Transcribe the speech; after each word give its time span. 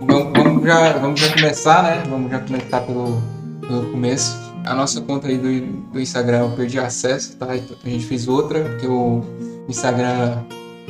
vamos, 0.00 0.32
vamos, 0.32 0.64
já, 0.64 0.92
vamos 0.94 1.20
já 1.20 1.32
começar, 1.32 1.82
né? 1.82 2.02
Vamos 2.08 2.30
já 2.30 2.38
começar 2.40 2.80
pelo, 2.80 3.22
pelo 3.60 3.90
começo. 3.90 4.36
A 4.64 4.74
nossa 4.74 5.00
conta 5.00 5.28
aí 5.28 5.38
do, 5.38 5.92
do 5.92 6.00
Instagram 6.00 6.38
eu 6.38 6.50
perdi 6.50 6.78
acesso, 6.78 7.36
tá? 7.36 7.56
Então 7.56 7.76
a 7.84 7.88
gente 7.88 8.04
fez 8.04 8.26
outra, 8.26 8.60
porque 8.60 8.86
o 8.86 9.24
Instagram, 9.68 10.38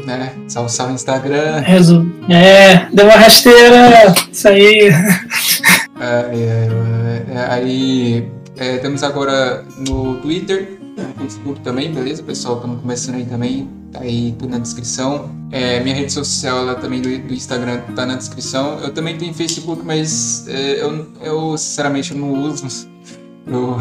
né? 0.04 0.32
Salve, 0.48 0.71
salve 0.71 0.95
Instagram. 0.95 1.61
Resu... 1.61 2.11
É, 2.29 2.87
deu 2.92 3.04
uma 3.04 3.16
rasteira, 3.16 4.14
isso 4.32 4.48
aí. 4.48 4.91
É, 5.98 6.27
é, 6.34 7.25
é, 7.34 7.46
aí 7.48 8.30
temos 8.82 9.02
agora 9.02 9.64
no 9.86 10.16
Twitter, 10.16 10.79
no 10.96 11.23
Facebook 11.23 11.61
também, 11.61 11.93
beleza, 11.93 12.23
pessoal? 12.23 12.57
Estamos 12.57 12.80
começando 12.80 13.14
aí 13.16 13.25
também, 13.25 13.68
tá 13.93 14.00
aí 14.00 14.34
na 14.48 14.59
descrição. 14.59 15.30
É, 15.50 15.80
minha 15.80 15.95
rede 15.95 16.12
social 16.12 16.64
lá 16.64 16.75
também 16.75 17.00
do, 17.00 17.09
do, 17.09 17.34
Instagram 17.34 17.80
tá 17.95 18.05
na 18.07 18.16
descrição. 18.16 18.79
Eu 18.80 18.93
também 18.93 19.16
tenho 19.16 19.32
Facebook, 19.32 19.82
mas 19.84 20.46
é, 20.48 20.83
eu, 20.83 21.06
eu 21.20 21.59
sinceramente 21.59 22.12
eu 22.12 22.19
não 22.19 22.33
uso. 22.33 22.88
Eu, 23.46 23.79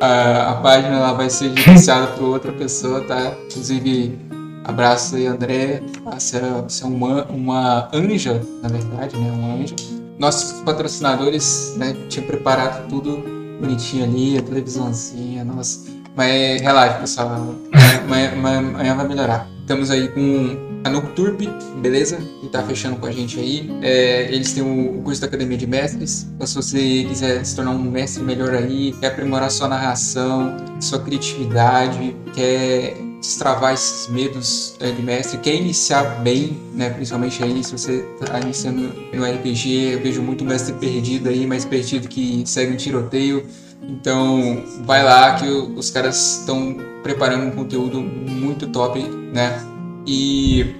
a, 0.00 0.52
a, 0.52 0.54
página 0.56 0.98
lá 0.98 1.12
vai 1.12 1.30
ser 1.30 1.56
gerenciada 1.56 2.08
por 2.08 2.24
outra 2.24 2.52
pessoa, 2.52 3.00
tá? 3.02 3.34
Inclusive, 3.46 4.18
abraço 4.64 5.16
aí, 5.16 5.26
André. 5.26 5.82
Você 6.04 6.36
é, 6.36 6.40
é 6.40 6.84
uma, 6.84 7.24
uma 7.24 7.88
anja, 7.92 8.42
na 8.62 8.68
verdade, 8.68 9.16
né? 9.16 9.30
Um 9.32 9.62
anjo 9.62 9.98
nossos 10.18 10.60
patrocinadores, 10.62 11.74
né, 11.76 11.96
tinha 12.08 12.26
preparado 12.26 12.88
tudo 12.88 13.22
bonitinho 13.60 14.04
ali, 14.04 14.36
a 14.36 14.42
televisãozinha, 14.42 15.44
nossa. 15.44 15.97
Mas 16.18 16.60
relaxa, 16.60 16.98
pessoal, 16.98 17.54
amanhã, 18.02 18.96
vai 18.96 19.06
melhorar. 19.06 19.48
Estamos 19.60 19.88
aí 19.88 20.08
com 20.08 20.80
a 20.82 20.90
Nocturb, 20.90 21.48
beleza? 21.80 22.18
Que 22.40 22.48
tá 22.48 22.60
fechando 22.64 22.96
com 22.96 23.06
a 23.06 23.12
gente 23.12 23.38
aí. 23.38 23.70
É, 23.82 24.24
eles 24.24 24.52
têm 24.52 24.64
o, 24.64 25.00
curso 25.02 25.20
da 25.20 25.28
Academia 25.28 25.56
de 25.56 25.68
Mestres. 25.68 26.26
Então, 26.34 26.44
se 26.44 26.56
você 26.56 27.04
quiser 27.08 27.44
se 27.46 27.54
tornar 27.54 27.70
um 27.70 27.78
mestre 27.78 28.24
melhor 28.24 28.52
aí, 28.52 28.96
quer 28.98 29.12
aprimorar 29.12 29.48
sua 29.48 29.68
narração, 29.68 30.56
sua 30.80 30.98
criatividade, 30.98 32.16
quer 32.34 32.96
destravar 33.20 33.74
esses 33.74 34.08
medos 34.08 34.74
é, 34.80 34.90
de 34.90 35.00
mestre, 35.00 35.38
quer 35.38 35.54
iniciar 35.54 36.02
bem, 36.24 36.60
né? 36.74 36.90
Principalmente 36.90 37.44
aí 37.44 37.62
se 37.62 37.70
você 37.70 38.04
está 38.20 38.40
iniciando 38.40 38.92
no 39.12 39.24
RPG, 39.24 39.92
eu 39.92 40.02
vejo 40.02 40.20
muito 40.20 40.44
mestre 40.44 40.74
perdido 40.74 41.28
aí, 41.28 41.46
mais 41.46 41.64
perdido 41.64 42.08
que 42.08 42.42
segue 42.44 42.72
um 42.72 42.76
tiroteio. 42.76 43.46
Então 43.82 44.64
vai 44.84 45.02
lá 45.02 45.34
que 45.34 45.46
os 45.46 45.90
caras 45.90 46.40
estão 46.40 46.76
preparando 47.02 47.46
um 47.46 47.50
conteúdo 47.50 48.00
muito 48.00 48.66
top, 48.68 49.00
né? 49.32 49.62
E 50.06 50.74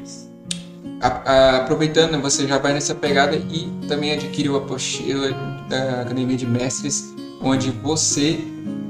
a, 1.00 1.06
a, 1.06 1.56
aproveitando, 1.58 2.20
você 2.20 2.46
já 2.46 2.58
vai 2.58 2.72
nessa 2.72 2.94
pegada 2.94 3.36
e 3.36 3.70
também 3.86 4.12
adquiriu 4.12 4.56
a 4.56 4.58
apostila 4.58 5.30
da 5.68 6.02
Academia 6.02 6.36
de 6.36 6.46
Mestres, 6.46 7.14
onde 7.40 7.70
você 7.70 8.38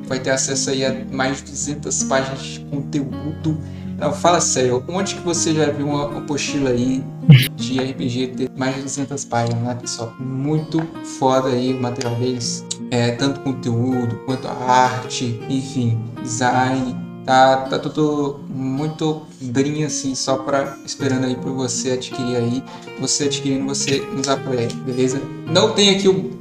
vai 0.06 0.18
ter 0.18 0.30
acesso 0.30 0.70
aí 0.70 0.84
a 0.84 1.04
mais 1.12 1.38
de 1.38 1.50
200 1.50 2.04
páginas 2.04 2.40
de 2.40 2.60
conteúdo. 2.60 3.58
Não, 3.98 4.12
fala 4.12 4.40
sério, 4.40 4.84
onde 4.86 5.16
que 5.16 5.20
você 5.22 5.52
já 5.52 5.70
viu 5.72 5.88
uma 5.88 6.18
apostila 6.18 6.70
aí 6.70 7.02
de 7.56 7.80
RPG 7.80 8.28
ter 8.28 8.50
mais 8.56 8.76
de 8.76 8.82
200 8.82 9.24
páginas, 9.24 9.60
né, 9.60 9.74
pessoal? 9.74 10.14
Muito 10.20 10.80
foda 11.18 11.48
aí 11.48 11.74
o 11.74 11.82
material 11.82 12.14
deles. 12.14 12.64
É, 12.92 13.10
tanto 13.10 13.40
conteúdo 13.40 14.20
quanto 14.24 14.46
arte, 14.46 15.40
enfim, 15.50 15.98
design. 16.22 16.96
Tá, 17.26 17.56
tá 17.68 17.78
tudo 17.78 18.40
muito 18.48 19.26
brinho 19.40 19.86
assim, 19.86 20.14
só 20.14 20.36
para 20.36 20.78
esperando 20.86 21.26
aí 21.26 21.34
por 21.34 21.52
você 21.52 21.90
adquirir 21.90 22.36
aí. 22.36 22.62
Você 23.00 23.24
adquirindo, 23.24 23.66
você 23.66 24.00
nos 24.12 24.28
apoia, 24.28 24.68
beleza? 24.86 25.20
Não 25.44 25.72
tem 25.72 25.96
aqui 25.96 26.08
o 26.08 26.38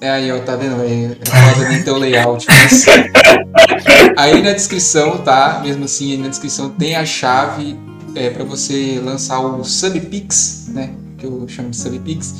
é 0.00 0.10
aí, 0.10 0.30
ó, 0.30 0.38
tá 0.40 0.56
vendo? 0.56 0.82
É, 0.82 1.16
é 1.64 1.68
nem 1.68 1.82
teu 1.82 1.96
layout. 1.96 2.46
Mas... 2.48 2.84
Aí 4.18 4.42
na 4.42 4.52
descrição, 4.52 5.18
tá? 5.18 5.60
Mesmo 5.62 5.84
assim, 5.84 6.10
aí 6.10 6.18
na 6.18 6.26
descrição 6.26 6.70
tem 6.70 6.96
a 6.96 7.06
chave 7.06 7.78
é, 8.16 8.28
para 8.30 8.42
você 8.42 9.00
lançar 9.00 9.38
o 9.38 9.62
Subpix, 9.62 10.66
né? 10.74 10.90
Que 11.16 11.24
eu 11.24 11.46
chamo 11.46 11.70
de 11.70 11.76
Subpix. 11.76 12.34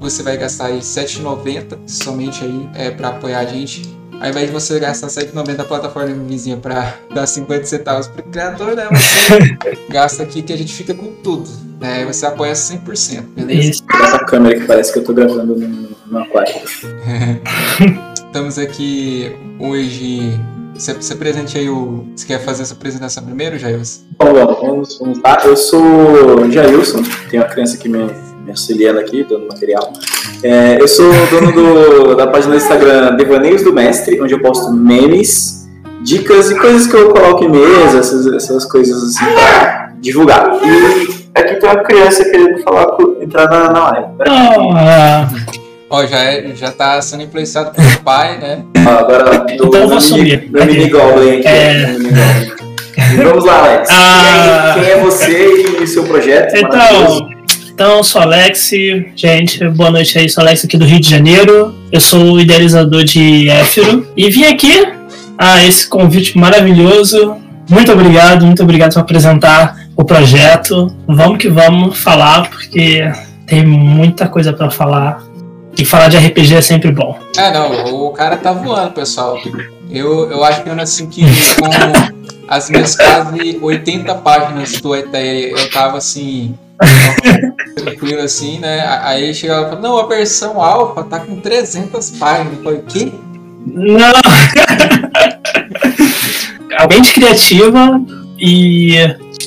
Você 0.00 0.24
vai 0.24 0.36
gastar 0.36 0.66
aí 0.66 0.74
R$7,90 0.74 1.78
somente 1.86 2.42
aí 2.42 2.68
é, 2.74 2.90
para 2.90 3.10
apoiar 3.10 3.38
a 3.38 3.44
gente. 3.44 3.82
Ao 4.20 4.28
invés 4.28 4.48
de 4.48 4.52
você 4.52 4.80
gastar 4.80 5.06
R$7,90 5.06 5.56
na 5.56 5.62
plataforma 5.62 6.12
vizinha 6.24 6.56
para 6.56 6.96
dar 7.14 7.28
50 7.28 7.64
centavos 7.64 8.08
pro 8.08 8.24
criador, 8.24 8.74
né? 8.74 8.88
Você 8.90 9.56
gasta 9.88 10.24
aqui 10.24 10.42
que 10.42 10.52
a 10.52 10.58
gente 10.58 10.74
fica 10.74 10.94
com 10.94 11.12
tudo. 11.22 11.48
Né? 11.80 12.04
Você 12.06 12.26
apoia 12.26 12.54
100%, 12.54 13.22
beleza? 13.36 13.70
Isso. 13.70 13.84
Essa 14.02 14.18
câmera 14.24 14.58
que 14.58 14.66
parece 14.66 14.92
que 14.92 14.98
eu 14.98 15.04
tô 15.04 15.14
gravando 15.14 15.54
no 15.54 15.90
no 16.10 16.18
aquário. 16.18 16.54
Estamos 18.26 18.58
aqui 18.58 19.30
hoje. 19.60 20.40
Você, 20.80 20.94
você 20.94 21.14
presente 21.14 21.58
aí 21.58 21.68
o. 21.68 22.06
Você 22.16 22.26
quer 22.26 22.40
fazer 22.42 22.62
essa 22.62 22.72
apresentação 22.72 23.22
primeiro, 23.22 23.58
Jailson? 23.58 24.00
Bom, 24.18 24.32
vamos, 24.32 24.98
vamos 24.98 25.20
lá. 25.22 25.38
Eu 25.44 25.54
sou 25.54 26.50
Jailson, 26.50 27.02
tenho 27.28 27.42
uma 27.42 27.50
criança 27.50 27.76
que 27.76 27.86
me, 27.86 27.98
me 28.06 28.50
auxiliando 28.50 28.98
aqui, 28.98 29.22
dando 29.22 29.46
material. 29.46 29.92
É, 30.42 30.80
eu 30.80 30.88
sou 30.88 31.12
dono 31.30 31.52
do, 31.52 32.14
da 32.14 32.26
página 32.26 32.54
do 32.54 32.56
Instagram 32.56 33.14
Devaneios 33.14 33.62
do 33.62 33.74
Mestre, 33.74 34.22
onde 34.22 34.32
eu 34.32 34.40
posto 34.40 34.72
memes, 34.72 35.68
dicas 36.02 36.50
e 36.50 36.58
coisas 36.58 36.86
que 36.86 36.96
eu 36.96 37.10
coloco 37.10 37.44
em 37.44 37.50
mesa, 37.50 37.98
essas, 37.98 38.26
essas 38.32 38.64
coisas 38.64 39.02
assim 39.02 39.34
pra 39.34 39.92
divulgar. 40.00 40.50
E 40.64 41.38
aqui 41.38 41.56
tem 41.56 41.68
uma 41.68 41.84
criança 41.84 42.24
querendo 42.24 42.58
falar, 42.62 42.86
entrar 43.20 43.50
na, 43.50 43.70
na 43.70 43.90
live. 43.90 44.08
Oh, 44.26 45.69
Ó, 45.92 46.06
já, 46.06 46.18
é, 46.18 46.54
já 46.54 46.70
tá 46.70 47.02
sendo 47.02 47.24
influenciado 47.24 47.72
pelo 47.72 47.98
pai, 48.04 48.38
né? 48.38 48.62
Ah, 48.86 49.00
agora, 49.00 49.24
do, 49.24 49.52
então 49.52 49.74
eu 49.74 49.88
vou 49.88 49.98
assumir. 49.98 50.48
Meu 50.48 50.64
mini 50.64 50.88
Goblin 50.88 51.40
aqui. 51.40 51.48
É... 51.48 51.96
Vamos 53.16 53.44
lá, 53.44 53.58
Alex. 53.58 53.88
Ah... 53.90 54.74
Quem, 54.74 54.84
é, 54.84 54.86
quem, 54.86 54.92
é, 54.92 55.00
você 55.00 55.48
e 55.80 55.82
o 55.82 55.86
seu 55.88 56.04
projeto? 56.04 56.54
Então, 56.56 57.28
então, 57.70 58.02
sou 58.04 58.22
Alex. 58.22 58.70
Gente, 59.16 59.68
boa 59.70 59.90
noite 59.90 60.16
aí. 60.16 60.28
Sou 60.28 60.44
Alex 60.44 60.64
aqui 60.64 60.78
do 60.78 60.84
Rio 60.84 61.00
de 61.00 61.10
Janeiro. 61.10 61.74
Eu 61.90 62.00
sou 62.00 62.34
o 62.34 62.40
idealizador 62.40 63.02
de 63.02 63.48
Éfiro. 63.48 64.06
E 64.16 64.30
vim 64.30 64.44
aqui 64.44 64.86
a 65.36 65.66
esse 65.66 65.88
convite 65.88 66.38
maravilhoso. 66.38 67.36
Muito 67.68 67.90
obrigado, 67.90 68.46
muito 68.46 68.62
obrigado 68.62 68.92
por 68.92 69.00
apresentar 69.00 69.76
o 69.96 70.04
projeto. 70.04 70.86
Vamos 71.08 71.38
que 71.38 71.48
vamos 71.48 71.98
falar, 71.98 72.48
porque 72.48 73.10
tem 73.44 73.66
muita 73.66 74.28
coisa 74.28 74.52
para 74.52 74.70
falar 74.70 75.28
e 75.76 75.84
falar 75.84 76.08
de 76.08 76.16
RPG 76.16 76.56
é 76.56 76.60
sempre 76.60 76.90
bom. 76.92 77.18
É, 77.36 77.52
não, 77.52 78.06
o 78.06 78.10
cara 78.10 78.36
tá 78.36 78.52
voando, 78.52 78.92
pessoal. 78.92 79.38
Eu, 79.90 80.30
eu 80.30 80.44
acho 80.44 80.62
que 80.62 80.68
eu 80.68 80.76
nasci 80.76 81.06
que 81.06 81.22
com 81.22 81.68
as 82.48 82.68
minhas 82.68 82.96
quase 82.96 83.58
80 83.60 84.14
páginas 84.16 84.72
do 84.80 84.94
ET, 84.94 85.14
eu 85.14 85.70
tava 85.70 85.98
assim, 85.98 86.54
tranquilo 87.76 88.20
assim, 88.22 88.58
né? 88.58 88.84
Aí 89.02 89.34
chegava 89.34 89.66
e 89.66 89.68
falou, 89.70 89.82
não, 89.82 89.98
a 89.98 90.06
versão 90.06 90.60
alfa 90.60 91.02
tá 91.04 91.20
com 91.20 91.36
300 91.40 92.10
páginas. 92.12 92.58
Eu 92.58 92.62
falei, 92.62 92.78
o 92.78 92.82
quê? 92.82 93.12
Não! 93.66 94.12
Alguém 96.78 97.02
de 97.02 97.12
criativa 97.12 98.00
e 98.38 98.96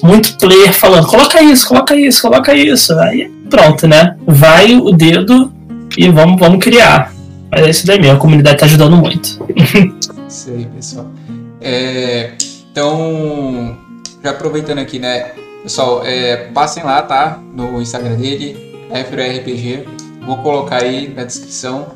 muito 0.03 0.38
player 0.38 0.73
falando, 0.73 1.07
coloca 1.07 1.41
isso, 1.41 1.67
coloca 1.67 1.95
isso, 1.95 2.22
coloca 2.22 2.53
isso. 2.53 2.94
Aí 3.00 3.31
pronto, 3.50 3.88
né? 3.88 4.16
Vai 4.25 4.75
o 4.75 4.91
dedo 4.91 5.53
e 5.98 6.09
vamos, 6.09 6.40
vamos 6.40 6.64
criar. 6.64 7.14
Mas 7.52 7.62
é 7.62 7.70
isso 7.70 7.86
daí 7.86 8.00
mesmo, 8.00 8.18
a 8.18 8.20
comunidade 8.20 8.56
está 8.56 8.66
ajudando 8.66 8.98
muito. 8.98 9.44
Isso 10.28 10.50
aí, 10.50 10.66
pessoal. 10.66 11.06
É, 11.62 12.31
então, 12.72 13.78
já 14.24 14.32
aproveitando 14.32 14.80
aqui, 14.80 14.98
né? 14.98 15.34
Pessoal, 15.62 16.02
é, 16.03 16.48
passem 16.52 16.84
lá, 16.84 17.03
tá? 17.03 17.40
No 17.53 17.80
Instagram 17.80 18.16
dele, 18.16 18.74
FRPG. 18.90 19.86
Vou 20.26 20.38
colocar 20.38 20.78
aí 20.78 21.14
na 21.16 21.26
descrição 21.26 21.88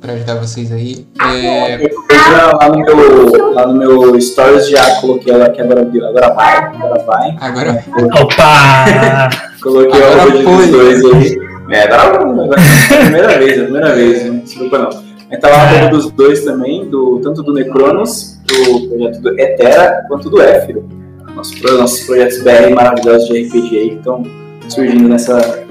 para 0.00 0.12
ajudar 0.12 0.34
vocês 0.34 0.70
aí. 0.70 1.06
É... 1.20 1.90
Lá, 2.30 2.68
no 2.68 2.78
meu, 2.78 3.52
lá 3.54 3.66
no 3.66 3.74
meu 3.74 4.20
Stories 4.20 4.68
já 4.68 5.00
coloquei 5.00 5.32
ela 5.32 5.48
que 5.48 5.60
agora, 5.60 5.80
agora 5.80 6.34
vai. 6.34 6.56
Agora 6.56 7.04
vai. 7.04 7.36
Agora. 7.40 7.84
Opa! 8.20 9.30
coloquei 9.62 10.02
agora 10.02 10.28
o 10.28 10.32
vídeo 10.32 10.56
dos 10.56 11.02
dois 11.02 11.04
aí. 11.04 11.49
É, 11.70 11.82
agora, 11.84 12.20
agora 12.20 12.60
é 12.60 12.94
a 12.94 13.00
primeira 13.00 13.38
vez, 13.38 13.58
é 13.58 13.60
a 13.60 13.64
primeira 13.64 13.94
vez, 13.94 14.24
né? 14.24 14.40
Desculpa 14.44 14.78
não. 14.78 14.88
A 14.88 15.34
gente 15.34 15.40
tava 15.40 15.54
falando 15.54 15.90
dos 15.90 16.10
dois 16.10 16.44
também, 16.44 16.88
do, 16.90 17.20
tanto 17.22 17.42
do 17.44 17.52
Necronos, 17.52 18.40
do 18.44 18.88
projeto 18.88 19.20
do 19.20 19.40
Etera, 19.40 20.04
quanto 20.08 20.28
do 20.28 20.42
Éfiro. 20.42 20.88
Nossos, 21.36 21.62
nossos 21.62 22.00
projetos 22.00 22.42
BR 22.42 22.74
maravilhosos 22.74 23.28
de 23.28 23.44
RPG 23.44 23.78
aí 23.78 23.90
que 23.90 23.96
estão 23.96 24.24
surgindo 24.68 25.08
nessa, 25.08 25.64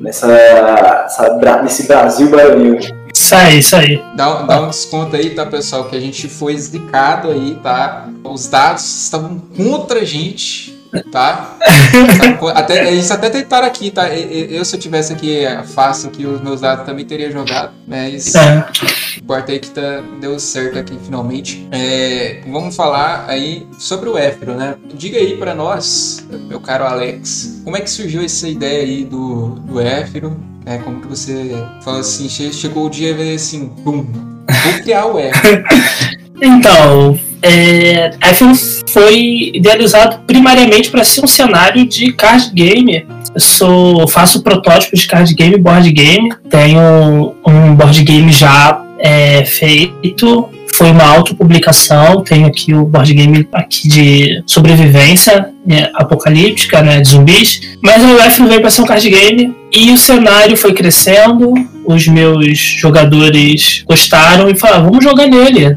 nessa, 0.00 0.32
essa, 0.32 1.62
nesse 1.62 1.86
Brasil 1.86 2.30
baronil. 2.30 2.78
Isso 3.14 3.34
aí, 3.34 3.58
isso 3.58 3.76
aí. 3.76 4.02
Dá, 4.14 4.42
dá 4.42 4.62
um 4.62 4.68
desconto 4.68 5.16
aí, 5.16 5.30
tá, 5.30 5.44
pessoal? 5.44 5.84
Que 5.84 5.96
a 5.96 6.00
gente 6.00 6.28
foi 6.28 6.56
zicado 6.56 7.30
aí, 7.30 7.58
tá? 7.62 8.08
Os 8.24 8.48
dados 8.48 9.04
estavam 9.04 9.38
contra 9.56 10.00
a 10.00 10.04
gente. 10.04 10.75
Tá? 11.04 11.56
até, 12.54 12.92
eles 12.92 13.10
até 13.10 13.30
tentaram 13.30 13.66
aqui, 13.66 13.90
tá? 13.90 14.08
Eu, 14.08 14.64
se 14.64 14.76
eu 14.76 14.80
tivesse 14.80 15.12
aqui 15.12 15.44
fácil 15.74 16.08
aqui 16.08 16.26
os 16.26 16.40
meus 16.40 16.60
dados 16.60 16.84
também 16.84 17.04
teria 17.04 17.30
jogado, 17.30 17.72
mas 17.86 18.34
é. 18.34 18.66
importa 19.18 19.52
aí 19.52 19.58
que 19.58 19.70
tá, 19.70 20.02
deu 20.20 20.38
certo 20.38 20.78
aqui 20.78 20.98
finalmente. 21.04 21.66
É, 21.70 22.40
vamos 22.50 22.74
falar 22.74 23.24
aí 23.28 23.66
sobre 23.78 24.08
o 24.08 24.18
Éfiro, 24.18 24.54
né? 24.54 24.76
Diga 24.94 25.18
aí 25.18 25.36
para 25.36 25.54
nós, 25.54 26.26
meu 26.48 26.60
caro 26.60 26.84
Alex, 26.84 27.60
como 27.64 27.76
é 27.76 27.80
que 27.80 27.90
surgiu 27.90 28.22
essa 28.22 28.48
ideia 28.48 28.82
aí 28.82 29.04
do, 29.04 29.50
do 29.60 29.80
Éfiro? 29.80 30.36
É, 30.64 30.78
como 30.78 31.00
que 31.00 31.06
você 31.06 31.50
falou 31.82 32.00
assim, 32.00 32.28
chegou 32.28 32.86
o 32.86 32.90
dia 32.90 33.10
e 33.12 33.34
assim, 33.34 33.68
pum, 33.84 34.04
vou 34.04 34.82
criar 34.82 35.06
o 35.06 35.18
Éfiro. 35.18 35.64
Então, 36.42 37.18
é, 37.46 38.10
F1 38.32 38.82
foi 38.88 39.52
idealizado 39.54 40.18
primariamente 40.26 40.90
para 40.90 41.04
ser 41.04 41.24
um 41.24 41.28
cenário 41.28 41.86
de 41.86 42.12
card 42.12 42.50
game. 42.52 43.06
Eu 43.32 43.40
sou, 43.40 44.08
faço 44.08 44.42
protótipo 44.42 44.96
de 44.96 45.06
card 45.06 45.32
game, 45.32 45.56
board 45.56 45.90
game. 45.92 46.30
Tenho 46.50 47.34
um 47.46 47.74
board 47.74 48.02
game 48.02 48.32
já 48.32 48.82
é, 48.98 49.44
feito. 49.44 50.48
Foi 50.74 50.90
uma 50.90 51.04
autopublicação. 51.04 52.22
Tenho 52.22 52.48
aqui 52.48 52.74
o 52.74 52.84
board 52.84 53.14
game 53.14 53.48
aqui 53.52 53.88
de 53.88 54.42
sobrevivência 54.44 55.50
né, 55.64 55.88
apocalíptica, 55.94 56.82
né, 56.82 57.00
de 57.00 57.08
zumbis. 57.08 57.60
Mas 57.80 58.02
o 58.02 58.16
F1 58.16 58.48
veio 58.48 58.60
para 58.60 58.70
ser 58.70 58.82
um 58.82 58.86
card 58.86 59.08
game 59.08 59.54
e 59.72 59.92
o 59.92 59.96
cenário 59.96 60.56
foi 60.56 60.72
crescendo. 60.72 61.54
Os 61.84 62.08
meus 62.08 62.58
jogadores 62.58 63.84
gostaram 63.86 64.50
e 64.50 64.56
falaram: 64.56 64.86
vamos 64.86 65.04
jogar 65.04 65.28
nele 65.28 65.76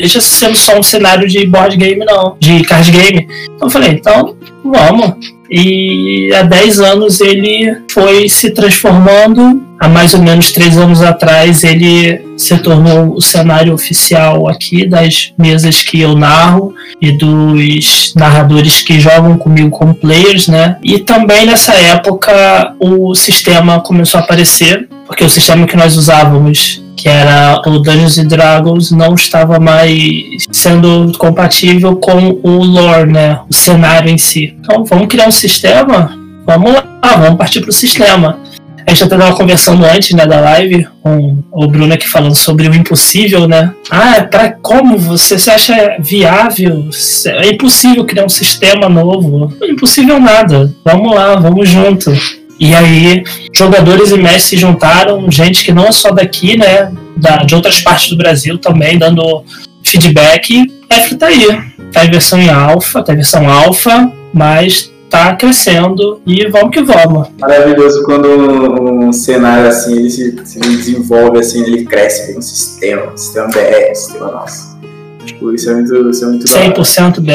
deixa 0.00 0.20
sendo 0.20 0.56
só 0.56 0.78
um 0.78 0.82
cenário 0.82 1.28
de 1.28 1.46
board 1.46 1.76
game, 1.76 2.04
não, 2.04 2.36
de 2.38 2.62
card 2.64 2.90
game. 2.90 3.28
Então 3.54 3.68
eu 3.68 3.70
falei, 3.70 3.90
então 3.90 4.34
vamos. 4.64 5.14
E 5.50 6.30
há 6.32 6.42
10 6.42 6.80
anos 6.80 7.20
ele 7.20 7.76
foi 7.90 8.28
se 8.28 8.50
transformando. 8.50 9.62
Há 9.80 9.88
mais 9.88 10.14
ou 10.14 10.22
menos 10.22 10.52
3 10.52 10.78
anos 10.78 11.02
atrás 11.02 11.64
ele 11.64 12.22
se 12.36 12.56
tornou 12.58 13.16
o 13.16 13.20
cenário 13.20 13.74
oficial 13.74 14.48
aqui 14.48 14.86
das 14.86 15.32
mesas 15.36 15.82
que 15.82 16.00
eu 16.00 16.14
narro 16.14 16.72
e 17.00 17.10
dos 17.10 18.14
narradores 18.14 18.82
que 18.82 19.00
jogam 19.00 19.36
comigo 19.36 19.70
como 19.70 19.94
players, 19.94 20.46
né? 20.48 20.76
E 20.82 20.98
também 20.98 21.46
nessa 21.46 21.74
época 21.74 22.74
o 22.78 23.14
sistema 23.14 23.80
começou 23.80 24.20
a 24.20 24.22
aparecer, 24.22 24.88
porque 25.06 25.24
o 25.24 25.30
sistema 25.30 25.66
que 25.66 25.76
nós 25.76 25.96
usávamos 25.96 26.82
que 27.00 27.08
era 27.08 27.62
o 27.66 27.78
Dungeons 27.78 28.18
and 28.18 28.26
Dragons, 28.26 28.90
não 28.90 29.14
estava 29.14 29.58
mais 29.58 30.46
sendo 30.52 31.10
compatível 31.16 31.96
com 31.96 32.38
o 32.42 32.62
lore, 32.62 33.10
né? 33.10 33.40
O 33.48 33.54
cenário 33.54 34.10
em 34.10 34.18
si. 34.18 34.54
Então, 34.60 34.84
vamos 34.84 35.08
criar 35.08 35.26
um 35.26 35.32
sistema? 35.32 36.12
Vamos 36.44 36.74
lá, 36.74 37.16
vamos 37.16 37.38
partir 37.38 37.60
para 37.60 37.70
o 37.70 37.72
sistema. 37.72 38.38
A 38.86 38.90
gente 38.90 39.04
até 39.04 39.14
estava 39.14 39.34
conversando 39.34 39.84
antes 39.84 40.10
né, 40.12 40.26
da 40.26 40.40
live 40.40 40.86
com 41.02 41.38
o 41.52 41.66
Bruno 41.68 41.94
aqui 41.94 42.08
falando 42.08 42.34
sobre 42.34 42.68
o 42.68 42.74
impossível, 42.74 43.48
né? 43.48 43.72
Ah, 43.90 44.16
é 44.16 44.22
para 44.22 44.52
como 44.52 44.98
você 44.98 45.38
se 45.38 45.50
acha 45.50 45.96
viável? 46.00 46.86
É 47.26 47.48
impossível 47.48 48.04
criar 48.04 48.24
um 48.24 48.28
sistema 48.28 48.88
novo. 48.88 49.52
Impossível 49.62 50.20
nada. 50.20 50.74
Vamos 50.84 51.14
lá, 51.14 51.36
vamos 51.36 51.68
junto. 51.68 52.12
E 52.60 52.74
aí, 52.74 53.24
jogadores 53.54 54.10
e 54.10 54.18
mestres 54.18 54.44
se 54.44 54.56
juntaram, 54.58 55.30
gente 55.30 55.64
que 55.64 55.72
não 55.72 55.86
é 55.86 55.92
só 55.92 56.10
daqui, 56.10 56.58
né? 56.58 56.92
Da, 57.16 57.38
de 57.38 57.54
outras 57.54 57.80
partes 57.80 58.10
do 58.10 58.18
Brasil 58.18 58.58
também, 58.58 58.98
dando 58.98 59.42
feedback. 59.82 60.70
F 60.90 61.16
tá 61.16 61.28
aí. 61.28 61.46
Tá 61.90 62.04
em 62.04 62.10
versão 62.10 62.38
em 62.38 62.50
alfa, 62.50 63.02
tá 63.02 63.14
em 63.14 63.16
versão 63.16 63.48
alfa, 63.48 64.12
mas 64.34 64.92
tá 65.08 65.34
crescendo 65.34 66.20
e 66.26 66.46
vamos 66.48 66.70
que 66.70 66.82
vamos. 66.82 67.28
Maravilhoso 67.40 68.04
quando 68.04 68.28
um 68.28 69.10
cenário 69.10 69.66
assim 69.66 69.96
ele 69.96 70.10
se, 70.10 70.38
se 70.44 70.60
desenvolve 70.60 71.38
assim, 71.38 71.64
ele 71.64 71.84
cresce, 71.86 72.26
tem 72.26 72.38
um 72.38 72.42
sistema, 72.42 73.12
um 73.12 73.16
sistema 73.16 73.48
BR, 73.48 73.90
um 73.90 73.94
sistema 73.94 74.30
nosso. 74.32 74.78
Tipo, 75.24 75.54
isso 75.54 75.70
é 75.70 75.74
muito, 75.74 76.10
isso 76.10 76.24
é 76.24 76.28
muito 76.28 76.44
100% 76.44 77.20
BR. 77.20 77.32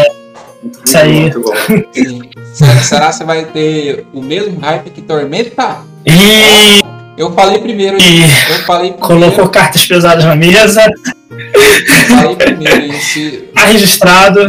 Muito, 0.61 0.79
isso 0.85 0.97
aí. 0.97 1.21
Muito 1.21 1.41
bom. 1.41 1.53
Será 2.55 3.07
que 3.07 3.15
você 3.15 3.23
vai 3.25 3.45
ter 3.45 4.07
o 4.13 4.21
mesmo 4.21 4.59
hype 4.61 4.89
que 4.89 5.01
Tormenta? 5.01 5.79
E... 6.05 6.81
Eu 7.17 7.33
falei 7.33 7.59
primeiro. 7.59 7.97
E... 8.01 8.21
Eu 8.49 8.59
falei 8.65 8.93
primeiro. 8.93 8.99
Colocou 8.99 9.49
cartas 9.49 9.85
pesadas 9.85 10.23
na 10.23 10.37
mesa. 10.37 10.81
Eu 11.29 12.15
falei 12.15 12.35
primeiro. 12.37 12.93
Esse... 12.93 13.49
Tá 13.53 13.65
registrado. 13.65 14.39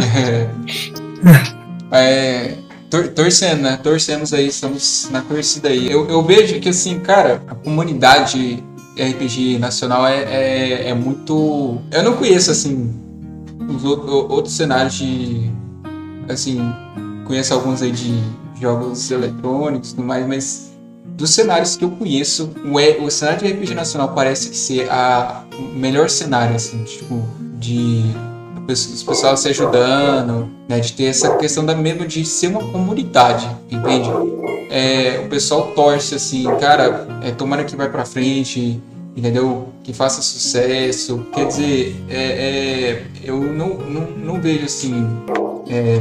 é, 1.91 2.53
tor 2.89 3.09
torcendo, 3.09 3.63
né? 3.63 3.77
Torcemos 3.83 4.33
aí, 4.33 4.47
estamos 4.47 5.09
na 5.11 5.21
torcida 5.21 5.67
aí. 5.67 5.91
Eu, 5.91 6.07
eu 6.07 6.23
vejo 6.23 6.61
que, 6.61 6.69
assim, 6.69 6.99
cara, 6.99 7.41
a 7.45 7.55
comunidade 7.55 8.63
RPG 8.97 9.59
nacional 9.59 10.07
é, 10.07 10.23
é, 10.23 10.89
é 10.89 10.93
muito. 10.93 11.81
Eu 11.91 12.03
não 12.03 12.13
conheço, 12.13 12.51
assim, 12.51 12.89
os 13.67 13.83
outros 13.83 14.53
cenários 14.53 14.93
de. 14.93 15.51
Assim, 16.29 16.61
conheço 17.27 17.53
alguns 17.53 17.81
aí 17.81 17.91
de 17.91 18.23
jogos 18.59 19.11
eletrônicos 19.11 19.91
e 19.91 19.95
tudo 19.95 20.07
mais, 20.07 20.25
mas 20.25 20.71
dos 21.05 21.31
cenários 21.31 21.75
que 21.75 21.83
eu 21.83 21.91
conheço, 21.91 22.51
o, 22.65 23.05
o 23.05 23.11
cenário 23.11 23.39
de 23.39 23.53
RPG 23.53 23.75
Nacional 23.75 24.13
parece 24.13 24.53
ser 24.53 24.89
a, 24.89 25.43
o 25.57 25.77
melhor 25.77 26.09
cenário, 26.09 26.55
assim, 26.55 26.83
tipo, 26.83 27.23
de 27.59 28.03
os 28.69 29.01
pessoal 29.01 29.37
se 29.37 29.47
ajudando, 29.47 30.49
né, 30.67 30.79
de 30.79 30.91
ter 30.91 31.05
essa 31.05 31.37
questão 31.37 31.65
da 31.65 31.73
mesmo 31.73 32.05
de 32.05 32.25
ser 32.25 32.47
uma 32.47 32.59
comunidade, 32.59 33.47
entende? 33.71 34.09
É, 34.69 35.21
o 35.25 35.29
pessoal 35.29 35.71
torce 35.71 36.15
assim, 36.15 36.43
cara, 36.59 37.07
é, 37.23 37.31
tomara 37.31 37.63
que 37.63 37.77
vai 37.77 37.89
para 37.89 38.03
frente, 38.03 38.81
entendeu? 39.15 39.69
Que 39.83 39.93
faça 39.93 40.21
sucesso. 40.21 41.25
Quer 41.33 41.47
dizer, 41.47 41.95
é, 42.09 42.17
é, 42.17 43.03
eu 43.23 43.39
não, 43.41 43.75
não, 43.75 44.01
não 44.11 44.41
vejo 44.41 44.65
assim 44.65 45.07
é, 45.69 45.99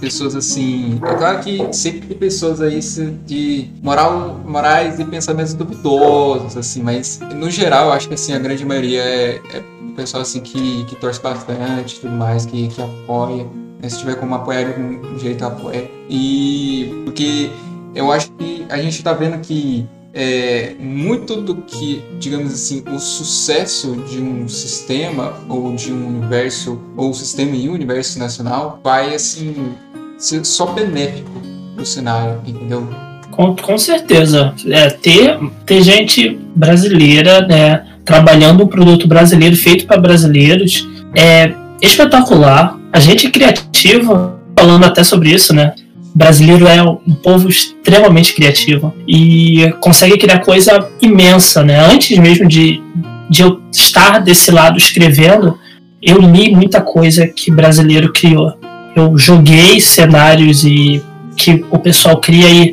pessoas 0.00 0.34
assim. 0.34 1.00
É 1.04 1.14
claro 1.14 1.40
que 1.40 1.72
sempre 1.72 2.08
tem 2.08 2.18
pessoas 2.18 2.60
aí 2.60 2.80
de 3.26 3.68
moral, 3.82 4.40
morais 4.46 4.98
e 4.98 5.04
pensamentos 5.04 5.54
duvidosos, 5.54 6.56
assim, 6.56 6.82
mas 6.82 7.20
no 7.34 7.50
geral 7.50 7.92
acho 7.92 8.08
que 8.08 8.14
assim, 8.14 8.32
a 8.32 8.38
grande 8.38 8.64
maioria 8.64 9.02
é, 9.02 9.40
é 9.52 9.62
pessoal 9.94 10.22
assim 10.22 10.40
que, 10.40 10.84
que 10.84 10.96
torce 10.96 11.20
bastante 11.20 12.00
tudo 12.00 12.12
mais, 12.14 12.46
que, 12.46 12.68
que 12.68 12.82
apoia. 12.82 13.46
Né? 13.80 13.88
Se 13.88 13.98
tiver 13.98 14.14
como 14.16 14.34
apoiar 14.34 14.64
de 14.64 14.80
um 14.80 15.18
jeito, 15.18 15.44
apoia. 15.44 15.90
E 16.08 17.02
porque 17.04 17.50
eu 17.94 18.10
acho 18.10 18.30
que 18.32 18.66
a 18.68 18.78
gente 18.78 19.02
tá 19.02 19.12
vendo 19.12 19.38
que 19.40 19.86
é, 20.14 20.74
muito 20.78 21.36
do 21.36 21.56
que, 21.56 22.02
digamos 22.18 22.52
assim, 22.52 22.84
o 22.92 22.98
sucesso 22.98 23.96
de 24.08 24.20
um 24.20 24.46
sistema 24.48 25.34
ou 25.48 25.74
de 25.74 25.92
um 25.92 26.06
universo, 26.08 26.80
ou 26.96 27.14
sistema 27.14 27.56
e 27.56 27.68
universo 27.68 28.18
nacional, 28.18 28.80
vai 28.82 29.14
assim 29.14 29.72
ser 30.18 30.44
só 30.44 30.66
benéfico 30.66 31.30
pro 31.74 31.86
cenário, 31.86 32.40
entendeu? 32.46 32.86
Com, 33.30 33.56
com 33.56 33.78
certeza. 33.78 34.54
É, 34.66 34.90
ter, 34.90 35.38
ter 35.64 35.82
gente 35.82 36.38
brasileira, 36.54 37.46
né, 37.46 37.86
trabalhando 38.04 38.64
um 38.64 38.68
produto 38.68 39.08
brasileiro 39.08 39.56
feito 39.56 39.86
para 39.86 40.00
brasileiros 40.00 40.86
é 41.16 41.52
espetacular. 41.80 42.78
A 42.92 43.00
gente 43.00 43.30
criativo, 43.30 44.38
falando 44.56 44.84
até 44.84 45.02
sobre 45.02 45.30
isso, 45.30 45.54
né? 45.54 45.74
Brasileiro 46.14 46.66
é 46.66 46.82
um 46.82 47.14
povo 47.14 47.48
extremamente 47.48 48.34
criativo 48.34 48.94
e 49.06 49.72
consegue 49.80 50.18
criar 50.18 50.40
coisa 50.40 50.88
imensa, 51.00 51.62
né? 51.62 51.80
Antes 51.80 52.16
mesmo 52.18 52.46
de, 52.46 52.82
de 53.30 53.42
eu 53.42 53.60
estar 53.72 54.18
desse 54.18 54.50
lado 54.50 54.76
escrevendo, 54.76 55.58
eu 56.02 56.18
li 56.18 56.54
muita 56.54 56.80
coisa 56.80 57.26
que 57.26 57.50
brasileiro 57.50 58.12
criou. 58.12 58.52
Eu 58.94 59.16
joguei 59.16 59.80
cenários 59.80 60.64
e 60.64 61.02
que 61.36 61.64
o 61.70 61.78
pessoal 61.78 62.20
cria 62.20 62.48
e 62.50 62.72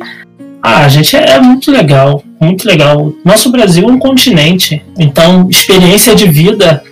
ah, 0.62 0.86
gente, 0.88 1.16
é, 1.16 1.30
é 1.30 1.40
muito 1.40 1.70
legal, 1.70 2.22
muito 2.38 2.66
legal. 2.66 3.14
Nosso 3.24 3.50
Brasil 3.50 3.88
é 3.88 3.92
um 3.92 3.98
continente, 3.98 4.82
então 4.98 5.48
experiência 5.48 6.14
de 6.14 6.26
vida 6.26 6.82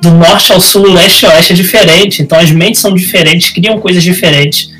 do 0.00 0.10
norte 0.10 0.52
ao 0.52 0.60
sul, 0.60 0.92
leste 0.92 1.24
a 1.24 1.28
oeste 1.28 1.52
é 1.52 1.56
diferente, 1.56 2.20
então 2.20 2.36
as 2.36 2.50
mentes 2.50 2.80
são 2.80 2.92
diferentes, 2.92 3.50
criam 3.50 3.78
coisas 3.78 4.02
diferentes 4.02 4.71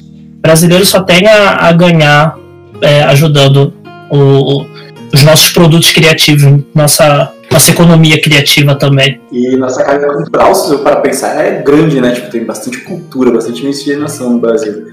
brasileiro 0.42 0.84
só 0.84 1.02
tem 1.02 1.26
a, 1.26 1.68
a 1.68 1.72
ganhar 1.72 2.37
é, 2.80 3.04
ajudando 3.04 3.72
o, 4.11 4.66
os 5.14 5.22
nossos 5.22 5.50
produtos 5.52 5.92
criativos, 5.92 6.64
nossa, 6.75 7.32
nossa 7.50 7.70
economia 7.70 8.20
criativa 8.20 8.75
também. 8.75 9.20
E 9.30 9.56
nossa 9.56 9.84
carga 9.84 10.12
cultural, 10.12 10.54
se 10.54 10.76
para 10.78 10.96
pensar, 10.96 11.40
é 11.40 11.62
grande, 11.62 12.00
né? 12.00 12.12
Tipo, 12.12 12.30
tem 12.30 12.44
bastante 12.44 12.78
cultura, 12.80 13.30
bastante 13.30 13.64
miscigenação 13.64 14.30
no 14.30 14.40
Brasil. 14.40 14.87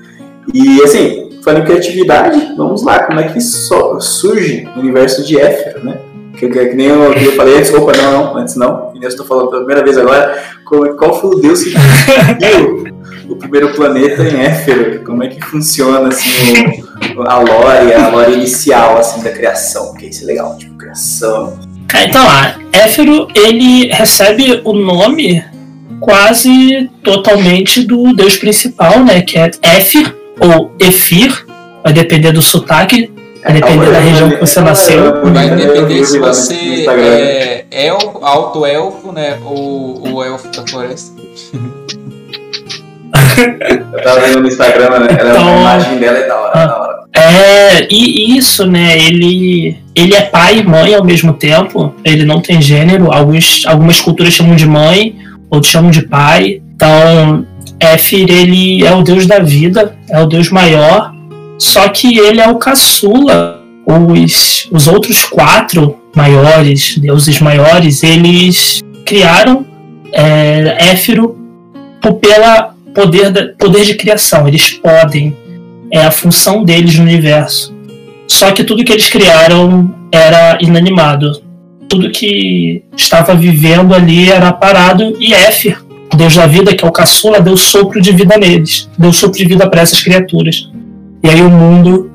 E 0.53 0.81
assim, 0.83 1.39
falando 1.43 1.63
em 1.63 1.65
criatividade, 1.65 2.53
vamos 2.55 2.83
lá, 2.83 3.03
como 3.03 3.19
é 3.19 3.23
que 3.23 3.41
so, 3.41 3.99
surge 3.99 4.67
o 4.75 4.79
universo 4.79 5.25
de 5.25 5.39
Éfero, 5.39 5.83
né? 5.83 5.97
Que, 6.37 6.47
que, 6.47 6.65
que, 6.67 6.75
nem 6.75 6.87
eu, 6.87 7.13
que 7.13 7.25
eu 7.25 7.31
falei 7.33 7.57
antes, 7.57 7.73
opa, 7.73 7.91
não, 7.97 8.11
não, 8.11 8.37
antes 8.37 8.55
não, 8.55 8.93
e 8.95 9.03
eu 9.03 9.09
estou 9.09 9.25
falando 9.25 9.49
pela 9.49 9.63
primeira 9.63 9.83
vez 9.83 9.97
agora, 9.97 10.41
qual, 10.63 10.95
qual 10.95 11.19
foi 11.19 11.31
o 11.31 11.39
Deus 11.39 11.63
que 11.63 11.73
o 13.29 13.35
primeiro 13.35 13.73
planeta 13.73 14.23
em 14.23 14.39
Éfero? 14.41 15.03
Como 15.03 15.23
é 15.23 15.27
que 15.27 15.41
funciona 15.41 16.09
assim 16.09 16.83
o, 17.15 17.21
a 17.21 17.37
lore, 17.37 17.93
a 17.93 18.07
lore 18.09 18.33
inicial 18.33 18.97
assim 18.97 19.21
da 19.21 19.29
criação? 19.29 19.93
Que 19.93 20.07
isso 20.07 20.23
é 20.23 20.27
legal, 20.27 20.57
tipo 20.57 20.75
criação. 20.75 21.59
Então 21.93 22.23
lá, 22.23 22.55
Éfero 22.71 23.27
ele 23.35 23.87
recebe 23.91 24.61
o 24.63 24.73
nome 24.73 25.43
quase 25.99 26.89
totalmente 27.03 27.83
do 27.83 28.13
deus 28.13 28.37
principal, 28.37 29.03
né? 29.03 29.21
Que 29.21 29.37
é 29.37 29.51
Éfir 29.61 30.15
ou 30.39 30.71
Efir, 30.79 31.45
vai 31.83 31.93
depender 31.93 32.31
do 32.31 32.41
sotaque, 32.41 33.11
vai 33.43 33.53
depender 33.53 33.91
da 33.91 33.99
região 33.99 34.29
que 34.29 34.37
você 34.37 34.61
nasceu. 34.61 35.21
Vai 35.31 35.55
depender 35.55 36.05
se 36.05 36.19
você 36.19 36.85
é 36.87 37.65
elfo, 37.71 38.19
alto 38.21 38.65
elfo, 38.65 39.11
né? 39.11 39.37
Ou 39.43 40.13
o 40.13 40.23
elfo 40.23 40.47
da 40.49 40.65
floresta. 40.65 41.19
Eu 43.93 44.03
tava 44.03 44.19
vendo 44.21 44.41
no 44.41 44.47
Instagram, 44.47 44.99
né? 44.99 45.07
Ela, 45.17 45.29
então, 45.31 45.47
a 45.47 45.59
imagem 45.59 45.97
dela 45.97 46.17
é 46.17 46.27
da 46.27 46.39
hora, 46.39 46.51
ah, 46.53 46.65
da 46.65 46.79
hora. 46.79 46.99
É, 47.13 47.87
e 47.89 48.37
isso, 48.37 48.65
né? 48.65 48.97
Ele, 48.97 49.77
ele 49.95 50.15
é 50.15 50.21
pai 50.21 50.59
e 50.59 50.63
mãe 50.63 50.93
ao 50.93 51.03
mesmo 51.03 51.33
tempo. 51.33 51.93
Ele 52.03 52.25
não 52.25 52.41
tem 52.41 52.61
gênero. 52.61 53.11
Alguns, 53.11 53.63
algumas 53.65 53.99
culturas 53.99 54.33
chamam 54.33 54.55
de 54.55 54.65
mãe, 54.65 55.15
outros 55.49 55.71
chamam 55.71 55.91
de 55.91 56.03
pai. 56.03 56.61
Então, 56.75 57.45
Éfir, 57.79 58.29
ele 58.29 58.85
é 58.85 58.93
o 58.93 59.01
deus 59.01 59.25
da 59.25 59.39
vida, 59.39 59.95
é 60.09 60.21
o 60.21 60.25
deus 60.25 60.49
maior. 60.49 61.13
Só 61.57 61.89
que 61.89 62.17
ele 62.17 62.39
é 62.39 62.47
o 62.47 62.55
caçula. 62.55 63.57
Os, 63.85 64.67
os 64.71 64.87
outros 64.87 65.25
quatro 65.25 65.97
maiores, 66.15 66.97
deuses 66.99 67.41
maiores, 67.41 68.03
eles 68.03 68.81
criaram 69.03 69.65
é, 70.13 70.91
Éfiro 70.91 71.35
pela 72.21 72.75
poder, 72.93 73.55
poder 73.57 73.85
de 73.85 73.95
criação. 73.95 74.47
Eles 74.47 74.71
podem, 74.71 75.35
é 75.91 76.01
a 76.01 76.11
função 76.11 76.63
deles 76.63 76.97
no 76.97 77.03
universo. 77.03 77.75
Só 78.27 78.51
que 78.51 78.63
tudo 78.63 78.83
que 78.83 78.91
eles 78.91 79.09
criaram 79.09 79.93
era 80.11 80.57
inanimado. 80.61 81.41
Tudo 81.87 82.11
que 82.11 82.83
estava 82.95 83.33
vivendo 83.33 83.95
ali 83.95 84.29
era 84.29 84.51
parado 84.51 85.15
e 85.19 85.33
Éfir, 85.33 85.83
Deus 86.15 86.35
da 86.35 86.45
vida, 86.45 86.75
que 86.75 86.83
é 86.83 86.87
o 86.87 86.91
caçula, 86.91 87.39
deu 87.39 87.57
sopro 87.57 88.01
de 88.01 88.11
vida 88.11 88.37
neles, 88.37 88.89
deu 88.97 89.11
sopro 89.11 89.37
de 89.37 89.45
vida 89.45 89.69
para 89.69 89.81
essas 89.81 90.01
criaturas. 90.01 90.69
E 91.23 91.29
aí 91.29 91.41
o 91.41 91.49
mundo 91.49 92.11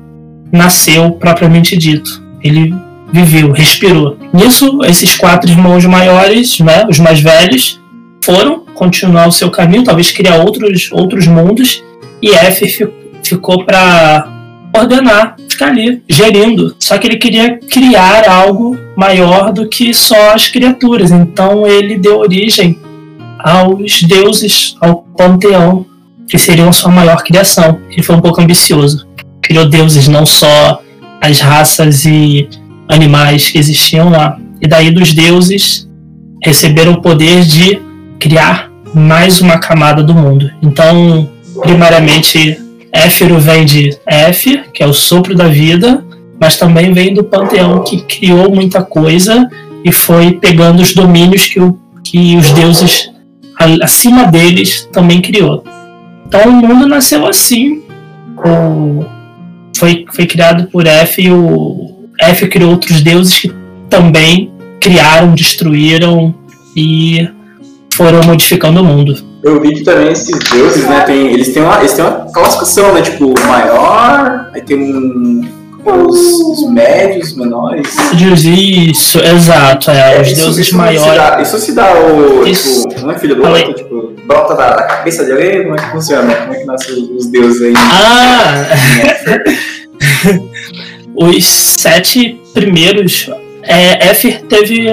nasceu 0.51 1.11
propriamente 1.11 1.75
dito. 1.75 2.23
Ele 2.43 2.73
viveu, 3.11 3.51
respirou. 3.51 4.17
Nisso, 4.33 4.79
esses 4.85 5.15
quatro 5.15 5.49
irmãos 5.49 5.85
maiores, 5.85 6.59
né, 6.59 6.85
os 6.89 6.99
mais 6.99 7.19
velhos, 7.19 7.79
foram 8.23 8.64
continuar 8.75 9.27
o 9.27 9.31
seu 9.31 9.49
caminho, 9.49 9.83
talvez 9.83 10.11
criar 10.11 10.37
outros, 10.43 10.89
outros 10.91 11.25
mundos, 11.25 11.83
e 12.21 12.31
Éfer 12.31 12.91
ficou 13.23 13.65
para 13.65 14.31
ordenar, 14.75 15.35
ficar 15.49 15.67
ali, 15.67 16.03
gerindo. 16.07 16.75
Só 16.79 16.97
que 16.97 17.07
ele 17.07 17.17
queria 17.17 17.57
criar 17.57 18.29
algo 18.29 18.77
maior 18.95 19.51
do 19.51 19.67
que 19.67 19.93
só 19.93 20.33
as 20.33 20.47
criaturas, 20.47 21.11
então 21.11 21.65
ele 21.65 21.97
deu 21.97 22.19
origem 22.19 22.77
aos 23.39 24.03
deuses, 24.03 24.75
ao 24.81 25.03
panteão, 25.17 25.85
que 26.27 26.37
seriam 26.37 26.73
sua 26.73 26.91
maior 26.91 27.23
criação. 27.23 27.79
Ele 27.89 28.03
foi 28.03 28.15
um 28.15 28.21
pouco 28.21 28.41
ambicioso. 28.41 29.07
Criou 29.41 29.69
deuses, 29.69 30.07
não 30.07 30.25
só 30.25 30.81
as 31.21 31.39
raças 31.39 32.05
e 32.05 32.49
animais 32.89 33.49
que 33.49 33.57
existiam 33.57 34.09
lá. 34.09 34.37
E 34.61 34.67
daí 34.67 34.89
dos 34.89 35.13
deuses 35.13 35.87
receberam 36.43 36.93
o 36.93 37.01
poder 37.01 37.43
de 37.43 37.79
criar 38.19 38.71
mais 38.93 39.41
uma 39.41 39.59
camada 39.59 40.03
do 40.03 40.13
mundo. 40.13 40.49
Então, 40.61 41.29
primariamente, 41.61 42.57
Éfiro 42.91 43.39
vem 43.39 43.65
de 43.65 43.97
Éfir, 44.05 44.71
que 44.73 44.81
é 44.81 44.87
o 44.87 44.93
sopro 44.93 45.35
da 45.35 45.47
vida, 45.47 46.03
mas 46.39 46.57
também 46.57 46.93
vem 46.93 47.13
do 47.13 47.23
panteão 47.23 47.83
que 47.83 48.01
criou 48.01 48.53
muita 48.53 48.81
coisa 48.81 49.49
e 49.83 49.91
foi 49.91 50.33
pegando 50.33 50.81
os 50.81 50.93
domínios 50.93 51.47
que, 51.47 51.59
o, 51.59 51.77
que 52.03 52.35
os 52.37 52.51
deuses 52.51 53.11
acima 53.81 54.25
deles 54.25 54.87
também 54.91 55.21
criou. 55.21 55.63
Então 56.27 56.41
o 56.49 56.53
mundo 56.53 56.87
nasceu 56.87 57.27
assim. 57.27 57.83
O, 58.37 59.05
foi, 59.77 60.05
foi 60.13 60.25
criado 60.25 60.69
por 60.71 60.87
F 60.87 61.21
e 61.21 61.31
o 61.31 62.09
F 62.19 62.47
criou 62.47 62.71
outros 62.71 63.01
deuses 63.01 63.39
que 63.39 63.53
também 63.89 64.51
criaram, 64.79 65.33
destruíram 65.33 66.33
e 66.75 67.27
foram 67.95 68.21
modificando 68.23 68.81
o 68.81 68.83
mundo. 68.83 69.15
Eu 69.43 69.61
vi 69.61 69.75
que 69.75 69.83
também 69.83 70.11
esses 70.11 70.37
deuses, 70.49 70.85
né, 70.85 71.01
tem, 71.01 71.27
eles, 71.33 71.53
têm 71.53 71.63
uma, 71.63 71.79
eles 71.79 71.93
têm 71.93 72.03
uma 72.03 72.31
classificação, 72.31 72.93
né? 72.93 73.01
Tipo, 73.01 73.33
maior, 73.47 74.49
aí 74.53 74.61
tem 74.61 74.77
um. 74.77 75.55
Os, 75.85 76.17
os 76.17 76.71
médios, 76.71 77.35
menores. 77.35 77.95
Isso, 78.43 79.19
exato, 79.19 79.91
é, 79.91 80.17
é 80.17 80.21
os 80.21 80.29
isso, 80.29 80.41
deuses 80.41 80.67
isso 80.67 80.75
maiores. 80.75 81.11
Se 81.11 81.15
dá, 81.15 81.41
isso 81.41 81.59
se 81.59 81.71
dá 81.73 81.93
o. 81.93 82.47
Isso. 82.47 82.87
Tipo, 82.87 83.01
não 83.01 83.11
é 83.11 83.19
filho 83.19 83.35
do 83.35 83.47
outro, 83.47 83.73
tipo, 83.73 84.13
brota 84.25 84.55
da, 84.55 84.75
da, 84.75 84.81
cabeça 84.81 85.23
de 85.23 85.31
alguém? 85.31 85.61
Como 85.61 85.75
é 85.75 85.77
que 85.77 85.91
funciona? 85.91 86.33
Como 86.33 86.53
é 86.53 86.57
que 86.57 86.65
nascem 86.65 87.15
os 87.15 87.27
deuses 87.27 87.61
aí? 87.61 87.73
Ah! 87.77 88.65
os 91.15 91.45
sete 91.45 92.41
primeiros. 92.51 93.29
É, 93.61 94.09
Éfer 94.09 94.41
teve 94.43 94.87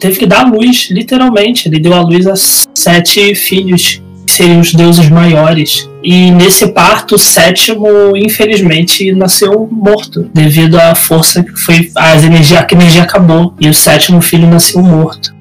teve 0.00 0.18
que 0.18 0.26
dar 0.26 0.50
luz, 0.50 0.88
literalmente. 0.90 1.68
Ele 1.68 1.78
deu 1.78 1.94
a 1.94 2.00
luz 2.00 2.26
a 2.26 2.34
sete 2.34 3.34
filhos, 3.34 4.02
que 4.26 4.32
seriam 4.32 4.60
os 4.60 4.72
deuses 4.72 5.08
maiores. 5.08 5.88
E 6.02 6.30
nesse 6.30 6.68
parto, 6.68 7.16
o 7.16 7.18
sétimo, 7.18 8.16
infelizmente, 8.16 9.12
nasceu 9.12 9.68
morto, 9.70 10.28
devido 10.32 10.76
à 10.80 10.94
força 10.94 11.44
que 11.44 11.54
foi. 11.60 11.90
As 11.94 12.24
energia, 12.24 12.60
a 12.60 12.74
energia 12.74 13.02
acabou. 13.02 13.54
E 13.60 13.68
o 13.68 13.74
sétimo 13.74 14.20
filho 14.20 14.48
nasceu 14.48 14.82
morto. 14.82 15.34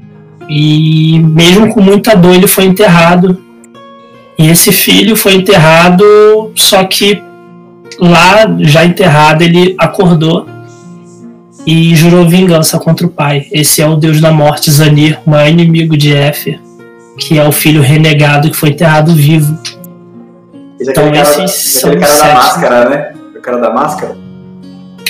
E 0.49 1.19
mesmo 1.19 1.73
com 1.73 1.81
muita 1.81 2.15
dor, 2.15 2.35
ele 2.35 2.47
foi 2.47 2.65
enterrado. 2.65 3.41
E 4.37 4.47
esse 4.47 4.71
filho 4.71 5.15
foi 5.15 5.35
enterrado, 5.35 6.03
só 6.55 6.83
que 6.83 7.21
lá, 7.99 8.55
já 8.59 8.85
enterrado, 8.85 9.41
ele 9.41 9.75
acordou 9.77 10.45
e 11.65 11.95
jurou 11.95 12.27
vingança 12.27 12.79
contra 12.79 13.05
o 13.05 13.09
pai. 13.09 13.47
Esse 13.51 13.81
é 13.81 13.87
o 13.87 13.95
deus 13.95 14.21
da 14.21 14.31
morte, 14.31 14.71
Zanir, 14.71 15.19
o 15.25 15.29
maior 15.31 15.49
inimigo 15.49 15.97
de 15.97 16.13
Éfer, 16.13 16.59
que 17.17 17.37
é 17.37 17.47
o 17.47 17.51
filho 17.51 17.81
renegado 17.81 18.49
que 18.49 18.57
foi 18.57 18.69
enterrado 18.69 19.13
vivo. 19.13 19.57
Esse 20.79 20.89
é 20.89 20.91
então 20.91 21.11
cara, 21.11 21.43
esses 21.43 21.51
são 21.51 21.91
cara 21.91 22.07
sete... 22.07 22.27
da 22.27 22.33
máscara, 22.33 22.89
né? 22.89 23.13
O 23.35 23.41
cara 23.41 23.57
da 23.57 23.69
máscara. 23.71 24.17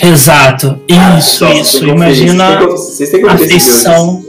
Exato, 0.01 0.79
isso, 0.87 1.45
ah, 1.45 1.53
isso. 1.53 1.85
Imagina 1.85 2.59
vocês 2.61 3.09
têm 3.09 3.21
que, 3.21 3.27
vocês 3.27 3.41
a 3.41 3.45
afeição. 3.45 4.23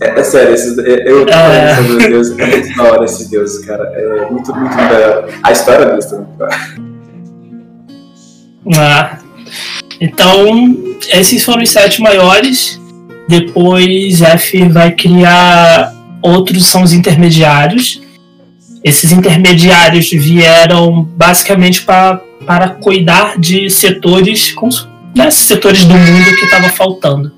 É, 0.00 0.20
é, 0.20 0.24
sério, 0.24 0.54
esses, 0.54 0.76
eu 0.78 1.26
é... 1.28 1.76
sobre 1.76 1.92
os 1.92 2.04
deuses, 2.04 2.38
é 2.38 2.46
muito 2.46 2.76
da 2.76 2.82
hora 2.84 3.04
esses 3.04 3.28
deuses, 3.28 3.64
cara. 3.64 3.84
É 3.94 4.30
muito, 4.30 4.54
muito 4.54 4.76
da 4.76 5.24
A 5.42 5.52
história 5.52 5.86
deles 5.86 6.06
também. 6.06 6.26
Ah, 8.76 9.18
então, 10.00 10.76
esses 11.12 11.44
foram 11.44 11.62
os 11.62 11.70
sete 11.70 12.00
maiores. 12.00 12.80
Depois 13.28 14.22
F 14.22 14.68
vai 14.68 14.92
criar 14.92 15.92
outros, 16.22 16.66
são 16.66 16.82
os 16.82 16.92
intermediários. 16.92 18.00
Esses 18.84 19.10
intermediários 19.10 20.10
vieram 20.10 21.02
basicamente 21.02 21.82
pra, 21.82 22.20
para 22.46 22.68
cuidar 22.68 23.38
de 23.38 23.68
setores, 23.68 24.54
né, 25.14 25.30
setores 25.30 25.84
do 25.84 25.94
mundo 25.94 26.36
que 26.36 26.44
estava 26.44 26.68
faltando. 26.68 27.32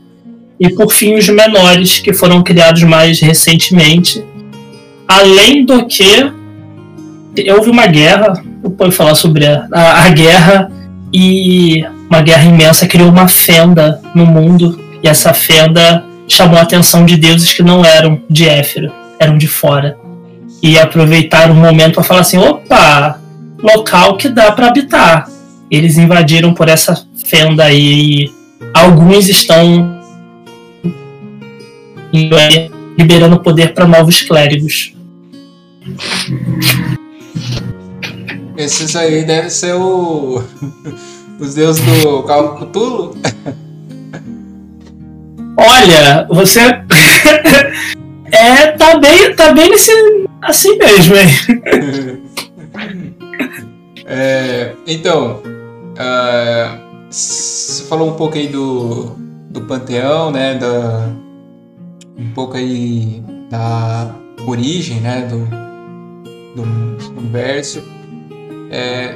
E 0.61 0.69
por 0.75 0.93
fim, 0.93 1.15
os 1.15 1.29
menores, 1.29 2.00
que 2.00 2.12
foram 2.12 2.43
criados 2.43 2.83
mais 2.83 3.21
recentemente. 3.21 4.25
Além 5.07 5.65
do 5.65 5.87
que, 5.87 6.31
houve 7.57 7.71
uma 7.71 7.87
guerra, 7.87 8.43
eu 8.62 8.71
posso 8.73 8.93
falar 8.93 9.15
sobre 9.15 9.47
a, 9.47 9.67
a, 9.73 10.05
a 10.05 10.11
guerra, 10.11 10.71
e 11.12 11.83
uma 12.11 12.23
guerra 12.23 12.45
imensa 12.45 12.87
criou 12.87 13.09
uma 13.09 13.29
fenda 13.29 14.00
no 14.15 14.25
mundo 14.25 14.79
e 15.03 15.09
essa 15.09 15.35
fenda 15.35 16.05
chamou 16.27 16.59
a 16.59 16.62
atenção 16.62 17.05
de 17.05 17.17
deuses 17.17 17.53
que 17.53 17.62
não 17.62 17.85
eram 17.85 18.23
de 18.29 18.49
Éfiro, 18.49 18.93
eram 19.19 19.37
de 19.37 19.47
fora. 19.47 19.97
E 20.62 20.79
aproveitaram 20.79 21.55
o 21.55 21.57
momento 21.57 21.95
para 21.95 22.03
falar 22.03 22.21
assim: 22.21 22.38
opa, 22.38 23.21
local 23.62 24.17
que 24.17 24.29
dá 24.29 24.50
para 24.50 24.69
habitar. 24.69 25.29
Eles 25.71 25.99
invadiram 25.99 26.55
por 26.55 26.69
essa 26.69 27.07
fenda 27.27 27.65
aí 27.65 28.25
e 28.25 28.33
alguns 28.75 29.29
estão 29.29 29.99
liberando 32.99 33.41
poder 33.41 33.75
para 33.75 33.87
novos 33.87 34.23
clérigos. 34.23 34.95
Esses 38.57 38.97
aí 38.97 39.25
devem 39.25 39.50
ser 39.50 39.75
o 39.75 40.43
os 41.38 41.54
deuses 41.54 41.85
do 42.02 42.23
Cthulhu? 42.23 43.16
Olha, 45.57 46.26
você. 46.28 46.61
é, 48.30 48.73
tá 48.73 48.99
bem, 48.99 49.35
tá 49.35 49.52
bem 49.52 49.71
nesse. 49.71 49.92
Assim 50.42 50.76
mesmo, 50.78 51.16
hein? 51.16 52.23
É, 54.11 54.75
então, 54.87 55.42
uh, 55.42 56.78
você 57.11 57.85
falou 57.85 58.09
um 58.09 58.14
pouco 58.14 58.38
aí 58.38 58.49
do, 58.49 59.11
do 59.50 59.61
panteão, 59.62 60.30
né? 60.30 60.54
Da, 60.54 61.11
um 62.16 62.33
pouco 62.33 62.57
aí 62.57 63.23
da 63.50 64.14
origem, 64.47 65.00
né? 65.00 65.26
Do, 65.26 65.45
do 66.57 66.62
universo. 67.18 67.83
É, 68.71 69.14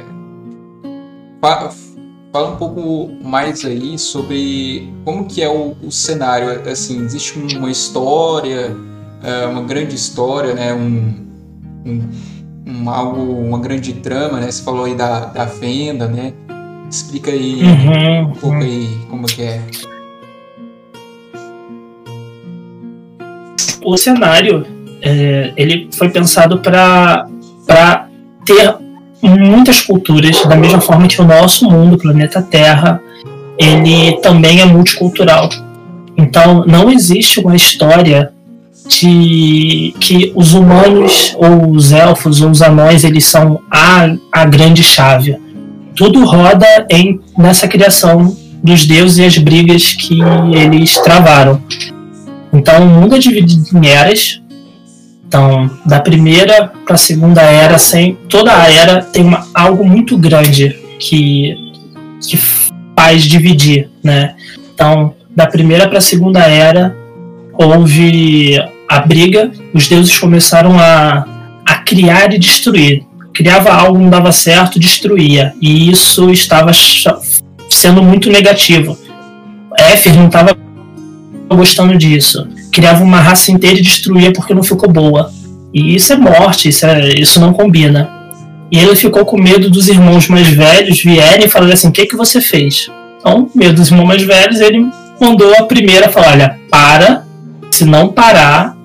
fala 2.33 2.49
um 2.49 2.55
pouco 2.55 3.11
mais 3.23 3.63
aí 3.63 3.97
sobre 3.99 4.91
como 5.05 5.25
que 5.25 5.43
é 5.43 5.47
o, 5.47 5.77
o 5.83 5.91
cenário. 5.91 6.67
Assim, 6.67 6.99
existe 7.05 7.37
uma 7.37 7.69
história, 7.69 8.75
é, 9.23 9.45
uma 9.45 9.61
grande 9.61 9.95
história, 9.95 10.55
né? 10.55 10.73
Um, 10.73 11.13
um, 11.85 12.09
um, 12.65 12.89
algo, 12.89 13.21
uma 13.21 13.59
grande 13.59 13.93
trama, 13.93 14.39
né? 14.39 14.49
Você 14.49 14.63
falou 14.63 14.85
aí 14.85 14.95
da, 14.95 15.25
da 15.25 15.45
venda, 15.45 16.07
né? 16.07 16.33
Explica 16.89 17.29
aí 17.29 17.61
uhum, 17.63 18.21
um 18.21 18.31
pouco 18.31 18.47
uhum. 18.47 18.61
aí 18.61 18.97
como 19.11 19.27
que 19.27 19.43
é. 19.43 19.61
O 23.85 23.95
cenário, 23.95 24.65
é, 25.01 25.53
ele 25.55 25.87
foi 25.91 26.09
pensado 26.09 26.59
para 26.59 27.27
ter 28.45 28.82
muitas 29.29 29.81
culturas, 29.81 30.43
da 30.45 30.55
mesma 30.55 30.81
forma 30.81 31.07
que 31.07 31.21
o 31.21 31.25
nosso 31.25 31.69
mundo, 31.69 31.95
o 31.95 31.97
planeta 31.97 32.41
Terra, 32.41 33.01
ele 33.57 34.17
também 34.21 34.61
é 34.61 34.65
multicultural. 34.65 35.49
Então, 36.17 36.65
não 36.65 36.91
existe 36.91 37.39
uma 37.39 37.55
história 37.55 38.31
de 38.87 39.93
que 39.99 40.31
os 40.35 40.53
humanos 40.53 41.35
ou 41.37 41.71
os 41.71 41.91
elfos 41.91 42.41
ou 42.41 42.49
os 42.49 42.61
anões 42.61 43.03
eles 43.03 43.25
são 43.25 43.61
a, 43.71 44.13
a 44.31 44.45
grande 44.45 44.83
chave. 44.83 45.37
Tudo 45.95 46.25
roda 46.25 46.67
em 46.89 47.19
nessa 47.37 47.67
criação 47.67 48.35
dos 48.61 48.85
deuses 48.85 49.17
e 49.17 49.25
as 49.25 49.37
brigas 49.37 49.93
que 49.93 50.19
eles 50.53 50.97
travaram. 50.99 51.61
Então, 52.51 52.83
o 52.83 52.87
mundo 52.87 53.15
é 53.15 53.19
dividido 53.19 53.77
em 53.77 53.87
eras, 53.87 54.41
então, 55.33 55.67
da 55.83 55.99
primeira 55.99 56.71
para 56.85 56.93
a 56.93 56.97
segunda 56.97 57.41
era, 57.41 57.79
sem 57.79 58.13
toda 58.29 58.55
a 58.55 58.71
era 58.71 59.01
tem 59.01 59.23
uma, 59.23 59.47
algo 59.51 59.83
muito 59.83 60.15
grande 60.15 60.77
que, 60.99 61.55
que 62.21 62.37
faz 62.95 63.23
dividir, 63.23 63.89
né? 64.03 64.35
Então, 64.71 65.15
da 65.35 65.47
primeira 65.47 65.89
para 65.89 65.97
a 65.97 66.01
segunda 66.01 66.41
era 66.41 66.95
houve 67.53 68.63
a 68.87 68.99
briga, 68.99 69.51
os 69.73 69.87
deuses 69.87 70.19
começaram 70.19 70.77
a, 70.79 71.25
a 71.65 71.75
criar 71.79 72.31
e 72.31 72.37
destruir. 72.37 73.03
Criava 73.33 73.73
algo, 73.73 73.97
não 73.97 74.11
dava 74.11 74.31
certo, 74.31 74.79
destruía. 74.79 75.51
E 75.59 75.89
isso 75.89 76.29
estava 76.29 76.69
sendo 77.71 78.03
muito 78.03 78.29
negativo. 78.29 78.95
Éfer 79.79 80.13
não 80.15 80.27
estava 80.27 80.55
gostando 81.49 81.97
disso 81.97 82.47
criava 82.73 83.03
uma 83.03 83.19
raça 83.19 83.51
inteira 83.51 83.77
e 83.77 83.81
destruía 83.81 84.33
porque 84.33 84.53
não 84.53 84.63
ficou 84.63 84.89
boa. 84.91 85.31
E 85.73 85.95
isso 85.95 86.11
é 86.11 86.17
morte, 86.17 86.69
isso, 86.69 86.85
é, 86.85 87.09
isso 87.19 87.39
não 87.39 87.53
combina. 87.53 88.09
E 88.71 88.79
ele 88.79 88.95
ficou 88.95 89.23
com 89.23 89.39
medo 89.39 89.69
dos 89.69 89.87
irmãos 89.87 90.27
mais 90.27 90.47
velhos 90.47 91.01
vierem 91.01 91.45
e 91.45 91.49
falarem 91.49 91.73
assim: 91.73 91.89
o 91.89 91.91
que, 91.91 92.07
que 92.07 92.15
você 92.15 92.41
fez? 92.41 92.89
Então, 93.19 93.49
medo 93.55 93.75
dos 93.75 93.89
irmãos 93.89 94.07
mais 94.07 94.23
velhos, 94.23 94.59
ele 94.59 94.85
mandou 95.21 95.53
a 95.55 95.63
primeira 95.63 96.09
falar: 96.09 96.31
olha, 96.31 96.59
para, 96.69 97.23
se 97.71 97.85
não 97.85 98.09
parar, 98.09 98.75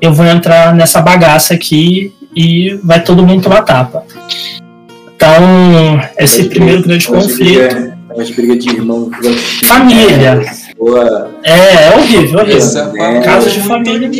eu 0.00 0.12
vou 0.12 0.26
entrar 0.26 0.74
nessa 0.74 1.00
bagaça 1.00 1.54
aqui 1.54 2.12
e 2.34 2.78
vai 2.82 3.02
todo 3.02 3.26
mundo 3.26 3.42
tomar 3.42 3.62
tapa. 3.62 4.04
Então, 5.14 6.00
esse 6.18 6.44
primeiro 6.44 6.82
grande 6.82 7.06
conflito. 7.06 7.92
É 8.18 8.24
briga 8.34 8.56
de 8.56 8.68
irmão. 8.68 9.10
Família. 9.64 10.42
Boa. 10.82 11.30
É, 11.44 11.86
é 11.86 11.96
horrível, 11.96 12.40
horrível. 12.40 12.92
É, 12.96 13.20
Casa 13.20 13.48
de 13.48 13.60
família. 13.60 14.10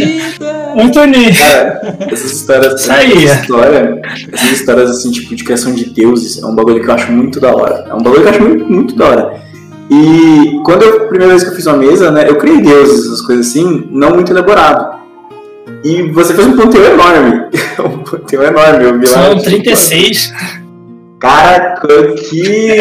Muito 0.77 1.01
unido. 1.01 1.37
Cara, 1.37 1.97
essas 2.09 2.33
histórias. 2.33 2.89
Essa 2.89 3.05
história, 3.05 4.01
essas 4.33 4.51
histórias 4.53 4.91
assim, 4.91 5.11
tipo, 5.11 5.35
de 5.35 5.43
criação 5.43 5.75
de 5.75 5.87
deuses, 5.87 6.41
é 6.41 6.47
um 6.47 6.55
bagulho 6.55 6.81
que 6.81 6.89
eu 6.89 6.95
acho 6.95 7.11
muito 7.11 7.41
da 7.41 7.53
hora. 7.53 7.85
É 7.89 7.93
um 7.93 7.99
bagulho 7.99 8.23
que 8.23 8.29
eu 8.29 8.31
acho 8.31 8.43
muito, 8.43 8.65
muito 8.65 8.95
da 8.95 9.09
hora. 9.09 9.43
E 9.91 10.61
quando 10.65 10.83
eu, 10.85 10.97
a 10.99 11.09
primeira 11.09 11.33
vez 11.33 11.43
que 11.43 11.51
eu 11.51 11.57
fiz 11.57 11.67
uma 11.67 11.79
mesa, 11.79 12.13
né, 12.13 12.27
eu 12.29 12.37
criei 12.37 12.61
deuses, 12.61 13.07
essas 13.07 13.23
coisas 13.23 13.49
assim, 13.49 13.89
não 13.91 14.15
muito 14.15 14.31
elaborado. 14.31 15.03
E 15.83 16.03
você 16.13 16.33
fez 16.33 16.47
um 16.47 16.57
ponteiro 16.57 16.93
enorme. 16.93 17.45
um 17.85 18.05
ponteiro 18.05 18.45
enorme. 18.45 18.85
Eu 18.85 19.01
vi 19.01 19.07
São 19.09 19.35
lá, 19.35 19.41
36. 19.41 20.27
Tipo, 20.27 20.62
Caraca, 21.23 22.17
que, 22.17 22.81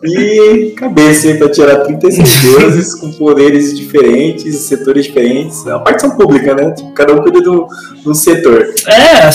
que 0.00 0.70
cabeça 0.76 1.32
pra 1.36 1.48
tirar 1.48 1.76
36 1.84 2.42
deuses 2.42 2.94
com 2.96 3.12
poderes 3.12 3.78
diferentes, 3.78 4.56
setores 4.56 5.04
diferentes. 5.06 5.64
É 5.64 5.70
uma 5.70 5.84
partição 5.84 6.16
pública, 6.16 6.56
né? 6.56 6.72
Tipo, 6.72 6.90
cada 6.90 7.14
um 7.14 7.22
cuida 7.22 7.40
de 7.40 7.48
um, 7.48 8.14
setor. 8.14 8.66
É, 8.88 9.30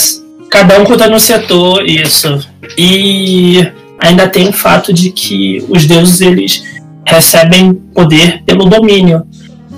cada 0.49 0.77
um 0.77 0.83
cuida 0.83 1.07
no 1.07 1.21
setor, 1.21 1.85
isso. 1.89 2.45
E 2.77 3.65
ainda 3.97 4.27
tem 4.27 4.49
o 4.49 4.53
fato 4.53 4.91
de 4.91 5.11
que 5.11 5.65
os 5.69 5.85
deuses 5.85 6.19
eles 6.19 6.65
recebem 7.07 7.73
poder 7.73 8.43
pelo 8.45 8.65
domínio. 8.65 9.25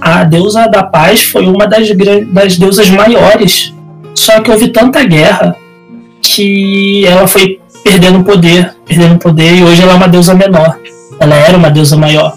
A 0.01 0.23
deusa 0.23 0.67
da 0.67 0.81
paz 0.81 1.21
foi 1.21 1.45
uma 1.45 1.67
das, 1.67 1.87
das 2.33 2.57
deusas 2.57 2.89
maiores. 2.89 3.71
Só 4.15 4.41
que 4.41 4.49
houve 4.49 4.69
tanta 4.69 5.03
guerra 5.03 5.55
que 6.19 7.05
ela 7.05 7.27
foi 7.27 7.59
perdendo 7.85 8.23
poder, 8.23 8.75
perdendo 8.83 9.19
poder, 9.19 9.57
e 9.57 9.63
hoje 9.63 9.83
ela 9.83 9.93
é 9.93 9.95
uma 9.95 10.07
deusa 10.07 10.33
menor. 10.33 10.79
Ela 11.19 11.35
era 11.35 11.55
uma 11.55 11.69
deusa 11.69 11.95
maior, 11.95 12.35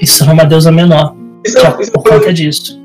e 0.00 0.06
se 0.06 0.18
tornou 0.18 0.34
uma 0.34 0.44
deusa 0.44 0.70
menor. 0.70 1.16
Isso, 1.44 1.58
é 1.58 1.76
isso 1.80 1.90
por 1.90 2.04
conta 2.04 2.32
disso. 2.32 2.80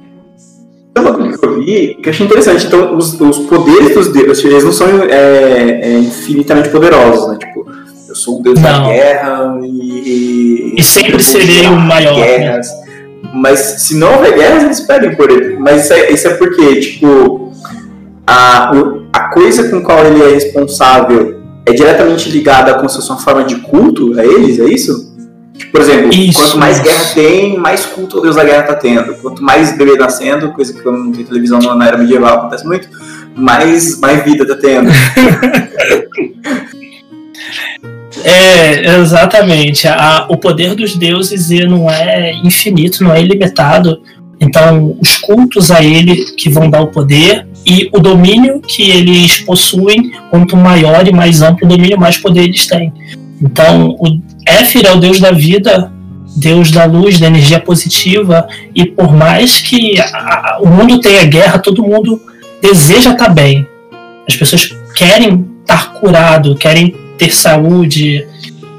É 0.95 1.00
uma 1.00 1.13
coisa 1.13 1.38
que 1.38 1.45
eu 1.45 1.60
vi 1.60 1.98
que 2.02 2.10
eu 2.10 2.12
achei 2.12 2.26
interessante. 2.26 2.65
Então, 2.65 2.98
os, 2.98 3.22
os 3.22 3.38
poderes 3.39 3.93
dos 3.93 4.12
deuses, 4.12 4.43
eles 4.43 4.63
não 4.63 4.74
são 4.74 4.88
é, 5.04 5.82
é, 5.84 6.00
infinitamente 6.00 6.69
poderosos, 6.69 7.30
né? 7.30 7.38
Tipo, 7.38 7.65
eu 8.10 8.15
sou 8.15 8.39
o 8.39 8.43
deus 8.43 8.60
não. 8.60 8.84
da 8.84 8.89
guerra 8.89 9.60
e. 9.63 10.74
E 10.76 10.84
sempre 10.84 11.22
serei 11.22 11.67
o 11.67 11.76
maior. 11.80 12.15
Né? 12.15 12.38
Guerras. 12.38 12.67
Né? 12.67 12.89
Mas 13.36 13.60
se 13.60 13.95
não 13.95 14.15
houver 14.15 14.34
guerras, 14.34 14.63
eles 14.63 14.80
perdem 14.82 15.15
poder. 15.15 15.58
Mas 15.60 15.84
isso 15.84 15.93
é, 15.93 16.12
isso 16.12 16.28
é 16.28 16.34
porque, 16.34 16.80
tipo, 16.80 17.54
a, 18.26 18.72
a 19.13 19.30
coisa 19.30 19.69
com 19.69 19.82
qual 19.84 20.04
ele 20.06 20.24
é 20.24 20.34
responsável 20.34 21.38
é 21.69 21.73
diretamente 21.73 22.29
ligada 22.29 22.73
com 22.75 22.86
a 22.86 22.89
sua 22.89 23.17
forma 23.17 23.43
de 23.43 23.55
culto 23.58 24.19
a 24.19 24.25
eles, 24.25 24.60
é 24.60 24.65
isso? 24.65 25.10
Tipo, 25.58 25.71
por 25.71 25.82
exemplo, 25.82 26.13
isso, 26.13 26.39
quanto 26.39 26.58
mais 26.58 26.79
guerra 26.79 27.05
tem, 27.13 27.58
mais 27.58 27.86
culto 27.86 28.17
ao 28.17 28.23
Deus 28.23 28.36
da 28.36 28.43
guerra 28.43 28.63
tá 28.63 28.75
tendo. 28.75 29.13
Quanto 29.15 29.43
mais 29.43 29.77
bebê 29.77 29.97
nascendo, 29.97 30.53
coisa 30.53 30.73
que 30.73 30.84
não 30.86 31.12
tem 31.12 31.25
televisão 31.25 31.60
na 31.60 31.88
era 31.88 31.97
medieval 31.97 32.39
acontece 32.39 32.65
muito, 32.65 32.88
mais, 33.36 33.99
mais 33.99 34.23
vida 34.23 34.45
tá 34.45 34.55
tendo. 34.55 34.89
É, 38.23 38.97
exatamente. 38.97 39.88
A, 39.88 40.27
o 40.29 40.38
poder 40.38 40.75
dos 40.75 40.95
deuses 40.95 41.49
não 41.69 41.89
é 41.89 42.34
infinito, 42.43 43.03
não 43.03 43.13
é 43.13 43.21
ilimitado. 43.21 44.01
Então, 44.39 44.97
os 44.99 45.17
cultos 45.17 45.71
a 45.71 45.82
ele 45.82 46.25
que 46.36 46.49
vão 46.49 46.69
dar 46.69 46.82
o 46.82 46.88
poder 46.88 47.47
e 47.69 47.88
o 47.93 47.99
domínio 47.99 48.60
que 48.60 48.89
eles 48.89 49.41
possuem, 49.41 50.12
quanto 50.32 50.58
maior 50.58 51.08
e 51.08 51.13
mais 51.13 51.43
amplo 51.43 51.67
o 51.67 51.69
domínio, 51.69 51.99
mais 51.99 52.17
poder 52.17 52.45
eles 52.45 52.65
têm. 52.65 52.91
Então, 53.39 53.95
o 53.99 54.19
Éfir 54.47 54.88
é 54.88 54.91
o 54.91 54.99
deus 54.99 55.19
da 55.19 55.32
vida, 55.32 55.93
deus 56.36 56.71
da 56.71 56.86
luz, 56.86 57.19
da 57.19 57.27
energia 57.27 57.60
positiva, 57.60 58.47
e 58.73 58.88
por 58.88 59.13
mais 59.13 59.62
que 59.62 60.01
a, 60.01 60.05
a, 60.05 60.60
o 60.63 60.67
mundo 60.67 60.99
tenha 60.99 61.23
guerra, 61.25 61.60
todo 61.60 61.84
mundo 61.84 62.19
deseja 62.60 63.12
estar 63.12 63.29
bem. 63.29 63.67
As 64.27 64.36
pessoas 64.36 64.75
querem 64.95 65.45
estar 65.62 65.93
curado, 65.93 66.55
querem 66.55 66.95
ter 67.19 67.32
saúde. 67.32 68.25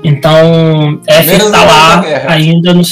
Então, 0.02 1.00
Éfir 1.06 1.42
está 1.42 1.62
lá 1.62 2.04
ainda 2.26 2.74
no. 2.74 2.82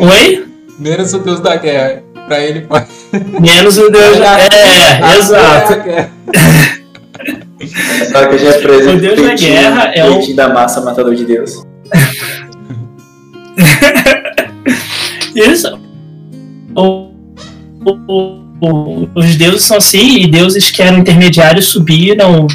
Oi? 0.00 0.44
Menos 0.78 1.14
o 1.14 1.18
deus 1.20 1.40
da 1.40 1.56
guerra. 1.56 2.02
Pra 2.26 2.44
ele 2.44 2.60
pode. 2.60 2.97
Menos 3.12 3.78
o 3.78 3.90
deus 3.90 4.18
da 4.18 4.36
guerra. 4.36 4.54
É, 4.54 5.00
é, 5.00 5.18
exato. 5.18 5.72
Só 8.12 8.26
que 8.26 8.38
já 8.38 8.50
é. 8.50 8.58
O 8.94 9.00
deus 9.00 9.20
da 9.20 9.34
guerra 9.34 9.92
é 9.94 10.08
o. 10.08 10.34
da 10.34 10.48
massa, 10.48 10.80
matador 10.80 11.14
de 11.14 11.24
Deus. 11.24 11.64
Isso. 15.34 15.78
O, 16.74 17.10
o, 17.84 17.92
o, 18.60 19.08
os 19.14 19.36
deuses 19.36 19.62
são 19.62 19.76
assim, 19.78 20.20
e 20.20 20.26
deuses 20.26 20.70
que 20.70 20.82
eram 20.82 20.98
intermediários 20.98 21.66
subiram, 21.66 22.46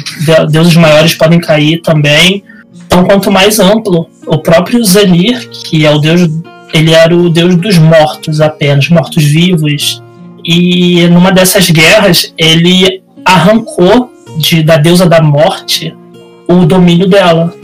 deuses 0.50 0.76
maiores 0.76 1.14
podem 1.14 1.40
cair 1.40 1.80
também. 1.82 2.44
Então, 2.86 3.04
quanto 3.04 3.30
mais 3.30 3.58
amplo, 3.58 4.08
o 4.26 4.38
próprio 4.38 4.82
Zanir, 4.84 5.48
que 5.48 5.84
é 5.84 5.90
o 5.90 5.98
deus 5.98 6.28
ele 6.74 6.92
era 6.92 7.16
o 7.16 7.30
deus 7.30 7.54
dos 7.54 7.78
mortos 7.78 8.40
apenas, 8.40 8.88
mortos-vivos. 8.88 10.02
E 10.44 11.06
numa 11.08 11.32
dessas 11.32 11.70
guerras, 11.70 12.34
ele 12.36 13.02
arrancou 13.24 14.12
de, 14.38 14.62
da 14.62 14.76
deusa 14.76 15.06
da 15.06 15.22
morte 15.22 15.94
o 16.46 16.66
domínio 16.66 17.08
dela 17.08 17.54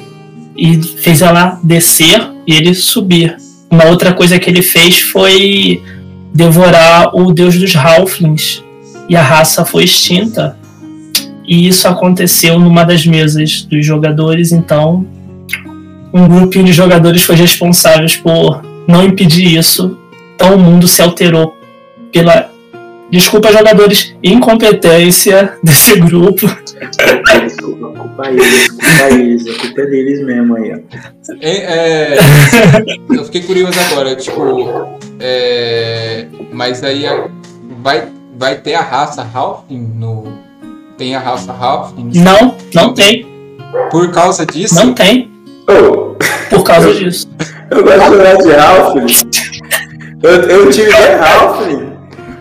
e 0.56 0.80
fez 0.82 1.20
ela 1.20 1.58
descer 1.62 2.26
e 2.46 2.54
ele 2.54 2.74
subir. 2.74 3.36
Uma 3.70 3.86
outra 3.86 4.12
coisa 4.12 4.38
que 4.38 4.48
ele 4.48 4.62
fez 4.62 5.00
foi 5.00 5.82
devorar 6.32 7.14
o 7.14 7.32
deus 7.32 7.58
dos 7.58 7.74
Halflings 7.76 8.62
e 9.08 9.16
a 9.16 9.22
raça 9.22 9.64
foi 9.64 9.84
extinta. 9.84 10.56
E 11.46 11.66
isso 11.66 11.88
aconteceu 11.88 12.58
numa 12.58 12.84
das 12.84 13.04
mesas 13.04 13.62
dos 13.62 13.84
jogadores, 13.84 14.52
então 14.52 15.06
um 16.12 16.26
grupinho 16.28 16.64
de 16.64 16.72
jogadores 16.72 17.22
foi 17.22 17.36
responsável 17.36 18.08
por 18.22 18.62
não 18.86 19.04
impedir 19.04 19.56
isso. 19.58 19.98
Então 20.34 20.54
o 20.54 20.58
mundo 20.58 20.86
se 20.88 21.02
alterou 21.02 21.56
pela 22.12 22.50
desculpa 23.10 23.52
jogadores 23.52 24.14
incompetência 24.22 25.54
desse 25.62 25.98
grupo. 26.00 26.46
Desculpa, 27.44 27.88
a 27.88 27.98
culpa 28.00 28.26
é 28.28 28.32
eles, 28.32 28.66
a 28.68 28.72
culpa 28.72 29.02
é 29.02 29.12
eles, 29.12 29.46
a 29.48 29.60
culpa 29.60 29.80
é 29.80 29.86
deles 29.86 30.24
mesmo 30.24 30.56
aí, 30.56 30.72
ó. 30.72 30.78
É, 31.40 31.50
é, 31.50 32.18
eu 33.10 33.24
fiquei 33.24 33.42
curioso 33.42 33.78
agora, 33.92 34.14
tipo, 34.16 34.98
é, 35.20 36.26
mas 36.52 36.82
aí 36.82 37.06
a- 37.06 37.28
vai, 37.82 38.08
vai 38.36 38.56
ter 38.56 38.74
a 38.74 38.82
raça 38.82 39.26
Halfling 39.34 39.92
no. 39.96 40.38
Tem 40.98 41.14
a 41.14 41.18
raça 41.20 41.52
Halfling? 41.52 42.10
Não, 42.14 42.56
não 42.74 42.92
tem, 42.92 43.26
Por 43.90 44.10
causa 44.10 44.44
disso, 44.44 44.74
não 44.74 44.92
tem 44.92 45.30
Ô, 45.68 46.16
por 46.50 46.62
causa 46.64 46.92
disso. 46.92 47.28
eu 47.70 47.82
gosto 47.84 47.98
de 48.00 48.16
jogar 48.16 48.36
de 48.36 48.50
Ralph. 48.52 48.96
Eu, 50.22 50.30
eu 50.42 50.70
tive 50.70 50.90
Ralph. 50.90 51.89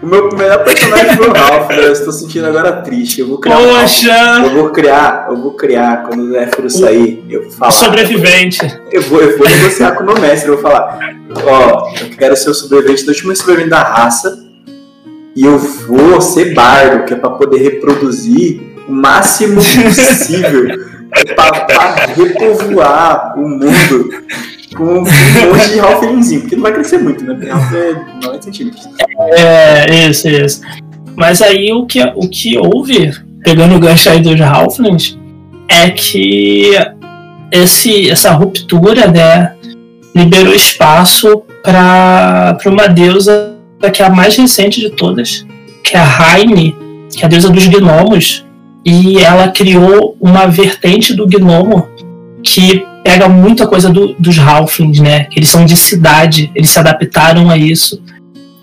O 0.02 0.06
meu 0.06 0.30
melhor 0.32 0.64
personagem 0.64 1.18
foi 1.18 1.28
o 1.28 1.34
Ralph. 1.34 1.72
Eu 1.72 1.92
estou 1.92 2.14
sentindo 2.14 2.48
agora 2.48 2.82
triste. 2.82 3.20
Eu 3.20 3.28
vou 3.28 3.40
criar. 3.40 3.58
Poxa, 3.58 4.42
Eu 4.46 4.50
vou 4.52 4.70
criar, 4.70 5.28
eu 5.30 5.38
vou 5.38 5.52
criar, 5.52 6.04
quando 6.04 6.22
o 6.24 6.32
Zéfiro 6.32 6.70
sair, 6.70 7.24
eu 7.30 7.44
vou 7.44 7.52
falar. 7.52 7.72
sobrevivente. 7.72 8.60
Eu 8.92 9.02
vou, 9.04 9.22
eu 9.22 9.38
vou 9.38 9.48
negociar 9.50 9.92
com 9.92 10.04
o 10.04 10.06
meu 10.06 10.20
mestre, 10.20 10.50
eu 10.50 10.54
vou 10.56 10.64
falar, 10.64 11.00
ó, 11.46 11.92
eu 12.00 12.10
quero 12.18 12.36
ser 12.38 12.50
o 12.50 12.54
sobrevivente 12.54 13.04
do 13.04 13.10
último 13.10 13.36
sobrevivente 13.36 13.70
da 13.72 13.84
raça 13.84 14.48
e 15.36 15.46
eu 15.46 15.58
vou 15.58 16.22
ser 16.22 16.54
bardo, 16.54 17.06
que 17.06 17.14
é 17.14 17.18
pra 17.18 17.30
poder 17.32 17.60
reproduzir 17.60 18.62
o 18.88 18.92
máximo 18.92 19.56
possível 19.56 20.68
pra, 21.36 21.66
pra 21.66 22.06
repovoar 22.16 23.34
o 23.38 23.48
mundo 23.48 24.10
com 24.76 24.84
monte 24.84 25.70
de 25.74 25.80
Ralphinzinho, 25.80 26.42
porque 26.42 26.56
não 26.56 26.64
vai 26.64 26.74
crescer 26.74 27.00
muito, 27.00 27.24
né? 27.24 27.34
Porque 27.34 27.50
Ralph 27.50 27.74
é 27.74 28.26
90 28.26 28.42
centímetros. 28.42 28.90
É, 29.20 30.08
isso, 30.08 30.28
isso. 30.28 30.62
Mas 31.16 31.42
aí 31.42 31.72
o 31.74 31.86
que, 31.86 32.02
o 32.16 32.30
que 32.30 32.58
houve, 32.58 33.12
pegando 33.44 33.76
o 33.76 33.80
gancho 33.80 34.10
aí 34.10 34.22
dos 34.22 34.40
Halflings, 34.40 35.18
é 35.68 35.90
que 35.90 36.72
esse, 37.52 38.10
essa 38.10 38.32
ruptura, 38.32 39.08
né, 39.08 39.54
liberou 40.16 40.54
espaço 40.54 41.44
para 41.64 42.58
uma 42.66 42.88
deusa 42.88 43.56
que 43.94 44.02
é 44.02 44.06
a 44.06 44.10
mais 44.10 44.36
recente 44.36 44.82
de 44.82 44.90
todas, 44.90 45.46
que 45.84 45.96
é 45.96 46.00
a 46.00 46.04
Raine, 46.04 46.76
que 47.16 47.24
é 47.24 47.26
a 47.26 47.30
deusa 47.30 47.50
dos 47.50 47.68
gnomos, 47.68 48.46
e 48.86 49.20
ela 49.20 49.50
criou 49.50 50.18
uma 50.20 50.48
vertente 50.48 51.14
do 51.14 51.28
gnomo 51.28 51.88
que 52.44 52.86
pega 53.04 53.28
muita 53.30 53.66
coisa 53.68 53.90
do- 53.90 54.14
dos 54.20 54.38
Halflings, 54.38 55.00
né? 55.00 55.26
Que 55.26 55.40
eles 55.40 55.50
são 55.50 55.66
de 55.66 55.76
cidade, 55.76 56.52
eles 56.56 56.70
se 56.70 56.80
adaptaram 56.80 57.50
a 57.50 57.58
isso. 57.58 58.02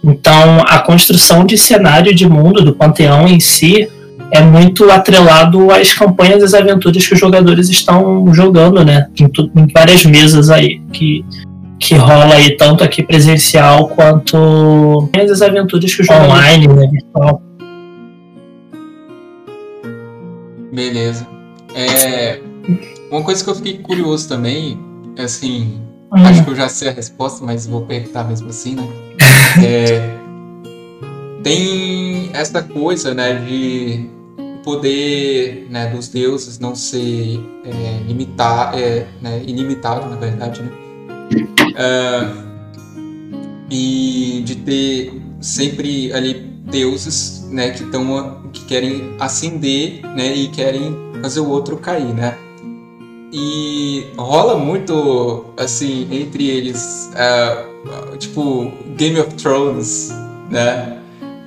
Então, 0.04 0.62
a 0.66 0.78
construção 0.78 1.44
de 1.44 1.58
cenário 1.58 2.14
de 2.14 2.28
mundo 2.28 2.62
do 2.64 2.74
panteão 2.74 3.26
em 3.26 3.40
si 3.40 3.88
é 4.30 4.40
muito 4.40 4.90
atrelado 4.90 5.70
às 5.70 5.92
campanhas 5.92 6.42
e 6.42 6.44
às 6.44 6.54
aventuras 6.54 7.06
que 7.06 7.14
os 7.14 7.18
jogadores 7.20 7.68
estão 7.68 8.32
jogando, 8.34 8.84
né? 8.84 9.06
Em, 9.18 9.24
em 9.24 9.66
várias 9.72 10.04
mesas 10.04 10.50
aí 10.50 10.80
que, 10.92 11.24
que 11.78 11.94
rola 11.94 12.34
aí, 12.34 12.56
tanto 12.56 12.84
aqui 12.84 13.02
presencial 13.02 13.88
quanto 13.88 15.08
as 15.16 15.42
aventuras 15.42 15.92
que 15.94 16.02
os 16.02 16.10
online, 16.10 16.68
né? 16.68 16.88
Virtual. 16.90 17.42
beleza. 20.72 21.26
É, 21.74 22.40
uma 23.10 23.22
coisa 23.22 23.42
que 23.42 23.50
eu 23.50 23.54
fiquei 23.54 23.78
curioso 23.78 24.28
também, 24.28 24.78
é 25.16 25.24
assim, 25.24 25.86
Hum, 26.12 26.24
Acho 26.24 26.44
que 26.44 26.50
eu 26.50 26.54
já 26.54 26.68
sei 26.68 26.88
a 26.88 26.92
resposta, 26.92 27.44
mas 27.44 27.66
vou 27.66 27.84
perguntar 27.84 28.24
mesmo 28.24 28.48
assim, 28.48 28.74
né? 28.74 28.86
É, 29.64 30.14
tem 31.42 32.30
essa 32.34 32.62
coisa, 32.62 33.14
né, 33.14 33.34
de 33.36 34.10
o 34.38 34.62
poder 34.62 35.66
né, 35.70 35.86
dos 35.86 36.08
deuses 36.08 36.58
não 36.58 36.74
ser 36.74 37.40
é, 37.64 38.02
limitar, 38.06 38.78
é, 38.78 39.06
né, 39.22 39.42
ilimitado, 39.46 40.10
na 40.10 40.16
verdade, 40.16 40.62
né? 40.62 40.70
Ah, 41.74 42.34
e 43.70 44.42
de 44.44 44.56
ter 44.56 45.22
sempre 45.40 46.12
ali 46.12 46.34
deuses, 46.70 47.48
né, 47.50 47.70
que 47.70 47.82
estão 47.82 48.42
que 48.52 48.64
querem 48.66 49.14
ascender, 49.18 50.02
né, 50.14 50.34
e 50.34 50.48
querem 50.48 50.94
fazer 51.22 51.40
o 51.40 51.48
outro 51.48 51.78
cair, 51.78 52.12
né? 52.12 52.36
E 53.38 54.06
rola 54.16 54.56
muito, 54.56 55.44
assim, 55.58 56.08
entre 56.10 56.48
eles, 56.48 57.10
ah, 57.14 57.64
tipo, 58.18 58.72
Game 58.96 59.20
of 59.20 59.34
Thrones, 59.34 60.10
né? 60.50 60.96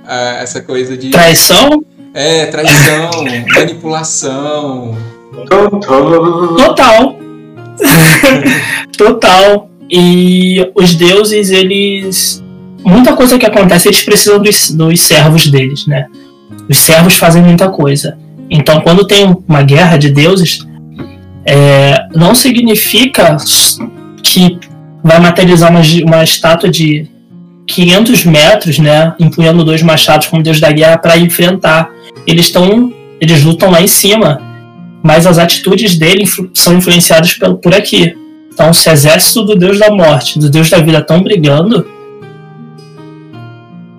Ah, 0.06 0.36
essa 0.40 0.62
coisa 0.62 0.96
de. 0.96 1.10
Traição? 1.10 1.84
É, 2.14 2.46
traição, 2.46 3.10
manipulação. 3.56 4.96
Total. 5.50 7.18
Total. 8.96 9.70
E 9.90 10.72
os 10.76 10.94
deuses, 10.94 11.50
eles. 11.50 12.44
Muita 12.86 13.14
coisa 13.14 13.40
que 13.40 13.48
acontece, 13.48 13.88
eles 13.88 14.04
precisam 14.04 14.38
dos, 14.40 14.70
dos 14.70 15.02
servos 15.02 15.48
deles, 15.48 15.88
né? 15.88 16.06
Os 16.70 16.78
servos 16.78 17.18
fazem 17.18 17.42
muita 17.42 17.68
coisa. 17.68 18.16
Então, 18.48 18.80
quando 18.82 19.08
tem 19.08 19.36
uma 19.48 19.64
guerra 19.64 19.98
de 19.98 20.12
deuses, 20.12 20.69
é, 21.50 22.08
não 22.16 22.36
significa 22.36 23.38
que 24.24 24.60
vai 25.04 25.20
materializar 25.20 25.72
uma, 25.72 25.82
uma 26.06 26.24
estátua 26.24 26.70
de 26.70 27.08
500 27.68 28.26
metros, 28.26 28.80
né? 28.80 29.14
Empunhando 29.20 29.64
dois 29.64 29.82
machados 29.82 30.28
como 30.28 30.44
deus 30.44 30.60
da 30.60 30.72
guerra 30.72 30.98
para 30.98 31.18
enfrentar. 31.18 31.90
Eles 32.26 32.46
estão. 32.46 32.94
Eles 33.20 33.44
lutam 33.44 33.70
lá 33.70 33.82
em 33.82 33.88
cima 33.88 34.50
mas 35.02 35.26
as 35.26 35.38
atitudes 35.38 35.98
dele 35.98 36.24
influ- 36.24 36.50
são 36.54 36.78
influenciadas 36.78 37.34
pelo, 37.34 37.58
por 37.58 37.74
aqui. 37.74 38.16
Então, 38.54 38.74
se 38.74 38.90
o 38.90 38.92
exército 38.92 39.44
do 39.44 39.56
Deus 39.56 39.80
da 39.80 39.90
Morte, 39.90 40.38
do 40.38 40.50
Deus 40.50 40.70
da 40.70 40.80
Vida 40.80 41.00
estão 41.00 41.24
brigando, 41.24 41.88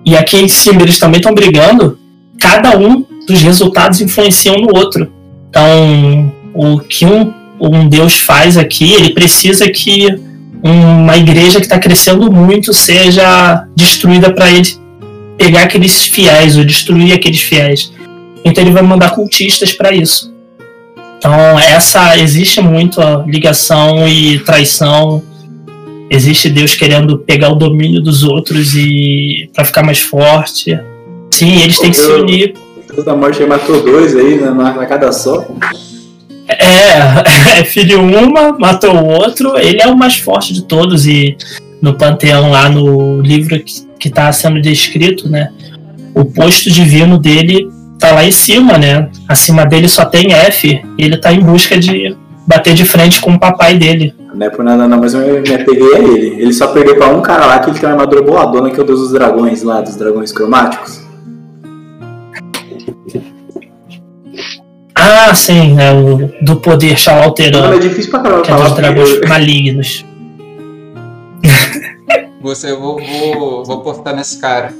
e 0.05 0.15
aqui 0.15 0.37
em 0.37 0.47
cima 0.47 0.81
eles 0.81 0.99
também 0.99 1.19
estão 1.19 1.33
brigando, 1.33 1.97
cada 2.39 2.77
um 2.77 3.05
dos 3.27 3.41
resultados 3.41 4.01
influencia 4.01 4.53
no 4.53 4.75
outro. 4.75 5.11
Então, 5.49 6.33
o 6.53 6.79
que 6.79 7.05
um, 7.05 7.33
um 7.69 7.87
Deus 7.87 8.19
faz 8.19 8.57
aqui, 8.57 8.93
ele 8.93 9.13
precisa 9.13 9.69
que 9.69 10.19
uma 10.63 11.17
igreja 11.17 11.59
que 11.59 11.65
está 11.65 11.79
crescendo 11.79 12.31
muito 12.31 12.73
seja 12.73 13.65
destruída 13.75 14.31
para 14.33 14.49
ele 14.51 14.67
pegar 15.37 15.63
aqueles 15.63 16.03
fiéis 16.03 16.57
ou 16.57 16.63
destruir 16.63 17.13
aqueles 17.13 17.41
fiéis. 17.41 17.91
Então, 18.43 18.63
ele 18.63 18.71
vai 18.71 18.83
mandar 18.83 19.11
cultistas 19.11 19.73
para 19.73 19.91
isso. 19.91 20.31
Então, 21.17 21.59
essa 21.59 22.17
existe 22.17 22.61
muito 22.61 22.99
a 22.99 23.23
ligação 23.27 24.07
e 24.07 24.39
traição. 24.39 25.21
Existe 26.09 26.49
Deus 26.49 26.73
querendo 26.73 27.19
pegar 27.19 27.49
o 27.49 27.55
domínio 27.55 28.01
dos 28.01 28.23
outros 28.23 28.75
e 28.75 29.49
para 29.53 29.65
ficar 29.65 29.83
mais 29.83 29.99
forte. 29.99 30.79
Sim, 31.29 31.61
eles 31.61 31.79
têm 31.79 31.91
que 31.91 31.97
se 31.97 32.11
unir. 32.11 32.55
Deus 32.91 33.05
da 33.05 33.15
morte 33.15 33.43
matou 33.45 33.81
dois 33.83 34.15
aí 34.15 34.37
né, 34.37 34.49
na, 34.49 34.73
na 34.73 34.85
cada 34.85 35.11
só. 35.11 35.47
É, 36.59 37.59
é 37.59 37.63
filho 37.63 38.01
uma, 38.01 38.57
matou 38.57 38.95
o 38.95 39.05
outro. 39.05 39.57
Ele 39.57 39.81
é 39.81 39.87
o 39.87 39.97
mais 39.97 40.17
forte 40.17 40.53
de 40.53 40.63
todos 40.63 41.05
e 41.05 41.35
no 41.81 41.97
panteão 41.97 42.51
lá 42.51 42.69
no 42.69 43.21
livro 43.21 43.59
que, 43.59 43.85
que 43.99 44.09
tá 44.09 44.31
sendo 44.31 44.61
descrito, 44.61 45.29
né? 45.29 45.51
O 46.13 46.25
posto 46.25 46.69
divino 46.69 47.17
dele 47.17 47.69
tá 47.99 48.11
lá 48.11 48.25
em 48.25 48.31
cima, 48.31 48.77
né? 48.77 49.09
Acima 49.27 49.65
dele 49.65 49.87
só 49.87 50.05
tem 50.05 50.33
F. 50.33 50.81
E 50.97 51.03
ele 51.03 51.17
tá 51.17 51.31
em 51.31 51.39
busca 51.39 51.77
de 51.77 52.15
bater 52.45 52.73
de 52.73 52.85
frente 52.85 53.21
com 53.21 53.33
o 53.33 53.39
papai 53.39 53.77
dele. 53.77 54.13
Não 54.33 54.45
é 54.45 54.49
por 54.49 54.63
nada 54.63 54.87
não, 54.87 54.99
mas 54.99 55.13
eu 55.13 55.41
me 55.41 55.53
apeguei 55.53 55.95
a 55.95 55.99
ele. 55.99 56.41
Ele 56.41 56.53
só 56.53 56.67
perdeu 56.67 56.95
pra 56.95 57.07
um 57.07 57.21
cara 57.21 57.45
lá 57.45 57.59
que 57.59 57.69
ele 57.69 57.79
tem 57.79 57.87
uma 57.87 57.95
armadura 57.95 58.21
boladona, 58.21 58.69
que 58.69 58.79
é 58.79 58.83
o 58.83 58.85
deus 58.85 58.99
dos 58.99 59.11
dragões 59.11 59.61
lá, 59.63 59.81
dos 59.81 59.95
dragões 59.95 60.31
cromáticos. 60.31 61.01
Ah, 65.13 65.35
sim, 65.35 65.75
é 65.77 65.91
o 65.91 66.31
do 66.41 66.55
poder 66.55 66.95
Mano, 67.59 67.75
é 67.75 67.79
difícil 67.79 68.09
pra 68.11 68.21
caramba 68.21 68.41
que 68.43 68.51
é 68.51 68.55
dos 68.55 68.71
dragões 68.75 69.09
eu- 69.09 69.27
malignos. 69.27 70.05
Você, 72.41 72.71
eu 72.71 72.79
vou, 72.79 72.97
vou, 72.99 73.65
vou 73.65 73.81
postar 73.81 74.13
nesse 74.13 74.39
cara. 74.39 74.73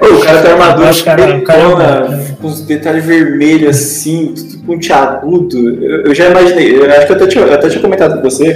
Ô, 0.00 0.14
o 0.16 0.20
cara 0.20 0.42
tem 0.42 0.50
armadura 0.52 0.90
Os 0.90 1.02
cara- 1.02 1.22
o 1.38 1.42
cara 1.42 1.60
é 1.60 1.64
pretona, 1.68 2.00
bom. 2.08 2.36
com 2.42 2.46
os 2.48 2.60
detalhes 2.62 3.04
vermelhos 3.04 3.76
assim, 3.76 4.34
tudo 4.34 4.58
pontiagudo. 4.66 5.56
Eu, 5.82 6.06
eu 6.06 6.14
já 6.14 6.28
imaginei, 6.30 6.76
eu 6.78 6.90
acho 6.90 7.06
que 7.06 7.12
eu 7.12 7.16
até 7.16 7.26
tinha, 7.26 7.44
eu 7.44 7.54
até 7.54 7.68
tinha 7.68 7.80
comentado 7.80 8.16
com 8.16 8.22
você 8.28 8.54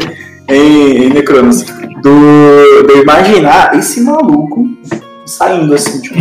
em, 0.50 1.04
em 1.06 1.10
Necronos, 1.10 1.62
do, 2.02 2.82
do 2.86 2.98
imaginar 3.02 3.74
esse 3.78 4.00
maluco 4.02 4.66
saindo 5.26 5.74
assim, 5.74 6.00
tipo, 6.00 6.16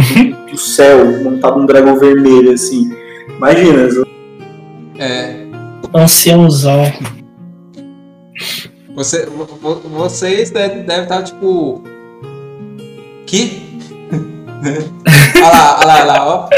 do, 0.52 0.58
céu, 0.58 1.06
montado 1.24 1.60
num 1.60 1.66
dragão 1.66 1.98
vermelho, 1.98 2.52
assim. 2.52 2.92
Imagina, 3.38 3.88
É, 4.98 5.46
Anciãozão. 5.94 6.92
você, 8.96 9.26
vo- 9.26 9.46
vo- 9.62 9.82
vocês 9.90 10.52
devem 10.52 10.84
deve 10.84 11.04
estar 11.04 11.24
tipo. 11.24 11.82
Que? 13.26 13.62
olha 15.36 15.50
lá, 15.52 15.78
olha 15.80 15.86
lá, 15.86 15.96
olha 15.96 16.06
lá, 16.06 16.28
ó. 16.28 16.50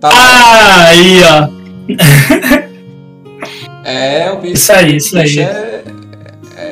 Tá 0.00 0.08
lá. 0.08 0.14
Ah, 0.14 0.84
aí, 0.88 1.20
ó. 1.24 1.48
É, 3.84 4.30
o 4.32 4.36
bicho, 4.40 4.54
Isso 4.54 4.72
aí, 4.72 4.96
isso 4.96 5.18
aí. 5.18 5.38
é, 5.40 5.84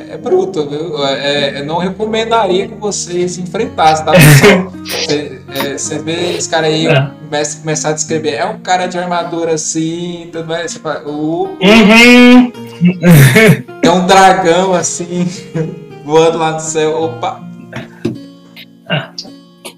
é, 0.09 0.15
é 0.15 0.17
bruto, 0.17 0.69
viu? 0.69 1.05
É, 1.07 1.61
eu 1.61 1.67
não 1.67 1.79
recomendaria 1.79 2.69
que 2.69 2.75
você 2.75 3.29
se 3.29 3.41
enfrentasse, 3.41 4.05
tá, 4.05 4.13
pessoal? 4.13 4.73
Você, 4.85 5.41
é, 5.49 5.79
você 5.79 5.99
vê 5.99 6.37
esse 6.37 6.49
cara 6.49 6.67
aí, 6.67 6.87
É. 6.87 7.11
começa, 7.25 7.61
começar 7.61 7.89
a 7.91 7.93
descrever, 7.93 8.35
é 8.35 8.45
um 8.45 8.59
cara 8.61 8.87
de 8.87 8.99
armadura 8.99 9.55
assim, 9.55 10.29
tudo 10.33 10.47
mais. 10.49 10.73
Você 10.73 10.79
fala, 10.79 11.03
"Uh, 11.09 11.49
Uhum. 11.61 12.53
tem 13.81 13.91
um 13.91 14.07
dragão 14.07 14.73
assim, 14.75 15.27
voando 16.05 16.39
lá 16.39 16.53
no 16.53 16.61
céu. 16.61 17.03
Opa! 17.03 17.41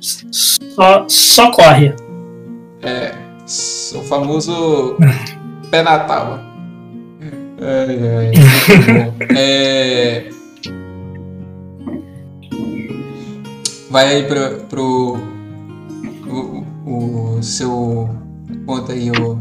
Só, 0.01 1.05
só 1.09 1.51
corre. 1.51 1.95
É, 2.83 3.13
o 3.95 4.03
famoso 4.05 4.97
pé 5.71 5.83
na 5.83 5.99
tábua. 6.01 6.41
Ai, 7.63 7.99
ai, 8.17 8.33
muito 8.37 8.93
bom. 8.95 9.37
É, 9.37 10.31
vai 13.91 14.07
aí 14.07 14.23
pro, 14.25 14.51
pro 14.69 15.19
o, 16.27 16.65
o 16.87 17.43
seu 17.43 18.09
conta 18.65 18.93
aí 18.93 19.11
o 19.11 19.39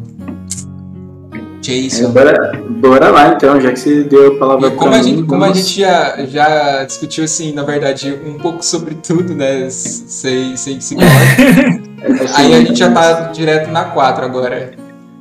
Jason. 1.61 2.11
bora, 2.11 2.61
bora 2.69 3.09
lá 3.09 3.33
então, 3.33 3.61
já 3.61 3.71
que 3.71 3.79
você 3.79 4.03
deu 4.03 4.35
a 4.35 4.39
palavra 4.39 4.67
E 4.67 4.71
como 4.71 4.93
a 4.93 4.97
mim, 4.97 5.03
gente, 5.03 5.23
como 5.23 5.43
a 5.43 5.53
gente 5.53 5.79
já, 5.79 6.25
já 6.25 6.83
discutiu 6.83 7.23
assim, 7.23 7.53
na 7.53 7.63
verdade, 7.63 8.17
um 8.25 8.39
pouco 8.39 8.63
sobre 8.65 8.95
tudo, 8.95 9.35
né? 9.35 9.69
Sem, 9.69 10.57
sem 10.57 10.81
se 10.81 10.95
assim, 10.99 12.33
Aí 12.35 12.53
a 12.53 12.59
gente 12.61 12.79
já 12.79 12.91
tá 12.91 13.31
direto 13.31 13.69
na 13.71 13.85
4 13.85 14.25
agora. 14.25 14.78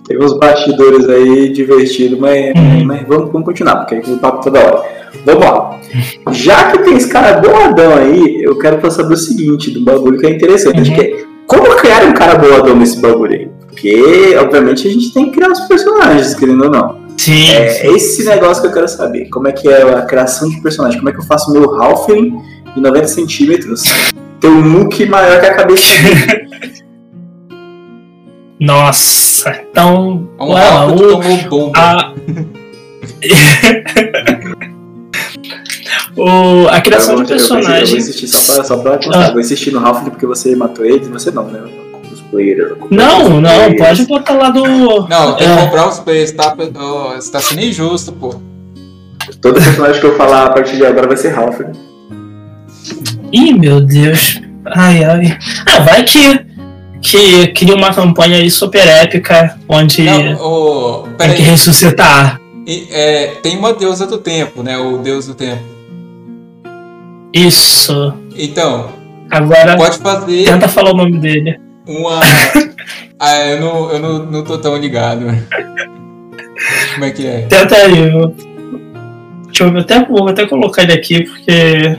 Teve 0.08 0.24
uns 0.24 0.32
bastidores 0.38 1.06
aí 1.08 1.50
divertidos, 1.52 2.18
mas, 2.18 2.52
mas 2.86 3.06
vamos, 3.06 3.30
vamos 3.30 3.44
continuar, 3.44 3.76
porque 3.76 3.96
aqui 3.96 4.10
o 4.10 4.18
papo 4.18 4.42
toda 4.42 4.58
hora. 4.58 4.82
Vamos 5.24 5.44
lá. 5.44 5.78
Já 6.32 6.70
que 6.70 6.78
tem 6.78 6.96
esse 6.96 7.08
cara 7.08 7.40
boladão 7.40 7.94
aí, 7.94 8.42
eu 8.42 8.58
quero 8.58 8.78
passar 8.78 9.02
do 9.02 9.16
seguinte, 9.16 9.70
do 9.70 9.82
bagulho 9.82 10.18
que 10.18 10.26
é 10.26 10.30
interessante, 10.30 10.90
Uhum. 10.90 10.96
que 10.96 11.00
é 11.02 11.24
como 11.46 11.64
criar 11.76 12.04
um 12.04 12.12
cara 12.12 12.36
boladão 12.36 12.74
nesse 12.76 13.00
bagulho 13.00 13.32
aí? 13.32 13.48
Porque, 13.68 14.34
obviamente, 14.40 14.88
a 14.88 14.90
gente 14.90 15.12
tem 15.12 15.26
que 15.26 15.32
criar 15.32 15.50
os 15.50 15.60
personagens, 15.60 16.34
querendo 16.34 16.64
ou 16.64 16.70
não. 16.70 16.98
Sim. 17.16 17.52
É 17.54 17.86
esse 17.92 18.24
negócio 18.24 18.62
que 18.62 18.68
eu 18.68 18.72
quero 18.72 18.88
saber. 18.88 19.28
Como 19.28 19.46
é 19.48 19.52
que 19.52 19.68
é 19.68 19.82
a 19.82 20.02
criação 20.02 20.48
de 20.48 20.60
personagem? 20.62 20.98
Como 20.98 21.10
é 21.10 21.12
que 21.12 21.18
eu 21.20 21.24
faço 21.24 21.52
meu 21.52 21.74
Halfling 21.80 22.34
de 22.74 22.80
90 22.80 23.08
centímetros 23.08 23.82
ter 24.40 24.48
um 24.48 24.60
look 24.78 25.04
maior 25.06 25.40
que 25.40 25.46
a 25.46 25.54
cabeça 25.54 25.84
dele? 26.02 26.48
Nossa, 28.60 29.50
então. 29.70 30.28
Um 30.38 30.52
Ralph 30.52 30.96
que 30.96 31.04
o- 31.04 31.08
tomou 31.10 31.36
bomba. 31.48 31.78
a... 31.78 32.12
o... 36.16 36.68
a 36.68 36.80
criação 36.80 37.16
de 37.16 37.22
vou- 37.22 37.32
eu 37.36 37.38
vou- 37.46 37.56
personagem. 37.56 37.98
insistir 37.98 38.26
só 38.28 38.54
pra, 38.54 38.64
só 38.64 38.76
pra 38.78 38.96
constar. 38.96 39.28
Ah. 39.28 39.30
Vou 39.30 39.40
insistir 39.40 39.70
no 39.72 39.84
Halfling 39.84 40.10
porque 40.10 40.26
você 40.26 40.54
matou 40.56 40.84
ele, 40.84 41.04
você 41.06 41.30
não, 41.30 41.44
né? 41.44 41.60
Os 42.12 42.20
players. 42.22 42.72
Não, 42.90 43.40
não, 43.40 43.76
pode 43.76 44.06
botar 44.06 44.34
lá 44.34 44.50
do. 44.50 44.62
Não, 45.08 45.34
tem 45.36 45.46
que 45.46 45.52
É. 45.52 45.56
comprar 45.64 45.88
os 45.88 45.98
players, 46.00 46.32
tá? 46.32 46.54
Você 47.16 47.30
tá 47.32 47.40
sendo 47.40 47.60
injusto, 47.62 48.12
pô. 48.12 48.34
Todo 49.42 49.54
personagem 49.62 50.00
que 50.00 50.06
eu 50.06 50.16
falar 50.16 50.46
a 50.46 50.50
partir 50.50 50.76
de 50.76 50.86
agora 50.86 51.06
vai 51.06 51.16
ser 51.16 51.32
Halfling. 51.38 51.72
Ih, 53.32 53.52
meu 53.52 53.80
Deus. 53.80 54.40
Ai, 54.74 55.04
ai. 55.04 55.38
Ah, 55.66 55.80
vai 55.80 56.02
que. 56.02 56.47
Que 57.00 57.48
cria 57.48 57.74
uma 57.74 57.92
campanha 57.94 58.37
aí 58.38 58.50
super 58.50 58.87
épica 58.87 59.58
onde 59.68 60.02
Não, 60.02 61.04
tem 61.16 61.34
que 61.34 61.42
ressuscitar. 61.42 62.40
E, 62.66 62.87
é, 62.90 63.26
tem 63.42 63.56
uma 63.56 63.72
deusa 63.72 64.06
do 64.06 64.18
tempo, 64.18 64.62
né? 64.62 64.76
O 64.76 64.98
deus 64.98 65.26
do 65.26 65.34
tempo. 65.34 65.62
Isso. 67.32 68.12
Então, 68.37 68.90
Agora 69.30 69.76
pode 69.76 69.98
fazer 69.98 70.44
tenta 70.44 70.68
falar 70.68 70.92
o 70.92 70.96
nome 70.96 71.18
dele. 71.18 71.58
uma. 71.87 72.20
Ah, 73.20 73.37
eu 73.46 73.61
não, 73.61 73.90
eu 73.90 73.98
não, 73.98 74.18
não 74.26 74.44
tô 74.44 74.58
tão 74.58 74.76
ligado. 74.76 75.24
Como 76.94 77.04
é 77.04 77.11
que 77.11 77.26
é? 77.26 77.40
Tenta 77.48 77.74
aí. 77.74 77.98
eu- 78.12 78.32
Deixa 79.46 79.64
eu 79.64 79.72
ver, 79.72 79.80
até, 79.80 80.04
vou 80.04 80.28
até 80.28 80.46
colocar 80.46 80.84
ele 80.84 80.92
aqui, 80.92 81.24
porque. 81.24 81.98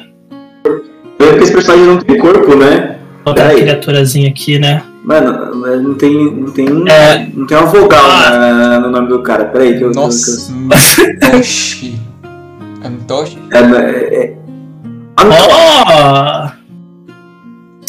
Pelo 1.17 1.37
que 1.37 1.43
esse 1.43 1.51
personagem 1.51 1.85
não 1.87 1.97
tem 1.99 2.17
corpo, 2.17 2.55
né? 2.55 2.97
Botar 3.25 3.49
a 3.49 3.53
criaturazinha 3.53 4.29
aqui, 4.29 4.57
né? 4.59 4.81
Mano, 5.09 5.55
não 5.81 5.95
tem, 5.95 6.13
não 6.35 6.51
tem, 6.51 6.71
um, 6.71 6.87
É. 6.87 7.27
não 7.33 7.47
tem 7.47 7.57
uma 7.57 7.65
vogal 7.65 8.05
Ah. 8.05 8.29
na- 8.29 8.79
no 8.79 8.91
nome 8.91 9.07
do 9.07 9.23
cara. 9.23 9.45
Peraí, 9.45 9.75
que 9.75 9.83
eu. 9.83 9.89
Nossa, 9.91 10.53
Antoshi. 10.53 11.99
Antoshi? 12.85 13.37
Que 13.49 13.57
eu, 13.57 13.75
é, 13.75 13.91
é, 13.91 14.23
é, 14.23 14.37
Ó! 15.19 16.49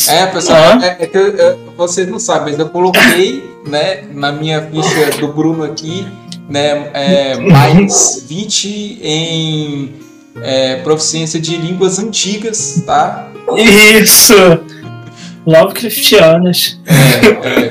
É, 0.09 0.26
pessoal, 0.28 0.59
Ah. 0.59 0.78
é, 0.83 0.96
é 1.00 1.06
que 1.06 1.16
eu- 1.18 1.28
eu- 1.37 1.59
vocês 1.76 2.09
não 2.09 2.18
sabem, 2.18 2.52
mas 2.52 2.59
eu 2.59 2.70
coloquei, 2.70 3.44
né, 3.68 4.04
na 4.14 4.33
minha 4.33 4.62
ficha 4.62 5.20
do 5.20 5.28
Bruno 5.28 5.62
aqui, 5.62 6.06
né, 6.48 6.90
é, 6.94 7.37
mais 7.38 8.24
20 8.26 8.98
em 9.02 9.92
é, 10.42 10.76
proficiência 10.76 11.38
de 11.38 11.54
línguas 11.56 11.98
antigas, 11.98 12.83
tá? 12.87 13.28
Isso! 13.59 14.33
Lovecraftianas. 15.51 16.79
É, 16.87 17.69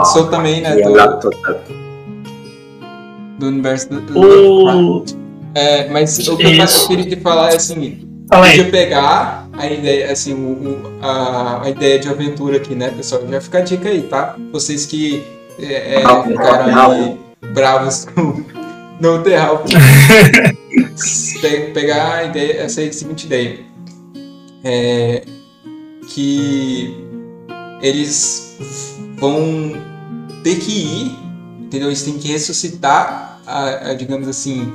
é, 0.00 0.04
sou 0.04 0.28
também, 0.28 0.60
né, 0.60 0.76
do, 0.76 0.92
do 3.38 3.46
universo 3.46 3.88
do, 3.88 4.00
do 4.00 4.20
O. 4.20 5.04
É, 5.54 5.88
mas 5.88 6.18
o 6.18 6.36
que 6.36 6.44
eu 6.44 6.86
queria 6.86 7.04
te 7.06 7.16
falar 7.20 7.52
é 7.52 7.56
assim, 7.56 8.06
Fala 8.28 8.46
podia 8.48 8.70
pegar 8.70 9.48
a 9.54 9.66
ideia, 9.70 10.12
assim, 10.12 10.34
o, 10.34 10.52
o- 10.52 10.98
a, 11.02 11.62
a 11.64 11.70
ideia 11.70 11.98
de 11.98 12.08
aventura 12.08 12.58
aqui, 12.58 12.74
né, 12.74 12.90
pessoal? 12.90 13.22
Já 13.28 13.40
fica 13.40 13.58
a 13.58 13.62
dica 13.62 13.88
aí, 13.88 14.02
tá? 14.02 14.36
Vocês 14.52 14.84
que 14.86 15.24
é, 15.58 16.02
é, 16.02 16.22
ficaram 16.24 16.90
aí 16.92 17.16
bravos 17.52 18.06
com 18.14 18.44
não 19.00 19.22
ter 19.22 19.36
pegar 21.72 22.14
a 22.16 22.24
ideia, 22.24 22.62
essa 22.62 22.80
aí, 22.80 22.92
seguinte 22.92 23.26
ideia. 23.26 23.60
É, 24.64 25.22
que 26.08 26.96
eles 27.82 28.56
vão 29.18 29.72
ter 30.42 30.56
que 30.56 30.72
ir, 30.72 31.18
entendeu? 31.60 31.88
Eles 31.88 32.02
têm 32.02 32.18
que 32.18 32.28
ressuscitar, 32.28 33.40
a, 33.46 33.90
a, 33.90 33.94
digamos 33.94 34.28
assim, 34.28 34.72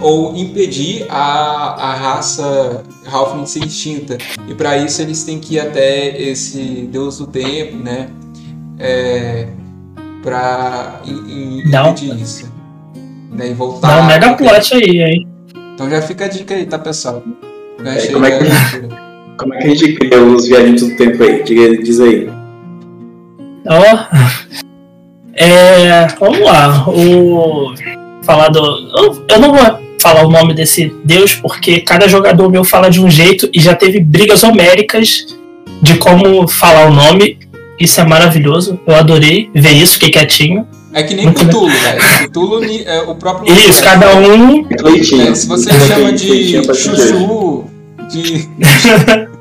ou 0.00 0.34
impedir 0.36 1.06
a, 1.10 1.74
a 1.74 1.94
raça 1.94 2.82
Halfling 3.10 3.44
de 3.44 3.50
ser 3.50 3.64
extinta. 3.64 4.18
E 4.48 4.54
para 4.54 4.76
isso 4.78 5.02
eles 5.02 5.24
têm 5.24 5.38
que 5.38 5.54
ir 5.54 5.60
até 5.60 6.20
esse 6.20 6.88
Deus 6.90 7.18
do 7.18 7.26
Tempo, 7.26 7.76
né? 7.76 8.08
É, 8.78 9.48
para 10.22 11.02
impedir 11.04 12.20
isso. 12.20 12.52
Né? 13.30 13.50
E 13.50 13.54
voltar. 13.54 13.88
Dá 13.88 14.02
um 14.02 14.06
mega 14.06 14.34
plot 14.34 14.74
aí, 14.74 15.02
hein? 15.02 15.28
Então 15.74 15.90
já 15.90 16.00
fica 16.00 16.24
a 16.24 16.28
dica 16.28 16.54
aí, 16.54 16.66
tá, 16.66 16.78
pessoal? 16.78 17.22
Né? 17.78 17.96
É, 17.96 18.00
Chega 18.00 18.14
como 18.14 18.26
é 18.26 18.38
que-. 18.38 19.04
Como 19.36 19.54
é 19.54 19.58
que 19.58 19.66
a 19.66 19.70
gente 19.70 19.92
cria 19.94 20.22
os 20.22 20.46
viajantes 20.46 20.88
do 20.88 20.96
tempo 20.96 21.22
aí? 21.22 21.42
Diga, 21.42 21.82
diz 21.82 22.00
aí. 22.00 22.28
Ó. 23.66 23.82
É. 25.34 26.06
Vamos 26.20 26.40
lá. 26.40 26.88
O. 26.88 27.74
Falar 28.22 28.48
do. 28.48 28.60
Eu, 28.60 29.24
eu 29.28 29.40
não 29.40 29.52
vou 29.52 29.84
falar 29.98 30.24
o 30.24 30.30
nome 30.30 30.54
desse 30.54 30.92
deus, 31.04 31.34
porque 31.34 31.80
cada 31.80 32.06
jogador 32.06 32.50
meu 32.50 32.62
fala 32.62 32.90
de 32.90 33.00
um 33.00 33.10
jeito 33.10 33.48
e 33.52 33.60
já 33.60 33.74
teve 33.74 34.00
brigas 34.00 34.44
homéricas 34.44 35.26
de 35.82 35.96
como 35.96 36.46
falar 36.46 36.86
o 36.86 36.92
nome. 36.92 37.38
Isso 37.78 38.00
é 38.00 38.04
maravilhoso. 38.04 38.78
Eu 38.86 38.94
adorei 38.94 39.50
ver 39.54 39.72
isso, 39.72 39.94
fiquei 39.94 40.10
quietinho. 40.10 40.66
É 40.92 41.02
que 41.02 41.14
nem. 41.14 41.32
Cthulhu, 41.32 41.68
velho. 41.68 42.28
Cthulhu, 42.28 42.64
é, 42.64 43.02
o 43.02 43.16
próprio 43.16 43.52
nome 43.52 43.68
Isso, 43.68 43.82
cada 43.82 44.14
um. 44.14 44.64
É, 45.28 45.34
se 45.34 45.48
você 45.48 45.70
chama 45.72 46.12
de 46.12 46.62
chuchu, 46.72 47.63
de 48.22 48.48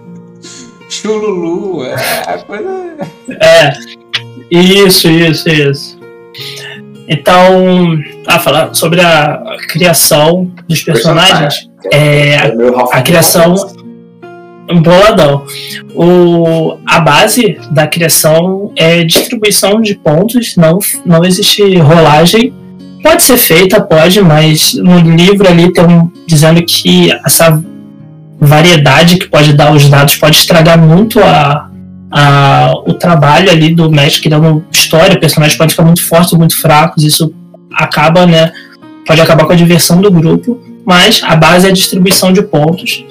Chululu, 0.89 1.85
é 1.85 1.95
a 2.27 2.37
coisa. 2.39 2.95
É. 3.41 3.73
Isso, 4.51 5.09
isso, 5.09 5.49
isso. 5.49 5.99
Então, 7.07 7.99
a 8.27 8.39
falar 8.39 8.73
sobre 8.73 9.01
a, 9.01 9.33
a 9.33 9.57
criação 9.67 10.51
dos 10.67 10.83
personagens, 10.83 11.69
é, 11.91 12.35
É 12.35 12.53
Ralph 12.75 12.93
a 12.93 13.01
criação 13.01 13.55
boladão. 14.81 15.45
O, 15.93 16.77
a 16.85 16.99
base 16.99 17.59
da 17.71 17.87
criação 17.87 18.71
é 18.75 19.03
distribuição 19.03 19.81
de 19.81 19.95
pontos, 19.95 20.55
não, 20.55 20.79
não 21.05 21.23
existe 21.25 21.75
rolagem. 21.77 22.53
Pode 23.01 23.23
ser 23.23 23.37
feita, 23.37 23.81
pode, 23.81 24.21
mas 24.21 24.73
no 24.75 24.99
livro 24.99 25.47
ali 25.47 25.73
tem 25.73 25.83
um 25.83 26.09
dizendo 26.25 26.63
que 26.63 27.11
essa 27.25 27.61
variedade 28.45 29.17
que 29.17 29.27
pode 29.27 29.53
dar 29.53 29.73
os 29.73 29.87
dados 29.89 30.15
pode 30.15 30.37
estragar 30.37 30.79
muito 30.79 31.19
a, 31.19 31.69
a, 32.11 32.73
o 32.85 32.93
trabalho 32.93 33.49
ali 33.49 33.73
do 33.73 33.89
mestre 33.89 34.21
criando 34.21 34.63
história, 34.71 35.19
personagens 35.19 35.57
podem 35.57 35.71
ficar 35.71 35.83
muito 35.83 36.03
fortes 36.03 36.33
ou 36.33 36.39
muito 36.39 36.57
fracos, 36.59 37.03
isso 37.03 37.33
acaba, 37.73 38.25
né? 38.25 38.51
Pode 39.05 39.19
acabar 39.19 39.45
com 39.45 39.53
a 39.53 39.55
diversão 39.55 39.99
do 40.01 40.11
grupo, 40.11 40.61
mas 40.85 41.21
a 41.23 41.35
base 41.35 41.67
é 41.67 41.69
a 41.69 41.73
distribuição 41.73 42.31
de 42.31 42.41
pontos. 42.41 43.03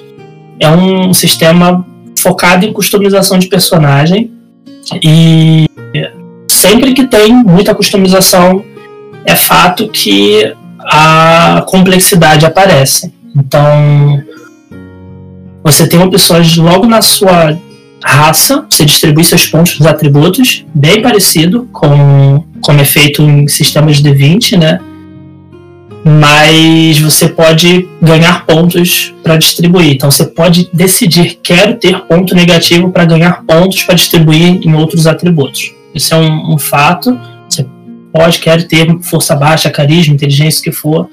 É 0.59 0.69
um 0.69 1.13
sistema 1.13 1.85
focado 2.19 2.65
em 2.65 2.71
customização 2.71 3.37
de 3.37 3.47
personagem 3.47 4.31
e 5.03 5.69
sempre 6.47 6.93
que 6.93 7.05
tem 7.05 7.33
muita 7.33 7.75
customização 7.75 8.63
é 9.25 9.35
fato 9.35 9.89
que 9.89 10.53
a 10.79 11.63
complexidade 11.67 12.45
aparece. 12.45 13.13
Então 13.35 14.23
você 15.63 15.87
tem 15.87 15.99
opções 15.99 16.57
logo 16.57 16.85
na 16.85 17.01
sua 17.01 17.57
raça, 18.03 18.65
você 18.69 18.83
distribui 18.83 19.23
seus 19.23 19.45
pontos 19.45 19.77
dos 19.77 19.87
atributos, 19.87 20.65
bem 20.73 21.01
parecido 21.01 21.69
com 21.71 22.43
como 22.61 22.81
é 22.81 22.85
feito 22.85 23.21
em 23.21 23.47
sistemas 23.47 23.97
de 23.97 24.09
D20, 24.09 24.57
né? 24.57 24.79
Mas 26.05 26.99
você 26.99 27.29
pode 27.29 27.87
ganhar 28.01 28.45
pontos 28.45 29.13
para 29.23 29.37
distribuir. 29.37 29.93
Então 29.93 30.11
você 30.11 30.25
pode 30.25 30.69
decidir 30.73 31.39
quero 31.41 31.75
ter 31.75 32.01
ponto 32.01 32.35
negativo 32.35 32.91
para 32.91 33.05
ganhar 33.05 33.41
pontos 33.43 33.83
para 33.83 33.95
distribuir 33.95 34.59
em 34.61 34.73
outros 34.75 35.07
atributos. 35.07 35.71
Isso 35.95 36.13
é 36.13 36.17
um, 36.17 36.55
um 36.55 36.57
fato. 36.57 37.17
Você 37.47 37.65
pode 38.11 38.39
querer 38.39 38.67
ter 38.67 38.99
força 39.01 39.33
baixa, 39.33 39.69
carisma, 39.69 40.13
inteligência, 40.13 40.59
o 40.59 40.63
que 40.63 40.71
for. 40.73 41.07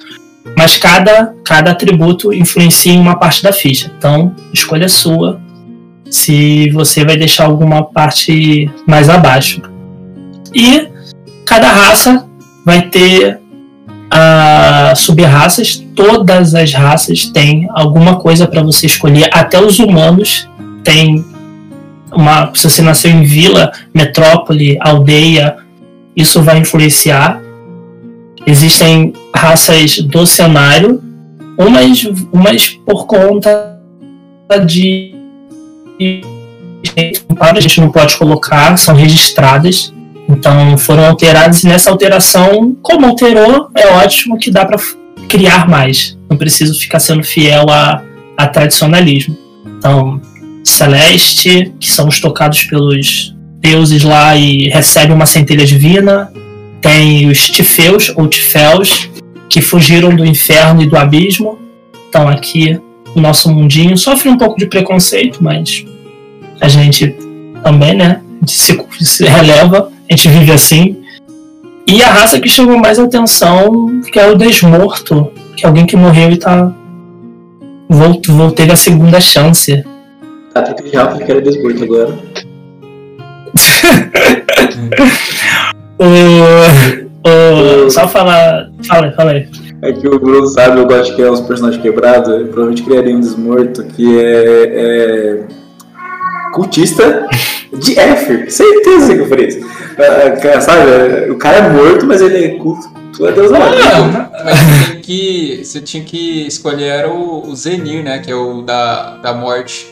Mas 0.57 0.76
cada, 0.76 1.35
cada 1.44 1.70
atributo 1.70 2.33
influencia 2.33 2.92
em 2.92 3.00
uma 3.00 3.16
parte 3.16 3.42
da 3.42 3.53
ficha. 3.53 3.90
Então, 3.96 4.35
escolha 4.53 4.88
sua 4.88 5.40
se 6.11 6.68
você 6.70 7.05
vai 7.05 7.16
deixar 7.16 7.44
alguma 7.44 7.85
parte 7.85 8.68
mais 8.87 9.09
abaixo. 9.09 9.62
E 10.53 10.88
cada 11.46 11.68
raça 11.68 12.26
vai 12.64 12.83
ter 12.83 13.40
uh, 14.12 14.96
sub-raças. 14.96 15.85
Todas 15.94 16.55
as 16.55 16.72
raças 16.72 17.26
têm 17.26 17.68
alguma 17.70 18.16
coisa 18.16 18.46
para 18.46 18.62
você 18.62 18.87
escolher. 18.87 19.31
Até 19.33 19.62
os 19.62 19.79
humanos 19.79 20.48
têm 20.83 21.24
uma. 22.12 22.50
Se 22.55 22.68
você 22.68 22.83
nasceu 22.83 23.11
em 23.11 23.22
vila, 23.22 23.70
metrópole, 23.94 24.76
aldeia, 24.81 25.57
isso 26.16 26.42
vai 26.42 26.59
influenciar. 26.59 27.40
Existem 28.46 29.12
raças 29.34 29.98
do 29.98 30.26
cenário, 30.26 31.02
umas, 31.58 32.04
umas 32.32 32.68
por 32.68 33.06
conta 33.06 33.78
de 34.66 35.14
a 37.38 37.60
gente 37.60 37.80
não 37.80 37.90
pode 37.90 38.16
colocar, 38.16 38.76
são 38.76 38.94
registradas, 38.94 39.92
então 40.28 40.78
foram 40.78 41.04
alteradas 41.04 41.62
e 41.62 41.66
nessa 41.66 41.90
alteração, 41.90 42.76
como 42.82 43.06
alterou, 43.06 43.68
é 43.76 43.86
ótimo 43.88 44.38
que 44.38 44.50
dá 44.50 44.64
para 44.64 44.78
criar 45.28 45.68
mais. 45.68 46.18
Não 46.28 46.36
preciso 46.36 46.78
ficar 46.78 47.00
sendo 47.00 47.22
fiel 47.22 47.68
a, 47.68 48.02
a 48.36 48.46
tradicionalismo. 48.46 49.36
Então, 49.78 50.20
Celeste, 50.64 51.72
que 51.78 51.90
são 51.90 52.08
os 52.08 52.20
tocados 52.20 52.64
pelos 52.64 53.34
deuses 53.60 54.02
lá 54.02 54.36
e 54.36 54.68
recebem 54.68 55.14
uma 55.14 55.26
centelha 55.26 55.66
divina. 55.66 56.32
Tem 56.80 57.28
os 57.28 57.48
Tifeus 57.48 58.12
ou 58.16 58.28
Tifels, 58.28 59.10
que 59.48 59.60
fugiram 59.60 60.14
do 60.14 60.24
inferno 60.24 60.82
e 60.82 60.86
do 60.86 60.96
abismo. 60.96 61.58
Então 62.08 62.28
aqui 62.28 62.80
o 63.14 63.20
nosso 63.20 63.50
mundinho 63.50 63.96
sofre 63.96 64.28
um 64.28 64.38
pouco 64.38 64.58
de 64.58 64.66
preconceito, 64.66 65.42
mas 65.42 65.84
a 66.60 66.68
gente 66.68 67.14
também, 67.62 67.94
né? 67.94 68.20
Se, 68.46 68.78
se 69.00 69.24
releva, 69.24 69.90
a 70.08 70.12
gente 70.12 70.28
vive 70.28 70.52
assim. 70.52 71.02
E 71.86 72.02
a 72.02 72.10
raça 72.10 72.40
que 72.40 72.48
chamou 72.48 72.78
mais 72.78 72.98
atenção, 72.98 74.00
que 74.12 74.18
é 74.18 74.28
o 74.28 74.36
Desmorto, 74.36 75.32
que 75.56 75.64
é 75.64 75.68
alguém 75.68 75.86
que 75.86 75.96
morreu 75.96 76.30
e 76.30 76.36
tá. 76.36 76.72
Voltou, 77.88 78.36
voltou 78.36 78.54
teve 78.54 78.72
a 78.72 78.76
segunda 78.76 79.20
chance. 79.20 79.84
Tá 80.54 80.62
tudo 80.62 80.88
já, 80.88 81.08
porque 81.08 81.30
era 81.30 81.40
desborto 81.40 81.82
agora. 81.82 82.18
o, 86.00 87.86
o, 87.86 87.90
só 87.90 88.08
falar. 88.08 88.70
Fala 88.86 89.06
aí, 89.06 89.12
fala 89.14 89.30
aí. 89.32 89.48
É 89.82 89.92
que 89.92 90.06
o 90.06 90.18
Bruno 90.18 90.46
sabe, 90.46 90.78
eu 90.78 90.86
gosto 90.86 91.10
de 91.10 91.14
criar 91.16 91.32
uns 91.32 91.40
personagens 91.40 91.82
quebrados. 91.82 92.28
Eu 92.28 92.46
provavelmente 92.46 92.82
criaria 92.82 93.16
um 93.16 93.20
desmorto 93.20 93.82
que 93.84 94.18
é, 94.18 94.64
é 94.66 95.42
cultista 96.52 97.26
de 97.72 97.98
Éfer. 97.98 98.50
Certeza 98.50 99.14
que 99.14 99.20
eu 99.20 99.28
faria 99.28 99.48
isso. 99.48 99.60
Ah, 99.98 100.60
sabe, 100.60 101.30
o 101.30 101.36
cara 101.36 101.58
é 101.58 101.68
morto, 101.70 102.06
mas 102.06 102.20
ele 102.20 102.44
é 102.44 102.48
culto. 102.58 102.88
Tu 103.16 103.26
é 103.26 103.32
Deus 103.32 103.50
Ah, 103.52 104.30
mas 104.44 104.58
você, 104.58 104.92
tem 104.92 105.00
que, 105.00 105.60
você 105.64 105.80
tinha 105.80 106.04
que 106.04 106.46
escolher 106.46 106.86
era 106.86 107.10
o, 107.10 107.48
o 107.48 107.56
Zenir, 107.56 108.04
né? 108.04 108.18
Que 108.18 108.30
é 108.30 108.34
o 108.34 108.62
da, 108.62 109.16
da 109.16 109.32
morte. 109.32 109.86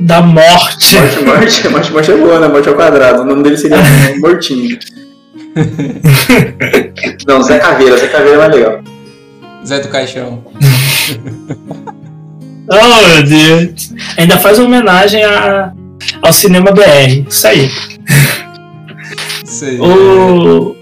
Da 0.00 0.20
morte. 0.20 0.96
Morte, 0.96 1.24
morte, 1.24 1.68
morte, 1.68 1.92
morte 1.92 2.12
é 2.12 2.16
boa, 2.16 2.40
né? 2.40 2.48
Morte 2.48 2.68
ao 2.68 2.74
quadrado. 2.74 3.22
O 3.22 3.24
nome 3.24 3.42
dele 3.42 3.56
seria 3.56 3.78
Mortinho. 4.20 4.78
Não, 7.26 7.42
Zé 7.42 7.58
Caveira. 7.58 7.96
Zé 7.96 8.08
Caveira 8.08 8.34
é 8.34 8.38
mais 8.38 8.54
legal. 8.54 8.80
Zé 9.66 9.80
do 9.80 9.88
Caixão. 9.88 10.42
Oh, 12.66 13.08
meu 13.08 13.22
Deus. 13.24 13.92
Ainda 14.16 14.38
faz 14.38 14.58
homenagem 14.58 15.22
a, 15.22 15.70
ao 16.22 16.32
cinema 16.32 16.72
BR. 16.72 17.26
Isso 17.28 17.46
aí. 17.46 17.70
Isso 19.44 19.64
aí. 19.66 19.78
O, 19.78 20.74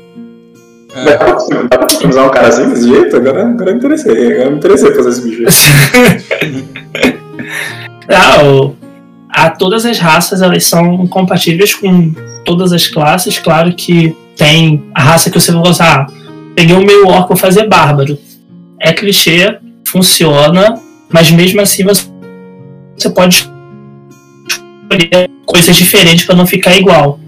É. 0.94 1.04
Dá 1.04 1.16
pra 1.76 1.78
customizar 1.86 2.24
um 2.24 2.30
cara 2.30 2.46
assim 2.48 2.68
desse 2.68 2.86
jeito? 2.88 3.16
Agora, 3.16 3.48
agora 3.48 3.70
eu 3.70 3.74
me 3.74 3.78
interessei. 3.80 4.12
Agora 4.32 4.44
eu 4.44 4.50
me 4.52 4.56
interessei 4.58 4.94
fazer 4.94 5.08
esse 5.08 5.22
bicho 5.22 5.42
aí. 5.42 6.64
ah, 8.14 8.44
o- 8.44 8.76
a 9.28 9.50
todas 9.50 9.84
as 9.84 9.98
raças 9.98 10.40
elas 10.40 10.64
são 10.64 11.04
compatíveis 11.08 11.74
com 11.74 12.14
todas 12.44 12.72
as 12.72 12.86
classes. 12.86 13.38
Claro 13.40 13.74
que 13.74 14.16
tem 14.42 14.82
a 14.92 15.00
raça 15.00 15.30
que 15.30 15.38
você 15.38 15.52
vai 15.52 15.62
usar. 15.62 16.00
Ah, 16.00 16.06
peguei 16.56 16.74
um 16.74 16.84
meio 16.84 17.06
orc, 17.06 17.28
vou 17.28 17.36
fazer 17.36 17.68
bárbaro. 17.68 18.18
É 18.80 18.92
clichê, 18.92 19.56
funciona, 19.86 20.74
mas 21.08 21.30
mesmo 21.30 21.60
assim 21.60 21.84
você, 21.84 22.06
você 22.96 23.08
pode 23.10 23.48
escolher 24.48 25.30
coisas 25.46 25.76
diferentes 25.76 26.24
para 26.24 26.34
não 26.34 26.44
ficar 26.44 26.76
igual. 26.76 27.20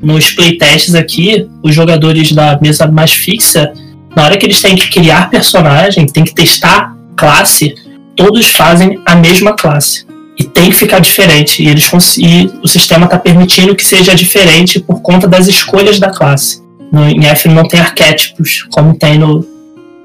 Nos 0.00 0.30
playtests 0.30 0.94
aqui, 0.94 1.48
os 1.64 1.74
jogadores 1.74 2.30
da 2.30 2.56
mesa 2.60 2.86
mais 2.86 3.10
fixa, 3.10 3.72
na 4.14 4.22
hora 4.22 4.36
que 4.36 4.46
eles 4.46 4.62
têm 4.62 4.76
que 4.76 4.88
criar 4.88 5.30
personagem, 5.30 6.06
tem 6.06 6.22
que 6.22 6.32
testar 6.32 6.96
classe, 7.16 7.74
todos 8.14 8.54
fazem 8.54 9.00
a 9.04 9.16
mesma 9.16 9.56
classe. 9.56 10.06
E 10.42 10.44
tem 10.44 10.70
que 10.70 10.76
ficar 10.76 10.98
diferente. 10.98 11.62
E, 11.62 11.68
eles 11.68 11.88
e 12.18 12.50
o 12.62 12.66
sistema 12.66 13.04
está 13.04 13.16
permitindo 13.16 13.76
que 13.76 13.84
seja 13.84 14.12
diferente 14.12 14.80
por 14.80 15.00
conta 15.00 15.28
das 15.28 15.46
escolhas 15.46 16.00
da 16.00 16.10
classe. 16.10 16.60
No, 16.90 17.08
em 17.08 17.24
F 17.26 17.48
não 17.48 17.62
tem 17.62 17.78
arquétipos, 17.78 18.66
como 18.72 18.94
tem 18.94 19.18
no 19.18 19.46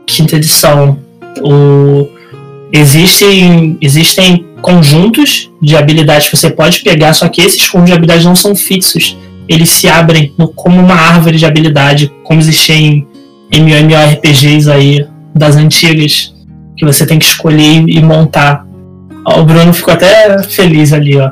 quinta 0.06 0.36
edição. 0.36 1.00
O, 1.42 2.08
existem, 2.72 3.78
existem 3.82 4.46
conjuntos 4.62 5.52
de 5.60 5.76
habilidades 5.76 6.30
que 6.30 6.38
você 6.38 6.52
pode 6.52 6.82
pegar, 6.82 7.14
só 7.14 7.28
que 7.28 7.42
esses 7.42 7.68
conjuntos 7.68 7.90
de 7.90 7.94
habilidades 7.94 8.26
não 8.26 8.36
são 8.36 8.56
fixos. 8.56 9.18
Eles 9.50 9.70
se 9.70 9.88
abrem 9.88 10.34
no- 10.38 10.50
como 10.50 10.80
uma 10.80 10.94
árvore 10.94 11.38
de 11.38 11.46
habilidade, 11.46 12.12
como 12.24 12.40
existia 12.40 12.76
em 12.76 13.08
MMORPGs 13.52 14.70
aí 14.70 15.08
das 15.34 15.56
antigas, 15.56 16.34
que 16.78 16.86
você 16.86 17.08
tem 17.08 17.18
que 17.18 17.26
escolher 17.26 17.86
e 17.88 18.00
montar. 18.02 18.67
Ó, 19.28 19.42
o 19.42 19.44
Bruno 19.46 19.74
ficou 19.74 19.94
até 19.94 20.42
feliz 20.44 20.94
ali, 20.94 21.18
ó. 21.20 21.30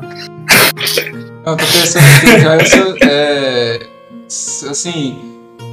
Eu 1.45 1.55
tô 1.55 1.63
pensando 1.65 2.03
que 2.19 2.25
o 2.25 2.39
Jailson 2.39 2.95
é. 3.03 3.79
Assim, 4.69 5.17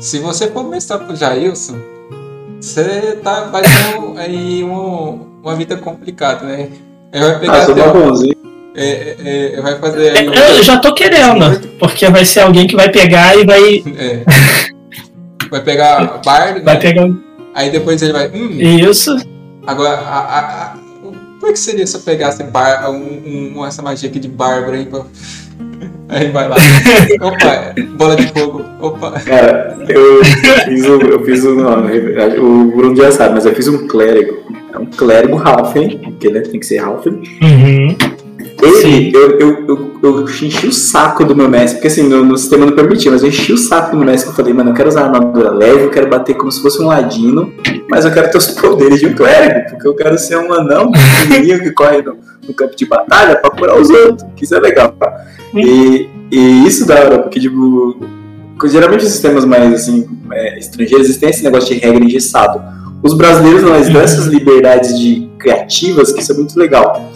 se 0.01 0.19
você 0.21 0.49
for 0.51 0.63
mestrar 0.65 1.01
pro 1.01 1.17
Jailson, 1.17 1.77
você 2.61 3.19
tá, 3.25 3.45
vai 3.47 3.63
ter 3.63 3.99
um- 3.99 4.17
aí 4.17 4.63
um- 4.63 5.27
uma 5.43 5.57
vida 5.57 5.77
complicada, 5.77 6.45
né? 6.47 6.69
Ele 7.13 7.25
vai 7.25 7.39
pegar 7.41 7.55
Ah, 7.55 7.67
sou 7.67 7.75
bonzinho. 7.93 8.35
É, 8.75 9.17
é, 9.25 9.55
é, 9.57 9.61
vai 9.61 9.79
fazer. 9.79 10.17
Aí, 10.17 10.27
eu 10.27 10.63
já 10.63 10.79
tô 10.79 10.95
querendo, 10.95 11.61
porque 11.79 12.09
vai 12.09 12.25
ser 12.25 12.41
alguém 12.41 12.67
que 12.67 12.77
vai 12.77 12.89
pegar 12.91 13.37
e 13.37 13.45
vai. 13.45 13.83
É. 13.99 14.23
Vai 15.51 15.61
pegar 15.61 16.21
bardo, 16.25 16.63
vai 16.65 16.75
né? 16.75 16.81
pegar. 16.81 17.09
Aí 17.55 17.71
depois 17.71 18.01
ele 18.01 18.13
vai. 18.13 18.29
Hum, 18.29 18.49
Isso. 18.59 19.15
agora, 19.67 19.97
a, 19.99 20.39
a, 20.39 20.75
como 21.43 21.51
é 21.51 21.55
que 21.55 21.59
seria 21.59 21.85
se 21.85 21.97
eu 21.97 22.01
pegasse 22.03 22.41
bar, 22.45 22.89
um, 22.89 23.57
um- 23.59 23.67
essa 23.67 23.83
magia 23.83 24.09
aqui 24.09 24.21
de 24.21 24.29
Bárbara 24.29 24.77
aí? 24.77 24.87
Pra... 24.87 25.03
Aí 26.09 26.31
vai 26.31 26.49
lá. 26.49 26.55
Opa, 27.21 27.75
bola 27.97 28.15
de 28.15 28.29
fogo. 28.29 28.65
Opa. 28.81 29.11
Cara, 29.19 29.77
eu 29.89 30.25
fiz 30.25 30.85
um. 30.87 31.01
Eu 31.01 31.25
fiz 31.25 31.45
um 31.45 31.55
não, 31.57 31.85
o 32.39 32.77
Bruno 32.77 32.95
já 32.95 33.11
sabe, 33.11 33.35
mas 33.35 33.45
eu 33.45 33.53
fiz 33.57 33.67
um 33.67 33.89
clérigo. 33.89 34.37
É 34.73 34.79
um 34.79 34.87
clérigo 34.87 35.37
Halfling, 35.37 35.99
porque 35.99 36.31
né, 36.31 36.41
tem 36.43 36.61
que 36.61 36.67
ser 36.67 36.79
Halfling. 36.79 37.23
Uhum. 37.43 37.97
Ele, 38.63 39.11
eu, 39.13 39.39
eu, 39.41 39.67
eu, 39.67 39.99
eu 40.03 40.25
enchi 40.25 40.69
o 40.69 40.73
saco 40.73 41.25
do 41.25 41.35
meu 41.35 41.49
mestre, 41.49 41.79
porque 41.79 41.89
assim, 41.89 42.05
no, 42.09 42.25
no 42.25 42.39
sistema 42.39 42.65
não 42.65 42.73
permitia, 42.73 43.11
mas 43.11 43.23
eu 43.23 43.29
enchi 43.29 43.53
o 43.53 43.59
saco 43.59 43.91
do 43.91 43.97
meu 43.97 44.07
mestre 44.07 44.27
que 44.27 44.31
eu 44.31 44.37
falei, 44.37 44.55
mano, 44.55 44.71
eu 44.71 44.75
quero 44.75 44.89
usar 44.89 45.07
armadura 45.07 45.51
leve, 45.51 45.83
eu 45.83 45.91
quero 45.91 46.09
bater 46.09 46.37
como 46.37 46.53
se 46.53 46.63
fosse 46.63 46.81
um 46.81 46.87
ladino, 46.87 47.53
mas 47.91 48.05
eu 48.05 48.13
quero 48.13 48.31
ter 48.31 48.39
os 48.39 48.47
poderes 48.55 49.01
de 49.01 49.07
um 49.07 49.15
clérigo, 49.15 49.69
porque 49.69 49.89
eu 49.89 49.95
quero 49.97 50.17
ser 50.17 50.37
um 50.37 50.53
anão 50.53 50.93
pequenininho 50.93 51.61
que 51.61 51.73
corre 51.73 52.03
no, 52.03 52.17
no 52.47 52.55
campo 52.55 52.77
de 52.77 52.87
batalha 52.87 53.35
pra 53.35 53.51
curar 53.51 53.81
os 53.81 53.91
outros, 53.91 54.25
que 54.37 54.45
isso 54.45 54.55
é 54.55 54.61
legal. 54.61 54.95
E, 55.55 56.09
e 56.31 56.65
isso 56.65 56.87
da 56.87 56.95
hora, 56.95 57.19
porque 57.19 57.41
tipo, 57.41 57.97
geralmente 58.67 59.05
os 59.05 59.11
sistemas 59.11 59.45
mais 59.45 59.75
assim, 59.75 60.09
é, 60.31 60.59
estrangeiros, 60.59 61.07
eles 61.07 61.19
têm 61.19 61.31
esse 61.31 61.43
negócio 61.43 61.75
de 61.75 61.81
regra 61.81 62.05
engessado. 62.05 62.63
Os 63.03 63.15
brasileiros, 63.15 63.65
eles 63.65 63.93
dão 63.93 64.01
essas 64.01 64.27
liberdades 64.27 64.97
de 64.97 65.29
criativas, 65.37 66.13
que 66.13 66.21
isso 66.21 66.31
é 66.31 66.37
muito 66.37 66.57
legal. 66.57 67.11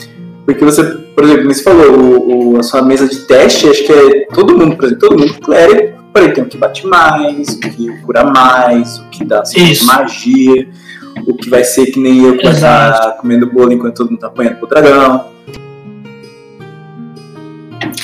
Porque 0.46 0.64
você, 0.64 0.82
por 0.84 1.24
exemplo, 1.24 1.42
como 1.42 1.54
você 1.54 1.62
falou, 1.62 1.90
o, 1.98 2.52
o- 2.54 2.58
a 2.58 2.62
sua 2.62 2.80
mesa 2.80 3.06
de 3.08 3.16
teste, 3.26 3.68
acho 3.68 3.84
que 3.84 3.92
é 3.92 4.26
todo 4.32 4.56
mundo, 4.56 4.76
por 4.76 4.84
exemplo, 4.86 5.08
todo 5.08 5.18
mundo 5.18 5.34
clérigo, 5.40 5.98
porém 6.12 6.32
tem 6.32 6.44
o 6.44 6.46
que 6.46 6.56
bate 6.56 6.86
mais, 6.86 7.48
o 7.48 7.58
que 7.60 7.88
cura 8.02 8.24
mais, 8.24 8.98
o 8.98 9.04
que 9.10 9.24
dá 9.24 9.40
assim, 9.40 9.84
magia, 9.84 10.68
o 11.26 11.34
que 11.34 11.50
vai 11.50 11.64
ser 11.64 11.86
que 11.86 11.98
nem 11.98 12.22
eu 12.24 12.36
que 12.36 12.44
vai 12.44 12.54
estar 12.54 12.88
Exato. 12.90 13.20
comendo 13.20 13.50
bolo 13.52 13.72
enquanto 13.72 13.96
todo 13.96 14.10
mundo 14.10 14.20
tá 14.20 14.28
apanhando 14.28 14.56
pro 14.58 14.68
dragão. 14.68 15.26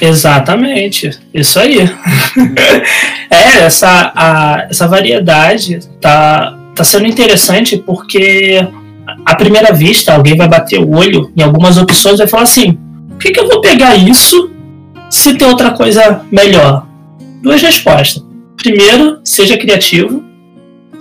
Exatamente, 0.00 1.10
isso 1.32 1.58
aí. 1.60 1.78
é, 3.30 3.58
essa, 3.64 4.12
a, 4.16 4.66
essa 4.68 4.88
variedade 4.88 5.78
tá, 6.00 6.58
tá 6.74 6.82
sendo 6.82 7.06
interessante 7.06 7.76
porque, 7.76 8.66
à 9.24 9.34
primeira 9.34 9.72
vista, 9.72 10.14
alguém 10.14 10.36
vai 10.36 10.48
bater 10.48 10.78
o 10.78 10.96
olho 10.96 11.30
em 11.36 11.42
algumas 11.42 11.76
opções 11.76 12.14
e 12.14 12.18
vai 12.18 12.26
falar 12.26 12.42
assim: 12.44 12.78
por 13.08 13.18
que, 13.18 13.30
que 13.30 13.40
eu 13.40 13.48
vou 13.48 13.60
pegar 13.60 13.94
isso 13.96 14.50
se 15.10 15.34
tem 15.34 15.48
outra 15.48 15.70
coisa 15.70 16.22
melhor? 16.30 16.86
Duas 17.42 17.60
respostas. 17.62 18.24
Primeiro, 18.56 19.20
seja 19.24 19.56
criativo, 19.56 20.22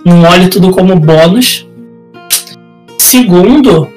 não 0.05 0.23
olhe 0.23 0.47
tudo 0.47 0.71
como 0.71 0.95
bônus. 0.95 1.67
Segundo, 2.97 3.87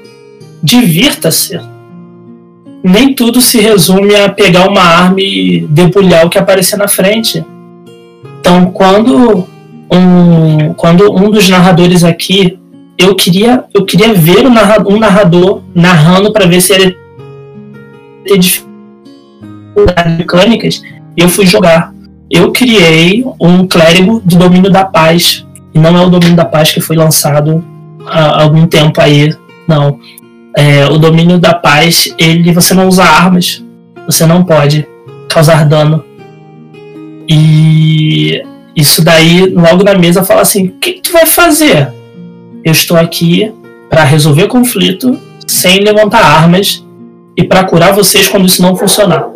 divirta-se 0.62 1.59
nem 2.85 3.15
tudo 3.15 3.41
se 3.41 3.59
resume 3.59 4.15
a 4.15 4.29
pegar 4.29 4.69
uma 4.69 4.83
arma 4.83 5.19
e 5.19 5.67
debulhar 5.71 6.27
o 6.27 6.29
que 6.29 6.37
aparecer 6.37 6.77
na 6.77 6.87
frente. 6.87 7.43
Então, 8.39 8.67
quando 8.67 9.49
um, 9.91 10.75
quando 10.75 11.11
um 11.11 11.31
dos 11.31 11.49
narradores 11.49 12.05
aqui, 12.05 12.59
eu 12.97 13.15
queria, 13.15 13.65
eu 13.75 13.85
queria 13.85 14.15
ver 14.15 14.47
um 14.47 14.99
narrador 14.99 15.63
narrando 15.75 16.33
para 16.33 16.47
ver 16.47 16.61
se 16.61 16.73
ele 16.73 16.97
ter 18.25 18.39
dificuldades 18.39 20.19
mecânicas, 20.19 20.83
eu 21.17 21.29
fui 21.29 21.47
jogar. 21.47 21.93
Eu 22.31 22.53
criei 22.53 23.25
um 23.41 23.67
clérigo 23.67 24.23
de 24.25 24.37
domínio 24.37 24.71
da 24.71 24.85
paz, 24.85 25.47
e 25.75 25.79
não 25.79 25.97
é 25.97 26.05
o 26.05 26.11
domínio 26.11 26.37
da 26.37 26.45
paz 26.45 26.73
que 26.73 26.81
foi 26.81 26.97
lançado 26.97 27.65
há 28.07 28.43
algum 28.43 28.67
tempo 28.67 29.01
aí, 29.01 29.35
não. 29.67 29.99
É, 30.57 30.87
o 30.87 30.99
domínio 30.99 31.39
da 31.39 31.53
paz, 31.53 32.15
ele 32.17 32.53
você 32.53 32.75
não 32.75 32.89
usa 32.89 33.03
armas, 33.03 33.63
você 34.07 34.25
não 34.25 34.45
pode 34.45 34.87
causar 35.29 35.67
dano. 35.69 36.05
E 37.29 38.43
isso 38.77 39.05
daí, 39.05 39.47
logo 39.47 39.83
na 39.83 39.95
mesa, 39.95 40.23
fala 40.23 40.43
assim: 40.43 40.69
o 40.69 40.73
que 40.73 41.01
tu 41.01 41.13
vai 41.13 41.27
fazer? 41.27 41.93
Eu 42.65 42.73
estou 42.73 42.97
aqui 42.97 43.53
para 43.91 44.03
resolver 44.05 44.47
conflito 44.49 45.19
sem 45.47 45.81
levantar 45.81 46.25
armas 46.25 46.85
e 47.37 47.45
para 47.45 47.65
curar 47.65 47.93
vocês 47.93 48.29
quando 48.29 48.47
isso 48.47 48.62
não 48.62 48.75
funcionar. 48.75 49.29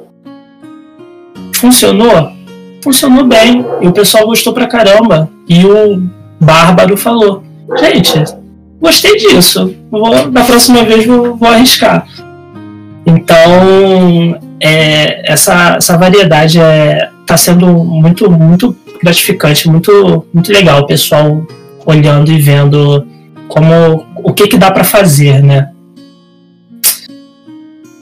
Funcionou? 1.54 2.32
Funcionou 2.82 3.24
bem. 3.24 3.64
E 3.82 3.88
o 3.88 3.92
pessoal 3.92 4.26
gostou 4.26 4.52
pra 4.52 4.66
caramba. 4.66 5.28
E 5.48 5.64
o 5.66 6.02
Bárbaro 6.40 6.96
falou: 6.96 7.42
gente, 7.78 8.24
gostei 8.80 9.16
disso. 9.16 9.74
Vou, 9.90 10.30
da 10.30 10.44
próxima 10.44 10.82
vez 10.84 11.04
vou, 11.04 11.36
vou 11.36 11.48
arriscar. 11.48 12.06
Então, 13.04 14.38
é, 14.60 15.30
essa, 15.30 15.76
essa 15.76 15.96
variedade 15.96 16.60
é, 16.60 17.10
tá 17.26 17.36
sendo 17.36 17.66
muito, 17.66 18.30
muito 18.30 18.76
gratificante, 19.02 19.68
muito, 19.68 20.26
muito 20.32 20.52
legal. 20.52 20.80
O 20.80 20.86
pessoal 20.86 21.46
olhando 21.84 22.30
e 22.30 22.38
vendo 22.38 23.06
como 23.48 24.06
o 24.16 24.32
que, 24.32 24.46
que 24.46 24.58
dá 24.58 24.70
para 24.70 24.84
fazer, 24.84 25.42
né? 25.42 25.70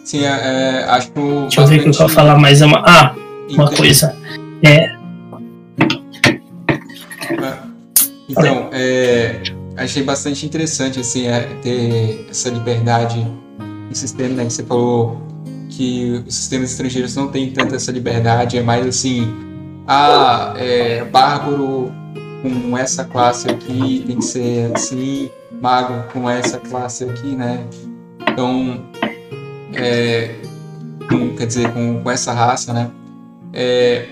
Sim, 0.05 0.25
é, 0.25 0.29
é, 0.29 0.85
acho 0.89 1.11
Deixa 1.11 1.61
eu 1.61 1.67
ver 1.67 1.81
o 1.81 1.83
que 1.83 1.89
eu 1.89 1.93
vou 1.93 2.09
falar 2.09 2.39
mais. 2.39 2.61
Uma, 2.61 2.83
ah, 2.87 3.15
uma 3.51 3.71
coisa. 3.71 4.15
Então, 8.29 8.69
é, 8.73 9.41
achei 9.77 10.03
bastante 10.03 10.45
interessante 10.45 11.01
assim, 11.01 11.27
é, 11.27 11.41
ter 11.63 12.27
essa 12.31 12.49
liberdade 12.51 13.27
no 13.59 13.95
sistema, 13.95 14.35
né? 14.35 14.45
Você 14.45 14.63
falou 14.63 15.21
que 15.71 16.23
os 16.27 16.35
sistemas 16.35 16.71
estrangeiros 16.73 17.15
não 17.15 17.29
têm 17.29 17.51
tanta 17.51 17.77
essa 17.77 17.93
liberdade, 17.93 18.59
é 18.59 18.63
mais 18.63 18.87
assim, 18.87 19.35
ah, 19.87 20.55
é, 20.57 21.05
bárbaro 21.05 21.93
com 22.43 22.77
essa 22.77 23.05
classe 23.05 23.49
aqui 23.49 24.05
tem 24.07 24.19
que 24.19 24.25
ser 24.25 24.73
assim, 24.75 25.31
mago 25.61 26.11
com 26.13 26.29
essa 26.29 26.59
classe 26.59 27.05
aqui, 27.05 27.35
né? 27.35 27.67
Então, 28.29 28.85
é, 29.75 30.35
com- 31.09 31.35
quer 31.37 31.47
dizer, 31.47 31.73
com, 31.73 32.03
com 32.03 32.11
essa 32.11 32.33
raça, 32.33 32.73
né? 32.73 32.91
É, 33.53 34.07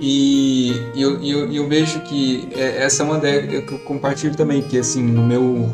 e 0.00 0.72
eu, 0.96 1.22
eu, 1.22 1.52
eu 1.52 1.68
vejo 1.68 2.00
que 2.00 2.48
é, 2.54 2.82
essa 2.84 3.02
é 3.02 3.06
uma 3.06 3.18
ideia 3.18 3.62
que 3.62 3.72
eu 3.72 3.78
compartilho 3.80 4.34
também, 4.34 4.62
que 4.62 4.78
assim, 4.78 5.02
no 5.02 5.22
meu 5.22 5.70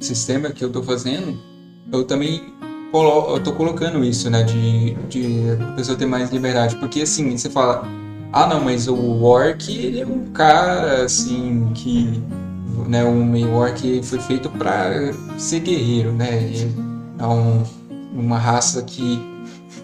sistema 0.00 0.50
que 0.50 0.64
eu 0.64 0.70
tô 0.70 0.82
fazendo, 0.82 1.38
eu 1.92 2.04
também 2.04 2.52
colo 2.92 3.34
eu 3.36 3.42
tô 3.42 3.52
colocando 3.52 4.04
isso, 4.04 4.30
né, 4.30 4.42
de, 4.44 4.94
de 5.08 5.50
a 5.60 5.72
pessoa 5.72 5.96
ter 5.98 6.06
mais 6.06 6.30
liberdade, 6.30 6.76
porque 6.76 7.00
assim, 7.02 7.36
você 7.36 7.50
fala, 7.50 7.86
ah 8.34 8.46
não, 8.46 8.60
mas 8.60 8.88
o 8.88 9.22
orc, 9.22 9.70
ele 9.70 10.00
é 10.00 10.06
um 10.06 10.26
cara, 10.32 11.04
assim, 11.04 11.70
que, 11.74 12.20
né, 12.88 13.04
o 13.04 13.14
meio 13.14 13.52
orc 13.52 14.02
foi 14.02 14.18
feito 14.18 14.48
pra 14.50 14.90
ser 15.38 15.60
guerreiro, 15.60 16.12
né, 16.12 16.42
ele 16.42 16.72
é 17.18 17.26
um, 17.26 17.62
uma 18.12 18.38
raça 18.38 18.82
que 18.82 19.20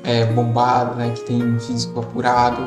é 0.02 0.24
bombada, 0.26 0.94
né, 0.96 1.12
que 1.14 1.22
tem 1.22 1.42
um 1.42 1.60
físico 1.60 2.00
apurado, 2.00 2.60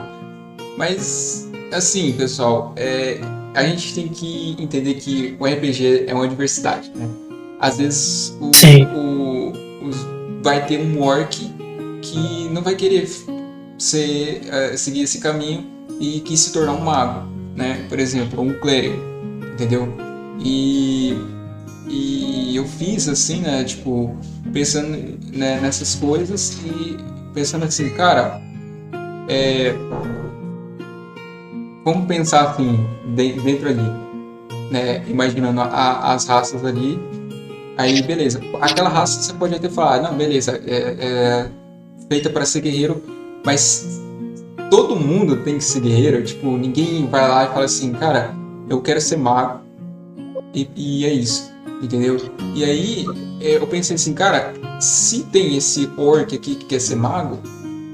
mas, 0.78 1.50
assim, 1.72 2.14
pessoal, 2.14 2.72
é, 2.76 3.20
a 3.54 3.64
gente 3.64 3.94
tem 3.94 4.08
que 4.08 4.56
entender 4.60 4.96
que 4.96 5.36
o 5.40 5.46
RPG 5.46 6.06
é 6.08 6.14
uma 6.14 6.28
diversidade, 6.28 6.92
né? 6.96 7.08
Às 7.60 7.78
vezes 7.78 8.36
o, 8.42 8.52
o- 8.86 9.52
os- 9.88 10.06
vai 10.42 10.66
ter 10.66 10.80
um 10.80 11.02
orc 11.02 11.30
que 12.02 12.50
não 12.52 12.62
vai 12.64 12.76
querer 12.76 13.08
ser, 13.78 14.42
eh, 14.50 14.76
seguir 14.76 15.02
esse 15.04 15.20
caminho 15.20 15.66
e 16.00 16.20
quis 16.22 16.40
se 16.42 16.54
tornar 16.54 16.74
um 16.74 16.82
mago, 16.82 17.28
né? 17.56 17.86
Por 17.90 18.00
exemplo, 18.00 18.42
um 18.42 18.54
clérigo, 18.60 19.02
entendeu? 19.54 19.88
E, 20.40 21.16
e 21.88 22.56
eu 22.56 22.66
fiz 22.66 23.08
assim, 23.08 23.42
né? 23.42 23.64
Tipo, 23.64 24.16
pensando 24.52 24.90
né, 25.34 25.60
nessas 25.62 25.96
coisas 25.96 26.58
e 26.66 26.98
pensando 27.34 27.66
assim, 27.66 27.90
cara, 27.92 28.42
é, 29.28 29.74
vamos 31.86 32.08
pensar 32.08 32.50
assim, 32.52 32.86
de- 33.16 33.34
dentro 33.34 33.70
ali, 33.70 33.92
né? 34.72 35.04
Imaginando 35.08 35.62
a- 35.62 36.14
as 36.14 36.26
raças 36.28 36.64
ali. 36.66 37.00
Aí, 37.78 38.02
beleza. 38.04 38.40
Aquela 38.62 38.90
raça 38.90 39.20
você 39.22 39.34
pode 39.34 39.56
até 39.56 39.68
falar, 39.68 40.02
não, 40.02 40.16
beleza, 40.16 40.62
é, 40.68 40.96
é 41.00 41.50
feita 42.08 42.30
para 42.30 42.46
ser 42.46 42.62
guerreiro, 42.62 43.02
mas 43.46 44.03
todo 44.70 44.96
mundo 44.96 45.38
tem 45.38 45.58
que 45.58 45.64
ser 45.64 45.82
guerreiro. 45.82 46.24
Tipo, 46.24 46.58
ninguém 46.58 47.08
vai 47.08 47.28
lá 47.28 47.46
e 47.46 47.48
fala 47.48 47.66
assim, 47.66 47.92
cara, 47.94 48.34
eu 48.70 48.82
quero 48.82 49.00
ser 49.02 49.18
mago 49.18 49.62
e, 50.54 50.70
e 50.76 51.06
é 51.06 51.14
isso, 51.14 51.52
entendeu? 51.82 52.18
E 52.56 52.64
aí 52.64 53.06
é, 53.42 53.58
eu 53.58 53.68
pensei 53.68 53.96
assim, 53.96 54.14
cara, 54.14 54.54
se 54.80 55.24
tem 55.24 55.56
esse 55.58 55.90
orc 55.98 56.36
aqui 56.36 56.56
que 56.56 56.66
quer 56.66 56.80
ser 56.80 56.96
mago, 56.96 57.40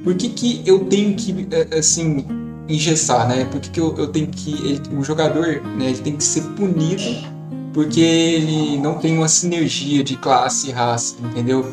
por 0.04 0.16
que, 0.16 0.30
que 0.30 0.64
eu 0.66 0.86
tenho 0.86 1.16
que, 1.16 1.48
é, 1.52 1.78
assim, 1.78 2.26
engessar, 2.68 3.28
né? 3.28 3.46
Por 3.46 3.60
que, 3.60 3.70
que 3.70 3.80
eu, 3.80 3.96
eu 3.98 4.08
tenho 4.08 4.28
que. 4.28 4.54
Ele, 4.54 4.82
o 4.98 5.04
jogador, 5.04 5.62
né, 5.78 5.90
ele 5.90 6.00
tem 6.00 6.16
que 6.16 6.24
ser 6.24 6.44
punido 6.56 7.04
porque 7.74 8.02
ele 8.02 8.78
não 8.78 8.96
tem 8.96 9.18
uma 9.18 9.28
sinergia 9.28 10.04
de 10.04 10.16
classe 10.18 10.70
e 10.70 10.72
raça, 10.72 11.16
entendeu? 11.24 11.66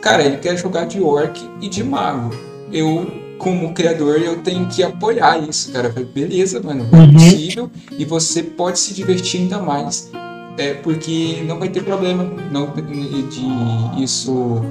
Cara, 0.00 0.22
ele 0.22 0.36
quer 0.36 0.56
jogar 0.56 0.86
de 0.86 1.00
orc 1.00 1.38
e 1.60 1.68
de 1.68 1.82
mago. 1.82 2.34
Eu, 2.72 3.10
como 3.42 3.74
criador, 3.74 4.20
eu 4.20 4.40
tenho 4.40 4.68
que 4.68 4.84
apoiar 4.84 5.36
isso, 5.38 5.72
cara. 5.72 5.88
Beleza, 6.14 6.62
mano, 6.62 6.86
é 6.92 6.96
uhum. 6.96 7.12
possível 7.12 7.70
e 7.98 8.04
você 8.04 8.40
pode 8.42 8.78
se 8.78 8.94
divertir 8.94 9.40
ainda 9.40 9.58
mais. 9.58 10.10
É, 10.56 10.74
porque 10.74 11.42
não 11.46 11.58
vai 11.58 11.68
ter 11.68 11.82
problema 11.82 12.24
não, 12.52 12.72
de 12.72 14.02
isso, 14.02 14.62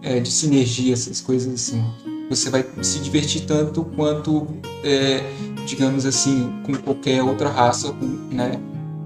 é, 0.00 0.20
de 0.20 0.30
sinergia, 0.30 0.94
essas 0.94 1.20
coisas 1.20 1.52
assim. 1.52 1.84
Você 2.30 2.48
vai 2.48 2.64
se 2.80 3.00
divertir 3.00 3.42
tanto 3.42 3.84
quanto, 3.84 4.46
é, 4.82 5.22
digamos 5.66 6.06
assim, 6.06 6.50
com 6.64 6.72
qualquer 6.76 7.22
outra 7.22 7.50
raça, 7.50 7.94
né? 8.30 8.58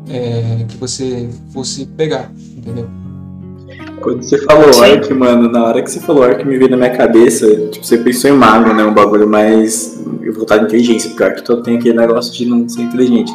É, 0.09 0.65
que 0.69 0.77
você 0.77 1.29
fosse 1.53 1.87
pegar, 1.87 2.33
entendeu? 2.57 2.89
Quando 4.01 4.23
você 4.23 4.39
falou 4.39 4.67
orc, 4.67 5.15
mano, 5.15 5.51
na 5.51 5.65
hora 5.65 5.83
que 5.83 5.91
você 5.91 6.01
falou 6.01 6.23
orc, 6.23 6.45
me 6.45 6.57
veio 6.57 6.71
na 6.71 6.77
minha 6.77 6.97
cabeça, 6.97 7.47
tipo, 7.71 7.85
você 7.85 7.99
pensou 7.99 8.31
em 8.31 8.35
mago, 8.35 8.73
né? 8.73 8.85
Um 8.85 8.95
bagulho 8.95 9.29
mais 9.29 10.03
voltado 10.35 10.63
à 10.63 10.65
inteligência, 10.65 11.11
porque 11.11 11.25
orc 11.25 11.43
todo 11.43 11.63
tem 11.63 11.77
aquele 11.77 11.97
negócio 11.97 12.33
de 12.33 12.47
não 12.47 12.69
ser 12.69 12.83
inteligente. 12.83 13.33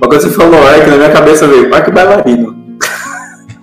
Mas 0.00 0.08
quando 0.08 0.20
você 0.20 0.30
falou 0.30 0.60
orc, 0.60 0.90
na 0.90 0.96
minha 0.96 1.10
cabeça 1.10 1.46
veio 1.46 1.72
orc 1.72 1.90
bailarino. 1.90 2.56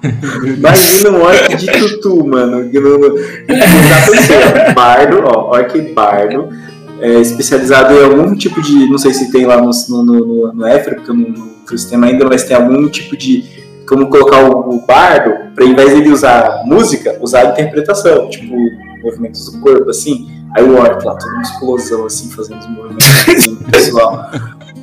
Imagina 0.57 1.09
um 1.11 1.21
orc 1.21 1.55
de 1.55 1.65
tutu, 1.71 2.25
mano. 2.25 2.63
No, 2.63 2.97
no, 2.97 3.17
já 3.17 4.73
bardo, 4.73 5.23
ó, 5.25 5.55
orc 5.55 5.81
bardo, 5.93 6.49
é, 7.01 7.19
especializado 7.19 7.93
em 7.93 8.03
algum 8.03 8.35
tipo 8.35 8.61
de. 8.61 8.89
Não 8.89 8.97
sei 8.97 9.13
se 9.13 9.31
tem 9.31 9.45
lá 9.45 9.61
no, 9.61 9.71
no, 9.89 10.03
no, 10.03 10.53
no 10.53 10.65
Éfero, 10.65 10.97
porque 10.97 11.11
eu 11.11 11.15
não, 11.15 11.29
não 11.29 11.55
o 11.73 11.77
sistema 11.77 12.07
ainda, 12.07 12.25
mas 12.25 12.43
tem 12.43 12.55
algum 12.55 12.87
tipo 12.87 13.17
de 13.17 13.54
como 13.87 14.09
colocar 14.09 14.49
o, 14.49 14.75
o 14.75 14.85
bardo, 14.85 15.53
para 15.53 15.65
em 15.65 15.75
vez 15.75 15.89
de 15.91 16.01
ele 16.01 16.09
usar 16.09 16.63
música, 16.65 17.17
usar 17.21 17.51
interpretação, 17.51 18.29
tipo, 18.29 18.55
movimentos 19.03 19.51
do 19.51 19.59
corpo, 19.59 19.89
assim. 19.89 20.29
Aí 20.55 20.63
o 20.63 20.77
orc 20.77 21.05
lá, 21.05 21.15
toda 21.15 21.33
uma 21.33 21.41
explosão, 21.41 22.05
assim, 22.05 22.29
fazendo 22.29 22.59
os 22.59 22.67
movimentos 22.67 23.29
assim, 23.29 23.55
pessoal. 23.71 24.29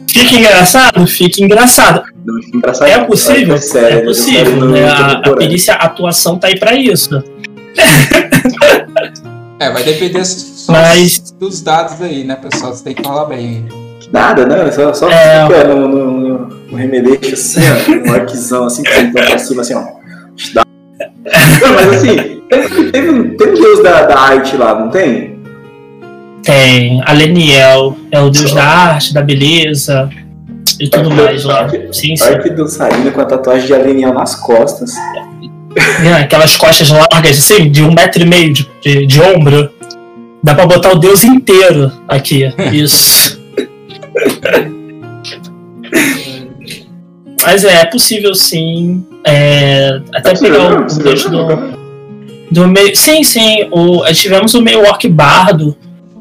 Fica 0.09 0.37
engraçado? 0.37 1.07
Fica 1.07 1.43
engraçado. 1.43 2.03
Não, 2.25 2.43
fica 2.43 2.57
engraçado. 2.59 2.89
É 2.89 3.05
possível? 3.05 3.55
É, 3.55 3.59
sério, 3.59 3.99
é 3.99 4.05
possível. 4.05 4.69
Né? 4.69 4.89
A, 4.89 5.13
a 5.13 5.35
perícia, 5.35 5.75
a 5.75 5.87
atuação 5.87 6.39
tá 6.39 6.49
aí 6.49 6.59
pra 6.59 6.75
isso. 6.75 7.23
É, 9.59 9.71
vai 9.71 9.85
depender 9.85 10.23
Mas... 10.69 11.31
dos 11.39 11.63
dados 11.63 12.01
aí, 12.03 12.25
né, 12.25 12.37
pessoal? 12.37 12.75
Você 12.75 12.85
tem 12.85 12.95
que 12.95 13.03
falar 13.03 13.27
bem. 13.27 13.67
Nada, 14.13 14.47
né? 14.47 14.71
Só, 14.71 14.93
só 14.93 15.09
é... 15.09 15.47
fica 15.47 15.65
no, 15.65 15.89
no, 15.89 16.39
no 16.71 16.77
remeleixo 16.77 17.35
assim, 17.35 17.61
ó, 17.61 18.11
um 18.11 18.15
arquizão 18.15 18.67
assim, 18.67 18.83
sentando 18.85 19.13
pra 19.13 19.39
cima, 19.39 19.63
assim, 19.63 19.75
ó. 19.75 19.85
Mas 21.25 21.89
assim, 21.95 22.43
tem, 22.91 23.11
um 23.11 23.37
deus 23.37 23.83
da, 23.83 24.03
da 24.03 24.19
arte 24.19 24.57
lá, 24.57 24.79
não 24.79 24.91
tem? 24.91 25.41
Tem. 26.43 27.01
Aleniel 27.07 27.97
é 28.11 28.21
o 28.21 28.29
deus 28.29 28.53
da 28.53 28.65
arte, 28.65 29.15
da 29.15 29.23
beleza 29.23 30.11
e 30.79 30.89
tudo 30.89 31.11
Arque, 31.11 31.23
mais 31.23 31.45
lá. 31.45 31.69
Sim, 31.93 32.17
sim. 32.17 32.25
Arque 32.25 32.51
dançarina 32.51 33.11
com 33.11 33.21
a 33.21 33.25
tatuagem 33.25 33.67
de 33.67 33.75
Aleniel 33.75 34.13
nas 34.13 34.35
costas. 34.35 34.93
É, 36.05 36.13
aquelas 36.15 36.57
costas 36.57 36.91
largas, 36.91 37.39
assim, 37.39 37.71
de 37.71 37.83
um 37.83 37.93
metro 37.93 38.23
e 38.23 38.27
meio 38.27 38.53
de, 38.53 38.69
de, 38.83 39.07
de 39.07 39.21
ombro. 39.21 39.71
Dá 40.43 40.55
pra 40.55 40.67
botar 40.67 40.91
o 40.91 40.99
deus 40.99 41.25
inteiro 41.25 41.91
aqui. 42.09 42.53
Isso. 42.73 43.32
Mas 47.45 47.65
é, 47.65 47.81
é 47.81 47.85
possível 47.87 48.35
sim. 48.35 49.05
É, 49.27 50.01
até 50.15 50.33
é 50.33 50.39
pegar 50.39 50.81
o 50.81 50.87
contexto 50.87 51.29
do, 51.29 51.47
do 52.51 52.69
meio. 52.69 52.95
Sim, 52.97 53.23
sim. 53.25 53.69
O, 53.71 54.05
tivemos 54.13 54.55
o 54.55 54.63
meio 54.63 54.83
orc 54.83 55.07
bardo. 55.09 55.77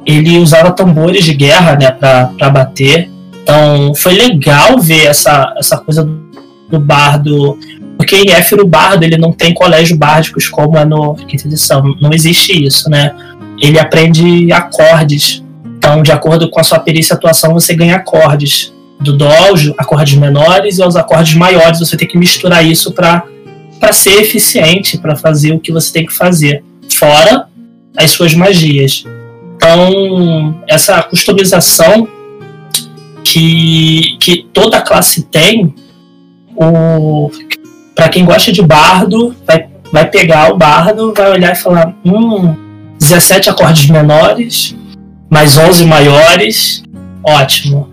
Ele 0.05 0.39
usava 0.39 0.71
tambores 0.71 1.23
de 1.23 1.34
guerra, 1.34 1.75
né, 1.75 1.91
pra, 1.91 2.32
pra 2.38 2.49
bater. 2.49 3.09
Então 3.43 3.93
foi 3.95 4.13
legal 4.13 4.79
ver 4.79 5.05
essa, 5.05 5.53
essa 5.57 5.77
coisa 5.77 6.03
do, 6.03 6.19
do 6.69 6.79
bardo. 6.79 7.57
Porque 7.97 8.15
em 8.15 8.32
Éfiro 8.32 8.63
o 8.63 8.67
bardo 8.67 9.03
ele 9.03 9.17
não 9.17 9.32
tem 9.32 9.53
colégio 9.53 9.95
bárdicos 9.95 10.49
como 10.49 10.75
é 10.75 10.84
no 10.84 11.13
quinta 11.15 11.47
edição. 11.47 11.95
Não 12.01 12.11
existe 12.11 12.65
isso, 12.65 12.89
né? 12.89 13.13
Ele 13.59 13.79
aprende 13.79 14.51
acordes 14.51 15.40
então, 15.91 16.01
de 16.01 16.11
acordo 16.13 16.49
com 16.49 16.57
a 16.57 16.63
sua 16.63 16.79
perícia 16.79 17.15
atuação, 17.15 17.53
você 17.53 17.75
ganha 17.75 17.97
acordes. 17.97 18.73
Do 18.97 19.17
Dó 19.17 19.27
acordes 19.77 20.13
menores 20.13 20.77
e 20.77 20.83
aos 20.83 20.95
acordes 20.95 21.33
maiores, 21.33 21.79
você 21.79 21.97
tem 21.97 22.07
que 22.07 22.17
misturar 22.17 22.63
isso 22.63 22.93
para 22.93 23.23
ser 23.91 24.21
eficiente, 24.21 24.97
para 24.97 25.15
fazer 25.15 25.53
o 25.53 25.59
que 25.59 25.71
você 25.71 25.91
tem 25.91 26.05
que 26.05 26.13
fazer. 26.13 26.63
Fora 26.89 27.47
as 27.97 28.11
suas 28.11 28.33
magias. 28.33 29.03
Então, 29.55 30.63
essa 30.67 31.01
customização 31.03 32.07
que, 33.23 34.17
que 34.19 34.47
toda 34.53 34.81
classe 34.81 35.23
tem, 35.23 35.73
para 37.95 38.07
quem 38.07 38.23
gosta 38.23 38.51
de 38.51 38.61
bardo, 38.61 39.35
vai, 39.45 39.67
vai 39.91 40.09
pegar 40.09 40.53
o 40.53 40.57
bardo, 40.57 41.11
vai 41.13 41.31
olhar 41.31 41.51
e 41.51 41.55
falar: 41.55 41.95
hum, 42.05 42.55
17 42.99 43.49
acordes 43.49 43.89
menores, 43.89 44.75
mais 45.32 45.57
11 45.57 45.86
maiores, 45.86 46.84
ótimo. 47.25 47.89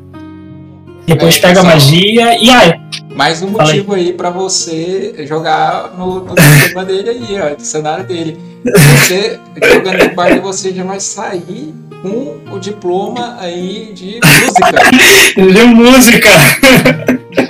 Depois 1.06 1.36
é, 1.36 1.40
pega 1.40 1.60
a 1.60 1.62
magia 1.62 2.36
e 2.36 2.50
aí. 2.50 2.80
Mais 3.14 3.40
um 3.42 3.50
motivo 3.50 3.94
aí, 3.94 4.06
aí 4.06 4.12
para 4.12 4.28
você 4.28 5.14
jogar 5.24 5.94
no, 5.96 6.24
no 6.24 6.34
sistema 6.36 6.84
dele 6.84 7.10
aí, 7.10 7.40
ó, 7.40 7.50
no 7.50 7.60
cenário 7.60 8.04
dele. 8.04 8.36
Você 8.64 9.38
jogando 9.72 10.08
no 10.08 10.14
bar 10.16 10.40
você 10.40 10.74
já 10.74 10.82
vai 10.82 10.98
sair 10.98 11.72
com 12.02 12.38
o 12.52 12.58
diploma 12.58 13.36
aí 13.38 13.92
de 13.94 14.18
música. 14.20 14.90
de 15.52 15.64
música! 15.64 16.30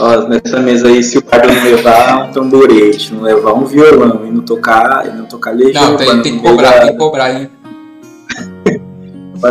Ó, 0.01 0.29
nessa 0.29 0.61
mesa 0.61 0.89
aí, 0.89 1.03
se 1.03 1.17
o 1.17 1.23
pai 1.23 1.41
não 1.47 1.65
levar 1.65 2.29
um 2.29 2.33
tamborete, 2.33 3.15
não 3.15 3.23
levar 3.23 3.55
um 3.55 3.65
violão 3.65 4.27
e 4.27 4.31
não 4.31 4.43
tocar, 4.43 5.07
e 5.07 5.17
não 5.17 5.25
tocar 5.25 5.53
legião. 5.53 5.93
Não, 5.93 5.97
tem, 5.97 6.23
tem 6.23 6.37
que 6.37 6.43
cobrar, 6.43 6.81
tem 6.81 6.93
que 6.93 6.99
cobrar, 6.99 7.33
hein? 7.33 7.51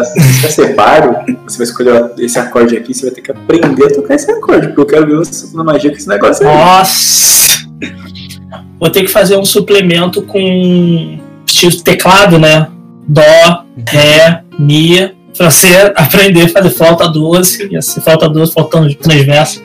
Se 0.03 0.51
ser 0.51 0.75
bardo, 0.75 1.15
você 1.45 1.57
vai 1.57 1.67
escolher 1.67 2.11
esse 2.17 2.37
acorde 2.37 2.75
aqui, 2.75 2.93
você 2.93 3.07
vai 3.07 3.15
ter 3.15 3.21
que 3.21 3.31
aprender 3.31 3.85
a 3.85 3.93
tocar 3.93 4.15
esse 4.15 4.29
acorde, 4.31 4.67
porque 4.67 4.81
eu 4.81 4.85
quero 4.85 5.07
ver 5.07 5.15
você 5.15 5.55
na 5.55 5.63
magia 5.63 5.89
com 5.89 5.97
esse 5.97 6.07
negócio 6.07 6.47
aí. 6.47 6.53
Nossa! 6.53 7.67
Vou 8.79 8.89
ter 8.89 9.03
que 9.03 9.07
fazer 9.07 9.37
um 9.37 9.45
suplemento 9.45 10.21
com 10.21 11.19
teclado, 11.83 12.37
né? 12.37 12.67
Dó, 13.07 13.63
Ré, 13.87 14.43
Mi, 14.59 15.15
pra 15.35 15.49
você 15.49 15.91
aprender 15.95 16.43
a 16.43 16.49
fazer 16.49 16.69
flauta 16.69 17.07
doce, 17.07 17.67
ia 17.71 17.81
ser 17.81 18.01
flauta 18.01 18.29
doce 18.29 18.53
faltando 18.53 18.93
transverso. 18.95 19.63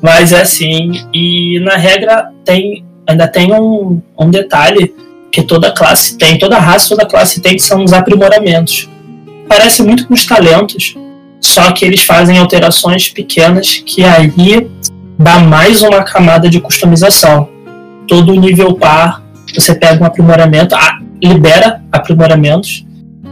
Mas 0.00 0.32
é 0.32 0.40
assim, 0.40 1.06
e 1.12 1.60
na 1.60 1.76
regra 1.76 2.30
tem 2.44 2.84
ainda 3.06 3.28
tem 3.28 3.52
um, 3.52 4.00
um 4.18 4.30
detalhe 4.30 4.94
que 5.30 5.42
toda 5.42 5.72
classe 5.72 6.16
tem, 6.16 6.38
toda 6.38 6.58
raça, 6.58 6.88
toda 6.88 7.06
classe 7.06 7.40
tem, 7.40 7.56
que 7.56 7.62
são 7.62 7.84
os 7.84 7.92
aprimoramentos 7.92 8.88
parece 9.52 9.82
muito 9.82 10.06
com 10.08 10.14
os 10.14 10.24
talentos, 10.24 10.96
só 11.38 11.72
que 11.72 11.84
eles 11.84 12.02
fazem 12.02 12.38
alterações 12.38 13.10
pequenas 13.10 13.82
que 13.84 14.02
aí 14.02 14.70
dá 15.18 15.40
mais 15.40 15.82
uma 15.82 16.02
camada 16.02 16.48
de 16.48 16.58
customização. 16.58 17.50
Todo 18.08 18.32
nível 18.32 18.74
par, 18.74 19.22
você 19.54 19.74
pega 19.74 20.02
um 20.02 20.06
aprimoramento, 20.06 20.74
libera 21.22 21.82
aprimoramentos, 21.92 22.86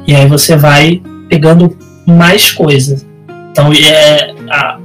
e 0.06 0.14
aí 0.14 0.26
você 0.26 0.56
vai 0.56 1.00
pegando 1.30 1.74
mais 2.06 2.52
coisas. 2.52 3.06
Então 3.50 3.72
é, 3.72 4.34
a, 4.50 4.78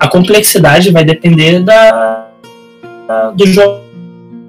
a 0.00 0.08
complexidade 0.08 0.90
vai 0.90 1.04
depender 1.04 1.60
da, 1.62 2.26
da 3.06 3.30
do 3.30 3.46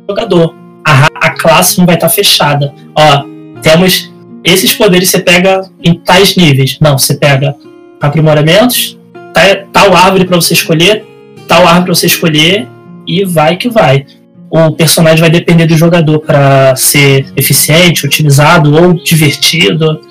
jogador. 0.10 0.56
A, 0.84 1.08
a 1.14 1.30
classe 1.40 1.78
não 1.78 1.86
vai 1.86 1.96
estar 1.96 2.10
fechada. 2.10 2.74
Ó, 2.96 3.26
temos 3.62 4.11
esses 4.44 4.74
poderes 4.74 5.10
você 5.10 5.20
pega 5.20 5.62
em 5.84 5.94
tais 5.96 6.36
níveis. 6.36 6.78
Não, 6.80 6.98
você 6.98 7.16
pega 7.16 7.56
aprimoramentos, 8.00 9.00
tá, 9.34 9.42
tal 9.72 9.96
árvore 9.96 10.26
para 10.26 10.40
você 10.40 10.54
escolher, 10.54 11.06
tal 11.48 11.68
árvore 11.68 11.86
para 11.86 11.96
você 11.96 12.08
escolher 12.08 12.68
e 13.08 13.24
vai 13.24 13.58
que 13.58 13.70
vai. 13.70 14.06
O 14.50 14.72
personagem 14.72 15.22
vai 15.22 15.30
depender 15.30 15.66
do 15.66 15.78
jogador 15.78 16.20
para 16.20 16.76
ser 16.76 17.26
eficiente, 17.38 18.06
otimizado 18.06 18.76
ou 18.76 18.94
divertido. 18.94 20.02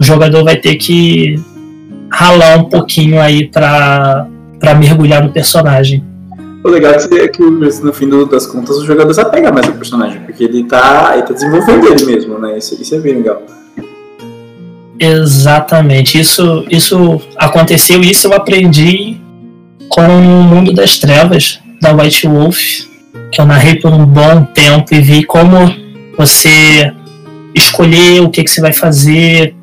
O 0.00 0.04
jogador 0.04 0.42
vai 0.42 0.56
ter 0.56 0.74
que 0.74 1.36
ralar 2.10 2.58
um 2.58 2.64
pouquinho 2.64 3.20
aí 3.20 3.46
para 3.46 4.26
mergulhar 4.78 5.22
no 5.22 5.30
personagem. 5.30 6.02
O 6.64 6.68
legal 6.68 6.94
é 6.94 7.06
que, 7.06 7.14
é 7.14 7.28
que 7.28 7.42
no 7.42 7.92
fim 7.92 8.08
das 8.26 8.46
contas 8.46 8.78
o 8.78 8.84
jogador 8.84 9.14
se 9.14 9.20
apega 9.20 9.52
mais 9.52 9.68
ao 9.68 9.74
personagem, 9.74 10.20
porque 10.22 10.42
ele 10.42 10.64
tá, 10.64 11.10
ele 11.12 11.22
tá 11.22 11.32
desenvolvendo 11.32 11.86
ele 11.86 12.04
mesmo, 12.04 12.38
né? 12.40 12.58
Isso, 12.58 12.80
isso 12.82 12.92
é 12.92 12.98
bem 12.98 13.14
legal. 13.18 13.40
Exatamente. 14.98 16.18
Isso, 16.18 16.64
isso 16.70 17.20
aconteceu 17.36 18.02
e 18.02 18.10
isso 18.10 18.26
eu 18.26 18.32
aprendi 18.32 19.16
com 19.88 20.02
o 20.02 20.42
Mundo 20.42 20.72
das 20.72 20.98
Trevas, 20.98 21.60
da 21.80 21.92
White 21.92 22.26
Wolf, 22.26 22.58
que 23.32 23.40
eu 23.40 23.46
narrei 23.46 23.76
por 23.76 23.92
um 23.92 24.04
bom 24.04 24.44
tempo 24.44 24.94
e 24.94 25.00
vi 25.00 25.24
como 25.24 25.56
você 26.16 26.92
escolher 27.54 28.22
o 28.22 28.30
que, 28.30 28.42
que 28.42 28.50
você 28.50 28.60
vai 28.60 28.72
fazer. 28.72 29.54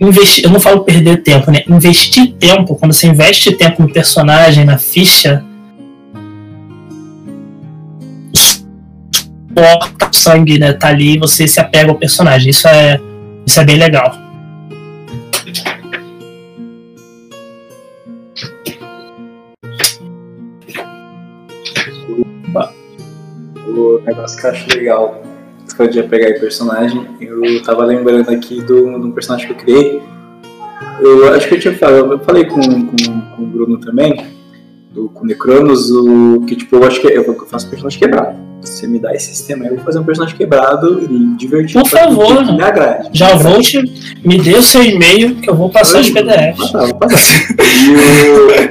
Investir, 0.00 0.44
eu 0.44 0.50
não 0.50 0.60
falo 0.60 0.80
perder 0.80 1.22
tempo, 1.22 1.50
né? 1.50 1.62
Investir 1.68 2.32
tempo, 2.34 2.74
quando 2.76 2.92
você 2.92 3.06
investe 3.06 3.52
tempo 3.52 3.82
no 3.82 3.92
personagem, 3.92 4.64
na 4.64 4.78
ficha, 4.78 5.44
o 9.56 10.14
sangue, 10.14 10.58
né? 10.58 10.72
Tá 10.72 10.88
ali 10.88 11.14
e 11.14 11.18
você 11.18 11.46
se 11.46 11.60
apega 11.60 11.90
ao 11.90 11.98
personagem. 11.98 12.50
Isso 12.50 12.66
é, 12.66 13.00
isso 13.46 13.60
é 13.60 13.64
bem 13.64 13.76
legal. 13.76 14.23
Negócio 24.06 24.38
que 24.40 24.46
eu 24.46 24.50
acho 24.50 24.68
legal, 24.76 25.22
você 25.64 25.76
podia 25.76 26.02
pegar 26.04 26.38
personagem, 26.38 27.06
eu 27.20 27.62
tava 27.62 27.84
lembrando 27.84 28.30
aqui 28.30 28.60
do, 28.62 28.84
de 29.00 29.06
um 29.06 29.10
personagem 29.12 29.46
que 29.46 29.52
eu 29.52 29.56
criei. 29.56 30.02
Eu 31.00 31.34
acho 31.34 31.48
que 31.48 31.54
eu 31.54 31.60
tinha 31.60 31.74
falado, 31.76 32.12
eu 32.12 32.18
falei 32.20 32.44
com, 32.44 32.60
com, 32.60 33.20
com 33.36 33.42
o 33.42 33.46
Bruno 33.46 33.78
também, 33.78 34.26
do, 34.92 35.08
com 35.08 35.24
o 35.24 35.26
Necronos, 35.26 35.90
o, 35.90 36.40
que 36.46 36.54
tipo, 36.56 36.76
eu 36.76 36.84
acho 36.84 37.00
que 37.00 37.06
eu, 37.08 37.22
eu 37.24 37.46
faço 37.46 37.68
personagem 37.68 37.98
quebrado. 37.98 38.36
Se 38.62 38.78
você 38.78 38.86
me 38.86 38.98
dá 38.98 39.12
esse 39.14 39.26
sistema 39.26 39.64
aí, 39.64 39.70
eu 39.70 39.76
vou 39.76 39.84
fazer 39.84 39.98
um 39.98 40.04
personagem 40.04 40.36
quebrado 40.38 41.02
e 41.04 41.36
divertido. 41.36 41.82
Por 41.82 41.90
pra 41.90 41.98
que- 42.00 42.14
favor. 42.14 42.44
que 42.46 42.52
me 42.52 42.62
agrade. 42.62 43.10
Já 43.12 43.34
vou 43.36 43.60
te. 43.60 43.78
Me 44.24 44.38
dê 44.40 44.54
o 44.54 44.62
seu 44.62 44.82
e-mail 44.82 45.34
que 45.36 45.50
eu 45.50 45.54
vou 45.54 45.68
passar 45.68 46.00
os 46.00 46.08
PDFs. 46.08 46.56
Vou 46.56 46.72
passar, 46.72 46.86
vou 46.86 46.94
passar. 46.94 47.46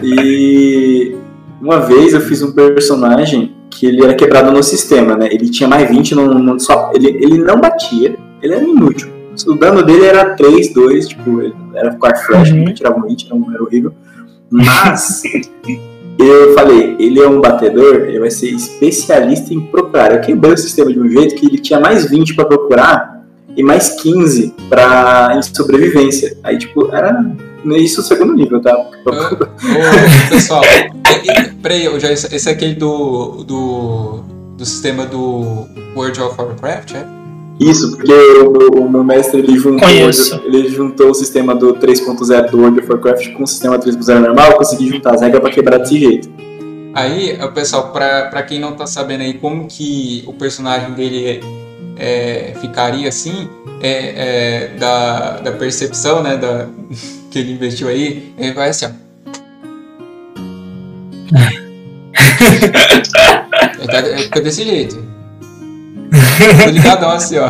E, 0.01 0.03
o- 0.03 0.05
e 0.05 1.15
uma 1.61 1.79
vez 1.81 2.13
eu 2.13 2.21
fiz 2.21 2.41
um 2.41 2.51
personagem 2.53 3.53
que 3.74 3.86
ele 3.88 4.03
era 4.03 4.13
quebrado 4.13 4.51
no 4.51 4.61
sistema, 4.61 5.15
né? 5.15 5.28
Ele 5.32 5.49
tinha 5.49 5.67
mais 5.67 5.89
20 5.89 6.15
no, 6.15 6.34
no- 6.39 6.59
só. 6.59 6.91
Ele, 6.93 7.07
ele 7.09 7.38
não 7.39 7.59
batia, 7.59 8.15
ele 8.41 8.53
era 8.53 8.63
inútil. 8.63 9.09
O 9.47 9.53
dano 9.55 9.82
dele 9.84 10.05
era 10.05 10.36
3, 10.36 10.74
2, 10.74 11.07
tipo, 11.07 11.41
ele 11.41 11.55
era 11.74 11.89
ar 12.01 12.26
flash, 12.26 12.51
Uhum. 12.51 12.71
tirava 12.74 12.97
um 12.99 13.07
hit, 13.07 13.26
era, 13.26 13.36
um- 13.36 13.51
era 13.51 13.63
horrível. 13.63 13.91
Mas 14.51 15.24
eu 16.19 16.53
falei, 16.53 16.95
ele 16.99 17.19
é 17.19 17.28
um 17.28 17.41
batedor, 17.41 17.95
ele 18.07 18.19
vai 18.19 18.30
ser 18.30 18.49
especialista 18.49 19.53
em 19.53 19.59
procurar. 19.61 20.13
Eu 20.13 20.21
quebrei 20.21 20.53
o 20.53 20.57
sistema 20.57 20.91
de 20.93 20.99
um 20.99 21.09
jeito 21.09 21.36
que 21.36 21.47
ele 21.47 21.57
tinha 21.57 21.80
mais 21.80 22.09
20 22.09 22.36
pra 22.36 22.45
procurar 22.45 23.24
e 23.57 23.63
mais 23.63 23.89
15 24.01 24.53
pra, 24.69 25.34
em 25.36 25.41
sobrevivência. 25.41 26.38
Aí, 26.43 26.57
tipo, 26.57 26.93
era 26.93 27.26
isso 27.78 28.01
o 28.01 28.03
segundo 28.03 28.34
nível, 28.34 28.61
tá? 28.61 28.78
Ô, 28.78 30.30
pessoal, 30.30 30.61
peraí, 31.61 31.99
já, 31.99 32.11
esse 32.11 32.49
é 32.49 32.51
aquele 32.51 32.76
do, 32.76 33.43
do, 33.43 34.24
do 34.57 34.66
sistema 34.66 35.05
do 35.05 35.68
World 35.95 36.22
of 36.22 36.36
Warcraft, 36.39 36.95
é? 36.95 37.05
Isso, 37.59 37.95
porque 37.95 38.11
o 38.11 38.51
meu, 38.51 38.70
o 38.70 38.89
meu 38.89 39.03
mestre 39.03 39.39
ele 39.39 39.57
juntou, 39.57 39.88
Conheço. 39.88 40.41
ele 40.45 40.68
juntou 40.70 41.11
o 41.11 41.14
sistema 41.14 41.53
do 41.53 41.76
3.0 41.76 42.49
do 42.49 42.57
World 42.57 42.80
of 42.80 42.89
Warcraft 42.89 43.34
com 43.34 43.43
o 43.43 43.47
sistema 43.47 43.78
3.0 43.78 44.20
normal, 44.20 44.51
eu 44.51 44.57
consegui 44.57 44.89
juntar 44.89 45.14
as 45.14 45.22
regras 45.22 45.41
pra 45.41 45.51
quebrar 45.51 45.78
desse 45.78 45.99
jeito. 45.99 46.30
Aí, 46.95 47.38
pessoal, 47.53 47.91
pra, 47.91 48.26
pra 48.26 48.43
quem 48.43 48.59
não 48.59 48.74
tá 48.74 48.86
sabendo 48.86 49.22
aí 49.22 49.36
como 49.36 49.68
que 49.68 50.24
o 50.28 50.34
personagem 50.34 50.91
dele 50.91 51.41
é, 51.97 52.53
ficaria 52.59 53.07
assim, 53.07 53.47
é, 53.82 53.91
é, 53.91 54.78
da, 54.78 55.39
da 55.39 55.51
percepção, 55.51 56.22
né, 56.22 56.38
da, 56.38 56.68
que 57.34 57.39
ele 57.39 57.53
investiu 57.53 57.88
aí, 57.88 58.31
ele 58.38 58.53
vai 58.53 58.69
assim, 58.69 58.86
ó. 58.86 58.89
Ele 63.79 63.88
tá- 63.88 64.07
ele 64.07 64.17
fica 64.23 64.41
desse 64.41 64.63
jeito. 64.63 65.03
Tô 66.63 66.69
ligadão 66.69 67.09
assim, 67.09 67.38
ó. 67.39 67.49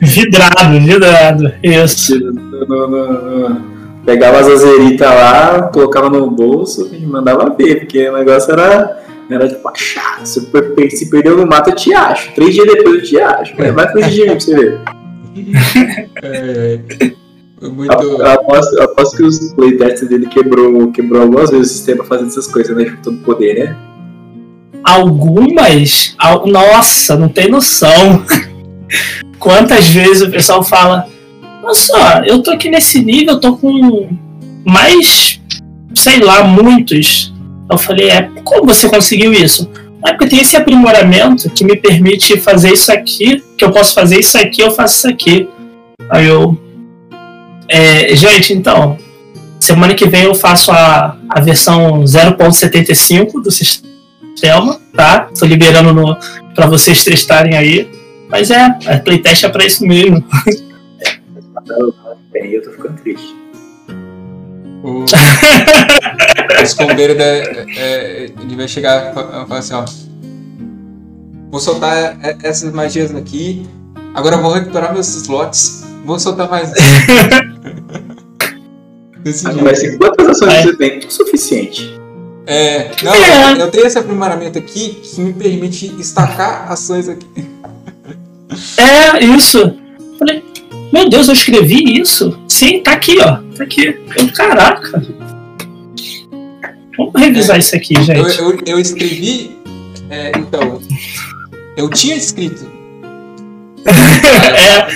Vidrado, 0.00 0.80
vidrado. 0.80 1.52
Isso. 1.62 2.18
No- 2.20 2.66
no- 2.66 2.88
no- 2.88 3.48
no- 3.48 3.76
Pegava 4.06 4.38
as 4.38 4.46
azeritas 4.46 5.08
lá, 5.08 5.62
colocava 5.74 6.08
no 6.08 6.30
bolso 6.30 6.88
e 6.92 7.04
mandava 7.04 7.50
ver, 7.58 7.80
porque 7.80 8.08
o 8.08 8.16
negócio 8.16 8.52
era, 8.52 9.02
era 9.28 9.48
tipo, 9.48 9.68
achar. 9.68 10.24
Se, 10.24 10.40
per- 10.46 10.72
se 10.92 11.10
perdeu 11.10 11.36
no 11.36 11.44
mato, 11.44 11.70
eu 11.70 11.74
te 11.74 11.92
acho. 11.92 12.32
Três 12.32 12.54
dias 12.54 12.66
depois 12.68 12.94
eu 13.00 13.02
te 13.02 13.20
acho. 13.20 13.56
Vai 13.56 13.90
fugir 13.90 14.10
de 14.12 14.20
mim 14.20 14.26
pra 14.28 14.40
você 14.40 14.54
ver. 14.54 14.78
É, 16.22 16.78
muito. 17.62 17.92
eu 17.92 18.26
aposto, 18.26 18.74
eu 18.76 18.82
aposto 18.84 19.16
que 19.16 19.22
os 19.22 19.52
playtests 19.54 20.08
dele 20.08 20.26
quebrou, 20.26 20.90
quebrou 20.92 21.22
algumas 21.22 21.50
vezes 21.50 21.70
o 21.70 21.74
sistema 21.74 22.04
fazendo 22.04 22.28
essas 22.28 22.46
coisas, 22.46 22.76
né? 22.76 22.84
Juntando 22.84 23.18
poder, 23.18 23.54
né? 23.64 23.76
Algumas. 24.84 26.14
al- 26.18 26.46
Nossa, 26.46 27.16
não 27.16 27.28
tem 27.28 27.48
noção. 27.50 28.22
Quantas 29.38 29.88
vezes 29.88 30.22
o 30.22 30.30
pessoal 30.30 30.62
fala: 30.62 31.06
Olha 31.62 31.74
só, 31.74 32.22
eu 32.24 32.42
tô 32.42 32.50
aqui 32.52 32.68
nesse 32.68 33.02
nível, 33.02 33.34
eu 33.34 33.40
tô 33.40 33.56
com 33.56 34.08
mais, 34.64 35.40
sei 35.94 36.20
lá, 36.20 36.44
muitos. 36.44 37.32
Eu 37.70 37.78
falei: 37.78 38.08
É, 38.10 38.30
como 38.44 38.66
você 38.66 38.88
conseguiu 38.88 39.32
isso? 39.32 39.68
É 40.06 40.12
porque 40.12 40.28
tem 40.28 40.40
esse 40.40 40.56
aprimoramento 40.56 41.50
que 41.50 41.64
me 41.64 41.74
permite 41.76 42.38
fazer 42.38 42.72
isso 42.72 42.92
aqui, 42.92 43.42
que 43.58 43.64
eu 43.64 43.72
posso 43.72 43.92
fazer 43.92 44.20
isso 44.20 44.38
aqui, 44.38 44.60
eu 44.62 44.70
faço 44.70 44.98
isso 44.98 45.08
aqui. 45.08 45.48
Aí 46.10 46.26
eu. 46.26 46.56
É, 47.68 48.14
gente, 48.14 48.52
então, 48.52 48.96
semana 49.58 49.94
que 49.94 50.06
vem 50.08 50.24
eu 50.24 50.34
faço 50.34 50.70
a, 50.70 51.16
a 51.28 51.40
versão 51.40 52.02
0.75 52.04 53.42
do 53.42 53.50
sistema, 53.50 54.80
tá? 54.94 55.28
Tô 55.38 55.44
liberando 55.46 55.92
no, 55.92 56.16
pra 56.54 56.66
vocês 56.66 57.02
testarem 57.04 57.56
aí. 57.56 57.90
Mas 58.28 58.50
é, 58.50 58.60
a 58.60 58.98
playtest 59.02 59.44
é 59.44 59.48
pra 59.48 59.64
isso 59.64 59.84
mesmo. 59.86 60.24
Aí 62.34 62.54
eu 62.54 62.62
tô 62.62 62.70
ficando 62.72 63.00
triste. 63.00 63.34
O, 64.82 65.04
escombeiro 66.62 67.16
da, 67.16 67.24
é, 67.24 68.30
ele 68.40 68.56
vai 68.56 68.68
chegar 68.68 69.10
e 69.10 69.14
fa- 69.14 69.46
falar 69.46 69.58
assim, 69.58 69.74
ó. 69.74 69.84
Vou 71.50 71.60
soltar 71.60 72.18
essas 72.42 72.72
magias 72.72 73.14
aqui. 73.14 73.66
Agora 74.14 74.36
eu 74.36 74.42
vou 74.42 74.52
recuperar 74.52 74.92
meus 74.92 75.08
slots. 75.08 75.75
Vou 76.06 76.18
soltar 76.20 76.48
mais. 76.48 76.72
Desse 79.22 79.46
Aí 79.46 79.52
jeito. 79.54 79.64
vai 79.64 79.74
ser 79.74 79.98
quantas 79.98 80.28
ações 80.28 80.52
É. 80.54 80.62
você 80.62 80.76
tem? 80.76 80.98
O 81.00 81.10
suficiente. 81.10 82.00
É, 82.46 82.92
não, 83.02 83.12
É. 83.12 83.60
eu 83.60 83.70
tenho 83.72 83.86
esse 83.86 83.98
aprimoramento 83.98 84.56
aqui 84.56 85.00
que 85.02 85.20
me 85.20 85.32
permite 85.32 85.92
estacar 86.00 86.70
ações 86.70 87.08
aqui. 87.08 87.26
É, 88.78 89.24
isso. 89.24 89.74
Falei, 90.18 90.44
meu 90.92 91.08
Deus, 91.08 91.26
eu 91.26 91.34
escrevi 91.34 92.00
isso? 92.00 92.38
Sim, 92.48 92.80
tá 92.84 92.92
aqui, 92.92 93.18
ó. 93.20 93.38
Tá 93.56 93.64
aqui. 93.64 93.86
Eu, 94.16 94.32
caraca. 94.32 95.02
Vamos 96.96 97.12
revisar 97.20 97.58
isso 97.58 97.74
aqui, 97.74 97.94
Eu, 97.96 98.02
gente. 98.04 98.38
eu, 98.38 98.58
eu 98.64 98.78
escrevi. 98.78 99.58
é, 100.08 100.30
então. 100.38 100.80
Eu 101.76 101.90
tinha 101.90 102.14
escrito. 102.14 102.64
é, 103.86 104.86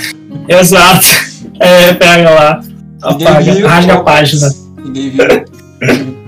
exato. 0.49 1.07
É, 1.63 1.93
pega 1.93 2.31
lá. 2.31 2.61
Apaga, 3.03 3.69
rasga 3.69 3.93
a 3.93 4.01
página. 4.03 4.49
Ninguém 4.83 5.11
viu. 5.11 5.25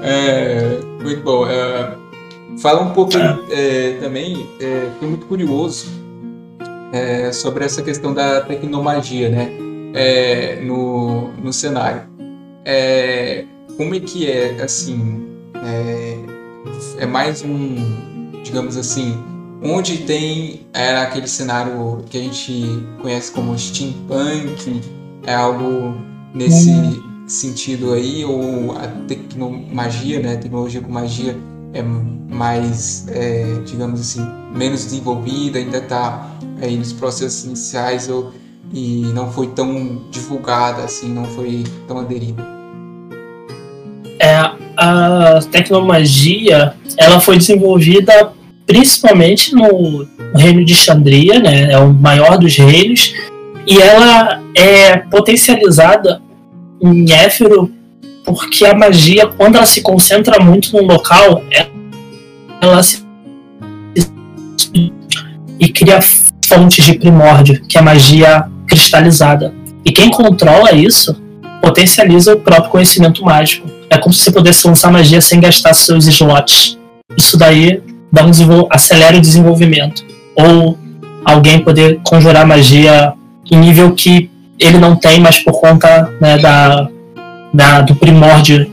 É, 0.00 0.78
muito 1.02 1.22
bom. 1.22 1.46
É, 1.46 1.92
fala 2.62 2.82
um 2.82 2.90
pouco 2.90 3.12
é, 3.50 3.98
também, 4.00 4.48
é, 4.60 4.88
fiquei 4.94 5.08
muito 5.08 5.26
curioso 5.26 5.86
é, 6.92 7.32
sobre 7.32 7.64
essa 7.64 7.82
questão 7.82 8.14
da 8.14 8.40
tecnomagia, 8.40 9.28
né? 9.28 9.50
É, 9.94 10.60
no, 10.62 11.28
no 11.42 11.52
cenário. 11.52 12.02
É, 12.64 13.44
como 13.76 13.94
é 13.94 14.00
que 14.00 14.30
é, 14.30 14.60
assim, 14.62 15.26
é, 15.56 16.18
é 16.98 17.06
mais 17.06 17.42
um, 17.42 18.32
digamos 18.42 18.76
assim, 18.76 19.16
onde 19.62 19.98
tem 19.98 20.66
é, 20.72 20.96
aquele 20.96 21.26
cenário 21.26 22.04
que 22.08 22.18
a 22.18 22.20
gente 22.20 22.86
conhece 23.00 23.32
como 23.32 23.58
steampunk, 23.58 24.80
é 25.26 25.34
algo 25.34 25.96
nesse 26.34 26.72
sentido 27.26 27.92
aí, 27.92 28.24
ou 28.24 28.72
a 28.72 28.86
tecnomagia, 29.06 30.20
né, 30.20 30.36
tecnologia 30.36 30.80
com 30.80 30.90
magia 30.90 31.36
é 31.74 31.82
mais, 31.82 33.06
é, 33.08 33.60
digamos 33.66 34.00
assim, 34.00 34.26
menos 34.54 34.84
desenvolvida, 34.84 35.58
ainda 35.58 35.78
está 35.78 36.30
aí 36.62 36.76
nos 36.76 36.92
processos 36.92 37.44
iniciais 37.44 38.08
ou, 38.08 38.32
e 38.72 39.02
não 39.14 39.30
foi 39.30 39.48
tão 39.48 40.02
divulgada 40.10 40.82
assim, 40.84 41.12
não 41.12 41.24
foi 41.24 41.64
tão 41.86 41.98
aderida. 41.98 42.42
É, 44.20 44.36
a 44.76 45.40
tecnomagia 45.50 46.74
ela 46.96 47.20
foi 47.20 47.36
desenvolvida 47.36 48.32
principalmente 48.68 49.54
no 49.54 50.06
reino 50.36 50.62
de 50.62 50.74
Xandria, 50.74 51.40
né? 51.40 51.72
É 51.72 51.78
o 51.78 51.88
maior 51.88 52.36
dos 52.36 52.54
reinos 52.54 53.14
e 53.66 53.78
ela 53.78 54.42
é 54.54 54.98
potencializada 54.98 56.20
em 56.80 57.10
Éfero 57.10 57.72
porque 58.24 58.66
a 58.66 58.74
magia, 58.74 59.26
quando 59.26 59.56
ela 59.56 59.64
se 59.64 59.80
concentra 59.80 60.38
muito 60.38 60.76
num 60.76 60.86
local, 60.86 61.42
ela 62.60 62.82
se 62.82 63.08
e 65.58 65.68
cria 65.70 65.98
fontes 66.46 66.84
de 66.84 66.92
primórdio, 66.92 67.62
que 67.66 67.78
é 67.78 67.80
a 67.80 67.84
magia 67.84 68.48
cristalizada. 68.66 69.52
E 69.84 69.90
quem 69.90 70.10
controla 70.10 70.72
isso 70.72 71.16
potencializa 71.62 72.34
o 72.34 72.40
próprio 72.40 72.70
conhecimento 72.70 73.24
mágico. 73.24 73.66
É 73.88 73.96
como 73.96 74.12
se 74.12 74.24
você 74.24 74.30
pudesse 74.30 74.66
lançar 74.68 74.92
magia 74.92 75.22
sem 75.22 75.40
gastar 75.40 75.72
seus 75.72 76.06
slots. 76.06 76.78
Isso 77.16 77.36
daí 77.38 77.82
dá 78.10 78.24
um 78.24 78.30
acelera 78.70 79.16
o 79.16 79.20
desenvolvimento. 79.20 80.04
Ou 80.36 80.78
alguém 81.24 81.60
poder 81.60 82.00
conjurar 82.04 82.46
magia 82.46 83.12
em 83.50 83.56
nível 83.56 83.92
que 83.92 84.30
ele 84.58 84.78
não 84.78 84.96
tem, 84.96 85.20
mas 85.20 85.38
por 85.38 85.60
conta 85.60 86.12
né, 86.20 86.38
da, 86.38 86.88
da, 87.52 87.80
do 87.82 87.94
primórdio. 87.94 88.70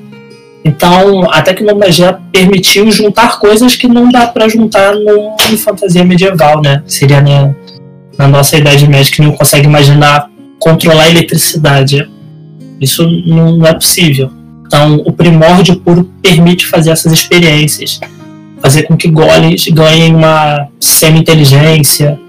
Então, 0.63 1.29
a 1.31 1.41
tecnologia 1.41 2.17
permitiu 2.31 2.91
juntar 2.91 3.39
coisas 3.39 3.75
que 3.75 3.88
não 3.88 4.09
dá 4.09 4.25
para 4.25 4.49
juntar 4.49 4.95
no, 4.95 5.36
em 5.51 5.57
fantasia 5.57 6.03
medieval, 6.03 6.59
né? 6.61 6.81
Seria 6.88 7.21
na, 7.21 7.53
na 8.17 8.27
nossa 8.27 8.57
Idade 8.57 8.88
Média 8.88 9.11
que 9.11 9.21
não 9.21 9.33
consegue 9.33 9.67
imaginar 9.67 10.27
controlar 10.59 11.03
a 11.03 11.09
eletricidade. 11.09 12.09
Isso 12.81 13.07
não, 13.27 13.57
não 13.57 13.67
é 13.67 13.73
possível. 13.73 14.31
Então, 14.65 15.03
o 15.05 15.11
primórdio 15.11 15.75
puro 15.75 16.09
permite 16.21 16.65
fazer 16.65 16.89
essas 16.89 17.13
experiências, 17.13 17.99
fazer 18.66 18.84
com 18.88 18.97
que 18.97 19.07
golems 19.07 19.68
ganhem 19.68 20.16
uma 20.16 20.68
semi-inteligência. 20.80 22.20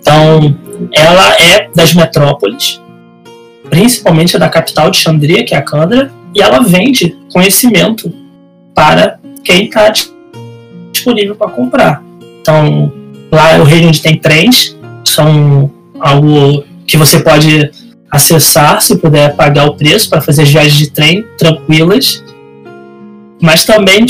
Então, 0.00 0.56
ela 0.92 1.34
é 1.42 1.68
das 1.74 1.92
metrópoles, 1.94 2.80
principalmente 3.68 4.38
da 4.38 4.48
capital 4.48 4.88
de 4.88 4.98
Chandria, 4.98 5.44
que 5.44 5.52
é 5.52 5.58
a 5.58 5.62
Candra, 5.62 6.12
e 6.32 6.40
ela 6.40 6.60
vende 6.60 7.18
conhecimento 7.32 8.12
para 8.72 9.18
quem 9.42 9.64
está 9.64 9.92
disponível 10.92 11.34
para 11.34 11.50
comprar. 11.50 12.00
Então, 12.40 12.92
lá 13.28 13.50
é 13.50 13.60
o 13.60 13.64
reino 13.64 13.88
onde 13.88 14.00
tem 14.00 14.16
trens, 14.16 14.78
são 15.04 15.72
algo 15.98 16.62
que 16.86 16.96
você 16.96 17.18
pode 17.18 17.68
acessar 18.08 18.80
se 18.80 18.96
puder 18.96 19.34
pagar 19.34 19.66
o 19.66 19.74
preço 19.74 20.08
para 20.08 20.20
fazer 20.20 20.44
viagens 20.44 20.76
de 20.76 20.88
trem 20.88 21.26
tranquilas, 21.36 22.22
mas 23.42 23.64
também 23.64 24.06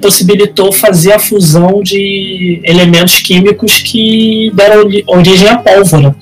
possibilitou 0.00 0.72
fazer 0.72 1.12
a 1.12 1.18
fusão 1.18 1.82
de 1.82 2.60
elementos 2.64 3.20
químicos 3.20 3.80
que 3.80 4.50
deram 4.54 4.88
origem 5.06 5.48
à 5.48 5.58
pólvora. 5.58 6.14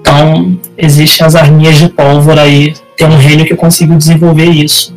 Então, 0.00 0.58
existem 0.76 1.26
as 1.26 1.34
arminhas 1.34 1.78
de 1.78 1.88
pólvora 1.88 2.42
aí. 2.42 2.74
Tem 2.96 3.06
um 3.06 3.16
reino 3.16 3.44
que 3.44 3.56
conseguiu 3.56 3.96
desenvolver 3.96 4.50
isso. 4.50 4.94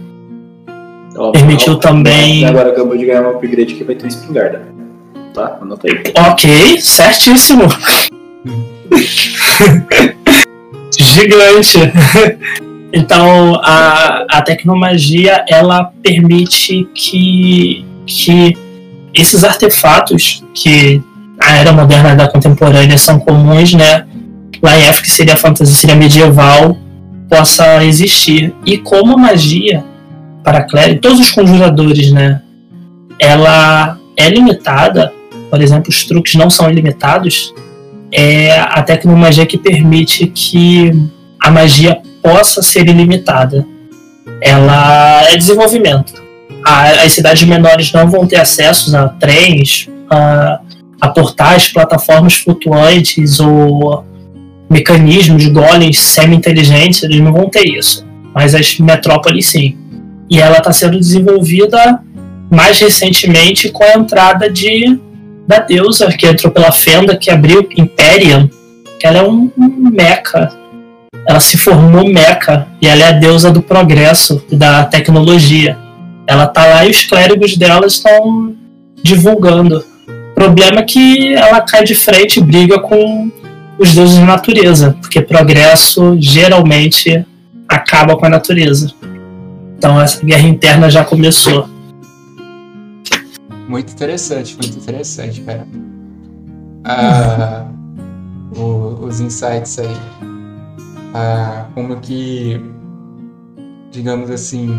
Ó, 1.16 1.32
Permitiu 1.32 1.74
ó, 1.74 1.78
também. 1.78 2.46
Agora 2.46 2.70
acabou 2.72 2.96
de 2.98 3.06
ganhar 3.06 3.24
um 3.24 3.32
upgrade 3.32 3.74
que 3.74 3.84
vai 3.84 3.96
ter 3.96 4.04
uma 4.04 4.10
espingarda. 4.10 4.68
Tá? 5.34 5.58
Anota 5.62 5.88
aí. 5.88 6.04
Ok, 6.32 6.82
certíssimo. 6.82 7.64
Gigante. 11.00 11.80
Então, 12.98 13.62
a, 13.64 14.26
a 14.28 14.42
tecnomagia 14.42 15.46
ela 15.48 15.92
permite 16.02 16.90
que, 16.96 17.86
que 18.08 18.58
esses 19.14 19.44
artefatos 19.44 20.44
que 20.52 21.00
a 21.40 21.58
era 21.58 21.72
moderna 21.72 22.16
da 22.16 22.28
contemporânea 22.28 22.98
são 22.98 23.20
comuns, 23.20 23.76
né? 23.76 24.08
Lá 24.64 24.76
em 24.76 24.86
F, 24.86 25.04
que 25.04 25.12
seria 25.12 25.38
fantasia, 25.38 25.76
seria 25.76 25.96
medieval, 25.96 26.76
possa 27.30 27.86
existir. 27.86 28.56
E 28.66 28.80
como 28.80 29.14
a 29.14 29.18
magia 29.18 29.86
para 30.44 30.64
clérigo, 30.64 31.00
todos 31.00 31.20
os 31.20 31.30
conjuradores, 31.30 32.12
né? 32.12 32.42
Ela 33.20 34.00
é 34.18 34.28
limitada, 34.28 35.14
por 35.52 35.62
exemplo, 35.62 35.90
os 35.90 36.04
truques 36.04 36.34
não 36.34 36.50
são 36.50 36.68
ilimitados, 36.68 37.54
é 38.12 38.60
a 38.60 38.82
tecnomagia 38.82 39.46
que 39.46 39.58
permite 39.58 40.26
que 40.26 40.92
a 41.40 41.52
magia 41.52 42.02
possa 42.28 42.62
ser 42.62 42.90
ilimitada. 42.90 43.66
Ela 44.42 45.24
é 45.32 45.38
desenvolvimento. 45.38 46.22
As 46.66 47.14
cidades 47.14 47.44
menores 47.44 47.94
não 47.94 48.10
vão 48.10 48.28
ter 48.28 48.36
acesso 48.36 48.96
a 48.98 49.08
trens, 49.08 49.88
a, 50.10 50.60
a 51.00 51.08
portais, 51.08 51.70
plataformas 51.70 52.34
flutuantes 52.34 53.40
ou 53.40 54.04
mecanismos, 54.70 55.48
golems 55.48 55.98
semi-inteligentes, 56.00 57.02
eles 57.04 57.22
não 57.22 57.32
vão 57.32 57.50
ter 57.50 57.66
isso. 57.66 58.06
Mas 58.36 58.54
as 58.54 58.78
metrópoles 58.78 59.48
sim. 59.48 59.78
E 60.30 60.42
ela 60.42 60.58
está 60.58 60.74
sendo 60.74 61.00
desenvolvida 61.00 62.02
mais 62.52 62.78
recentemente 62.80 63.70
com 63.70 63.86
a 63.86 63.94
entrada 63.94 64.50
de 64.50 65.00
da 65.48 65.60
deusa 65.60 66.08
que 66.08 66.28
entrou 66.28 66.52
pela 66.52 66.74
fenda, 66.74 67.16
que 67.16 67.32
abriu 67.32 67.70
Imperium, 67.78 68.50
que 69.00 69.08
ela 69.08 69.20
é 69.20 69.24
um, 69.24 69.50
mecha. 69.58 70.67
Ela 71.28 71.42
se 71.42 71.58
formou 71.58 72.08
mecha 72.08 72.66
e 72.82 72.88
ela 72.88 73.02
é 73.02 73.08
a 73.10 73.12
deusa 73.12 73.52
do 73.52 73.62
progresso 73.62 74.42
e 74.50 74.56
da 74.56 74.86
tecnologia. 74.86 75.78
Ela 76.26 76.48
tá 76.48 76.66
lá 76.66 76.86
e 76.86 76.90
os 76.90 77.04
clérigos 77.04 77.58
dela 77.58 77.86
estão 77.86 78.56
divulgando. 79.04 79.84
O 80.08 80.34
problema 80.34 80.80
é 80.80 80.84
que 80.84 81.34
ela 81.34 81.60
cai 81.62 81.84
de 81.84 81.96
frente 81.96 82.40
e 82.40 82.44
briga 82.44 82.80
com 82.80 83.30
os 83.78 83.94
deuses 83.94 84.18
da 84.18 84.26
natureza, 84.26 84.96
porque 85.02 85.22
progresso 85.22 86.16
geralmente 86.20 87.26
acaba 87.68 88.16
com 88.16 88.26
a 88.26 88.30
natureza. 88.30 88.94
Então 89.78 90.02
essa 90.02 90.26
guerra 90.26 90.48
interna 90.48 90.90
já 90.90 91.04
começou. 91.04 91.68
Muito 93.68 93.92
interessante, 93.92 94.56
muito 94.56 94.78
interessante, 94.78 95.42
cara. 95.42 95.68
Ah, 96.86 97.66
o, 98.56 99.06
os 99.06 99.20
insights 99.20 99.78
aí. 99.80 100.37
Ah, 101.14 101.68
como 101.74 102.00
que, 102.00 102.62
digamos 103.92 104.30
assim, 104.30 104.70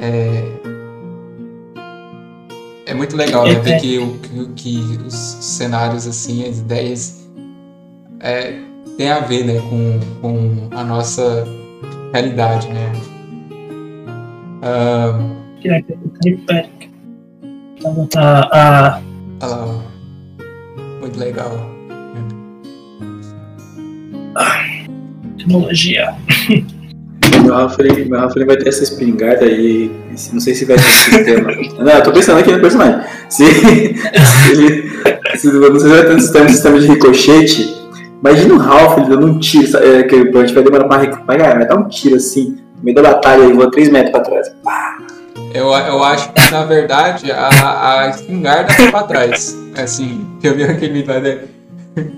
é, 0.00 0.60
é 2.86 2.94
muito 2.94 3.16
legal 3.16 3.44
né, 3.44 3.54
ver 3.54 3.80
que, 3.80 3.98
que, 3.98 4.46
que 4.54 4.98
os 5.06 5.14
cenários, 5.14 6.06
assim, 6.06 6.48
as 6.48 6.58
ideias 6.58 7.30
é, 8.20 8.58
tem 8.96 9.10
a 9.10 9.20
ver 9.20 9.44
né, 9.44 9.60
com, 9.60 10.00
com 10.20 10.68
a 10.76 10.82
nossa 10.82 11.46
realidade, 12.12 12.68
né? 12.68 12.92
Ah, 14.62 15.18
tá, 18.10 18.48
a... 18.52 19.00
ah, 19.42 19.80
muito 21.00 21.18
legal. 21.18 21.70
Tecnologia. 25.40 26.14
Meu 27.42 27.56
Huffley, 27.56 28.04
meu 28.04 28.26
Huffley 28.26 28.44
vai 28.44 28.56
ter 28.56 28.68
essa 28.68 28.82
espingarda 28.82 29.44
aí. 29.44 29.90
Não 30.32 30.40
sei 30.40 30.54
se 30.54 30.64
vai 30.64 30.76
ter 30.76 30.82
sistema. 30.82 31.52
não, 31.82 31.92
eu 31.92 32.02
tô 32.02 32.12
pensando 32.12 32.38
aqui 32.38 32.52
no 32.52 32.60
personagem. 32.60 33.00
Se, 33.28 33.44
se 33.48 34.50
ele. 34.50 34.90
Se, 35.36 35.46
não 35.52 35.80
sei 35.80 35.90
se 35.90 35.96
vai 35.96 36.06
ter 36.06 36.14
um 36.14 36.20
sistema, 36.20 36.44
um 36.44 36.48
sistema 36.48 36.80
de 36.80 36.86
ricochete. 36.86 37.80
Imagina 38.20 38.54
o 38.54 38.58
Ralph 38.58 38.98
ele 38.98 39.08
dando 39.08 39.26
um 39.26 39.38
tiro. 39.38 39.76
É, 39.78 40.02
que 40.02 40.14
a 40.14 40.18
gente 40.18 40.54
vai 40.54 40.62
demorar 40.62 40.84
pra, 40.88 41.36
ganhar, 41.36 41.56
vai 41.56 41.66
dar 41.66 41.76
um 41.76 41.88
tiro 41.88 42.16
assim, 42.16 42.58
no 42.76 42.84
meio 42.84 42.96
da 42.96 43.02
batalha 43.02 43.44
e 43.44 43.52
voa 43.52 43.70
3 43.70 43.88
metros 43.88 44.10
pra 44.10 44.20
trás. 44.20 44.48
Pá. 44.62 44.98
Eu, 45.54 45.66
eu 45.66 46.04
acho 46.04 46.32
que, 46.32 46.50
na 46.50 46.64
verdade, 46.64 47.32
a, 47.32 48.02
a 48.02 48.08
espingarda 48.10 48.72
vai 48.72 48.90
pra 48.90 49.02
trás. 49.04 49.56
Assim, 49.76 50.26
que 50.40 50.48
eu 50.48 50.54
vi 50.54 50.64
aquele 50.64 51.04
lá, 51.04 51.18
né? 51.18 51.38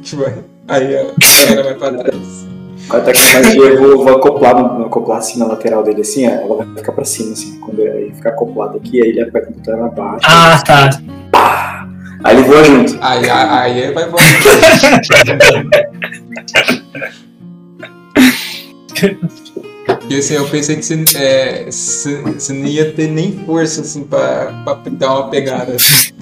Que 0.03 0.16
vai, 0.16 0.35
aí 0.68 0.97
a 0.97 1.05
galera 1.47 1.62
vai 1.62 1.75
pra 1.75 2.03
trás. 2.03 2.51
A 2.91 3.01
tecnologia 3.01 3.62
eu 3.62 3.80
vou, 3.80 4.05
vou 4.05 4.16
acoplar, 4.16 4.57
no- 4.57 4.85
acoplar 4.87 5.18
assim 5.18 5.39
na 5.39 5.47
lateral 5.47 5.83
dele, 5.83 6.03
assim, 6.03 6.26
ó, 6.26 6.30
ela 6.30 6.57
vai 6.64 6.76
ficar 6.76 6.93
pra 6.93 7.05
cima, 7.05 7.33
assim. 7.33 7.59
Quando 7.61 7.80
ele 7.80 8.12
ficar 8.14 8.30
acoplado 8.30 8.76
aqui, 8.76 9.01
aí 9.03 9.09
ele 9.11 9.20
aperta 9.22 9.51
o 9.51 9.55
botão 9.55 9.74
ela 9.78 9.89
baixa. 9.89 10.26
Ah, 10.28 10.62
tá. 10.62 10.91
Aí 12.24 12.37
ele 12.37 12.45
voa 12.47 12.64
junto. 12.64 12.99
Aí, 13.01 13.28
aí, 13.30 13.93
vai 13.93 14.09
voar. 14.09 14.22
Porque 19.87 20.14
assim, 20.16 20.35
eu 20.35 20.49
pensei 20.49 20.76
que 20.76 20.83
você, 20.83 21.05
é, 21.16 21.64
você, 21.70 22.53
não 22.53 22.66
ia 22.66 22.93
ter 22.93 23.09
nem 23.09 23.45
força 23.45 23.80
assim 23.80 24.05
pra, 24.05 24.53
pra 24.64 24.74
dar 24.93 25.14
uma 25.14 25.30
pegada 25.30 25.74
assim, 25.74 26.12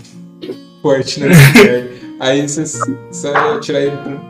forte 0.83 1.21
na 1.21 1.27
espingarda. 1.29 1.91
Aí 2.21 2.47
você 2.49 2.65
só 3.13 3.53
ia 3.55 3.61
tirar 3.61 3.81
ele 3.81 3.97
pro- 3.97 4.30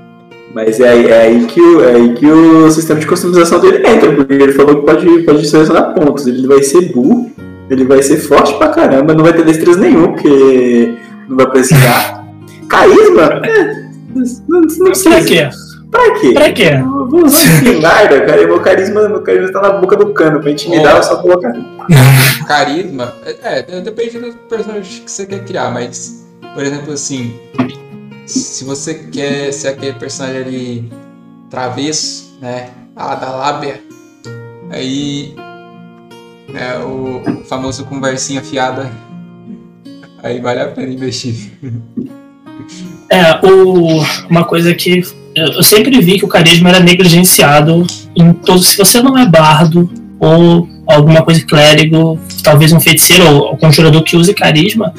Mas 0.55 0.81
é 0.81 0.89
aí, 0.89 1.07
é 1.07 1.21
aí, 1.23 1.47
que, 1.47 1.61
o, 1.61 1.85
é 1.85 1.95
aí 1.95 2.15
que 2.15 2.27
o 2.27 2.71
sistema 2.71 2.99
de 2.99 3.07
customização 3.07 3.61
dele 3.61 3.87
entra, 3.87 4.13
porque 4.13 4.33
ele 4.33 4.53
falou 4.53 4.77
que 4.77 4.87
pode, 4.87 5.23
pode 5.23 5.47
selecionar 5.47 5.95
pontos. 5.95 6.27
Ele 6.27 6.47
vai 6.47 6.63
ser 6.63 6.93
burro, 6.93 7.31
ele 7.71 7.85
vai 7.85 8.03
ser 8.03 8.17
forte 8.17 8.55
pra 8.59 8.69
caramba, 8.69 9.15
não 9.15 9.23
vai 9.23 9.33
ter 9.33 9.45
destreza 9.45 9.79
nenhum, 9.79 10.13
porque 10.13 10.95
não 11.29 11.37
vai 11.37 11.47
precisar. 11.51 12.25
Carisma? 12.69 13.41
É, 13.45 13.91
não, 14.49 14.61
não 14.61 14.87
precisa. 14.87 15.11
Pra 15.11 15.25
quê? 15.25 15.49
Pra 15.91 16.21
quê? 16.21 16.33
Pra 16.33 16.53
quê? 16.53 16.71
Eu 16.75 17.09
Vou 17.09 17.25
usar 17.25 17.39
espingarda, 17.39 18.21
cara. 18.21 18.43
e 18.43 18.47
Meu 18.47 18.61
carisma, 18.61 19.09
meu 19.09 19.23
carisma 19.23 19.53
tá 19.53 19.61
na 19.61 19.71
boca 19.79 19.97
do 19.97 20.13
cano. 20.13 20.41
Pra 20.41 20.51
intimidar, 20.51 20.97
eu 20.97 21.03
só 21.03 21.17
colocar. 21.17 21.53
Carisma, 22.47 23.15
é, 23.25 23.65
é, 23.69 23.81
depende 23.81 24.19
do 24.19 24.33
personagem 24.49 25.03
que 25.05 25.11
você 25.11 25.27
quer 25.27 25.45
criar, 25.45 25.71
mas, 25.73 26.27
por 26.55 26.63
exemplo, 26.63 26.93
assim, 26.93 27.33
se 28.31 28.65
você 28.65 28.95
quer 28.95 29.53
ser 29.53 29.69
aquele 29.69 29.95
personagem 29.95 30.41
ali 30.41 30.93
travesso, 31.49 32.37
né, 32.41 32.71
a 32.95 33.15
da 33.15 33.31
lábia, 33.31 33.83
aí, 34.71 35.35
né, 36.49 36.79
o 36.79 37.45
famoso 37.45 37.85
conversinha 37.85 38.43
fiada, 38.43 38.91
aí 40.23 40.41
vale 40.41 40.61
a 40.61 40.69
pena 40.69 40.93
investir. 40.93 41.53
É, 43.13 43.45
o, 43.45 44.05
uma 44.29 44.45
coisa 44.45 44.73
que 44.73 45.03
eu 45.35 45.65
sempre 45.65 46.01
vi 46.01 46.17
que 46.17 46.25
o 46.25 46.29
carisma 46.29 46.69
era 46.69 46.79
negligenciado 46.79 47.85
em 48.15 48.33
todos. 48.33 48.69
Se 48.69 48.79
você 48.79 49.03
não 49.03 49.19
é 49.19 49.27
bardo 49.27 49.91
ou 50.21 50.69
alguma 50.87 51.23
coisa 51.23 51.45
clérigo, 51.45 52.21
talvez 52.45 52.73
um 52.73 52.79
feiticeiro 52.79 53.27
ou, 53.27 53.43
ou 53.49 53.57
conjurador 53.57 54.05
que 54.05 54.17
use 54.17 54.33
carisma, 54.33 54.95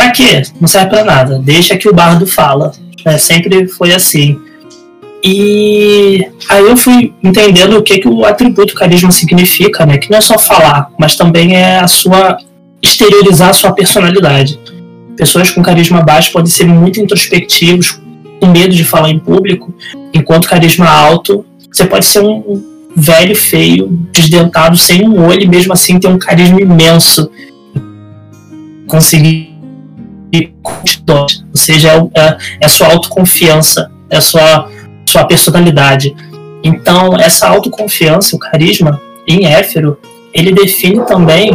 pra 0.00 0.10
quê? 0.10 0.42
Não 0.58 0.66
serve 0.66 0.88
pra 0.88 1.04
nada. 1.04 1.38
Deixa 1.38 1.76
que 1.76 1.88
o 1.88 1.94
bardo 1.94 2.26
fala. 2.26 2.72
É, 3.04 3.18
sempre 3.18 3.68
foi 3.68 3.92
assim. 3.92 4.38
E 5.22 6.26
aí 6.48 6.64
eu 6.64 6.76
fui 6.76 7.12
entendendo 7.22 7.76
o 7.76 7.82
que, 7.82 7.98
que 7.98 8.08
o 8.08 8.24
atributo 8.24 8.74
carisma 8.74 9.10
significa, 9.10 9.84
né? 9.84 9.98
Que 9.98 10.10
não 10.10 10.16
é 10.16 10.20
só 10.22 10.38
falar, 10.38 10.90
mas 10.98 11.16
também 11.16 11.54
é 11.54 11.78
a 11.78 11.86
sua 11.86 12.38
exteriorizar 12.82 13.50
a 13.50 13.52
sua 13.52 13.72
personalidade. 13.72 14.58
Pessoas 15.16 15.50
com 15.50 15.62
carisma 15.62 16.00
baixo 16.00 16.32
podem 16.32 16.50
ser 16.50 16.64
muito 16.64 16.98
introspectivos, 16.98 18.00
com 18.40 18.46
medo 18.46 18.74
de 18.74 18.84
falar 18.84 19.10
em 19.10 19.18
público, 19.18 19.74
enquanto 20.14 20.48
carisma 20.48 20.88
alto, 20.88 21.44
você 21.70 21.84
pode 21.84 22.06
ser 22.06 22.20
um 22.20 22.62
velho 22.96 23.36
feio, 23.36 23.86
desdentado, 24.10 24.78
sem 24.78 25.06
um 25.06 25.26
olho, 25.26 25.42
e 25.42 25.48
mesmo 25.48 25.74
assim 25.74 26.00
ter 26.00 26.08
um 26.08 26.18
carisma 26.18 26.58
imenso. 26.58 27.30
Conseguir 28.86 29.49
ou 31.08 31.26
seja, 31.54 31.90
é, 32.14 32.20
é, 32.20 32.38
é 32.62 32.68
sua 32.68 32.88
autoconfiança, 32.88 33.90
é 34.08 34.20
sua, 34.20 34.68
sua 35.06 35.24
personalidade. 35.24 36.14
Então, 36.62 37.16
essa 37.18 37.48
autoconfiança, 37.48 38.36
o 38.36 38.38
carisma, 38.38 39.00
em 39.26 39.46
Éfero, 39.46 39.98
ele 40.32 40.52
define 40.52 41.04
também 41.04 41.50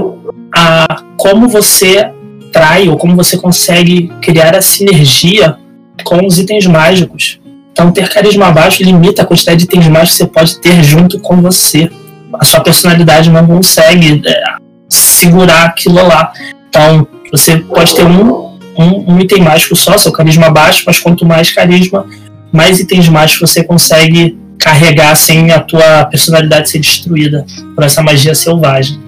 a 0.55 1.03
como 1.17 1.47
você 1.47 2.11
trai 2.51 2.87
ou 2.87 2.97
como 2.97 3.15
você 3.15 3.37
consegue 3.37 4.11
criar 4.21 4.55
a 4.55 4.61
sinergia 4.61 5.57
com 6.03 6.25
os 6.25 6.39
itens 6.39 6.65
mágicos. 6.65 7.39
Então, 7.71 7.91
ter 7.91 8.09
carisma 8.09 8.51
baixo 8.51 8.83
limita 8.83 9.21
a 9.21 9.25
quantidade 9.25 9.59
de 9.59 9.65
itens 9.65 9.87
mágicos 9.87 10.11
que 10.11 10.17
você 10.17 10.27
pode 10.27 10.61
ter 10.61 10.83
junto 10.83 11.19
com 11.19 11.41
você. 11.41 11.89
A 12.33 12.45
sua 12.45 12.61
personalidade 12.61 13.29
não 13.29 13.45
consegue 13.45 14.21
é, 14.25 14.43
segurar 14.87 15.65
aquilo 15.65 15.95
lá. 15.95 16.31
Então, 16.69 17.07
você 17.31 17.57
pode 17.57 17.93
ter 17.95 18.05
um, 18.05 18.54
um, 18.77 19.13
um 19.13 19.19
item 19.19 19.41
mágico 19.41 19.75
só, 19.75 19.97
seu 19.97 20.11
carisma 20.11 20.49
baixo, 20.49 20.83
mas 20.85 20.99
quanto 20.99 21.25
mais 21.25 21.51
carisma, 21.51 22.05
mais 22.51 22.79
itens 22.79 23.07
mágicos 23.09 23.49
você 23.49 23.63
consegue 23.63 24.37
carregar 24.57 25.15
sem 25.15 25.51
a 25.51 25.59
tua 25.59 26.05
personalidade 26.05 26.69
ser 26.69 26.79
destruída 26.79 27.45
por 27.73 27.83
essa 27.83 28.01
magia 28.01 28.33
selvagem. 28.33 28.99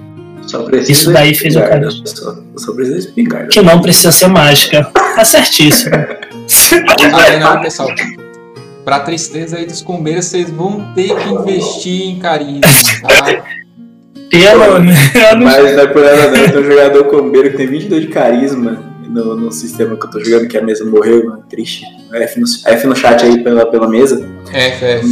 Isso 0.88 1.12
daí 1.12 1.34
fez 1.34 1.56
o 1.56 1.60
carisma. 1.60 2.06
Só, 2.06 2.36
só 2.56 2.72
precisa 2.72 2.98
espingarda. 2.98 3.48
Que 3.48 3.60
não 3.60 3.80
precisa 3.80 4.12
ser 4.12 4.28
mágica. 4.28 4.84
Tá 4.84 5.24
certíssimo. 5.24 5.94
Aí 7.14 7.38
não, 7.38 7.60
pessoal. 7.60 7.88
Pra 8.84 9.00
tristeza 9.00 9.58
aí 9.58 9.66
dos 9.66 9.82
combeiros, 9.82 10.26
vocês 10.26 10.48
vão 10.48 10.94
ter 10.94 11.14
que 11.14 11.28
investir 11.28 12.08
em 12.08 12.18
carisma, 12.18 12.62
tá? 13.02 13.44
Pelo 14.30 14.80
menos. 14.80 14.98
Mas 15.42 15.76
não 15.76 15.82
é 15.82 15.86
por 15.86 16.02
nada 16.02 16.30
não, 16.30 16.36
eu 16.36 16.50
tenho 16.50 16.60
um 16.60 16.64
jogador 16.64 17.04
combeiro 17.04 17.50
que 17.50 17.56
tem 17.58 17.66
22 17.66 18.02
de 18.02 18.08
carisma 18.08 18.87
no, 19.08 19.36
no 19.36 19.50
sistema 19.52 19.96
que 19.96 20.06
eu 20.06 20.10
tô 20.10 20.20
jogando, 20.20 20.48
que 20.48 20.56
a 20.58 20.62
mesa 20.62 20.84
morreu, 20.84 21.24
mano, 21.26 21.42
triste. 21.48 21.84
F 22.12 22.40
no, 22.40 22.46
F 22.66 22.86
no 22.86 22.96
chat 22.96 23.24
aí 23.24 23.42
pela, 23.42 23.66
pela 23.66 23.88
mesa. 23.88 24.16
FF. 24.46 25.06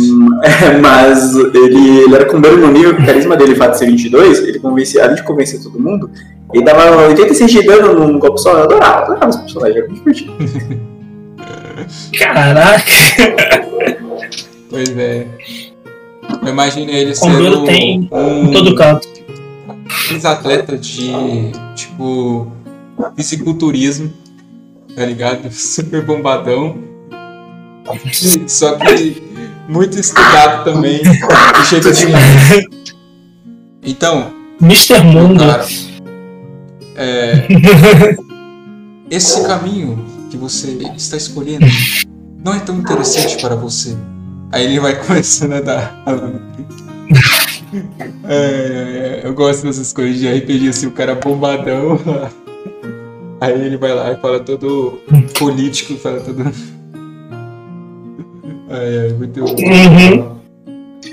É, 0.45 0.79
Mas 0.81 1.35
ele, 1.35 2.01
ele 2.05 2.15
era 2.15 2.27
combeiro 2.27 2.59
no 2.59 2.71
nível 2.71 2.95
que 2.97 3.03
o 3.03 3.07
carisma 3.07 3.37
dele, 3.37 3.53
o 3.53 3.57
fato 3.57 3.73
de 3.73 3.79
ser 3.79 3.87
22, 3.87 4.39
ele 4.41 4.59
convencia, 4.59 5.05
além 5.05 5.17
de 5.17 5.23
convencer 5.23 5.63
todo 5.63 5.81
mundo, 5.81 6.11
ele 6.53 6.65
dava 6.65 7.09
86 7.09 7.51
de 7.51 7.63
dano 7.63 7.95
num 7.95 8.19
golpe 8.19 8.41
só, 8.41 8.53
eu 8.53 8.63
adorava, 8.65 9.03
adorava 9.03 9.29
esse 9.31 9.41
personagem, 9.41 9.79
era 9.79 9.89
muito 9.89 10.13
divertido. 10.13 10.87
Caraca. 12.19 12.83
Pois 14.71 14.97
é. 14.97 15.27
Eu 16.43 16.49
imagino 16.49 16.91
ele 16.91 17.15
sendo 17.15 17.65
tem 17.65 18.09
um 18.11 18.45
Em 18.49 18.53
todo 18.53 18.75
canto. 18.75 19.09
aqueles 19.89 20.25
atletas 20.25 20.85
de, 20.87 21.53
tipo, 21.75 22.51
fisiculturismo, 23.17 24.13
tá 24.95 25.05
ligado? 25.05 25.51
Super 25.53 26.05
bombadão. 26.05 26.77
Só 28.49 28.77
que 28.77 29.23
muito 29.69 29.99
estudado 29.99 30.65
também. 30.65 31.01
E 31.03 31.65
chega 31.67 31.91
assim. 31.91 32.07
Então, 33.83 34.33
Mr. 34.61 35.01
Mundo. 35.05 35.39
cara, 35.39 35.67
é, 36.97 37.47
esse 39.11 39.47
caminho 39.47 40.05
que 40.31 40.37
você 40.37 40.73
está 40.97 41.17
escolhendo 41.17 41.67
não 42.43 42.55
é 42.55 42.61
tão 42.61 42.79
interessante 42.79 43.41
para 43.41 43.55
você. 43.55 43.97
Aí 44.51 44.65
ele 44.65 44.81
vai 44.81 44.97
começando 45.05 45.53
a 45.53 45.61
dar. 45.61 46.05
É, 48.25 49.21
eu 49.25 49.35
gosto 49.35 49.65
dessas 49.65 49.93
coisas 49.93 50.19
de 50.19 50.29
RPG, 50.29 50.69
assim, 50.69 50.87
o 50.87 50.93
cara 50.93 51.15
bombadão. 51.15 52.01
Aí 53.41 53.53
ele 53.53 53.77
vai 53.77 53.95
lá 53.95 54.13
e 54.13 54.17
fala 54.17 54.41
todo 54.41 55.01
político, 55.39 55.97
fala 55.97 56.21
todo. 56.21 56.43
Ai, 58.71 58.99
ai, 58.99 59.13
muito 59.13 59.41
bom. 59.41 59.51
Uhum. 59.51 60.37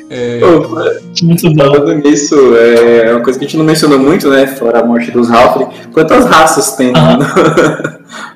É, 0.10 0.40
Pô, 0.40 1.26
Muito 1.26 1.54
bom. 1.54 1.64
Falando 1.66 1.96
nisso, 2.04 2.36
é 2.56 3.12
uma 3.12 3.22
coisa 3.22 3.38
que 3.38 3.46
a 3.46 3.48
gente 3.48 3.58
não 3.58 3.66
mencionou 3.66 4.00
muito, 4.00 4.30
né? 4.30 4.48
Fora 4.48 4.80
a 4.80 4.86
morte 4.86 5.12
dos 5.12 5.30
Halfling. 5.30 5.68
Quantas 5.92 6.26
raças 6.26 6.76
tem 6.76 6.94
Aham. 6.96 7.18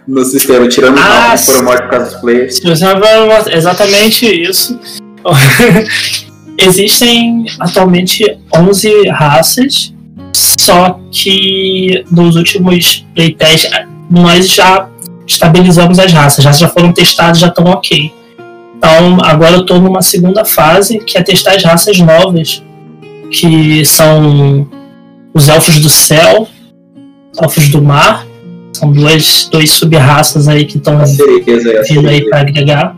no, 0.07 0.19
no 0.19 0.25
sistema? 0.25 0.67
Tirando 0.67 0.95
os 0.95 1.01
Ah, 1.01 1.35
que 1.37 1.45
foram 1.45 1.63
mortos 1.63 1.81
por 1.83 1.89
causa 1.89 2.11
dos 2.11 2.21
players. 2.21 2.61
Exatamente 3.53 4.25
isso. 4.25 4.79
Existem 6.59 7.45
atualmente 7.59 8.37
11 8.55 9.09
raças, 9.09 9.93
só 10.33 10.99
que 11.11 12.03
nos 12.11 12.35
últimos 12.35 13.05
playtests 13.15 13.69
nós 14.09 14.49
já 14.49 14.89
estabilizamos 15.25 15.99
as 15.99 16.11
raças, 16.11 16.39
as 16.39 16.45
raças 16.45 16.61
já 16.61 16.69
foram 16.69 16.91
testadas, 16.93 17.39
já 17.39 17.47
estão 17.47 17.65
ok. 17.65 18.11
Então 18.77 19.17
agora 19.23 19.55
eu 19.55 19.61
estou 19.61 19.79
numa 19.81 20.01
segunda 20.01 20.45
fase 20.45 20.99
que 20.99 21.17
é 21.17 21.23
testar 21.23 21.55
as 21.55 21.63
raças 21.63 21.97
novas, 21.99 22.63
que 23.31 23.83
são 23.85 24.67
os 25.33 25.49
elfos 25.49 25.79
do 25.79 25.89
céu, 25.89 26.47
elfos 27.41 27.69
do 27.69 27.81
mar, 27.81 28.25
são 28.73 28.91
duas, 28.91 29.49
duas 29.51 29.71
sub-raças 29.71 30.47
aí 30.47 30.65
que 30.65 30.77
estão 30.77 30.99
vindo 31.87 32.07
aí 32.07 32.29
para 32.29 32.41
agregar. 32.41 32.95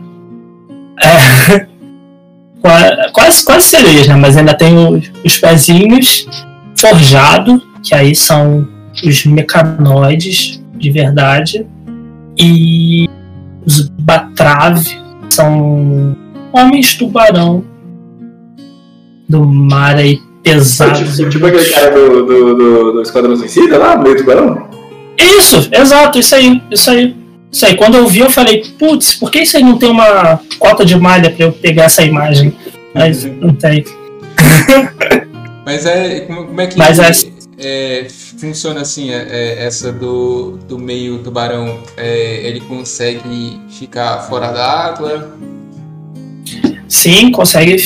É, 1.02 1.66
qua- 2.60 3.10
quase, 3.12 3.44
quase 3.44 3.66
sereias, 3.68 4.06
né? 4.06 4.14
Mas 4.14 4.36
ainda 4.36 4.54
tem 4.54 4.76
os, 4.76 5.10
os 5.24 5.38
pezinhos 5.38 6.26
forjado, 6.80 7.62
que 7.82 7.94
aí 7.94 8.14
são 8.14 8.66
os 9.04 9.24
mecanoides 9.24 10.62
de 10.74 10.90
verdade. 10.90 11.66
E 12.38 13.08
os 13.66 13.88
batrave 13.88 14.98
são 15.28 16.16
homens 16.52 16.94
tubarão 16.94 17.62
do 19.28 19.44
mar 19.44 19.96
aí 19.96 20.20
pesados. 20.42 21.16
Tipo, 21.16 21.22
e 21.22 21.30
tipo 21.30 21.46
aquele 21.46 21.64
cara 21.66 21.90
do, 21.90 22.26
do, 22.26 22.54
do, 22.54 22.92
do 22.92 23.02
Esquadrão 23.02 23.36
Suicida 23.36 23.78
lá, 23.78 23.96
meio 23.96 24.16
tubarão? 24.16 24.68
Isso, 25.18 25.68
exato, 25.70 26.18
isso 26.18 26.34
aí, 26.34 26.62
isso 26.70 26.90
aí. 26.90 27.16
Isso 27.52 27.66
aí, 27.66 27.74
quando 27.74 27.96
eu 27.96 28.06
vi, 28.06 28.20
eu 28.20 28.30
falei, 28.30 28.62
putz, 28.78 29.14
por 29.14 29.28
que 29.28 29.40
isso 29.40 29.56
aí 29.56 29.62
não 29.64 29.76
tem 29.76 29.90
uma 29.90 30.40
cota 30.56 30.84
de 30.84 30.96
malha 30.96 31.30
pra 31.30 31.46
eu 31.46 31.52
pegar 31.52 31.84
essa 31.84 32.04
imagem? 32.04 32.54
Mas 32.94 33.24
não 33.24 33.52
tem. 33.52 33.84
Mas 35.70 35.86
é. 35.86 36.20
Como, 36.20 36.60
é 36.60 36.66
que 36.66 36.76
Mas 36.76 36.98
é- 36.98 37.12
é, 37.62 38.06
funciona 38.40 38.80
assim, 38.80 39.12
é, 39.12 39.26
é, 39.30 39.66
essa 39.66 39.92
do, 39.92 40.58
do 40.68 40.76
meio 40.76 41.18
tubarão? 41.18 41.78
É, 41.96 42.40
ele 42.42 42.60
consegue 42.60 43.60
ficar 43.68 44.18
fora 44.22 44.50
d'água? 44.50 45.38
sim, 46.88 47.30
consegue 47.30 47.76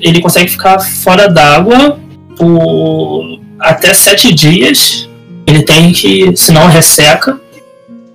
ele 0.00 0.20
consegue 0.20 0.50
ficar 0.50 0.80
fora 0.80 1.28
d'água 1.28 2.00
por 2.36 3.40
até 3.60 3.94
sete 3.94 4.34
dias. 4.34 5.08
Ele 5.46 5.62
tem 5.62 5.92
que, 5.92 6.36
senão 6.36 6.66
resseca. 6.66 7.40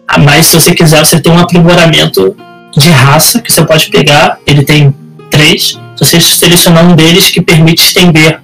Ah, 0.05 0.19
Mas 0.19 0.47
se 0.47 0.59
você 0.59 0.75
quiser, 0.75 1.05
você 1.05 1.17
tem 1.21 1.31
um 1.31 1.39
aprimoramento 1.39 2.35
de 2.75 2.89
raça 2.89 3.39
que 3.39 3.53
você 3.53 3.65
pode 3.65 3.89
pegar. 3.89 4.37
Ele 4.45 4.65
tem 4.65 4.93
três. 5.31 5.79
Se 5.95 6.05
você 6.05 6.19
selecionar 6.19 6.85
um 6.85 6.93
deles 6.93 7.29
que 7.29 7.41
permite 7.41 7.81
estender 7.83 8.41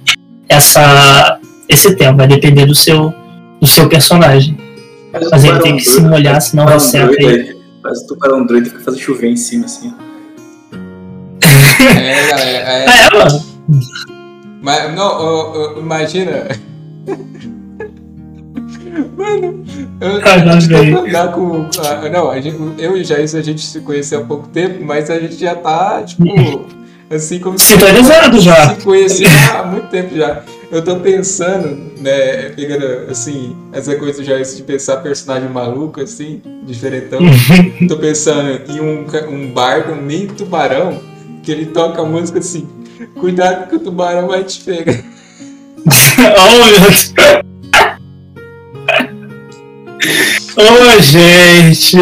essa, 0.50 1.38
esse 1.68 1.94
tempo, 1.96 2.16
vai 2.18 2.26
depender 2.26 2.66
do 2.66 2.74
seu, 2.74 3.14
do 3.60 3.66
seu 3.66 3.88
personagem. 3.88 4.58
Faz 5.12 5.26
o 5.26 5.30
Mas 5.30 5.44
ele 5.44 5.58
tem 5.60 5.76
que 5.76 5.84
se 5.84 6.00
molhar, 6.00 6.34
faz 6.34 6.44
senão 6.44 6.66
resseca 6.66 7.06
doido 7.06 7.20
ele. 7.22 7.56
Faz 7.82 7.98
o 8.02 8.06
tubarão 8.08 8.44
doido 8.44 8.66
e 8.66 8.70
fica 8.70 8.82
fazendo 8.82 9.00
chover 9.00 9.28
em 9.30 9.36
cima, 9.36 9.64
assim. 9.64 9.94
É, 11.80 12.26
galera. 12.28 12.68
É, 12.68 12.84
É, 12.84 13.16
mano. 13.16 13.44
mas, 14.62 14.94
não, 14.94 15.78
imagina. 15.78 16.48
Mano, 19.16 19.64
eu, 20.00 20.20
Ah, 20.24 20.32
a 20.34 20.44
não, 20.44 20.52
gente 20.60 20.68
velho. 20.68 20.96
tenta 20.96 21.08
andar 21.08 21.32
com. 21.32 21.64
com 21.70 21.80
a- 22.06 22.08
não, 22.08 22.30
a 22.30 22.40
gente, 22.40 22.56
eu 22.78 22.96
e 22.96 23.00
o 23.00 23.04
Jair, 23.04 23.24
a 23.24 23.40
gente 23.42 23.60
se 23.64 23.80
conheceu 23.80 24.20
há 24.20 24.24
pouco 24.24 24.48
tempo, 24.48 24.82
mas 24.84 25.08
a 25.10 25.18
gente 25.18 25.36
já 25.36 25.54
tá, 25.54 26.02
tipo, 26.02 26.24
assim 27.10 27.40
como 27.40 27.58
se. 27.58 27.66
Sintonizado 27.66 28.40
já. 28.40 28.74
Se 28.74 28.84
conhecia 28.84 29.28
há 29.52 29.66
muito 29.66 29.88
tempo 29.88 30.16
já. 30.16 30.42
Eu 30.70 30.82
tô 30.84 30.96
pensando, 31.00 31.92
né, 32.00 32.50
pegando, 32.50 33.10
assim, 33.10 33.56
essa 33.72 33.96
coisa 33.96 34.22
já 34.22 34.40
de 34.40 34.62
pensar 34.62 34.98
personagem 34.98 35.48
maluco, 35.48 36.00
assim, 36.00 36.40
diferentão. 36.62 37.18
tô 37.88 37.96
pensando 37.96 38.62
em 38.70 38.80
um, 38.80 39.04
um 39.28 39.50
bardo, 39.50 39.92
um 39.92 40.00
meio 40.00 40.28
tubarão, 40.28 41.00
que 41.42 41.50
ele 41.50 41.66
toca 41.66 42.00
a 42.00 42.04
música 42.04 42.38
assim, 42.38 42.68
cuidado 43.18 43.68
que 43.68 43.74
o 43.74 43.80
tubarão 43.80 44.28
vai 44.28 44.44
te 44.44 44.60
pegar. 44.60 45.02
oh, 46.38 46.64
meu 46.64 46.80
Deus. 46.80 47.12
Ô, 50.56 51.00
gente. 51.00 51.96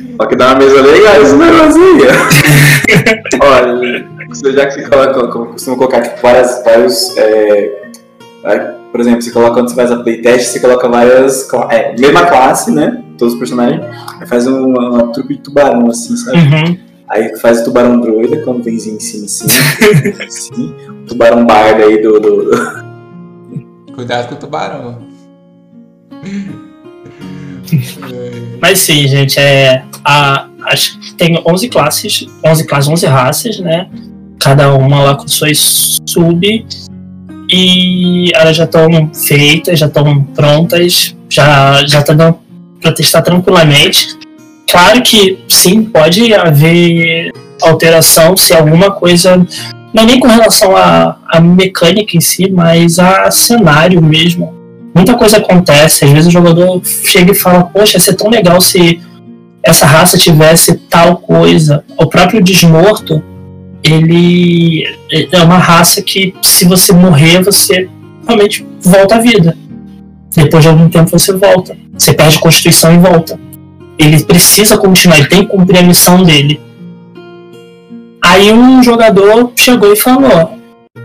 Só 0.16 0.26
que 0.26 0.36
dá 0.36 0.48
uma 0.48 0.56
mesa 0.56 0.80
legal 0.80 1.22
esse 1.22 1.34
negocinho. 1.34 2.06
Olha, 3.42 4.06
você- 4.28 4.52
já 4.52 4.66
que 4.66 4.72
você 4.74 4.82
coloca, 4.88 5.28
como 5.28 5.46
costuma 5.46 5.76
colocar 5.76 6.02
tipo, 6.02 6.20
várias, 6.22 6.62
vários. 6.64 7.16
É, 7.16 7.88
por 8.92 9.00
exemplo, 9.00 9.22
você 9.22 9.32
coloca 9.32 9.54
quando 9.54 9.70
você 9.70 9.74
faz 9.74 9.90
a 9.90 9.96
playtest, 10.02 10.52
você 10.52 10.60
coloca 10.60 10.88
várias. 10.88 11.48
É, 11.70 11.94
mesma 11.98 12.26
classe, 12.26 12.70
né? 12.70 13.02
Todos 13.18 13.34
os 13.34 13.38
personagens. 13.40 13.82
Aí 14.20 14.26
faz 14.26 14.46
uma, 14.46 14.90
uma 14.90 15.12
trupe 15.12 15.34
de 15.36 15.40
tubarão, 15.42 15.88
assim, 15.88 16.16
sabe? 16.16 16.38
Uhum. 16.38 16.78
Aí 17.08 17.36
faz 17.38 17.60
o 17.60 17.64
tubarão 17.64 18.00
droida 18.00 18.38
quando 18.44 18.62
vem 18.62 18.74
em 18.76 19.00
cima, 19.00 19.24
assim. 19.26 19.46
assim. 20.26 20.74
O 21.02 21.06
tubarão 21.06 21.44
bardo 21.44 21.82
aí 21.82 22.00
do. 22.02 22.20
do- 22.20 22.44
do- 22.44 22.84
Cuidado 23.94 24.28
com 24.28 24.34
o 24.34 24.38
tubarão. 24.38 24.98
Mas 28.64 28.78
sim, 28.78 29.06
gente, 29.06 29.38
é. 29.38 29.82
A, 30.02 30.46
acho 30.68 30.98
que 30.98 31.12
tem 31.16 31.38
11 31.46 31.68
classes, 31.68 32.26
11 32.42 32.64
classes, 32.64 32.88
11 32.88 33.06
raças, 33.06 33.58
né? 33.58 33.88
Cada 34.40 34.72
uma 34.72 35.02
lá 35.02 35.14
com 35.16 35.28
suas 35.28 35.98
sub. 36.08 36.66
E 37.52 38.30
elas 38.34 38.56
já 38.56 38.64
estão 38.64 39.10
feitas, 39.12 39.78
já 39.78 39.84
estão 39.84 40.24
prontas, 40.34 41.14
já 41.28 41.86
já 41.86 42.02
tá 42.02 42.14
dando 42.14 42.38
para 42.80 42.92
testar 42.92 43.20
tranquilamente. 43.20 44.16
Claro 44.70 45.02
que 45.02 45.44
sim, 45.46 45.84
pode 45.84 46.32
haver 46.32 47.32
alteração 47.60 48.34
se 48.34 48.54
alguma 48.54 48.90
coisa. 48.92 49.46
Não 49.92 50.04
é 50.04 50.06
nem 50.06 50.18
com 50.18 50.26
relação 50.26 50.74
à, 50.74 51.18
mecânica 51.38 52.16
em 52.16 52.20
si, 52.22 52.50
mas 52.50 52.98
a 52.98 53.30
cenário 53.30 54.00
mesmo 54.00 54.63
muita 54.94 55.14
coisa 55.14 55.38
acontece. 55.38 56.04
Às 56.04 56.10
vezes 56.10 56.28
o 56.28 56.30
jogador 56.30 56.80
chega 56.84 57.32
e 57.32 57.34
fala: 57.34 57.64
Poxa, 57.64 57.96
ia 57.96 58.00
ser 58.00 58.14
tão 58.14 58.30
legal 58.30 58.60
se 58.60 59.00
essa 59.62 59.86
raça 59.86 60.16
tivesse 60.16 60.74
tal 60.88 61.16
coisa. 61.16 61.84
O 61.98 62.06
próprio 62.06 62.42
Desmorto, 62.42 63.22
ele 63.82 64.84
é 65.10 65.42
uma 65.42 65.58
raça 65.58 66.02
que, 66.02 66.34
se 66.42 66.64
você 66.66 66.92
morrer, 66.92 67.42
você 67.42 67.88
realmente 68.26 68.66
volta 68.80 69.16
à 69.16 69.18
vida. 69.18 69.56
Depois 70.34 70.62
de 70.62 70.68
algum 70.68 70.88
tempo 70.88 71.10
você 71.10 71.32
volta. 71.32 71.76
Você 71.96 72.12
perde 72.12 72.38
constituição 72.38 72.94
e 72.94 72.98
volta. 72.98 73.38
Ele 73.98 74.22
precisa 74.24 74.76
continuar, 74.76 75.18
ele 75.18 75.28
tem 75.28 75.40
que 75.44 75.50
cumprir 75.50 75.78
a 75.78 75.82
missão 75.82 76.22
dele. 76.22 76.60
Aí 78.22 78.52
um 78.52 78.82
jogador 78.82 79.52
chegou 79.54 79.92
e 79.92 79.96
falou: 79.96 80.58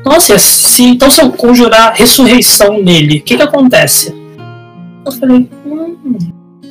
nossa, 0.05 0.37
se, 0.37 0.83
então 0.83 1.09
se 1.09 1.21
eu 1.21 1.31
conjurar 1.31 1.93
ressurreição 1.95 2.81
nele, 2.81 3.19
o 3.19 3.21
que 3.21 3.35
que 3.35 3.43
acontece? 3.43 4.15
Eu 5.05 5.11
falei, 5.11 5.49
hum, 5.65 5.95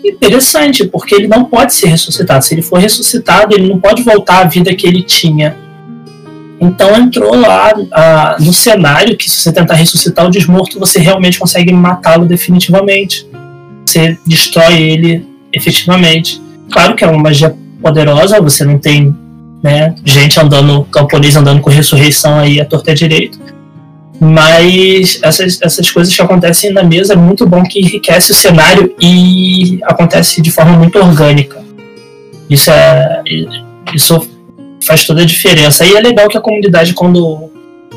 interessante, 0.05 0.85
porque 0.87 1.15
ele 1.15 1.29
não 1.29 1.45
pode 1.45 1.75
ser 1.75 1.89
ressuscitado. 1.89 2.45
Se 2.45 2.55
ele 2.55 2.63
for 2.63 2.79
ressuscitado, 2.79 3.55
ele 3.55 3.69
não 3.69 3.79
pode 3.79 4.03
voltar 4.03 4.43
à 4.43 4.45
vida 4.45 4.75
que 4.75 4.87
ele 4.87 5.03
tinha. 5.03 5.57
Então 6.61 6.97
entrou 6.97 7.37
lá 7.37 7.73
ah, 7.93 8.37
no 8.41 8.53
cenário 8.53 9.17
que 9.17 9.31
se 9.31 9.37
você 9.37 9.53
tentar 9.53 9.75
ressuscitar 9.75 10.27
o 10.27 10.31
desmorto, 10.31 10.79
você 10.79 10.99
realmente 10.99 11.39
consegue 11.39 11.73
matá-lo 11.73 12.27
definitivamente. 12.27 13.27
Você 13.87 14.19
destrói 14.27 14.83
ele 14.83 15.27
efetivamente. 15.53 16.43
Claro 16.71 16.95
que 16.95 17.05
é 17.05 17.07
uma 17.07 17.23
magia 17.23 17.57
poderosa, 17.81 18.41
você 18.41 18.65
não 18.65 18.79
tem 18.79 19.15
né, 19.63 19.95
gente 20.05 20.39
andando, 20.39 20.85
camponês 20.85 21.37
andando 21.37 21.61
com 21.61 21.71
ressurreição 21.71 22.39
aí 22.39 22.61
à 22.61 22.65
torta 22.65 22.95
direito. 22.95 23.39
Mas 24.21 25.21
essas, 25.23 25.61
essas 25.63 25.91
coisas 25.91 26.15
que 26.15 26.21
acontecem 26.21 26.73
na 26.73 26.83
mesa 26.83 27.13
é 27.13 27.17
muito 27.17 27.47
bom 27.47 27.63
que 27.63 27.79
enriquece 27.79 28.33
o 28.33 28.35
cenário 28.35 28.93
e 29.01 29.79
acontece 29.85 30.43
de 30.43 30.51
forma 30.51 30.77
muito 30.77 30.99
orgânica. 30.99 31.63
Isso 32.51 32.71
é. 32.71 33.23
Isso 33.95 34.29
faz 34.85 35.07
toda 35.07 35.23
a 35.23 35.25
diferença. 35.25 35.85
E 35.85 35.95
é 35.95 36.01
legal 36.01 36.29
que 36.29 36.37
a 36.37 36.41
comunidade, 36.41 36.95
quando 36.95 37.51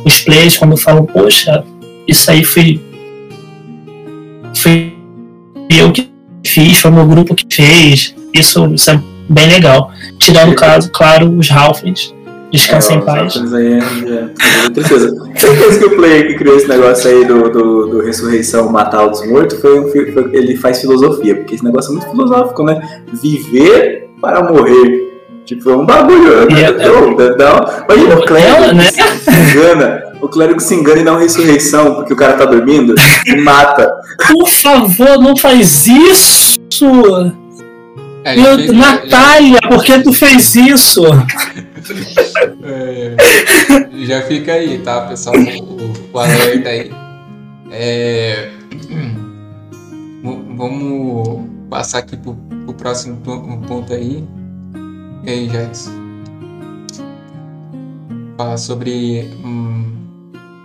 os 0.06 0.20
players, 0.20 0.58
quando 0.58 0.78
falam, 0.78 1.06
poxa, 1.06 1.64
isso 2.08 2.30
aí 2.30 2.44
foi. 2.44 2.80
Foi 4.56 4.94
eu 5.70 5.92
que 5.92 6.12
fiz, 6.46 6.78
foi 6.78 6.92
meu 6.92 7.08
grupo 7.08 7.34
que 7.34 7.46
fez. 7.50 8.14
Isso, 8.34 8.74
isso 8.74 8.92
é 8.92 9.02
bem 9.30 9.48
legal. 9.50 9.92
Tirando 10.20 10.52
o 10.52 10.56
caso, 10.56 10.90
claro, 10.92 11.30
os 11.38 11.50
Halflings. 11.52 12.14
Descansa 12.52 12.92
É, 12.92 12.96
em 12.96 13.00
os 13.00 13.06
paz. 13.06 13.54
Aí 13.54 13.74
é- 13.74 13.78
é- 14.66 14.70
tristeza. 14.74 15.16
Certeza 15.38 15.80
que 15.80 15.86
o 15.86 15.96
player 15.96 16.28
que 16.28 16.36
criou 16.36 16.58
esse 16.58 16.68
negócio 16.68 17.10
aí 17.10 17.24
do, 17.24 17.50
do, 17.50 17.88
do 17.88 18.02
ressurreição 18.02 18.70
matar 18.70 19.06
o 19.06 19.10
desmorto 19.12 19.56
foi, 19.62 19.90
foi- 20.12 20.30
ele 20.34 20.58
faz 20.58 20.82
filosofia, 20.82 21.36
porque 21.38 21.56
esse 21.56 21.64
negócio 21.64 21.92
é 21.92 21.94
muito 21.96 22.10
filosófico, 22.12 22.64
né? 22.66 22.82
Viver 23.14 24.10
para 24.22 24.44
morrer. 24.52 25.10
Tipo, 25.46 25.70
é 25.72 25.76
um 25.78 25.86
bagulho. 25.86 26.52
E 26.52 26.62
é- 26.62 26.72
Não, 26.88 27.16
dá- 27.16 27.30
dá- 27.36 27.86
Imagina 27.90 28.16
o 28.20 28.26
clérigo 28.26 28.74
né? 28.76 28.84
se 28.84 29.32
engana. 29.32 30.04
O 30.22 30.28
clérigo 30.28 30.60
se 30.60 30.76
engana 30.76 31.00
e 31.00 31.04
dá 31.06 31.12
uma 31.14 31.20
ressurreição 31.22 31.96
porque 31.96 32.14
o 32.14 32.18
cara 32.18 32.34
tá 32.34 32.46
dormindo 32.46 32.94
e 33.26 33.36
mata. 33.42 33.90
Por 34.30 34.48
favor, 34.50 35.18
não 35.20 35.36
faz 35.38 35.88
isso! 35.88 36.60
É, 38.24 38.36
Meu, 38.36 38.44
já 38.58 38.58
fica- 38.60 38.74
Natália, 38.74 39.60
por 39.68 39.84
que 39.84 40.00
tu 40.04 40.14
fez 40.14 40.54
isso? 40.56 41.02
É, 42.64 43.16
já 44.06 44.22
fica 44.24 44.54
aí, 44.54 44.78
tá, 44.80 45.02
pessoal? 45.08 45.36
O, 45.36 46.16
o 46.16 46.20
alerta 46.20 46.70
aí. 46.70 46.92
É, 47.72 48.50
vamos 50.56 51.50
passar 51.70 52.00
aqui 52.00 52.16
pro, 52.18 52.36
pro 52.66 52.74
próximo 52.74 53.18
po- 53.18 53.58
ponto 53.68 53.94
aí. 53.94 54.24
E 55.24 55.30
aí, 55.30 55.50
Jax? 55.50 55.92
Falar 58.38 58.58
sobre. 58.58 59.30
hum, 59.44 59.86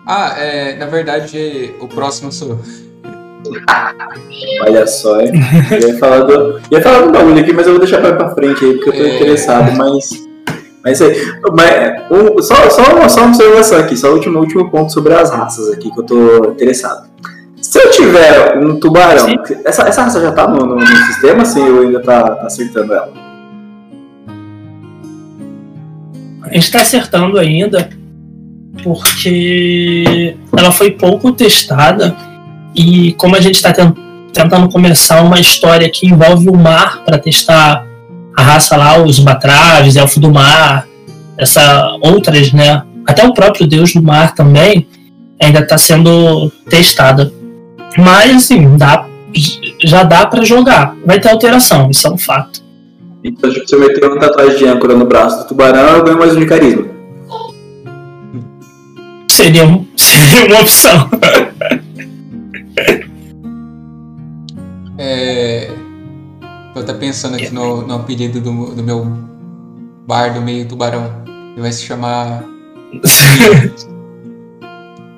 Ah, 0.07 0.35
é, 0.39 0.77
na 0.77 0.87
verdade, 0.87 1.75
o 1.81 1.89
próximo 1.89 2.31
sou. 2.31 2.61
Olha 4.67 4.87
só, 4.87 5.21
hein? 5.21 5.33
ia 5.81 5.99
falar 5.99 6.21
do, 6.21 6.61
ia 6.71 6.81
falar 6.83 7.03
do 7.07 7.13
bagulho 7.13 7.41
aqui, 7.41 7.53
mas 7.53 7.67
eu 7.67 7.75
vou 7.75 7.81
deixar 7.81 8.01
pra, 8.01 8.15
pra 8.15 8.31
frente 8.35 8.65
aí, 8.65 8.75
porque 8.75 8.91
eu 8.91 8.93
tô 8.95 9.03
É. 9.03 9.17
interessado, 9.17 9.77
mas. 9.77 10.27
Mas 10.83 11.03
aí. 11.03 11.17
Mas, 11.53 12.03
um, 12.11 12.43
só, 12.43 12.55
só, 12.71 12.83
uma, 12.95 13.09
só 13.09 13.21
uma 13.21 13.29
observação 13.29 13.79
aqui, 13.79 13.97
só 13.97 14.11
o 14.11 14.15
último, 14.15 14.39
último 14.39 14.71
ponto 14.71 14.93
sobre 14.93 15.15
as 15.15 15.31
raças 15.31 15.73
aqui 15.73 15.91
que 15.91 15.99
eu 15.99 16.05
tô 16.05 16.51
interessado. 16.51 17.09
Se 17.61 17.79
eu 17.81 17.91
tiver 17.91 18.57
um 18.59 18.79
tubarão, 18.79 19.27
Sim. 19.27 19.37
essa, 19.65 19.83
essa 19.89 20.03
raça 20.03 20.21
já 20.21 20.31
tá 20.31 20.47
no, 20.47 20.65
no, 20.65 20.77
no 20.77 20.87
sistema, 20.87 21.43
assim, 21.43 21.69
ou 21.69 21.83
ainda 21.83 22.01
tá, 22.01 22.31
tá 22.37 22.47
acertando 22.47 22.95
ela? 22.95 23.13
A 26.43 26.55
gente 26.55 26.71
tá 26.71 26.81
acertando 26.81 27.39
ainda 27.39 27.89
porque 28.85 30.37
ela 30.57 30.71
foi 30.71 30.93
pouco 30.93 31.33
testada 31.33 32.15
e 32.77 33.13
como 33.15 33.35
a 33.35 33.41
gente 33.41 33.61
tá 33.63 33.73
ten- 33.73 33.95
tentando 34.33 34.69
começar 34.69 35.23
uma 35.23 35.41
história 35.41 35.89
que 35.89 36.07
envolve 36.07 36.49
o 36.51 36.57
mar 36.57 37.03
para 37.05 37.19
testar 37.19 37.87
a 38.37 38.43
raça 38.43 38.77
lá, 38.77 39.03
os 39.03 39.19
Batraves, 39.19 39.97
Elfo 39.97 40.21
do 40.21 40.31
Mar, 40.31 40.87
essa 41.39 41.97
outras, 42.03 42.53
né? 42.53 42.83
Até 43.07 43.25
o 43.27 43.33
próprio 43.33 43.67
Deus 43.67 43.95
do 43.95 44.03
Mar 44.03 44.35
também 44.35 44.87
ainda 45.41 45.61
está 45.61 45.79
sendo 45.79 46.51
testada. 46.69 47.33
Mas, 47.97 48.37
assim, 48.37 48.77
dá, 48.77 49.07
já 49.83 50.03
dá 50.03 50.27
para 50.27 50.45
jogar. 50.45 50.95
Vai 51.07 51.19
ter 51.19 51.31
alteração, 51.31 51.91
isso 51.91 52.07
é 52.07 52.11
um 52.11 52.19
fato. 52.19 52.63
Então, 53.25 53.51
se 53.51 53.75
eu 53.75 53.81
meter 53.81 54.05
uma 54.05 54.19
tatuagem 54.21 54.59
de 54.59 54.67
âncora 54.67 54.95
no 54.95 55.07
braço 55.07 55.39
do 55.39 55.49
tubarão, 55.49 55.97
eu 55.97 56.05
ganho 56.05 56.19
mais 56.19 56.37
um 56.37 56.41
de 56.41 56.47
carisma. 56.47 56.85
Seria, 59.29 59.63
seria 59.97 60.47
uma 60.47 60.61
opção. 60.61 61.09
É. 64.99 65.71
Eu 66.75 66.85
tô 66.85 66.95
pensando 66.95 67.37
aqui 67.37 67.53
no, 67.53 67.87
no 67.87 67.95
apelido 67.95 68.41
do, 68.41 68.75
do 68.75 68.83
meu 68.83 69.07
bar 70.07 70.35
do 70.35 70.41
meio 70.41 70.67
tubarão. 70.69 71.23
Ele 71.53 71.63
vai 71.63 71.73
se 71.73 71.85
chamar. 71.85 72.45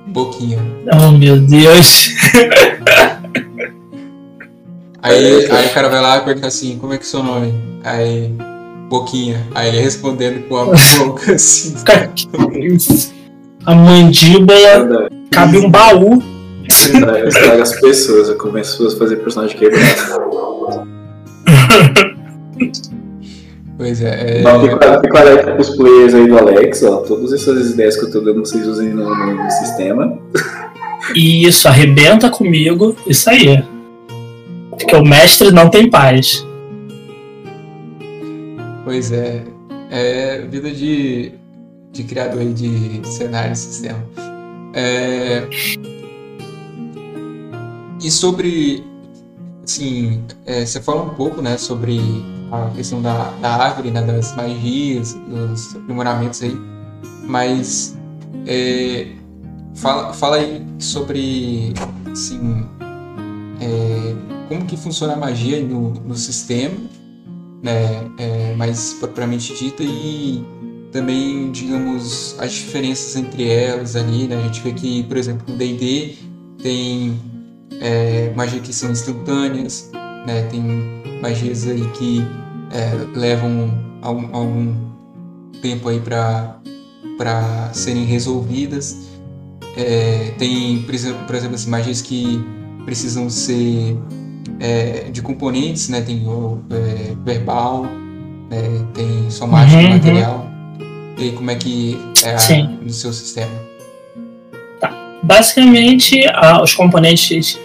Boquinha. 0.08 0.58
Oh 0.92 1.10
meu 1.12 1.40
Deus. 1.40 2.14
Aí, 5.02 5.46
aí 5.50 5.66
o 5.66 5.70
cara 5.72 5.88
vai 5.88 6.00
lá 6.00 6.18
e 6.18 6.20
pergunta 6.22 6.48
assim, 6.48 6.76
como 6.78 6.92
é 6.92 6.98
que 6.98 7.04
é 7.04 7.06
o 7.06 7.08
seu 7.08 7.22
nome? 7.22 7.54
Aí, 7.84 8.32
Boquinha. 8.88 9.46
Aí 9.54 9.68
ele 9.68 9.80
respondendo 9.80 10.48
com 10.48 10.56
a 10.56 10.64
boca 10.64 11.34
assim. 11.34 11.74
A 13.64 13.74
mandíbula 13.74 15.10
cabe 15.30 15.58
um 15.58 15.70
baú. 15.70 16.22
Estraga 17.26 17.62
as 17.62 17.80
pessoas, 17.80 18.28
eu 18.28 18.36
começo 18.36 18.86
a 18.86 18.90
fazer 18.92 19.16
personagem 19.16 19.56
quebrado. 19.56 20.88
Pois 23.78 24.02
é. 24.02 24.40
é... 24.40 24.40
Uma 24.40 25.00
picareta 25.00 25.52
pros 25.52 25.70
players 25.76 26.12
aí 26.12 26.26
do 26.26 26.36
Alex, 26.36 26.82
ó. 26.82 26.96
Todas 26.98 27.32
essas 27.32 27.70
ideias 27.70 27.96
que 27.96 28.06
eu 28.06 28.10
tô 28.10 28.20
dando 28.20 28.40
vocês 28.40 28.66
usem 28.66 28.88
no, 28.88 29.08
no 29.08 29.50
sistema. 29.52 30.18
Isso, 31.14 31.68
arrebenta 31.68 32.28
comigo. 32.28 32.96
Isso 33.06 33.30
aí. 33.30 33.62
Porque 34.70 34.96
o 34.96 35.04
mestre 35.04 35.52
não 35.52 35.70
tem 35.70 35.88
paz. 35.88 36.44
Pois 38.84 39.12
é. 39.12 39.44
É 39.90 40.42
vida 40.50 40.70
de, 40.70 41.32
de 41.92 42.02
criador 42.02 42.40
aí 42.40 42.52
de 42.52 43.00
cenário 43.04 43.52
e 43.52 43.56
sistema. 43.56 44.04
É... 44.74 45.44
E 48.00 48.10
sobre. 48.10 48.84
Assim, 49.64 50.24
é, 50.46 50.64
você 50.64 50.80
fala 50.80 51.02
um 51.02 51.10
pouco 51.10 51.42
né, 51.42 51.58
sobre 51.58 52.00
a 52.50 52.70
questão 52.74 53.02
da, 53.02 53.30
da 53.42 53.50
árvore, 53.54 53.90
né, 53.90 54.00
das 54.02 54.34
magias, 54.34 55.12
dos 55.12 55.76
aprimoramentos 55.76 56.42
aí, 56.42 56.56
mas 57.24 57.94
é, 58.46 59.08
fala, 59.74 60.12
fala 60.14 60.36
aí 60.36 60.64
sobre 60.78 61.74
assim, 62.10 62.66
é, 63.60 64.14
como 64.48 64.64
que 64.64 64.76
funciona 64.76 65.12
a 65.12 65.16
magia 65.16 65.62
no, 65.62 65.90
no 65.90 66.14
sistema, 66.14 66.74
né, 67.62 68.10
é, 68.16 68.54
mais 68.56 68.94
propriamente 68.94 69.54
dita, 69.54 69.82
e 69.82 70.42
também, 70.90 71.50
digamos, 71.52 72.34
as 72.38 72.52
diferenças 72.52 73.16
entre 73.16 73.46
elas 73.46 73.94
ali, 73.94 74.26
né, 74.26 74.36
a 74.36 74.42
gente 74.46 74.62
vê 74.62 74.72
que, 74.72 75.02
por 75.02 75.18
exemplo, 75.18 75.44
no 75.46 75.58
D&D 75.58 76.16
tem 76.62 77.20
é, 77.80 78.32
magias 78.34 78.62
que 78.62 78.72
são 78.72 78.90
instantâneas, 78.90 79.90
né, 80.26 80.42
tem 80.50 80.62
magias 81.20 81.66
aí 81.66 81.84
que 81.90 82.26
é, 82.72 83.18
levam 83.18 83.72
algum, 84.02 84.36
algum, 84.36 84.88
tempo 85.60 85.88
aí 85.88 86.00
para 86.00 87.70
serem 87.72 88.04
resolvidas. 88.04 89.08
É, 89.76 90.34
tem, 90.38 90.82
por 90.82 90.94
exemplo, 90.94 91.24
por 91.26 91.34
exemplo 91.34 91.56
assim, 91.56 91.70
magias 91.70 92.00
que 92.00 92.40
precisam 92.84 93.28
ser 93.28 93.96
é, 94.60 95.10
de 95.10 95.20
componentes, 95.22 95.88
né? 95.88 96.00
Tem 96.00 96.26
o 96.26 96.62
é, 96.70 97.14
verbal, 97.24 97.84
né? 98.50 98.86
tem 98.94 99.30
somático 99.30 99.80
uhum, 99.80 99.90
material. 99.90 100.46
E 101.16 101.32
como 101.32 101.50
é 101.50 101.56
que 101.56 101.98
é 102.24 102.34
a, 102.34 102.68
no 102.68 102.90
seu 102.90 103.12
sistema? 103.12 103.67
Basicamente, 105.28 106.22
os 106.62 106.72
componentes 106.72 107.60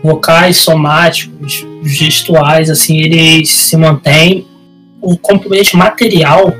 vocais, 0.00 0.58
somáticos, 0.58 1.66
gestuais, 1.82 2.70
assim, 2.70 2.98
eles 2.98 3.50
se 3.50 3.76
mantêm. 3.76 4.46
O 5.02 5.18
componente 5.18 5.76
material 5.76 6.54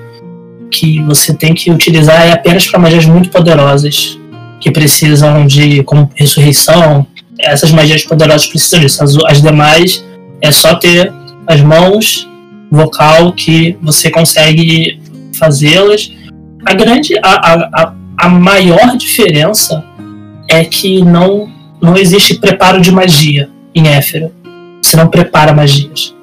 que 0.69 1.01
você 1.03 1.33
tem 1.33 1.55
que 1.55 1.71
utilizar 1.71 2.27
é 2.27 2.33
apenas 2.33 2.67
para 2.67 2.81
magias 2.81 3.07
muito 3.07 3.31
poderosas, 3.31 4.19
que 4.61 4.73
precisam 4.73 5.47
de, 5.47 5.85
como 5.85 6.11
ressurreição, 6.17 7.07
essas 7.39 7.71
magias 7.71 8.03
poderosas 8.03 8.49
precisam 8.49 8.81
disso. 8.81 9.05
As, 9.05 9.17
as 9.27 9.41
demais 9.41 10.05
é 10.43 10.51
só 10.51 10.75
ter 10.75 11.13
as 11.47 11.61
mãos, 11.61 12.29
vocal, 12.69 13.33
que 13.35 13.79
você 13.81 14.11
consegue 14.11 15.01
fazê-las. 15.33 16.11
A 16.67 16.75
grande, 16.75 17.15
a, 17.23 17.55
a, 17.85 17.95
a 18.19 18.29
maior 18.29 18.97
diferença 18.97 19.89
é 20.51 20.65
que 20.65 21.03
não 21.03 21.49
não 21.81 21.97
existe 21.97 22.35
preparo 22.35 22.79
de 22.81 22.93
magia 22.93 23.49
em 23.75 23.89
Éfero. 23.89 24.31
Você 24.83 24.97
não 24.99 25.09
prepara 25.09 25.55
magias. 25.55 26.15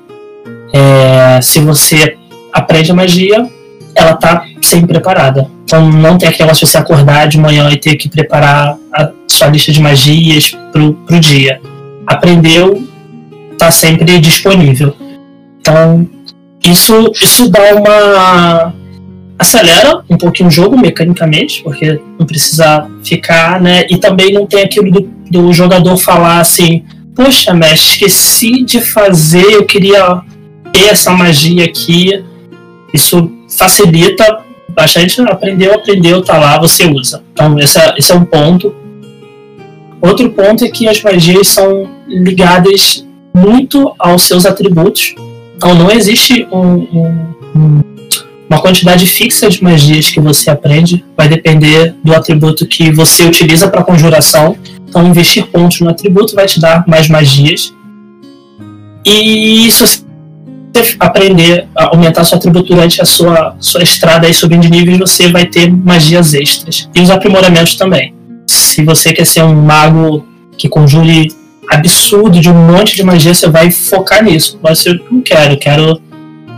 É, 0.71 1.41
se 1.41 1.59
você 1.59 2.15
aprende 2.53 2.91
a 2.91 2.93
magia, 2.93 3.49
ela 3.95 4.13
tá 4.13 4.45
sempre 4.61 4.89
preparada. 4.89 5.49
Então 5.63 5.89
não 5.89 6.17
tem 6.17 6.29
negócio 6.29 6.65
de 6.65 6.71
você 6.71 6.77
acordar 6.77 7.27
de 7.27 7.39
manhã 7.39 7.69
e 7.71 7.77
ter 7.77 7.95
que 7.95 8.07
preparar 8.07 8.77
a 8.93 9.11
sua 9.27 9.47
lista 9.47 9.71
de 9.71 9.81
magias 9.81 10.55
pro, 10.71 10.93
pro 10.93 11.19
dia. 11.19 11.59
Aprendeu, 12.05 12.87
tá 13.57 13.71
sempre 13.71 14.19
disponível. 14.19 14.95
Então 15.59 16.07
isso, 16.63 17.11
isso 17.19 17.49
dá 17.49 17.75
uma 17.75 18.73
acelera 19.37 20.03
um 20.09 20.17
pouquinho 20.17 20.49
o 20.49 20.51
jogo 20.51 20.77
mecanicamente, 20.77 21.61
porque 21.63 21.99
não 22.19 22.25
precisa 22.25 22.89
ficar, 23.03 23.61
né? 23.61 23.85
E 23.89 23.97
também 23.97 24.33
não 24.33 24.45
tem 24.45 24.63
aquilo 24.63 24.91
do, 24.91 25.01
do 25.29 25.53
jogador 25.53 25.97
falar 25.97 26.39
assim: 26.39 26.83
Poxa, 27.15 27.53
mestre, 27.53 28.05
esqueci 28.05 28.63
de 28.63 28.81
fazer, 28.81 29.53
eu 29.53 29.65
queria 29.65 30.21
ter 30.71 30.89
essa 30.89 31.11
magia 31.11 31.65
aqui. 31.65 32.23
Isso 32.93 33.31
facilita 33.49 34.39
bastante. 34.69 35.19
Aprendeu, 35.21 35.73
aprendeu, 35.73 36.23
tá 36.23 36.37
lá, 36.37 36.59
você 36.59 36.85
usa. 36.85 37.23
Então, 37.33 37.57
esse 37.59 37.79
é, 37.79 37.95
esse 37.97 38.11
é 38.11 38.15
um 38.15 38.25
ponto. 38.25 38.73
Outro 39.99 40.29
ponto 40.29 40.63
é 40.63 40.69
que 40.69 40.87
as 40.87 41.01
magias 41.01 41.47
são 41.47 41.89
ligadas 42.07 43.05
muito 43.33 43.93
aos 43.97 44.23
seus 44.23 44.45
atributos. 44.45 45.15
Então, 45.55 45.73
não 45.73 45.89
existe 45.89 46.47
um, 46.51 46.73
um, 46.75 47.33
um 47.55 47.96
uma 48.49 48.61
quantidade 48.61 49.05
fixa 49.05 49.49
de 49.49 49.61
magias 49.61 50.09
que 50.09 50.19
você 50.19 50.49
aprende 50.49 51.03
vai 51.15 51.27
depender 51.27 51.95
do 52.03 52.13
atributo 52.13 52.65
que 52.65 52.91
você 52.91 53.23
utiliza 53.23 53.67
para 53.67 53.83
conjuração. 53.83 54.57
Então, 54.87 55.05
investir 55.05 55.45
pontos 55.47 55.81
no 55.81 55.89
atributo 55.89 56.33
vai 56.33 56.45
te 56.45 56.59
dar 56.59 56.87
mais 56.87 57.09
magias. 57.09 57.73
E 59.05 59.69
se 59.69 59.81
você 59.81 60.07
aprender 60.99 61.67
a 61.75 61.85
aumentar 61.95 62.23
seu 62.23 62.37
atributo 62.37 62.73
durante 62.73 63.01
a 63.01 63.05
sua, 63.05 63.55
sua 63.59 63.83
estrada 63.83 64.27
aí 64.27 64.33
subindo 64.33 64.61
de 64.61 64.69
níveis, 64.69 64.97
você 64.97 65.29
vai 65.29 65.45
ter 65.45 65.69
magias 65.71 66.33
extras. 66.33 66.89
E 66.95 67.01
os 67.01 67.09
aprimoramentos 67.09 67.75
também. 67.75 68.13
Se 68.45 68.83
você 68.83 69.11
quer 69.11 69.25
ser 69.25 69.43
um 69.43 69.55
mago 69.55 70.25
que 70.57 70.69
conjure 70.69 71.29
absurdo 71.69 72.39
de 72.39 72.49
um 72.49 72.53
monte 72.53 72.95
de 72.95 73.03
magia, 73.03 73.33
você 73.33 73.49
vai 73.49 73.71
focar 73.71 74.23
nisso. 74.23 74.57
Mas 74.63 74.85
eu 74.85 74.97
não 75.11 75.21
quero, 75.21 75.53
eu 75.53 75.57
quero 75.57 76.01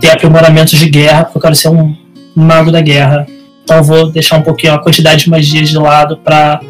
ter 0.00 0.10
aprimoramentos 0.10 0.78
de 0.78 0.88
guerra, 0.88 1.24
porque 1.24 1.38
eu 1.38 1.42
quero 1.42 1.54
ser 1.54 1.68
um 1.68 1.94
mago 2.34 2.72
da 2.72 2.80
guerra. 2.80 3.26
Então 3.62 3.82
vou 3.82 4.10
deixar 4.10 4.36
um 4.36 4.42
pouquinho 4.42 4.74
a 4.74 4.78
quantidade 4.78 5.24
de 5.24 5.30
magias 5.30 5.68
de 5.68 5.78
lado 5.78 6.16
para 6.16 6.60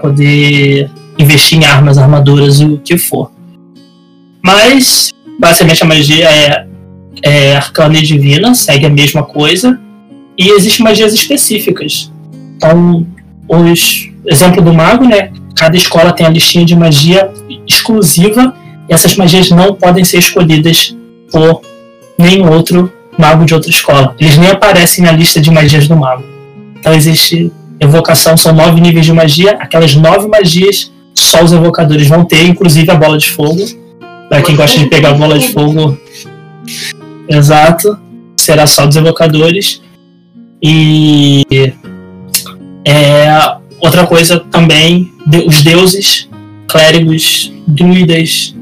poder 0.00 0.90
investir 1.18 1.58
em 1.58 1.64
armas, 1.64 1.96
armaduras 1.96 2.60
e 2.60 2.64
o 2.64 2.78
que 2.78 2.98
for. 2.98 3.30
Mas, 4.44 5.12
basicamente, 5.40 5.82
a 5.82 5.86
magia 5.86 6.30
é, 6.30 6.66
é 7.22 7.56
arcana 7.56 7.98
e 7.98 8.02
divina, 8.02 8.54
segue 8.54 8.86
a 8.86 8.90
mesma 8.90 9.22
coisa. 9.22 9.80
E 10.38 10.50
existem 10.50 10.84
magias 10.84 11.14
específicas. 11.14 12.12
Então, 12.56 13.06
os 13.48 14.10
exemplo 14.26 14.62
do 14.62 14.72
mago, 14.72 15.06
né? 15.06 15.30
Cada 15.54 15.76
escola 15.76 16.12
tem 16.12 16.26
a 16.26 16.30
listinha 16.30 16.64
de 16.64 16.76
magia 16.76 17.30
exclusiva 17.66 18.54
e 18.88 18.92
essas 18.92 19.16
magias 19.16 19.50
não 19.50 19.74
podem 19.74 20.04
ser 20.04 20.18
escolhidas 20.18 20.94
por 21.30 21.62
nenhum 22.18 22.50
outro 22.50 22.92
mago 23.18 23.44
de 23.44 23.54
outra 23.54 23.70
escola. 23.70 24.14
Eles 24.18 24.36
nem 24.36 24.50
aparecem 24.50 25.04
na 25.04 25.12
lista 25.12 25.40
de 25.40 25.50
magias 25.50 25.88
do 25.88 25.96
mago. 25.96 26.24
Então 26.78 26.92
existe 26.92 27.52
evocação, 27.80 28.36
são 28.36 28.52
nove 28.52 28.80
níveis 28.80 29.06
de 29.06 29.12
magia. 29.12 29.52
Aquelas 29.60 29.94
nove 29.94 30.28
magias 30.28 30.92
só 31.14 31.42
os 31.42 31.52
evocadores 31.52 32.06
vão 32.06 32.24
ter, 32.24 32.46
inclusive 32.46 32.90
a 32.90 32.94
bola 32.94 33.18
de 33.18 33.30
fogo. 33.30 33.64
Para 34.28 34.42
quem 34.42 34.56
gosta 34.56 34.78
de 34.78 34.86
pegar 34.86 35.10
a 35.10 35.14
bola 35.14 35.38
de 35.38 35.48
fogo. 35.48 35.98
Exato. 37.28 37.98
será 38.36 38.66
só 38.66 38.86
dos 38.86 38.96
evocadores. 38.96 39.82
E 40.62 41.44
é, 42.84 43.56
outra 43.80 44.06
coisa 44.06 44.40
também, 44.50 45.12
os 45.46 45.62
deuses, 45.62 46.28
clérigos, 46.68 47.52
druidas, 47.66 48.55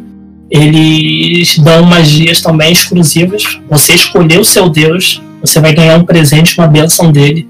eles 0.54 1.58
dão 1.58 1.82
magias 1.82 2.40
também 2.40 2.70
exclusivas. 2.70 3.58
Você 3.68 3.92
escolheu 3.92 4.42
o 4.42 4.44
seu 4.44 4.68
deus, 4.68 5.20
você 5.40 5.58
vai 5.58 5.74
ganhar 5.74 5.98
um 5.98 6.04
presente, 6.04 6.56
uma 6.56 6.68
benção 6.68 7.10
dele. 7.10 7.48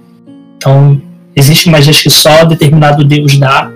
Então, 0.57 0.99
existem 1.37 1.71
magias 1.71 2.01
que 2.01 2.09
só 2.09 2.47
determinado 2.47 3.05
deus 3.05 3.39
dá. 3.39 3.71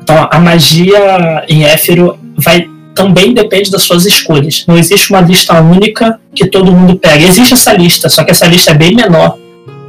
Então, 0.00 0.26
a 0.30 0.40
magia 0.40 1.44
em 1.46 1.64
Éfero 1.64 2.18
vai 2.34 2.66
também 2.94 3.34
depende 3.34 3.70
das 3.70 3.82
suas 3.82 4.06
escolhas. 4.06 4.64
Não 4.66 4.78
existe 4.78 5.10
uma 5.10 5.20
lista 5.20 5.60
única 5.60 6.18
que 6.34 6.46
todo 6.46 6.72
mundo 6.72 6.96
pega. 6.96 7.26
Existe 7.26 7.52
essa 7.52 7.74
lista, 7.74 8.08
só 8.08 8.24
que 8.24 8.30
essa 8.30 8.46
lista 8.46 8.70
é 8.70 8.74
bem 8.74 8.94
menor. 8.94 9.36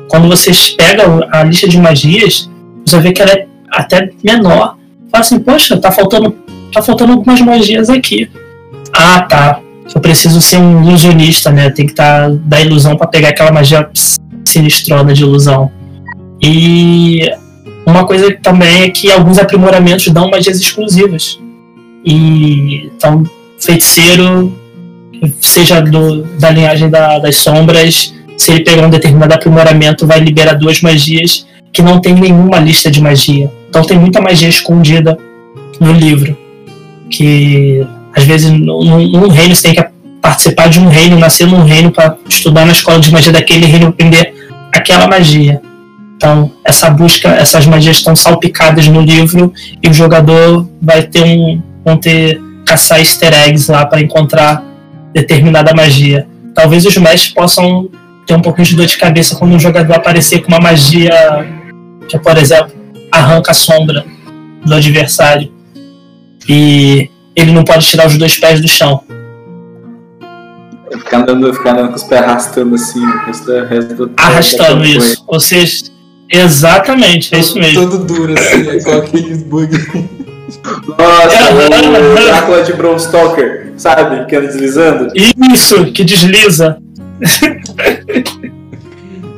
Quando 0.09 0.27
vocês 0.27 0.69
pegam 0.69 1.21
a 1.31 1.43
lista 1.43 1.69
de 1.69 1.77
magias, 1.77 2.49
você 2.85 2.99
vê 2.99 3.13
que 3.13 3.21
ela 3.21 3.31
é 3.31 3.47
até 3.71 4.09
menor. 4.21 4.77
Fala 5.09 5.21
assim, 5.21 5.39
poxa, 5.39 5.77
tá 5.77 5.91
faltando, 5.91 6.35
tá 6.73 6.81
faltando 6.81 7.13
algumas 7.13 7.41
magias 7.41 7.89
aqui. 7.89 8.29
Ah, 8.93 9.21
tá. 9.21 9.59
Eu 9.93 10.01
preciso 10.01 10.41
ser 10.41 10.57
um 10.57 10.83
ilusionista, 10.83 11.51
né? 11.51 11.69
Tem 11.69 11.85
que 11.85 11.93
tá, 11.93 12.29
da 12.29 12.61
ilusão 12.61 12.95
para 12.95 13.07
pegar 13.07 13.29
aquela 13.29 13.51
magia 13.51 13.89
sinistrona 14.45 15.13
de 15.13 15.23
ilusão. 15.23 15.71
E 16.41 17.29
uma 17.85 18.05
coisa 18.05 18.35
também 18.41 18.83
é 18.83 18.89
que 18.89 19.11
alguns 19.11 19.37
aprimoramentos 19.37 20.07
dão 20.09 20.29
magias 20.29 20.59
exclusivas. 20.59 21.39
E 22.05 22.89
então, 22.95 23.23
feiticeiro, 23.59 24.53
seja 25.39 25.81
do, 25.81 26.23
da 26.39 26.49
linhagem 26.49 26.89
da, 26.89 27.19
das 27.19 27.37
sombras, 27.37 28.13
se 28.37 28.51
ele 28.51 28.63
pegar 28.63 28.85
um 28.85 28.89
determinado 28.89 29.33
aprimoramento, 29.33 30.07
vai 30.07 30.19
liberar 30.19 30.53
duas 30.53 30.81
magias 30.81 31.45
que 31.71 31.81
não 31.81 31.99
tem 31.99 32.13
nenhuma 32.13 32.59
lista 32.59 32.89
de 32.91 33.01
magia. 33.01 33.51
Então 33.69 33.83
tem 33.83 33.97
muita 33.97 34.21
magia 34.21 34.49
escondida 34.49 35.17
no 35.79 35.91
livro. 35.91 36.37
Que 37.15 37.85
às 38.15 38.23
vezes 38.23 38.49
num, 38.49 39.27
reino 39.27 39.55
você 39.55 39.71
tem 39.71 39.75
que 39.75 39.89
participar 40.19 40.67
de 40.67 40.79
um 40.79 40.87
reino, 40.87 41.19
nascer 41.19 41.45
num 41.45 41.63
reino 41.63 41.91
para 41.91 42.17
estudar 42.27 42.65
na 42.65 42.71
escola 42.71 42.99
de 42.99 43.11
magia 43.11 43.31
daquele 43.31 43.67
reino 43.67 43.89
aprender 43.89 44.33
aquela 44.73 45.07
magia. 45.07 45.61
Então, 46.15 46.51
essa 46.63 46.89
busca, 46.89 47.29
essas 47.29 47.67
magias 47.67 47.97
estão 47.97 48.15
salpicadas 48.15 48.87
no 48.87 49.01
livro 49.01 49.53
e 49.81 49.89
o 49.89 49.93
jogador 49.93 50.67
vai 50.81 51.03
ter 51.03 51.23
um, 51.23 51.61
vão 51.85 51.97
ter 51.97 52.41
caçar 52.65 52.99
easter 52.99 53.33
eggs 53.33 53.69
lá 53.69 53.85
para 53.85 54.01
encontrar 54.01 54.63
determinada 55.13 55.73
magia. 55.75 56.25
Talvez 56.55 56.85
os 56.85 56.97
mestres 56.97 57.33
possam 57.33 57.89
ter 58.25 58.33
um 58.33 58.41
pouquinho 58.41 58.65
de 58.65 58.75
dor 58.75 58.85
de 58.85 58.97
cabeça 58.97 59.35
quando 59.35 59.53
um 59.53 59.59
jogador 59.59 59.93
aparecer 59.93 60.41
com 60.41 60.47
uma 60.47 60.59
magia 60.59 61.13
que, 62.07 62.17
por 62.17 62.37
exemplo, 62.37 62.73
arranca 63.11 63.51
a 63.51 63.53
sombra 63.53 64.05
do 64.65 64.73
adversário 64.73 65.52
e 66.47 67.09
ele 67.35 67.51
não 67.51 67.63
pode 67.63 67.85
tirar 67.87 68.07
os 68.07 68.17
dois 68.17 68.37
pés 68.37 68.61
do 68.61 68.67
chão. 68.67 69.03
Ficar 70.91 71.21
andando, 71.21 71.53
ficar 71.53 71.71
andando 71.71 71.89
com 71.89 71.95
os 71.95 72.03
pés 72.03 72.21
arrastando 72.21 72.75
assim, 72.75 73.03
o 73.03 73.17
resto, 73.25 73.51
resto 73.65 73.95
do 73.95 74.11
Arrastando 74.17 74.85
isso. 74.85 75.23
Ou 75.27 75.39
seja, 75.39 75.85
exatamente, 76.29 77.33
é 77.33 77.39
isso 77.39 77.57
mesmo. 77.57 77.89
Todo 77.89 78.05
duro 78.05 78.33
assim, 78.33 78.69
é 78.69 78.75
igual 78.77 78.99
aqueles 78.99 79.43
bugs. 79.43 79.87
Nossa, 80.87 81.53
o 81.53 82.15
Drácula 82.15 82.63
de 82.63 82.73
Bram 82.73 82.99
Stoker, 82.99 83.73
sabe? 83.77 84.25
Que 84.25 84.35
anda 84.35 84.47
deslizando. 84.47 85.11
Isso, 85.15 85.85
que 85.91 86.03
desliza. 86.03 86.77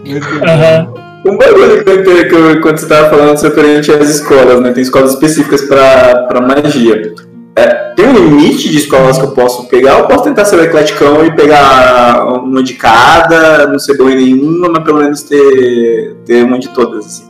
uhum. 0.06 1.05
Um 1.26 1.38
bagulho 1.38 1.84
que 1.84 2.26
que 2.26 2.36
eu, 2.36 2.62
quando 2.62 2.78
você 2.78 2.86
estava 2.86 3.10
falando 3.10 3.42
referente 3.42 3.92
às 3.92 4.10
escolas, 4.10 4.62
né? 4.62 4.72
Tem 4.72 4.84
escolas 4.84 5.14
específicas 5.14 5.62
para 5.64 6.40
magia. 6.42 7.14
É, 7.56 7.66
tem 7.96 8.06
um 8.06 8.14
limite 8.14 8.70
de 8.70 8.78
escolas 8.78 9.18
que 9.18 9.24
eu 9.24 9.32
posso 9.32 9.68
pegar, 9.68 10.00
eu 10.00 10.08
posso 10.08 10.26
tentar 10.26 10.46
ser 10.46 10.58
o 10.58 10.64
ecleticão 10.64 11.26
e 11.26 11.36
pegar 11.36 12.26
uma 12.28 12.62
de 12.62 12.74
cada, 12.74 13.66
não 13.66 13.80
ser 13.80 13.98
bom 13.98 14.10
em 14.10 14.16
nenhuma, 14.16 14.70
mas 14.70 14.84
pelo 14.84 15.00
menos 15.00 15.24
ter, 15.24 16.16
ter 16.26 16.44
uma 16.44 16.60
de 16.60 16.68
todas. 16.70 17.06
Assim. 17.06 17.24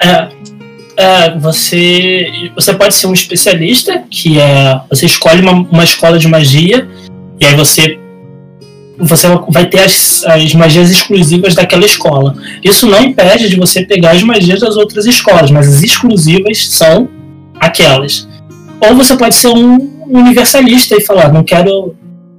É, 0.00 0.28
é, 0.96 1.38
você, 1.38 2.26
você 2.54 2.72
pode 2.72 2.94
ser 2.94 3.06
um 3.06 3.12
especialista, 3.12 4.04
que 4.10 4.38
é. 4.38 4.80
Você 4.88 5.04
escolhe 5.04 5.42
uma, 5.42 5.52
uma 5.52 5.84
escola 5.84 6.18
de 6.18 6.28
magia, 6.28 6.88
e 7.40 7.44
aí 7.44 7.54
você 7.54 7.98
você 8.98 9.26
vai 9.48 9.66
ter 9.66 9.80
as, 9.80 10.24
as 10.24 10.54
magias 10.54 10.90
exclusivas 10.90 11.54
daquela 11.54 11.84
escola. 11.84 12.34
Isso 12.62 12.86
não 12.86 13.02
impede 13.02 13.48
de 13.48 13.56
você 13.56 13.84
pegar 13.84 14.12
as 14.12 14.22
magias 14.22 14.60
das 14.60 14.76
outras 14.76 15.06
escolas, 15.06 15.50
mas 15.50 15.68
as 15.68 15.82
exclusivas 15.82 16.68
são 16.68 17.08
aquelas. 17.58 18.28
Ou 18.80 18.96
você 18.96 19.16
pode 19.16 19.34
ser 19.34 19.48
um 19.48 19.90
universalista 20.08 20.96
e 20.96 21.00
falar, 21.00 21.32
não 21.32 21.44
quero 21.44 21.94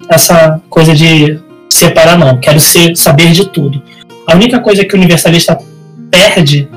essa 0.10 0.62
coisa 0.70 0.94
de 0.94 1.40
separar 1.70 2.18
não, 2.18 2.38
quero 2.40 2.60
ser, 2.60 2.96
saber 2.96 3.32
de 3.32 3.50
tudo. 3.50 3.82
A 4.28 4.36
única 4.36 4.60
coisa 4.60 4.86
que 4.86 4.94
o 4.94 4.98
universalista 4.98 5.58
perde 6.12 6.68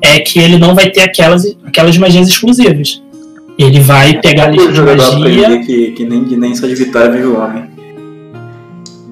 é 0.00 0.20
que 0.20 0.38
ele 0.38 0.58
não 0.58 0.74
vai 0.74 0.90
ter 0.90 1.02
aquelas, 1.02 1.44
aquelas 1.64 1.96
magias 1.98 2.28
exclusivas. 2.28 3.02
Ele 3.58 3.80
vai 3.80 4.18
pegar 4.20 4.44
a 4.44 4.50
lista 4.50 4.72
de 4.72 4.80
magia. 4.80 5.60
Que, 5.60 5.90
que, 5.90 6.04
nem, 6.04 6.24
que 6.24 6.36
nem 6.36 6.54
só 6.54 6.66
de 6.66 6.74
vitória 6.74 7.10
vive 7.10 7.26
o 7.26 7.38
homem. 7.38 7.64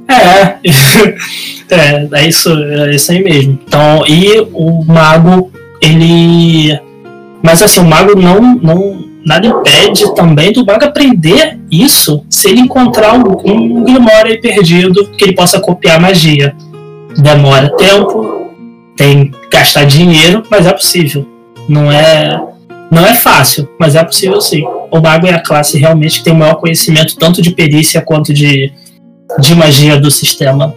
É, 0.09 0.59
é, 1.71 2.09
é 2.13 2.27
isso, 2.27 2.51
é 2.51 2.95
isso 2.95 3.13
aí 3.13 3.23
mesmo. 3.23 3.59
Então, 3.67 4.05
e 4.07 4.41
o 4.53 4.83
mago, 4.85 5.53
ele. 5.81 6.79
Mas 7.43 7.63
assim, 7.63 7.81
o 7.81 7.85
mago 7.85 8.19
não, 8.19 8.41
não. 8.57 9.09
Nada 9.25 9.47
impede 9.47 10.15
também 10.15 10.53
do 10.53 10.65
mago 10.65 10.87
aprender 10.87 11.59
isso 11.71 12.25
se 12.31 12.49
ele 12.49 12.61
encontrar 12.61 13.13
um, 13.13 13.85
Grimório 13.85 14.41
perdido 14.41 15.07
que 15.11 15.25
ele 15.25 15.35
possa 15.35 15.61
copiar 15.61 16.01
magia. 16.01 16.57
Demora 17.19 17.77
tempo, 17.77 18.55
tem 18.97 19.31
que 19.31 19.49
gastar 19.53 19.85
dinheiro, 19.85 20.43
mas 20.51 20.67
é 20.67 20.73
possível. 20.73 21.29
Não 21.69 21.93
é, 21.93 22.41
não 22.91 23.05
é 23.05 23.15
fácil, 23.17 23.69
mas 23.79 23.95
é 23.97 24.03
possível 24.03 24.41
sim. 24.41 24.65
O 24.91 24.99
mago 24.99 25.27
é 25.27 25.35
a 25.35 25.43
classe 25.43 25.77
realmente 25.77 26.21
que 26.21 26.25
tem 26.25 26.33
o 26.33 26.37
maior 26.37 26.55
conhecimento 26.55 27.17
tanto 27.17 27.43
de 27.43 27.51
perícia 27.51 28.01
quanto 28.01 28.33
de 28.33 28.73
de 29.37 29.55
magia 29.55 30.01
do 30.01 30.11
sistema. 30.11 30.75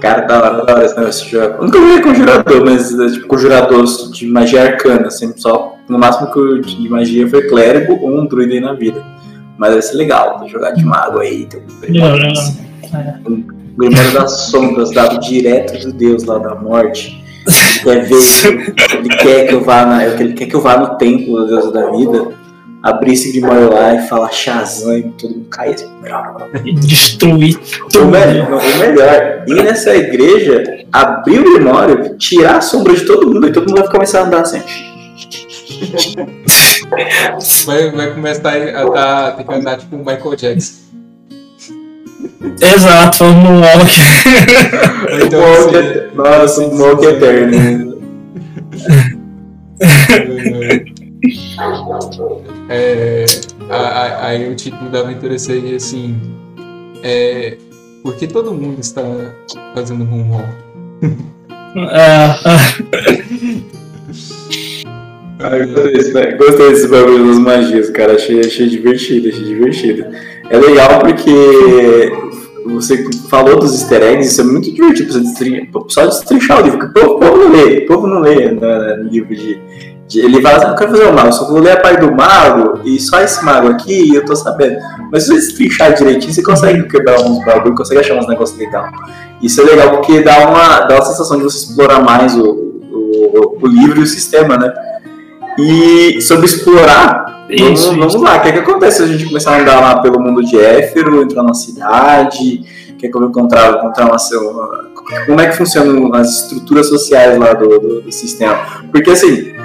Cara, 0.00 0.22
da 0.22 0.36
hora, 0.36 0.64
da 0.64 0.72
hora 0.74 0.84
esse 0.84 0.96
negócio 0.96 1.24
de 1.24 1.32
jogar. 1.32 1.60
Nunca 1.60 1.80
vi 1.80 2.02
conjurador, 2.02 2.64
mas 2.64 2.98
é, 2.98 3.08
tipo, 3.08 3.26
conjurador 3.26 3.84
de 4.12 4.26
magia 4.26 4.62
arcana, 4.62 5.08
assim, 5.08 5.32
só. 5.36 5.74
No 5.88 5.98
máximo 5.98 6.30
que 6.32 6.38
eu 6.38 6.60
de 6.60 6.88
magia 6.88 7.28
foi 7.28 7.48
clérigo 7.48 7.98
ou 8.00 8.20
um 8.20 8.26
druida 8.26 8.54
aí 8.54 8.60
na 8.60 8.74
vida. 8.74 9.02
Mas 9.58 9.72
vai 9.72 9.82
ser 9.82 9.96
legal, 9.96 10.46
jogar 10.48 10.72
de 10.72 10.84
mago 10.84 11.18
aí, 11.18 11.46
tem 11.46 11.62
um 11.62 12.30
assim. 12.30 12.58
é. 12.94 13.14
um 13.26 13.56
Grimório 13.76 14.12
das 14.12 14.32
Sombras, 14.48 14.90
dado 14.90 15.20
direto 15.20 15.78
do 15.78 15.92
Deus 15.92 16.24
lá 16.24 16.38
da 16.38 16.54
morte. 16.54 17.22
Ele 17.46 17.80
quer 17.82 18.04
ver, 18.04 18.74
ele 18.94 19.08
quer 19.08 19.46
que 19.46 19.54
eu 19.54 19.62
vá 19.62 19.86
na, 19.86 20.04
ele 20.04 20.32
quer 20.32 20.46
que 20.46 20.56
eu 20.56 20.60
vá 20.60 20.78
no 20.78 20.96
templo 20.96 21.40
do 21.40 21.46
Deus 21.46 21.72
da 21.72 21.90
vida 21.90 22.45
abrir 22.86 23.14
esse 23.14 23.32
Grimório 23.32 23.72
lá 23.72 23.94
e 23.94 24.06
falar 24.06 24.30
Shazam 24.30 24.96
e 24.96 25.02
todo 25.02 25.34
mundo 25.34 25.48
cair 25.48 25.74
assim. 25.74 25.90
E 26.64 26.72
destruir 26.72 27.58
tudo. 27.90 28.04
O 28.04 28.10
melhor, 28.10 28.48
o 28.52 28.78
melhor, 28.78 29.44
ir 29.48 29.64
nessa 29.64 29.96
igreja, 29.96 30.84
abrir 30.92 31.40
o 31.40 31.54
Grimório, 31.54 32.16
tirar 32.16 32.58
a 32.58 32.60
sombra 32.60 32.94
de 32.94 33.04
todo 33.04 33.26
mundo 33.26 33.48
e 33.48 33.52
todo 33.52 33.68
mundo 33.68 33.80
vai 33.80 33.90
começar 33.90 34.20
a 34.20 34.26
andar 34.26 34.42
assim. 34.42 34.62
Vai, 37.66 37.90
vai 37.90 38.14
começar 38.14 38.52
a 38.52 39.32
ter 39.32 39.44
que 39.44 39.52
andar 39.54 39.78
tipo 39.78 39.96
o 39.96 39.98
Michael 39.98 40.36
Jackson. 40.36 40.86
Exato, 42.60 43.24
no 43.24 43.32
Moonwalk. 43.34 43.90
Então, 45.24 45.40
walk 45.40 45.76
é, 45.76 46.10
nossa, 46.14 46.60
um 46.60 46.68
Moonwalk 46.68 47.04
eterno. 47.04 47.96
É, 52.68 53.24
aí 54.20 54.50
o 54.50 54.54
título 54.54 54.90
da 54.90 55.00
aventura 55.00 55.38
seria 55.38 55.76
assim: 55.76 56.16
é, 57.02 57.56
Por 58.02 58.16
que 58.16 58.26
todo 58.26 58.52
mundo 58.52 58.80
está 58.80 59.02
fazendo 59.74 60.04
moonwalk? 60.04 60.48
Ah, 61.78 62.40
ah, 65.38 65.58
gostei 65.58 65.92
desse, 65.92 66.12
gostei 66.36 66.70
desse 66.70 66.88
bagulho 66.88 67.26
das 67.26 67.38
magias, 67.38 67.90
cara. 67.90 68.14
Achei, 68.14 68.40
achei 68.40 68.66
divertido, 68.68 69.28
achei 69.28 69.44
divertido. 69.44 70.06
É 70.48 70.58
legal 70.58 71.00
porque 71.00 72.10
você 72.64 73.04
falou 73.28 73.58
dos 73.58 73.74
easter 73.74 74.02
eggs, 74.02 74.32
isso 74.32 74.40
é 74.40 74.44
muito 74.44 74.72
divertido. 74.72 75.12
Você 75.12 75.68
só 75.88 76.06
destrinchar 76.06 76.62
o 76.62 76.64
livro, 76.64 76.78
porque 76.78 77.00
o 77.00 77.18
povo, 77.18 77.36
não 77.36 77.50
lê, 77.50 77.78
o 77.78 77.86
povo 77.86 78.06
não 78.06 78.20
lê 78.20 78.52
né, 78.52 78.96
livro 79.10 79.34
de, 79.34 79.60
Ele 80.14 80.40
fala 80.40 80.56
assim, 80.56 80.66
eu 80.68 80.74
quero 80.76 80.90
fazer 80.92 81.06
um 81.08 81.12
mago, 81.12 81.32
só 81.32 81.44
que 81.46 81.52
vou 81.52 81.60
ler 81.60 81.72
a 81.72 81.80
parte 81.80 82.00
do 82.00 82.12
mago 82.14 82.80
e 82.84 82.98
só 83.00 83.20
esse 83.20 83.44
mago 83.44 83.68
aqui 83.68 84.14
eu 84.14 84.24
tô 84.24 84.36
sabendo. 84.36 84.76
Mas 85.10 85.24
se 85.24 85.34
você 85.34 85.54
trinchar 85.54 85.94
direitinho, 85.94 86.32
você 86.32 86.42
consegue 86.42 86.88
quebrar 86.88 87.20
uns 87.20 87.44
bagulho, 87.44 87.74
consegue 87.74 88.00
achar 88.00 88.14
uns 88.14 88.28
negócios 88.28 88.56
legais. 88.58 88.90
Isso 89.42 89.60
é 89.60 89.64
legal 89.64 89.90
porque 89.90 90.22
dá 90.22 90.48
uma, 90.48 90.80
dá 90.80 90.94
uma 90.94 91.04
sensação 91.04 91.38
de 91.38 91.42
você 91.42 91.58
explorar 91.58 92.00
mais 92.00 92.36
o, 92.36 92.44
o, 92.44 93.58
o 93.60 93.66
livro 93.66 94.00
e 94.00 94.04
o 94.04 94.06
sistema, 94.06 94.56
né? 94.56 94.72
E 95.58 96.20
sobre 96.20 96.46
explorar, 96.46 97.46
isso, 97.48 97.90
vamos, 97.90 98.12
vamos 98.12 98.28
lá, 98.28 98.36
o 98.36 98.42
que, 98.42 98.48
é 98.48 98.52
que 98.52 98.58
acontece 98.58 98.98
se 98.98 99.02
a 99.04 99.06
gente 99.06 99.24
começar 99.24 99.56
a 99.56 99.60
andar 99.60 99.80
lá 99.80 100.00
pelo 100.00 100.20
mundo 100.20 100.44
de 100.44 100.58
Éfero, 100.58 101.22
entrar 101.22 101.42
na 101.42 101.54
cidade, 101.54 102.62
o 102.90 102.96
que 102.96 103.06
é 103.06 103.10
que 103.10 103.16
eu 103.16 103.20
vou 103.20 103.30
encontrar, 103.30 103.78
encontrar 103.78 104.06
uma, 104.06 104.16
uma, 104.16 104.90
como 105.26 105.40
é 105.40 105.46
que 105.46 105.56
funcionam 105.56 106.12
as 106.14 106.42
estruturas 106.42 106.88
sociais 106.88 107.38
lá 107.38 107.54
do, 107.54 107.68
do, 107.78 108.00
do 108.02 108.12
sistema? 108.12 108.58
Porque 108.92 109.10
assim, 109.10 109.55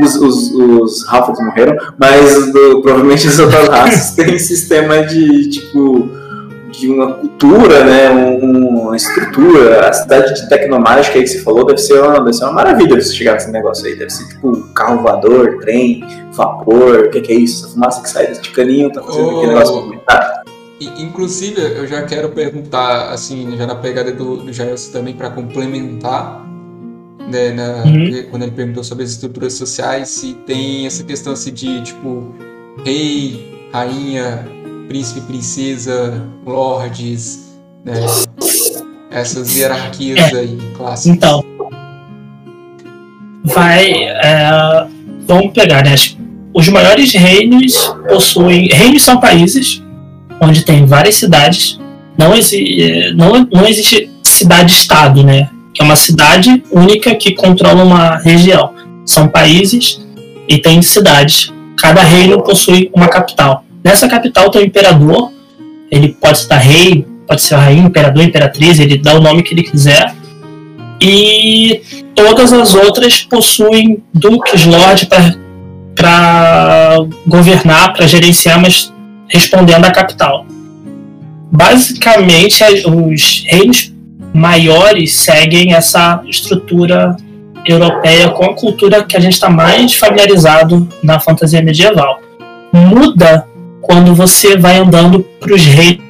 os, 0.00 0.16
os, 0.16 0.52
os 0.52 1.06
morreram, 1.40 1.76
mas 1.98 2.52
do, 2.52 2.80
provavelmente 2.82 3.28
as 3.28 3.38
outras 3.38 3.68
raças 3.68 4.14
têm 4.16 4.38
sistema 4.38 5.04
de 5.04 5.48
tipo 5.50 6.22
de 6.72 6.88
uma 6.88 7.12
cultura, 7.12 7.84
né, 7.84 8.10
um, 8.10 8.78
uma 8.86 8.96
estrutura. 8.96 9.88
A 9.88 9.92
cidade 9.92 10.34
de 10.34 10.48
tecnomágica 10.48 11.18
aí 11.18 11.24
que 11.24 11.30
você 11.30 11.40
falou 11.40 11.66
deve 11.66 11.78
ser 11.78 12.00
uma, 12.00 12.18
deve 12.18 12.32
ser 12.32 12.44
uma 12.44 12.52
maravilha 12.54 13.00
você 13.00 13.12
chegar 13.12 13.34
nesse 13.34 13.50
negócio 13.50 13.86
aí. 13.86 13.94
Deve 13.94 14.10
ser 14.10 14.26
tipo 14.28 14.62
carro 14.74 15.02
voador, 15.02 15.58
trem, 15.60 16.02
vapor, 16.32 17.06
o 17.06 17.10
que, 17.10 17.20
que, 17.20 17.32
é 17.32 17.36
isso? 17.36 17.66
Essa 17.66 17.74
fumaça 17.74 18.02
que 18.02 18.08
sai 18.08 18.26
desse 18.26 18.40
caninho 18.50 18.90
tá 18.90 19.02
fazendo 19.02 19.26
oh. 19.26 19.36
aquele 19.36 19.52
negócio 19.52 19.74
movimentado. 19.76 20.42
Inclusive, 20.98 21.60
eu 21.60 21.86
já 21.86 22.02
quero 22.02 22.30
perguntar, 22.30 23.10
assim, 23.10 23.56
já 23.56 23.66
na 23.66 23.76
pegada 23.76 24.10
do, 24.10 24.38
do 24.38 24.52
Jailson 24.52 24.90
também, 24.90 25.14
para 25.14 25.30
complementar, 25.30 26.44
né, 27.32 27.50
na, 27.52 27.82
uhum. 27.84 28.24
quando 28.30 28.42
ele 28.42 28.52
perguntou 28.52 28.84
sobre 28.84 29.04
as 29.04 29.10
estruturas 29.10 29.54
sociais, 29.54 30.08
se 30.08 30.34
tem 30.46 30.86
essa 30.86 31.02
questão 31.02 31.32
assim, 31.32 31.52
de, 31.52 31.82
tipo, 31.82 32.34
rei, 32.84 33.68
rainha, 33.72 34.46
príncipe, 34.86 35.22
princesa, 35.22 36.22
lords, 36.46 37.58
né, 37.84 37.94
essas 39.10 39.56
hierarquias 39.56 40.32
é. 40.32 40.38
aí, 40.38 40.58
clássicas. 40.76 41.16
Então, 41.16 41.44
vai, 43.44 43.92
é, 43.92 44.86
vamos 45.26 45.52
pegar, 45.52 45.82
né, 45.84 45.94
os 46.54 46.68
maiores 46.68 47.12
reinos 47.14 47.94
possuem, 48.08 48.68
reinos 48.68 49.02
são 49.02 49.18
países, 49.18 49.82
onde 50.40 50.64
tem 50.64 50.84
várias 50.84 51.14
cidades. 51.14 51.80
Não, 52.18 52.34
exi 52.34 53.14
não, 53.16 53.48
não 53.50 53.66
existe 53.66 54.10
cidade-estado, 54.22 55.24
né? 55.24 55.48
Que 55.74 55.82
é 55.82 55.84
uma 55.84 55.96
cidade 55.96 56.62
única 56.70 57.14
que 57.14 57.32
controla 57.32 57.82
uma 57.82 58.16
região. 58.18 58.74
São 59.04 59.28
países 59.28 60.00
e 60.48 60.58
tem 60.58 60.82
cidades. 60.82 61.52
Cada 61.76 62.02
reino 62.02 62.42
possui 62.42 62.90
uma 62.94 63.08
capital. 63.08 63.64
Nessa 63.82 64.08
capital 64.08 64.50
tem 64.50 64.62
o 64.62 64.66
imperador. 64.66 65.32
Ele 65.90 66.16
pode 66.20 66.38
estar 66.38 66.58
rei, 66.58 67.06
pode 67.26 67.42
ser 67.42 67.56
rainha, 67.56 67.86
imperador, 67.86 68.22
imperatriz. 68.22 68.78
Ele 68.78 68.98
dá 68.98 69.14
o 69.14 69.20
nome 69.20 69.42
que 69.42 69.54
ele 69.54 69.62
quiser. 69.62 70.14
E 71.00 71.82
todas 72.14 72.52
as 72.52 72.74
outras 72.74 73.22
possuem 73.22 74.02
duques, 74.14 74.64
lords 74.64 75.08
para 75.94 76.98
governar, 77.26 77.92
para 77.92 78.06
gerenciar, 78.06 78.60
mas 78.60 78.92
respondendo 79.28 79.84
à 79.84 79.90
capital. 79.90 80.46
Basicamente, 81.50 82.62
os 82.86 83.44
reinos 83.46 83.91
maiores 84.32 85.12
seguem 85.14 85.74
essa 85.74 86.22
estrutura 86.26 87.16
europeia 87.64 88.30
com 88.30 88.44
a 88.44 88.54
cultura 88.54 89.04
que 89.04 89.16
a 89.16 89.20
gente 89.20 89.34
está 89.34 89.48
mais 89.48 89.94
familiarizado 89.94 90.88
na 91.02 91.20
fantasia 91.20 91.62
medieval. 91.62 92.20
Muda 92.72 93.46
quando 93.80 94.14
você 94.14 94.56
vai 94.56 94.78
andando 94.78 95.20
para 95.40 95.54
os 95.54 95.64
reinos 95.64 96.02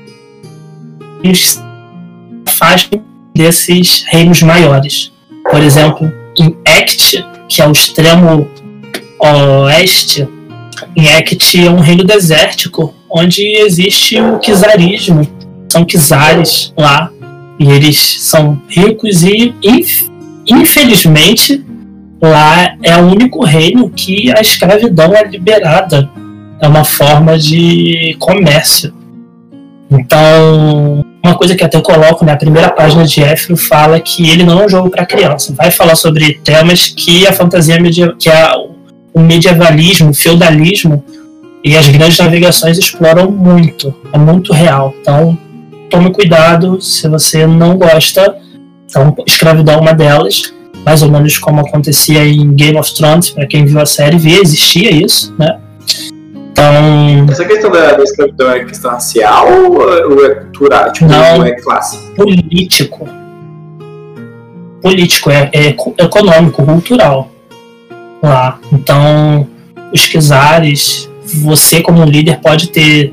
afastam 2.46 3.02
desses 3.34 4.04
reinos 4.08 4.42
maiores. 4.42 5.12
Por 5.50 5.60
exemplo, 5.60 6.12
em 6.38 6.56
Ect, 6.66 7.24
que 7.48 7.60
é 7.60 7.66
o 7.66 7.72
extremo 7.72 8.48
oeste, 9.18 10.28
em 10.96 11.06
Ect 11.06 11.66
é 11.66 11.70
um 11.70 11.80
reino 11.80 12.04
desértico 12.04 12.94
onde 13.10 13.42
existe 13.42 14.20
o 14.20 14.38
czarismo. 14.38 15.26
São 15.68 15.84
czares 15.84 16.72
lá. 16.76 17.11
E 17.62 17.70
eles 17.70 18.16
são 18.20 18.60
ricos 18.68 19.22
e, 19.22 19.54
infelizmente, 20.48 21.64
lá 22.20 22.74
é 22.82 22.96
o 22.96 23.06
único 23.06 23.44
reino 23.44 23.88
que 23.88 24.32
a 24.36 24.40
escravidão 24.40 25.14
é 25.14 25.22
liberada. 25.24 26.10
É 26.60 26.66
uma 26.66 26.82
forma 26.82 27.38
de 27.38 28.16
comércio. 28.18 28.92
Então, 29.88 31.04
uma 31.22 31.36
coisa 31.36 31.54
que 31.54 31.62
até 31.62 31.80
coloco 31.80 32.24
na 32.24 32.36
primeira 32.36 32.68
página 32.68 33.04
de 33.04 33.22
Éfiro 33.22 33.56
fala 33.56 34.00
que 34.00 34.28
ele 34.28 34.42
não 34.42 34.60
é 34.60 34.64
um 34.66 34.68
jogo 34.68 34.90
para 34.90 35.06
criança. 35.06 35.54
Vai 35.56 35.70
falar 35.70 35.94
sobre 35.94 36.40
temas 36.42 36.88
que 36.88 37.28
a 37.28 37.32
fantasia 37.32 37.78
que 38.18 38.28
é 38.28 38.50
o 39.14 39.20
medievalismo, 39.20 40.10
o 40.10 40.14
feudalismo 40.14 41.04
e 41.62 41.76
as 41.76 41.86
grandes 41.86 42.18
navegações 42.18 42.76
exploram 42.76 43.30
muito, 43.30 43.94
é 44.12 44.18
muito 44.18 44.52
real. 44.52 44.92
Então, 45.00 45.38
tome 45.92 46.10
cuidado 46.10 46.80
se 46.80 47.06
você 47.06 47.46
não 47.46 47.76
gosta. 47.76 48.36
Então, 48.86 49.14
escravidão 49.26 49.74
é 49.74 49.78
uma 49.78 49.92
delas, 49.92 50.52
mais 50.84 51.02
ou 51.02 51.10
menos 51.10 51.38
como 51.38 51.60
acontecia 51.60 52.24
em 52.26 52.52
Game 52.52 52.78
of 52.78 52.92
Thrones, 52.94 53.30
para 53.30 53.46
quem 53.46 53.64
viu 53.64 53.80
a 53.80 53.86
série, 53.86 54.16
vê, 54.16 54.40
existia 54.40 54.90
isso, 54.90 55.34
né? 55.38 55.58
Então. 56.34 57.26
Essa 57.30 57.44
questão 57.44 57.70
da, 57.70 57.92
da 57.92 58.02
escravidão 58.02 58.50
é 58.50 58.64
questão 58.64 58.90
racial 58.90 59.46
ou 59.72 60.26
é 60.26 60.34
cultural? 60.34 60.92
Tipo, 60.92 61.10
não, 61.10 61.44
é 61.44 61.52
classe? 61.60 61.98
Político. 62.14 63.08
Político, 64.80 65.30
é, 65.30 65.50
é 65.52 65.68
econômico, 65.98 66.64
cultural. 66.64 67.30
Lá. 68.22 68.58
Então, 68.72 69.46
os 69.92 70.00
czares 70.08 71.08
você 71.24 71.80
como 71.80 72.04
líder 72.04 72.40
pode 72.40 72.68
ter 72.68 73.12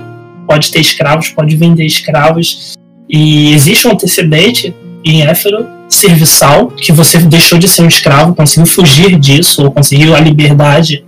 pode 0.50 0.72
ter 0.72 0.80
escravos, 0.80 1.30
pode 1.30 1.56
vender 1.56 1.86
escravos. 1.86 2.74
E 3.08 3.54
existe 3.54 3.88
um 3.88 3.92
antecedente 3.92 4.74
em 5.06 5.22
Éfero 5.22 5.68
serviçal 5.88 6.68
que 6.68 6.92
você 6.92 7.20
deixou 7.20 7.60
de 7.60 7.68
ser 7.68 7.84
um 7.84 7.88
escravo, 7.88 8.34
conseguiu 8.34 8.66
fugir 8.66 9.20
disso 9.20 9.64
ou 9.64 9.72
conseguiu 9.72 10.16
a 10.16 10.20
liberdade, 10.20 11.06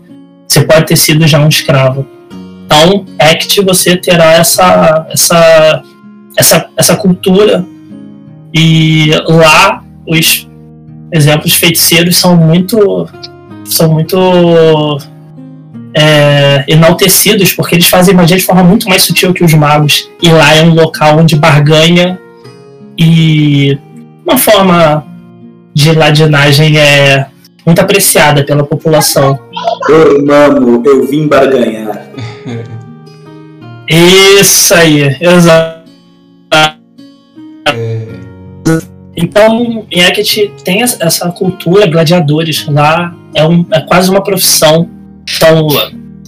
você 0.47 0.61
pode 0.61 0.85
ter 0.85 0.95
sido 0.95 1.27
já 1.27 1.39
um 1.39 1.47
escravo. 1.47 2.05
Então, 2.65 3.05
Act 3.17 3.59
você 3.61 3.97
terá 3.97 4.33
essa 4.33 5.07
essa 5.09 5.83
essa, 6.37 6.69
essa 6.77 6.95
cultura. 6.95 7.65
E 8.53 9.09
lá 9.27 9.83
os 10.07 10.47
exemplos 11.11 11.53
feiticeiros 11.53 12.17
são 12.17 12.35
muito 12.35 13.07
são 13.65 13.91
muito 13.91 14.17
é, 15.93 16.63
enaltecidos, 16.67 17.53
porque 17.53 17.75
eles 17.75 17.87
fazem 17.87 18.15
magia 18.15 18.37
de 18.37 18.43
forma 18.43 18.63
muito 18.63 18.87
mais 18.87 19.03
sutil 19.03 19.33
que 19.33 19.43
os 19.43 19.53
magos. 19.53 20.09
E 20.21 20.29
lá 20.29 20.55
é 20.55 20.63
um 20.63 20.73
local 20.73 21.19
onde 21.19 21.35
barganha 21.35 22.19
e 22.97 23.77
uma 24.25 24.37
forma 24.37 25.05
de 25.73 25.93
ladinagem 25.93 26.77
é 26.77 27.27
muito 27.65 27.79
apreciada 27.79 28.43
pela 28.43 28.63
população. 28.63 29.39
Eu 29.89 30.25
mamo, 30.25 30.83
eu 30.85 31.07
vim 31.07 31.27
barganhar. 31.27 32.09
Isso 33.87 34.73
aí, 34.73 35.17
exato. 35.19 35.81
É. 36.53 38.07
Então, 39.15 39.85
em 39.91 39.99
Hecate 39.99 40.53
tem 40.63 40.81
essa 40.81 41.29
cultura, 41.31 41.85
gladiadores 41.85 42.65
lá, 42.67 43.13
é, 43.35 43.45
um, 43.45 43.65
é 43.71 43.81
quase 43.81 44.09
uma 44.09 44.23
profissão 44.23 44.89
então, 45.41 45.67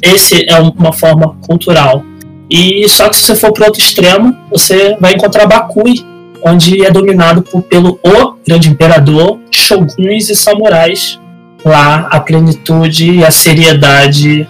esse 0.01 0.43
é 0.49 0.59
uma 0.59 0.91
forma 0.91 1.35
cultural. 1.45 2.03
E 2.49 2.87
só 2.89 3.09
que 3.09 3.15
se 3.15 3.23
você 3.23 3.35
for 3.35 3.53
para 3.53 3.67
outro 3.67 3.79
extremo, 3.79 4.35
você 4.49 4.97
vai 4.99 5.13
encontrar 5.13 5.45
Bakui, 5.45 6.03
onde 6.43 6.83
é 6.83 6.89
dominado 6.89 7.43
por, 7.43 7.61
pelo 7.61 7.99
o 8.03 8.35
grande 8.45 8.69
imperador, 8.69 9.39
shoguns 9.51 10.29
e 10.29 10.35
samurais. 10.35 11.19
Lá 11.63 12.07
a 12.11 12.19
plenitude 12.19 13.23
a 13.23 13.31
seriedade, 13.31 14.47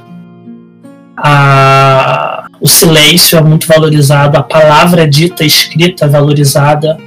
a, 1.15 2.47
o 2.59 2.67
silêncio 2.67 3.37
é 3.37 3.41
muito 3.41 3.67
valorizado, 3.67 4.37
a 4.37 4.41
palavra 4.41 5.07
dita, 5.07 5.45
escrita 5.45 6.05
é 6.05 6.07
valorizada, 6.07 6.97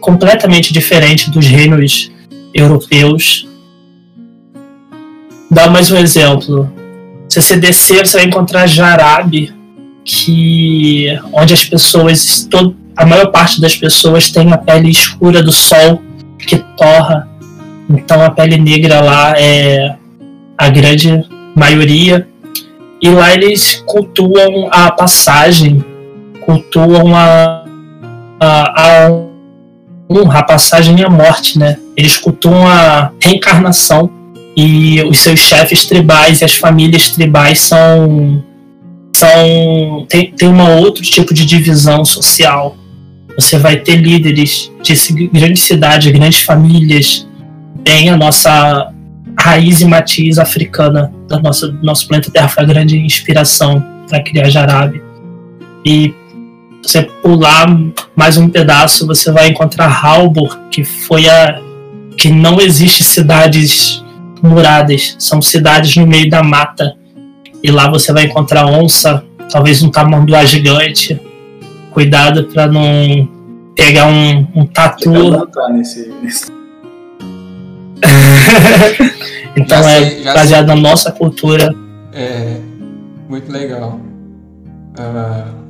completamente 0.00 0.72
diferente 0.72 1.30
dos 1.30 1.46
reinos 1.46 2.12
europeus. 2.54 3.48
Dá 5.50 5.68
mais 5.68 5.90
um 5.90 5.96
exemplo. 5.96 6.75
Se 7.36 7.42
você 7.42 7.56
descer, 7.58 8.06
você 8.06 8.16
vai 8.16 8.26
encontrar 8.26 8.66
Jarabe, 8.66 9.52
que 10.02 11.06
onde 11.34 11.52
as 11.52 11.66
pessoas, 11.66 12.48
todo, 12.50 12.74
a 12.96 13.04
maior 13.04 13.30
parte 13.30 13.60
das 13.60 13.76
pessoas 13.76 14.30
tem 14.30 14.54
a 14.54 14.56
pele 14.56 14.88
escura 14.88 15.42
do 15.42 15.52
sol 15.52 16.00
que 16.38 16.56
torra. 16.78 17.28
Então 17.90 18.22
a 18.22 18.30
pele 18.30 18.56
negra 18.56 19.02
lá 19.02 19.34
é 19.36 19.96
a 20.56 20.70
grande 20.70 21.26
maioria. 21.54 22.26
E 23.02 23.10
lá 23.10 23.34
eles 23.34 23.84
cultuam 23.84 24.70
a 24.72 24.90
passagem, 24.90 25.84
cultuam 26.40 27.14
a, 27.14 27.66
a, 28.40 28.82
a 28.82 29.10
honra, 30.10 30.38
a 30.38 30.42
passagem 30.42 30.98
e 30.98 31.04
a 31.04 31.10
morte, 31.10 31.58
né? 31.58 31.76
Eles 31.94 32.16
cultuam 32.16 32.66
a 32.66 33.12
reencarnação 33.20 34.10
e 34.56 35.02
os 35.02 35.18
seus 35.18 35.40
chefes 35.40 35.84
tribais 35.84 36.40
e 36.40 36.44
as 36.44 36.56
famílias 36.56 37.10
tribais 37.10 37.60
são 37.60 38.42
são 39.14 40.06
tem, 40.08 40.32
tem 40.32 40.48
uma 40.48 40.70
outro 40.70 41.02
tipo 41.02 41.32
de 41.34 41.44
divisão 41.44 42.04
social. 42.04 42.76
Você 43.38 43.58
vai 43.58 43.76
ter 43.76 43.96
líderes 43.96 44.72
de 44.82 45.28
grandes 45.28 45.62
cidades, 45.62 46.10
grandes 46.10 46.40
famílias, 46.40 47.28
tem 47.84 48.08
a 48.08 48.16
nossa 48.16 48.92
raiz 49.38 49.82
e 49.82 49.84
matiz 49.84 50.38
africana 50.38 51.12
da 51.28 51.38
nossa 51.38 51.68
do 51.68 51.84
nosso 51.84 52.08
planeta 52.08 52.30
Terra 52.30 52.48
foi 52.48 52.64
a 52.64 52.66
grande 52.66 52.98
inspiração 52.98 53.84
para 54.08 54.22
criar 54.22 54.48
Jarabe. 54.48 55.02
E 55.84 56.14
você 56.82 57.02
pular 57.02 57.66
mais 58.14 58.36
um 58.36 58.48
pedaço, 58.48 59.06
você 59.06 59.30
vai 59.30 59.48
encontrar 59.48 59.88
Halbur, 59.88 60.58
que 60.70 60.82
foi 60.84 61.28
a 61.28 61.60
que 62.16 62.30
não 62.30 62.60
existe 62.60 63.04
cidades 63.04 64.02
muradas, 64.46 65.16
são 65.18 65.42
cidades 65.42 65.96
no 65.96 66.06
meio 66.06 66.30
da 66.30 66.42
mata. 66.42 66.96
E 67.62 67.70
lá 67.70 67.90
você 67.90 68.12
vai 68.12 68.24
encontrar 68.24 68.66
onça, 68.66 69.24
talvez 69.50 69.82
um 69.82 69.90
tamanduá 69.90 70.44
gigante. 70.44 71.20
Cuidado 71.90 72.44
para 72.44 72.66
não 72.66 73.28
pegar 73.74 74.06
um, 74.06 74.46
um 74.54 74.66
tatu. 74.66 75.10
Nesse, 75.70 76.12
nesse... 76.22 76.46
então 79.56 79.82
já 79.82 79.90
é 79.90 80.10
sei, 80.10 80.24
baseado 80.24 80.66
sei. 80.66 80.74
na 80.74 80.76
nossa 80.76 81.12
cultura. 81.12 81.74
É 82.12 82.60
muito 83.28 83.50
legal. 83.50 84.00
Uh, 84.98 85.66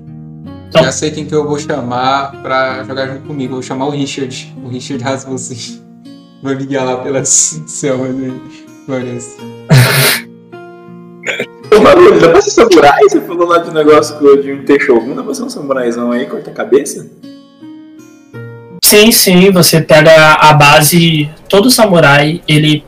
então, 0.68 0.84
já 0.84 0.92
sei 0.92 1.10
quem 1.10 1.24
que 1.24 1.34
eu 1.34 1.46
vou 1.46 1.58
chamar 1.58 2.42
pra 2.42 2.84
jogar 2.84 3.08
junto 3.08 3.26
comigo. 3.26 3.54
vou 3.54 3.62
chamar 3.62 3.86
o 3.86 3.90
Richard. 3.90 4.54
O 4.62 4.68
Richard 4.68 5.02
Rasmussen. 5.02 5.82
Vou 6.42 6.52
ligar 6.52 6.84
lá 6.84 6.98
pelas 6.98 7.28
selvas 7.66 8.10
aí. 8.10 8.65
Ô, 11.76 11.80
Maru, 11.80 12.20
dá 12.20 12.30
pra 12.30 12.40
ser 12.40 12.50
samurai? 12.50 13.02
Você 13.02 13.20
falou 13.20 13.48
lá 13.48 13.58
de 13.58 13.70
um 13.70 13.72
negócio 13.72 14.42
de 14.42 14.52
um 14.52 14.64
Teixogun. 14.64 15.14
Dá 15.14 15.22
pra 15.22 15.34
ser 15.34 15.42
um 15.42 15.50
samuraizão 15.50 16.12
aí, 16.12 16.26
corta 16.26 16.50
a 16.50 16.54
cabeça? 16.54 17.06
Sim, 18.84 19.10
sim. 19.10 19.50
Você 19.50 19.80
pega 19.80 20.34
a 20.34 20.52
base... 20.52 21.28
Todo 21.48 21.70
samurai, 21.70 22.40
ele, 22.46 22.84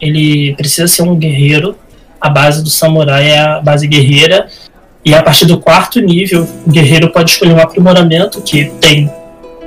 ele 0.00 0.54
precisa 0.56 0.88
ser 0.88 1.02
um 1.02 1.14
guerreiro. 1.14 1.76
A 2.20 2.28
base 2.28 2.62
do 2.62 2.70
samurai 2.70 3.28
é 3.28 3.38
a 3.38 3.60
base 3.60 3.86
guerreira 3.86 4.48
e 5.06 5.14
a 5.14 5.22
partir 5.22 5.46
do 5.46 5.60
quarto 5.60 6.00
nível, 6.00 6.48
o 6.66 6.68
guerreiro 6.68 7.12
pode 7.12 7.30
escolher 7.30 7.52
um 7.52 7.60
aprimoramento 7.60 8.42
que 8.42 8.64
tem 8.80 9.08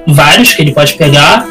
vários 0.05 0.53
que 0.53 0.61
ele 0.61 0.73
pode 0.73 0.95
pegar, 0.95 1.47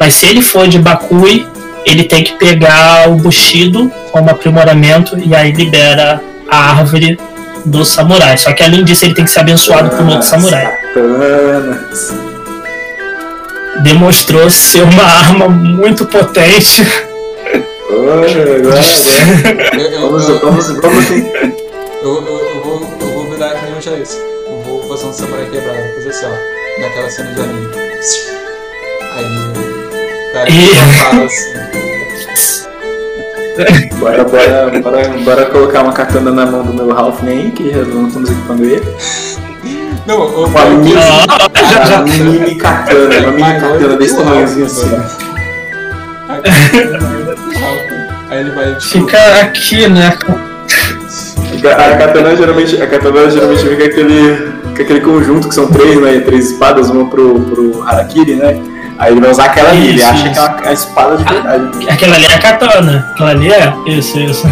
mas 0.00 0.14
se 0.14 0.24
ele 0.24 0.40
for 0.40 0.66
de 0.66 0.78
Bakui, 0.78 1.46
ele 1.86 2.02
tem 2.02 2.24
que 2.24 2.32
pegar 2.32 3.08
o 3.08 3.14
Bushido 3.14 3.90
como 4.10 4.28
aprimoramento 4.28 5.16
e 5.18 5.34
aí 5.34 5.52
libera 5.52 6.20
a 6.50 6.70
árvore 6.70 7.16
do 7.64 7.84
samurai. 7.84 8.36
Só 8.36 8.52
que 8.52 8.64
além 8.64 8.82
disso, 8.82 9.04
ele 9.04 9.14
tem 9.14 9.24
que 9.24 9.30
ser 9.30 9.38
abençoado 9.40 9.90
por 9.90 10.00
um 10.00 10.08
outro 10.08 10.26
samurai. 10.26 10.76
Demonstrou 13.82 14.50
ser 14.50 14.82
uma 14.82 15.04
arma 15.04 15.48
muito 15.48 16.04
potente. 16.06 16.82
Vamos, 17.88 18.32
vamos, 20.40 20.66
vamos. 20.80 21.10
Eu, 22.02 22.24
eu, 22.24 22.34
é 23.94 24.02
isso. 24.02 24.18
Eu 24.46 24.60
vou 24.62 24.82
fazer 24.88 25.06
um 25.06 25.12
samurai 25.12 25.46
quebrado, 25.46 25.78
vou 25.78 25.94
fazer 25.94 26.08
assim, 26.08 26.26
ó. 26.26 26.80
Naquela 26.80 27.10
cena 27.10 27.32
de 27.32 27.40
anime. 27.40 27.68
Aí 29.14 29.76
cara 30.36 30.50
e... 30.50 31.24
assim. 31.24 31.55
Bora, 33.98 34.24
bora, 34.24 34.80
bora, 34.80 35.08
bora 35.24 35.46
colocar 35.46 35.82
uma 35.82 35.92
katana 35.92 36.30
na 36.30 36.46
mão 36.46 36.62
do 36.64 36.74
meu 36.74 36.94
Ralph 36.94 37.22
aí, 37.24 37.50
que 37.50 37.70
já 37.70 37.82
não 37.84 38.08
estamos 38.08 38.30
equipando 38.30 38.64
ele. 38.64 38.84
Não, 40.06 40.20
o 40.20 40.46
uma 40.46 40.64
mini, 40.66 40.94
uma 41.88 42.02
mini 42.02 42.54
katana, 42.56 43.18
uma 43.20 43.32
mini 43.32 43.60
katana 43.60 43.96
desse 43.96 44.16
tamanhozinho 44.16 44.66
assim. 44.66 44.90
Aí 48.30 48.40
ele 48.40 48.50
vai. 48.50 48.74
Tipo... 48.76 49.06
Fica 49.06 49.40
aqui, 49.40 49.88
né? 49.88 50.16
A 51.64 51.96
katana 51.96 52.36
geralmente, 52.36 52.80
a 52.80 52.86
katana 52.86 53.30
geralmente 53.30 53.64
vem 53.64 53.76
com 53.76 53.84
aquele, 53.84 54.52
com 54.62 54.82
aquele 54.82 55.00
conjunto 55.00 55.48
que 55.48 55.54
são 55.54 55.66
três, 55.68 56.00
né? 56.00 56.20
Três 56.20 56.50
espadas, 56.50 56.90
uma 56.90 57.08
pro, 57.08 57.40
pro 57.40 57.82
Harakiri, 57.82 58.36
né? 58.36 58.60
Aí 58.98 59.12
ele 59.12 59.20
vai 59.20 59.30
usar 59.30 59.44
aquela 59.46 59.70
ali, 59.70 59.88
ele 59.88 60.02
acha 60.02 60.30
que 60.30 60.38
é 60.38 60.68
a 60.68 60.72
espada 60.72 61.16
de 61.16 61.24
verdade. 61.24 61.88
A, 61.88 61.92
aquela 61.92 62.16
ali 62.16 62.24
é 62.24 62.34
a 62.34 62.38
katana. 62.38 63.06
Aquela 63.12 63.30
ali 63.30 63.52
é. 63.52 63.74
Isso, 63.86 64.18
isso. 64.18 64.46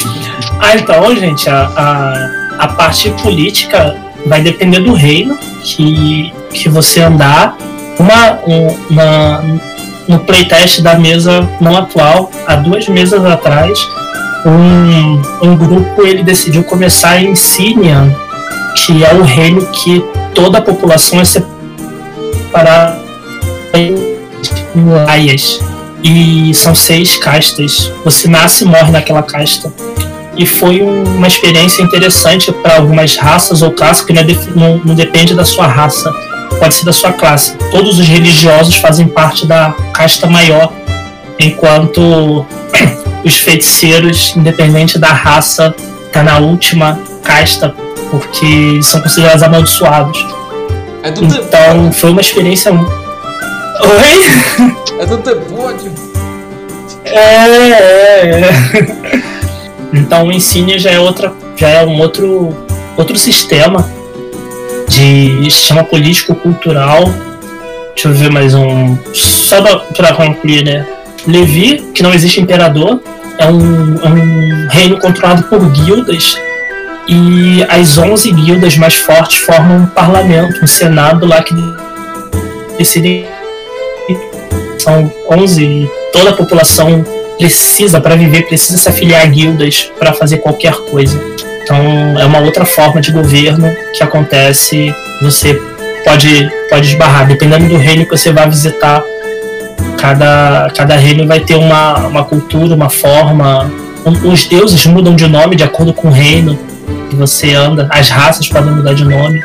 ah, 0.60 0.74
então, 0.74 1.14
gente, 1.14 1.48
a, 1.50 1.70
a, 1.76 2.64
a 2.64 2.68
parte 2.68 3.10
política 3.22 3.96
vai 4.26 4.40
depender 4.40 4.80
do 4.80 4.94
reino 4.94 5.36
que, 5.62 6.32
que 6.52 6.68
você 6.68 7.02
andar. 7.02 7.56
Uma, 7.98 8.38
uma, 8.90 9.44
no 10.08 10.18
playtest 10.20 10.80
da 10.80 10.94
mesa 10.94 11.46
não 11.60 11.76
atual, 11.76 12.30
há 12.46 12.56
duas 12.56 12.88
mesas 12.88 13.22
atrás, 13.24 13.78
um, 14.46 15.46
um 15.46 15.56
grupo 15.56 16.02
ele 16.02 16.22
decidiu 16.22 16.64
começar 16.64 17.22
em 17.22 17.34
Sirian, 17.34 18.10
que 18.74 19.04
é 19.04 19.12
o 19.12 19.22
reino 19.22 19.66
que 19.66 20.02
toda 20.34 20.58
a 20.58 20.62
população 20.62 21.20
é 21.20 21.24
separada 21.24 23.01
em 23.74 24.84
laias. 25.06 25.60
E 26.02 26.52
são 26.54 26.74
seis 26.74 27.16
castas. 27.16 27.92
Você 28.04 28.28
nasce 28.28 28.64
e 28.64 28.66
morre 28.66 28.90
naquela 28.90 29.22
casta. 29.22 29.72
E 30.36 30.46
foi 30.46 30.80
uma 30.80 31.26
experiência 31.26 31.82
interessante 31.82 32.50
para 32.50 32.76
algumas 32.76 33.16
raças 33.16 33.62
ou 33.62 33.70
classes, 33.70 34.04
que 34.04 34.12
não, 34.12 34.22
é 34.22 34.26
não, 34.54 34.78
não 34.78 34.94
depende 34.94 35.34
da 35.34 35.44
sua 35.44 35.66
raça, 35.66 36.10
pode 36.58 36.74
ser 36.74 36.84
da 36.86 36.92
sua 36.92 37.12
classe. 37.12 37.54
Todos 37.70 37.98
os 37.98 38.08
religiosos 38.08 38.76
fazem 38.76 39.06
parte 39.06 39.46
da 39.46 39.74
casta 39.92 40.26
maior, 40.26 40.72
enquanto 41.38 42.46
os 43.22 43.36
feiticeiros, 43.36 44.34
independente 44.34 44.98
da 44.98 45.12
raça, 45.12 45.74
tá 46.10 46.22
na 46.22 46.38
última 46.38 46.98
casta, 47.22 47.74
porque 48.10 48.82
são 48.82 49.02
considerados 49.02 49.42
amaldiçoados. 49.42 50.26
É 51.02 51.10
então 51.10 51.92
foi 51.92 52.10
uma 52.10 52.20
experiência. 52.20 52.72
Oi? 53.82 54.98
É 54.98 55.06
do 55.06 55.16
demônio! 55.18 55.92
É, 57.04 57.18
é, 57.18 58.40
é. 58.40 59.22
Então 59.92 60.26
o 60.26 60.32
Insigne 60.32 60.78
já 60.78 60.90
é 60.90 61.00
outra. 61.00 61.32
já 61.56 61.68
é 61.68 61.84
um 61.84 61.98
outro. 62.00 62.56
outro 62.96 63.16
sistema 63.18 63.88
de 64.88 65.50
sistema 65.50 65.84
político-cultural. 65.84 67.04
Deixa 67.94 68.08
eu 68.08 68.14
ver 68.14 68.30
mais 68.30 68.54
um. 68.54 68.96
Só 69.12 69.60
para 69.96 70.14
concluir, 70.14 70.64
né? 70.64 70.86
Levi, 71.26 71.90
que 71.94 72.02
não 72.02 72.12
existe 72.12 72.40
imperador, 72.40 73.00
é 73.38 73.46
um, 73.46 73.96
é 74.02 74.08
um 74.08 74.68
reino 74.68 74.98
controlado 74.98 75.44
por 75.44 75.60
guildas 75.70 76.36
e 77.08 77.64
as 77.68 77.98
11 77.98 78.32
guildas 78.32 78.76
mais 78.76 78.94
fortes 78.94 79.38
formam 79.38 79.78
um 79.78 79.86
parlamento, 79.86 80.62
um 80.62 80.66
senado 80.66 81.26
lá 81.26 81.42
que 81.42 81.54
decidem 82.78 83.26
são 84.82 85.12
11 85.30 85.62
e 85.62 85.90
toda 86.12 86.30
a 86.30 86.32
população 86.32 87.04
precisa 87.38 88.00
para 88.00 88.14
viver 88.14 88.46
precisa 88.46 88.78
se 88.78 88.88
afiliar 88.88 89.22
a 89.22 89.26
guildas 89.26 89.90
para 89.98 90.12
fazer 90.12 90.38
qualquer 90.38 90.74
coisa. 90.90 91.20
Então 91.62 91.76
é 92.18 92.24
uma 92.24 92.40
outra 92.40 92.64
forma 92.64 93.00
de 93.00 93.12
governo 93.12 93.74
que 93.94 94.02
acontece, 94.02 94.94
você 95.20 95.54
pode 96.04 96.50
pode 96.68 96.88
esbarrar 96.88 97.26
dependendo 97.26 97.68
do 97.68 97.76
reino 97.76 98.04
que 98.04 98.16
você 98.16 98.32
vai 98.32 98.48
visitar 98.48 99.02
cada, 100.02 100.68
cada 100.76 100.96
reino 100.96 101.26
vai 101.28 101.38
ter 101.38 101.54
uma, 101.54 102.08
uma 102.08 102.24
cultura, 102.24 102.74
uma 102.74 102.90
forma. 102.90 103.70
Os 104.24 104.46
deuses 104.46 104.84
mudam 104.86 105.14
de 105.14 105.28
nome 105.28 105.54
de 105.54 105.62
acordo 105.62 105.94
com 105.94 106.08
o 106.08 106.10
reino 106.10 106.58
que 107.08 107.14
você 107.14 107.54
anda, 107.54 107.86
as 107.88 108.08
raças 108.10 108.48
podem 108.48 108.72
mudar 108.72 108.94
de 108.94 109.04
nome. 109.04 109.40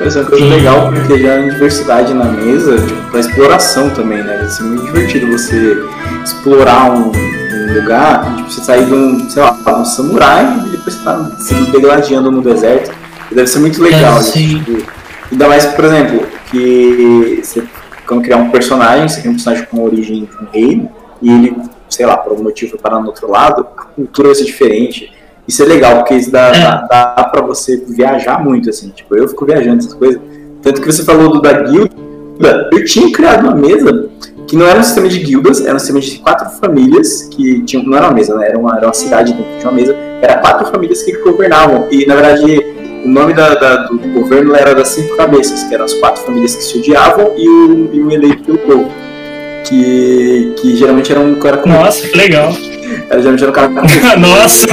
Essa 0.00 0.18
é 0.18 0.22
uma 0.22 0.30
coisa 0.30 0.44
legal 0.46 0.92
porque 0.92 1.22
já 1.22 1.34
a 1.34 1.48
diversidade 1.48 2.14
na 2.14 2.24
mesa, 2.24 2.76
tipo, 2.76 3.10
pra 3.10 3.20
exploração 3.20 3.90
também, 3.90 4.22
né? 4.22 4.38
Vai 4.38 4.48
ser 4.48 4.62
muito 4.64 4.84
divertido 4.84 5.30
você 5.30 5.84
explorar 6.24 6.90
um, 6.90 7.12
um 7.12 7.74
lugar, 7.74 8.36
tipo, 8.36 8.50
você 8.50 8.60
sair 8.62 8.86
de 8.86 8.94
um, 8.94 9.30
sei 9.30 9.42
lá, 9.42 9.52
um 9.52 9.84
samurai 9.84 10.44
e 10.66 10.70
depois 10.70 10.94
você 10.96 11.04
tá 11.04 11.30
se 11.38 11.54
degladiando 11.70 12.30
no 12.30 12.42
deserto. 12.42 12.90
Deve 13.30 13.46
ser 13.46 13.60
muito 13.60 13.80
legal. 13.82 14.18
É, 14.18 14.22
tipo, 14.22 14.82
ainda 15.30 15.48
mais, 15.48 15.66
por 15.66 15.84
exemplo, 15.84 16.26
que 16.50 17.40
você 17.42 17.62
quando 18.06 18.22
criar 18.22 18.36
um 18.36 18.50
personagem, 18.50 19.08
você 19.08 19.20
cria 19.20 19.30
um 19.30 19.34
personagem 19.34 19.66
com 19.66 19.82
origem 19.82 20.26
com 20.26 20.44
um 20.44 20.48
reino, 20.52 20.90
e 21.20 21.30
ele, 21.30 21.56
sei 21.88 22.04
lá, 22.04 22.16
por 22.16 22.30
algum 22.30 22.44
motivo 22.44 22.72
foi 22.72 22.80
parar 22.80 23.00
no 23.00 23.06
outro 23.06 23.30
lado, 23.30 23.66
a 23.76 23.84
cultura 23.84 24.28
vai 24.28 24.34
ser 24.34 24.44
diferente. 24.44 25.10
Isso 25.46 25.62
é 25.62 25.66
legal, 25.66 25.96
porque 25.98 26.14
isso 26.14 26.30
dá, 26.30 26.48
É. 26.48 26.60
dá, 26.60 26.86
dá 27.16 27.24
pra 27.24 27.42
você 27.42 27.76
viajar 27.88 28.42
muito, 28.42 28.70
assim. 28.70 28.90
Tipo, 28.90 29.16
eu 29.16 29.26
fico 29.28 29.44
viajando 29.44 29.78
essas 29.78 29.94
coisas. 29.94 30.20
Tanto 30.62 30.80
que 30.80 30.86
você 30.90 31.02
falou 31.04 31.30
do 31.32 31.40
da 31.42 31.52
guilda, 31.62 31.90
eu 32.72 32.84
tinha 32.84 33.10
criado 33.12 33.42
uma 33.44 33.54
mesa 33.54 34.08
que 34.46 34.56
não 34.56 34.66
era 34.66 34.78
um 34.78 34.82
sistema 34.82 35.08
de 35.08 35.18
guildas, 35.18 35.64
era 35.64 35.74
um 35.74 35.78
sistema 35.78 36.00
de 36.00 36.18
quatro 36.18 36.48
famílias 36.60 37.22
que 37.24 37.62
tinham. 37.64 37.84
Não 37.84 37.96
era 37.96 38.06
uma 38.06 38.14
mesa, 38.14 38.36
né? 38.36 38.48
Era 38.48 38.58
uma, 38.58 38.76
era 38.76 38.86
uma 38.86 38.94
cidade 38.94 39.32
dentro 39.32 39.58
de 39.58 39.64
uma 39.64 39.72
mesa. 39.72 39.96
Era 40.20 40.38
quatro 40.38 40.66
famílias 40.70 41.02
que 41.02 41.12
governavam. 41.18 41.86
E 41.90 42.06
na 42.06 42.14
verdade, 42.14 42.64
o 43.04 43.08
nome 43.08 43.34
da, 43.34 43.54
da- 43.54 43.76
do 43.88 43.98
governo 44.14 44.54
era 44.54 44.74
das 44.74 44.88
cinco 44.88 45.16
cabeças, 45.16 45.64
que 45.64 45.74
eram 45.74 45.84
as 45.86 45.94
quatro 45.94 46.22
famílias 46.22 46.54
que 46.54 46.62
se 46.62 46.78
odiavam 46.78 47.32
e 47.36 47.48
o, 47.48 47.90
e 47.92 48.00
o 48.00 48.10
eleito 48.12 48.44
pelo 48.44 48.58
povo. 48.58 48.88
Que, 49.64 50.52
que 50.56 50.76
geralmente 50.76 51.10
era 51.12 51.20
um 51.20 51.34
cara 51.36 51.56
com. 51.58 51.68
Nossa, 51.68 52.06
que 52.08 52.16
legal. 52.16 52.52
Era, 53.08 53.18
geralmente 53.20 53.42
era 53.42 53.50
um 53.50 53.54
cara 53.54 53.68
com. 53.68 53.74
Nossa! 54.20 54.66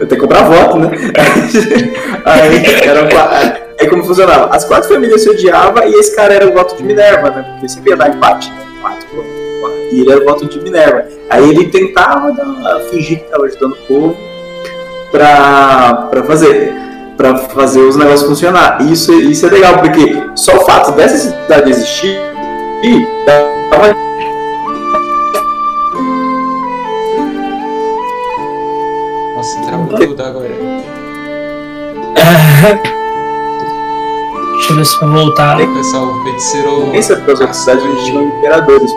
Eu 0.00 0.06
tenho 0.06 0.08
que 0.08 0.26
comprar 0.26 0.42
voto, 0.44 0.78
né? 0.78 0.90
Aí, 2.24 2.64
era 2.82 3.04
um 3.04 3.08
aí 3.78 3.88
como 3.88 4.02
funcionava? 4.04 4.54
As 4.54 4.64
quatro 4.64 4.88
famílias 4.88 5.22
se 5.22 5.28
odiavam 5.30 5.84
e 5.86 5.94
esse 5.94 6.16
cara 6.16 6.34
era 6.34 6.48
o 6.48 6.54
voto 6.54 6.74
de 6.76 6.82
Minerva, 6.82 7.30
né? 7.30 7.42
Porque 7.52 7.68
sempre 7.68 7.90
ia 7.90 7.96
dar 7.96 8.08
empate, 8.08 8.50
né? 8.50 8.56
Quatro, 8.80 9.06
quatro. 9.60 9.78
E 9.92 10.00
ele 10.00 10.10
era 10.10 10.22
o 10.22 10.24
voto 10.24 10.46
de 10.46 10.58
Minerva. 10.60 11.04
Aí 11.28 11.48
ele 11.50 11.68
tentava 11.68 12.32
dar- 12.32 12.80
fingir 12.90 13.18
que 13.18 13.24
estava 13.24 13.44
ajudando 13.44 13.72
o 13.72 13.76
povo 13.86 14.16
pra, 15.12 16.08
pra 16.10 16.22
fazer. 16.24 16.72
Pra 17.16 17.36
fazer 17.36 17.80
os 17.80 17.96
negócios 17.96 18.26
funcionar. 18.28 18.78
E 18.80 18.92
Isso, 18.92 19.12
isso 19.12 19.44
é 19.46 19.50
legal, 19.50 19.78
porque 19.78 20.16
só 20.34 20.56
o 20.56 20.64
fato 20.64 20.92
dessa 20.92 21.18
cidade 21.18 21.70
existir 21.70 22.18
dava 23.26 23.94
Nossa, 29.36 29.60
travou 29.62 29.98
tudo 29.98 30.22
agora. 30.22 30.48
Deixa 34.54 34.72
eu 34.72 34.76
ver 34.76 34.84
se 34.84 35.00
vai 35.00 35.08
voltar. 35.10 35.60
O 35.60 35.74
pessoal, 35.74 36.04
o 36.04 36.22
feiticeiro. 36.22 36.90
Essa 36.94 37.14
as 37.14 37.28
outras 37.28 37.56
cidades 37.56 37.84
onde 37.84 38.04
tinham 38.04 38.28
imperadores. 38.28 38.90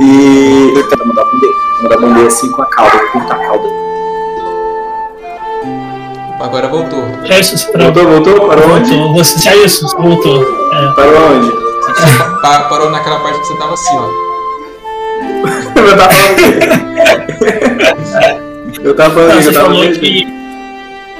E 0.00 0.70
ele 0.74 0.82
tenta 0.84 1.04
mandar 1.04 1.24
bandeira. 1.24 1.54
Mandar 1.82 1.96
bandeira 1.98 2.28
assim 2.28 2.50
com 2.50 2.62
a 2.62 2.66
cauda, 2.66 2.98
puta 3.12 3.34
cauda. 3.34 3.68
Agora 6.40 6.68
voltou. 6.68 7.04
Já 7.24 7.38
isso. 7.38 7.72
Voltou, 7.76 8.06
voltou? 8.06 8.48
Parou 8.48 8.70
onde? 8.70 8.94
Voltou. 8.94 9.14
Você, 9.14 9.38
já 9.38 9.54
isso, 9.56 9.86
você 9.88 9.96
voltou. 9.96 10.42
É. 10.42 10.92
Parou 10.94 11.36
onde? 11.36 11.63
Você 11.92 12.40
pa- 12.42 12.60
parou 12.68 12.90
naquela 12.90 13.20
parte 13.20 13.40
que 13.40 13.46
você 13.46 13.56
tava 13.56 13.74
assim, 13.74 13.96
ó. 13.96 14.08
Eu 15.76 15.96
tava 15.96 16.12
falando. 16.12 16.44
Eu 18.82 18.94
tava 18.94 19.10
falando 19.14 19.28
Não, 19.34 19.42
você 19.42 19.48
eu 19.48 19.52
tava 19.54 19.66
falou 19.66 19.90
que 19.92 20.26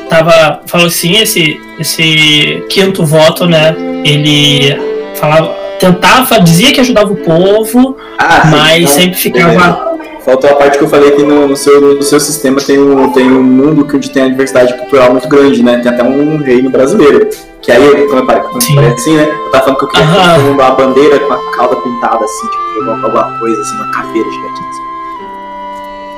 tava. 0.08 0.60
Falou 0.66 0.86
assim, 0.86 1.16
esse, 1.16 1.60
esse 1.78 2.64
quinto 2.68 3.04
voto, 3.04 3.46
né? 3.46 3.74
Ele 4.04 4.76
falava. 5.16 5.64
Tentava, 5.78 6.38
dizia 6.40 6.72
que 6.72 6.80
ajudava 6.80 7.12
o 7.12 7.16
povo, 7.16 7.96
Ah, 8.16 8.42
sim, 8.42 8.50
mas 8.50 8.82
então, 8.84 8.94
sempre 8.94 9.16
ficava. 9.18 9.93
Faltou 10.24 10.48
a 10.48 10.54
parte 10.54 10.78
que 10.78 10.84
eu 10.84 10.88
falei 10.88 11.10
que 11.10 11.22
no, 11.22 11.46
no 11.48 11.56
seu, 11.56 11.80
no 11.96 12.02
seu 12.02 12.18
sistema 12.18 12.58
tem 12.60 12.78
um, 12.78 13.12
tem 13.12 13.30
um 13.30 13.42
mundo 13.42 13.84
que 13.84 13.94
onde 13.94 14.10
tem 14.10 14.22
a 14.22 14.28
diversidade 14.28 14.72
cultural 14.78 15.10
muito 15.12 15.28
grande, 15.28 15.62
né? 15.62 15.78
Tem 15.80 15.92
até 15.92 16.02
um 16.02 16.38
reino 16.38 16.70
brasileiro. 16.70 17.28
Que 17.60 17.70
aí, 17.70 17.84
eu- 17.84 18.24
parei, 18.26 18.42
quando 18.42 18.54
eu 18.54 18.60
Sim. 18.62 18.78
assim, 18.78 19.16
né? 19.16 19.28
Eu 19.30 19.50
tava 19.50 19.64
falando 19.64 19.78
que 19.78 19.84
eu 19.84 19.88
queria 19.88 20.06
Aham. 20.06 20.34
fazer 20.36 20.48
uma 20.50 20.70
bandeira 20.70 21.18
com 21.20 21.32
a 21.32 21.50
cauda 21.56 21.76
pintada 21.76 22.24
assim, 22.24 22.46
tipo, 22.48 22.90
alguma, 22.90 23.04
alguma 23.06 23.38
coisa 23.38 23.60
assim, 23.60 23.74
uma 23.76 23.90
caveira 23.90 24.30
gigantinha 24.30 24.68
assim. 24.70 24.82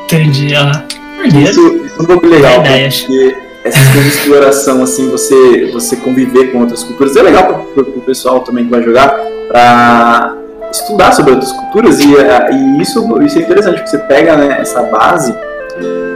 Entendi. 0.04 0.54
Maneiro. 0.54 1.50
Isso, 1.50 1.76
isso 1.84 1.98
é 1.98 2.02
um 2.02 2.06
pouco 2.06 2.26
legal, 2.26 2.60
Ideias. 2.60 3.00
porque 3.02 3.36
coisas 3.62 3.92
de 3.92 4.08
exploração, 4.08 4.82
assim, 4.84 5.10
você, 5.10 5.70
você 5.72 5.96
conviver 5.96 6.52
com 6.52 6.60
outras 6.60 6.84
culturas, 6.84 7.16
é 7.16 7.22
legal 7.22 7.44
pro, 7.46 7.54
pro, 7.64 7.84
pro 7.84 8.00
pessoal 8.02 8.40
também 8.40 8.64
que 8.66 8.70
vai 8.70 8.82
jogar, 8.82 9.16
pra 9.48 10.36
estudar 10.82 11.12
sobre 11.12 11.32
outras 11.32 11.52
culturas, 11.52 12.00
e, 12.00 12.16
eh, 12.16 12.48
e 12.52 12.80
isso, 12.82 13.22
isso 13.22 13.38
é 13.38 13.42
interessante, 13.42 13.74
porque 13.76 13.90
você 13.90 13.98
pega 13.98 14.36
né, 14.36 14.56
essa 14.60 14.82
base 14.84 15.34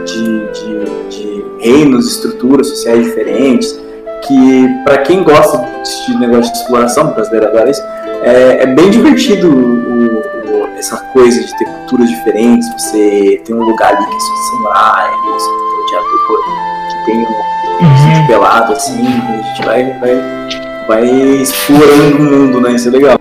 de, 0.05 0.39
de, 0.51 0.85
de 1.09 1.45
reinos, 1.59 2.07
estruturas 2.07 2.67
sociais 2.67 3.03
diferentes, 3.05 3.79
que 4.27 4.67
para 4.83 4.99
quem 4.99 5.23
gosta 5.23 5.57
de 6.07 6.17
negócio 6.17 6.51
de 6.51 6.57
exploração, 6.59 7.07
brasileiro 7.11 7.47
adora 7.47 7.69
isso, 7.69 7.81
é, 8.23 8.63
é 8.63 8.65
bem 8.67 8.89
divertido 8.89 9.47
o- 9.49 10.63
o- 10.63 10.67
essa 10.77 10.97
coisa 11.13 11.39
de 11.41 11.57
ter 11.57 11.65
culturas 11.65 12.09
diferentes, 12.09 12.67
você 12.77 13.41
tem 13.45 13.55
um 13.55 13.63
lugar 13.63 13.95
ali 13.95 14.05
que 14.05 14.15
é 14.15 14.19
só 14.19 14.35
samurai, 14.51 15.09
você 15.33 15.49
tem 15.49 15.85
diador, 15.87 16.39
que 16.89 17.05
tem 17.05 17.17
um 17.19 17.51
Uhum. 17.81 18.27
pelado, 18.27 18.73
assim, 18.73 19.03
a 19.07 19.41
gente 19.41 19.65
vai, 19.65 19.83
vai, 19.99 20.21
vai 20.87 21.03
explorando 21.41 22.17
o 22.17 22.21
mundo, 22.21 22.61
né? 22.61 22.73
Isso 22.73 22.89
é 22.89 22.91
legal. 22.91 23.17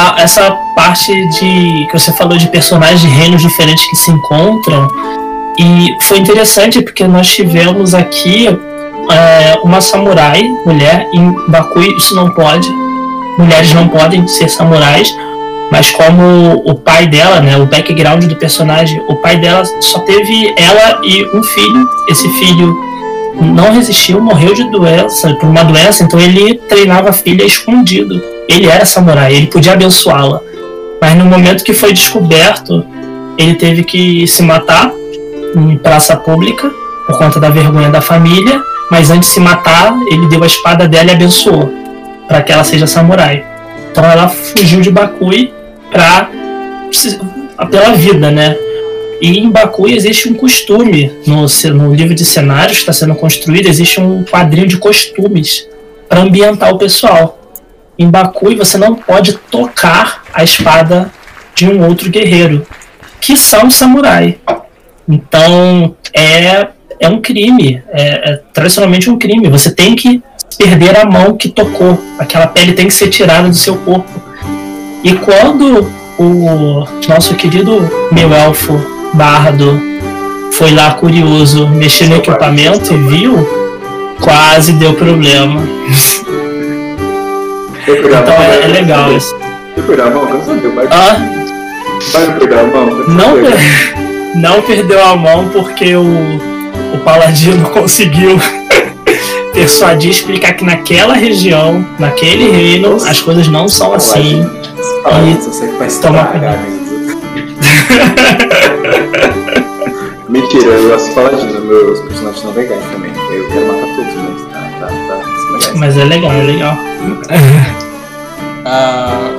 A- 0.00 0.14
essa 0.22 0.56
parte 0.76 1.12
de 1.40 1.86
que 1.90 1.98
você 1.98 2.12
falou 2.12 2.38
de 2.38 2.46
personagens 2.48 3.00
de 3.00 3.08
reinos 3.08 3.42
diferentes 3.42 3.84
que 3.90 3.96
se 3.96 4.10
encontram 4.12 4.86
e 5.58 5.88
foi 6.02 6.18
interessante 6.20 6.80
porque 6.80 7.04
nós 7.08 7.26
tivemos 7.34 7.94
aqui 7.94 8.46
é, 9.10 9.58
uma 9.64 9.80
samurai 9.80 10.40
mulher 10.64 11.08
em 11.12 11.34
Bakui 11.48 11.96
isso 11.96 12.14
não 12.14 12.30
pode 12.30 12.68
mulheres 13.36 13.72
não 13.74 13.88
podem 13.88 14.24
ser 14.28 14.48
samurais 14.48 15.12
mas 15.72 15.90
como 15.90 16.62
o 16.64 16.74
pai 16.76 17.06
dela 17.08 17.40
né 17.40 17.56
o 17.56 17.66
background 17.66 18.24
do 18.26 18.36
personagem 18.36 19.02
o 19.08 19.16
pai 19.16 19.36
dela 19.38 19.64
só 19.80 19.98
teve 20.00 20.54
ela 20.56 21.00
e 21.02 21.24
um 21.36 21.42
filho 21.42 21.88
esse 22.08 22.28
filho 22.38 22.72
não 23.40 23.72
resistiu 23.72 24.20
morreu 24.20 24.54
de 24.54 24.62
doença 24.70 25.34
por 25.40 25.48
uma 25.48 25.64
doença 25.64 26.04
então 26.04 26.20
ele 26.20 26.54
treinava 26.68 27.08
a 27.10 27.12
filha 27.12 27.44
escondido 27.44 28.14
ele 28.48 28.66
era 28.66 28.84
samurai, 28.84 29.34
ele 29.34 29.46
podia 29.46 29.74
abençoá-la. 29.74 30.40
Mas 31.00 31.14
no 31.16 31.26
momento 31.26 31.62
que 31.62 31.72
foi 31.72 31.92
descoberto, 31.92 32.84
ele 33.36 33.54
teve 33.54 33.84
que 33.84 34.26
se 34.26 34.42
matar 34.42 34.90
em 35.54 35.76
praça 35.76 36.16
pública 36.16 36.70
por 37.06 37.18
conta 37.18 37.38
da 37.38 37.50
vergonha 37.50 37.90
da 37.90 38.00
família. 38.00 38.60
Mas 38.90 39.10
antes 39.10 39.28
de 39.28 39.34
se 39.34 39.40
matar, 39.40 39.94
ele 40.10 40.26
deu 40.28 40.42
a 40.42 40.46
espada 40.46 40.88
dela 40.88 41.10
e 41.10 41.14
abençoou 41.14 41.70
para 42.26 42.42
que 42.42 42.50
ela 42.50 42.64
seja 42.64 42.86
samurai. 42.86 43.44
Então 43.90 44.04
ela 44.04 44.28
fugiu 44.28 44.80
de 44.80 44.90
Bakui 44.90 45.52
para 45.92 46.30
pela 47.70 47.92
vida, 47.92 48.30
né? 48.30 48.56
E 49.20 49.38
em 49.38 49.50
Bakui 49.50 49.94
existe 49.94 50.28
um 50.28 50.34
costume 50.34 51.12
no, 51.26 51.46
no 51.74 51.94
livro 51.94 52.14
de 52.14 52.24
cenários 52.24 52.78
que 52.78 52.82
está 52.82 52.92
sendo 52.92 53.14
construído, 53.14 53.66
existe 53.66 54.00
um 54.00 54.24
quadrinho 54.24 54.66
de 54.66 54.78
costumes 54.78 55.68
para 56.08 56.20
ambientar 56.20 56.72
o 56.72 56.78
pessoal 56.78 57.37
em 57.98 58.08
Bakui 58.08 58.54
você 58.54 58.78
não 58.78 58.94
pode 58.94 59.32
tocar 59.50 60.22
a 60.32 60.44
espada 60.44 61.10
de 61.54 61.66
um 61.66 61.84
outro 61.86 62.08
guerreiro, 62.08 62.64
que 63.20 63.36
são 63.36 63.70
samurai. 63.70 64.38
Então 65.08 65.96
é, 66.14 66.68
é 67.00 67.08
um 67.08 67.20
crime, 67.20 67.82
é, 67.88 68.32
é 68.32 68.40
tradicionalmente 68.52 69.10
um 69.10 69.18
crime. 69.18 69.48
Você 69.48 69.70
tem 69.74 69.96
que 69.96 70.22
perder 70.56 70.96
a 70.96 71.04
mão 71.04 71.36
que 71.36 71.48
tocou, 71.48 71.98
aquela 72.18 72.46
pele 72.46 72.72
tem 72.72 72.86
que 72.86 72.94
ser 72.94 73.08
tirada 73.08 73.48
do 73.48 73.56
seu 73.56 73.76
corpo. 73.78 74.22
E 75.02 75.14
quando 75.14 75.90
o 76.18 76.84
nosso 77.08 77.34
querido 77.34 77.88
meu 78.12 78.32
elfo 78.32 78.80
Bardo 79.14 79.80
foi 80.52 80.72
lá 80.72 80.92
curioso 80.94 81.68
mexer 81.68 82.08
no 82.08 82.16
equipamento 82.16 82.92
e 82.92 82.96
viu, 82.96 83.48
quase 84.20 84.72
deu 84.72 84.94
problema. 84.94 85.62
Então 87.90 88.34
é, 88.34 88.64
é 88.64 88.66
legal 88.68 89.12
isso. 89.16 89.34
Quer 89.74 89.82
pegar 89.86 90.04
a 90.06 90.10
mão? 90.10 90.26
Você 90.26 90.54
deu? 90.54 90.74
Vai, 90.74 90.86
Ah, 90.90 91.16
vai 92.12 92.38
pegar 92.38 92.60
a 92.60 92.64
mão? 92.64 92.86
Você 92.90 93.10
não, 93.10 93.32
per- 93.34 94.34
não 94.36 94.62
perdeu 94.62 95.04
a 95.04 95.16
mão 95.16 95.48
porque 95.48 95.94
o, 95.96 96.04
o 96.94 96.98
Paladino 97.04 97.68
conseguiu 97.70 98.38
persuadir 99.54 100.10
explicar 100.10 100.52
que 100.54 100.64
naquela 100.64 101.14
região, 101.14 101.84
naquele 101.98 102.50
reino, 102.50 102.96
as 102.96 103.20
coisas 103.20 103.48
não 103.48 103.68
são 103.68 103.94
assim. 103.94 104.44
Fala 105.02 105.24
E 105.28 105.34
você 105.34 105.66
vai 105.66 105.70
toma 105.78 105.86
estragar. 105.86 106.58
Mentira, 110.28 110.66
eu 110.72 110.88
gosto 110.90 111.08
de 111.08 111.14
Paladino, 111.14 111.60
meus 111.64 112.00
personagens 112.00 112.40
são 112.42 112.52
legais 112.52 112.82
também. 112.92 113.10
Eu 113.32 113.48
quero 113.48 113.66
matar 113.66 113.96
todos, 113.96 114.14
mas 114.14 114.42
tá, 114.52 114.60
tá, 114.80 114.86
tá, 114.86 115.52
legais. 115.52 115.74
Mas 115.74 115.96
é 115.96 116.04
legal, 116.04 116.32
é 116.32 116.42
legal. 116.42 116.78
Ah, 118.70 119.30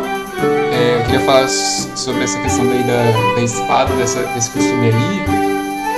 é, 0.74 0.96
eu 0.96 1.06
queria 1.06 1.20
falar 1.20 1.48
sobre 1.48 2.24
essa 2.24 2.40
questão 2.40 2.66
daí 2.66 2.82
da, 2.82 3.36
da 3.36 3.42
espada, 3.44 3.94
dessa, 3.94 4.24
desse 4.24 4.50
costume 4.50 4.88
aí. 4.88 5.24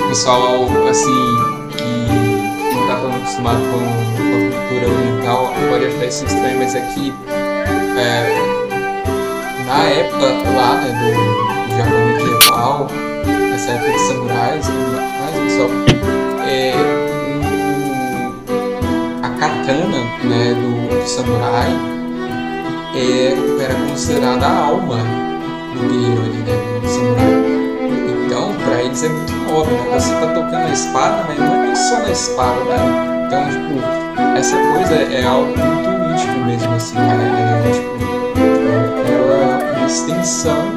O 0.03 0.07
pessoal, 0.09 0.65
assim, 0.89 1.37
que 1.71 2.75
não 2.75 2.87
tá 2.87 2.97
tão 2.97 3.15
acostumado 3.15 3.61
com, 3.71 3.79
com 4.17 4.35
a 4.35 4.67
cultura 4.67 4.93
oriental 4.93 5.53
pode 5.69 5.85
achar 5.85 6.05
isso 6.07 6.25
estranho, 6.25 6.57
mas 6.57 6.75
aqui, 6.75 7.13
é, 7.97 8.35
na 9.65 9.81
época 9.85 10.25
lá, 10.53 10.75
né, 10.81 10.91
do, 10.99 11.69
do 11.69 11.77
Japão 11.77 12.05
medieval, 12.07 12.87
nessa 13.49 13.71
época 13.71 13.91
de 13.93 13.99
samurais 13.99 14.67
e 14.67 14.71
tudo 14.73 15.01
mais, 15.21 15.35
pessoal, 15.45 15.69
é, 16.49 16.73
a 19.23 19.29
katana, 19.39 20.03
né, 20.21 20.53
do, 20.53 20.99
do 20.99 21.07
samurai 21.07 22.00
é, 22.95 23.63
era 23.63 23.73
considerada 23.89 24.45
a 24.45 24.65
alma 24.65 24.97
do 25.73 25.87
guerreiro 25.87 26.21
ali, 26.21 26.37
né, 26.37 26.79
do 26.81 26.87
samurai. 26.87 27.61
Então, 28.25 28.53
pra 28.65 28.83
eles 28.83 29.03
é 29.03 29.09
muito 29.09 29.53
óbvio, 29.53 29.77
né? 29.77 29.99
Você 29.99 30.13
tá 30.13 30.27
tocando 30.27 30.55
a 30.55 30.71
espada, 30.71 31.25
mas 31.27 31.39
não 31.39 31.63
é 31.63 31.75
só 31.75 31.99
na 31.99 32.11
espada, 32.11 32.63
né? 32.65 33.27
Então, 33.27 33.43
tipo, 33.49 34.37
essa 34.37 34.57
coisa 34.57 34.95
é 34.95 35.23
algo 35.23 35.47
muito 35.47 36.13
íntimo 36.13 36.45
mesmo, 36.45 36.73
assim, 36.73 36.95
né? 36.95 37.63
É, 37.65 37.71
tipo, 37.71 37.91
ela 39.09 39.73
é 39.73 39.77
uma 39.77 39.87
extensão 39.87 40.71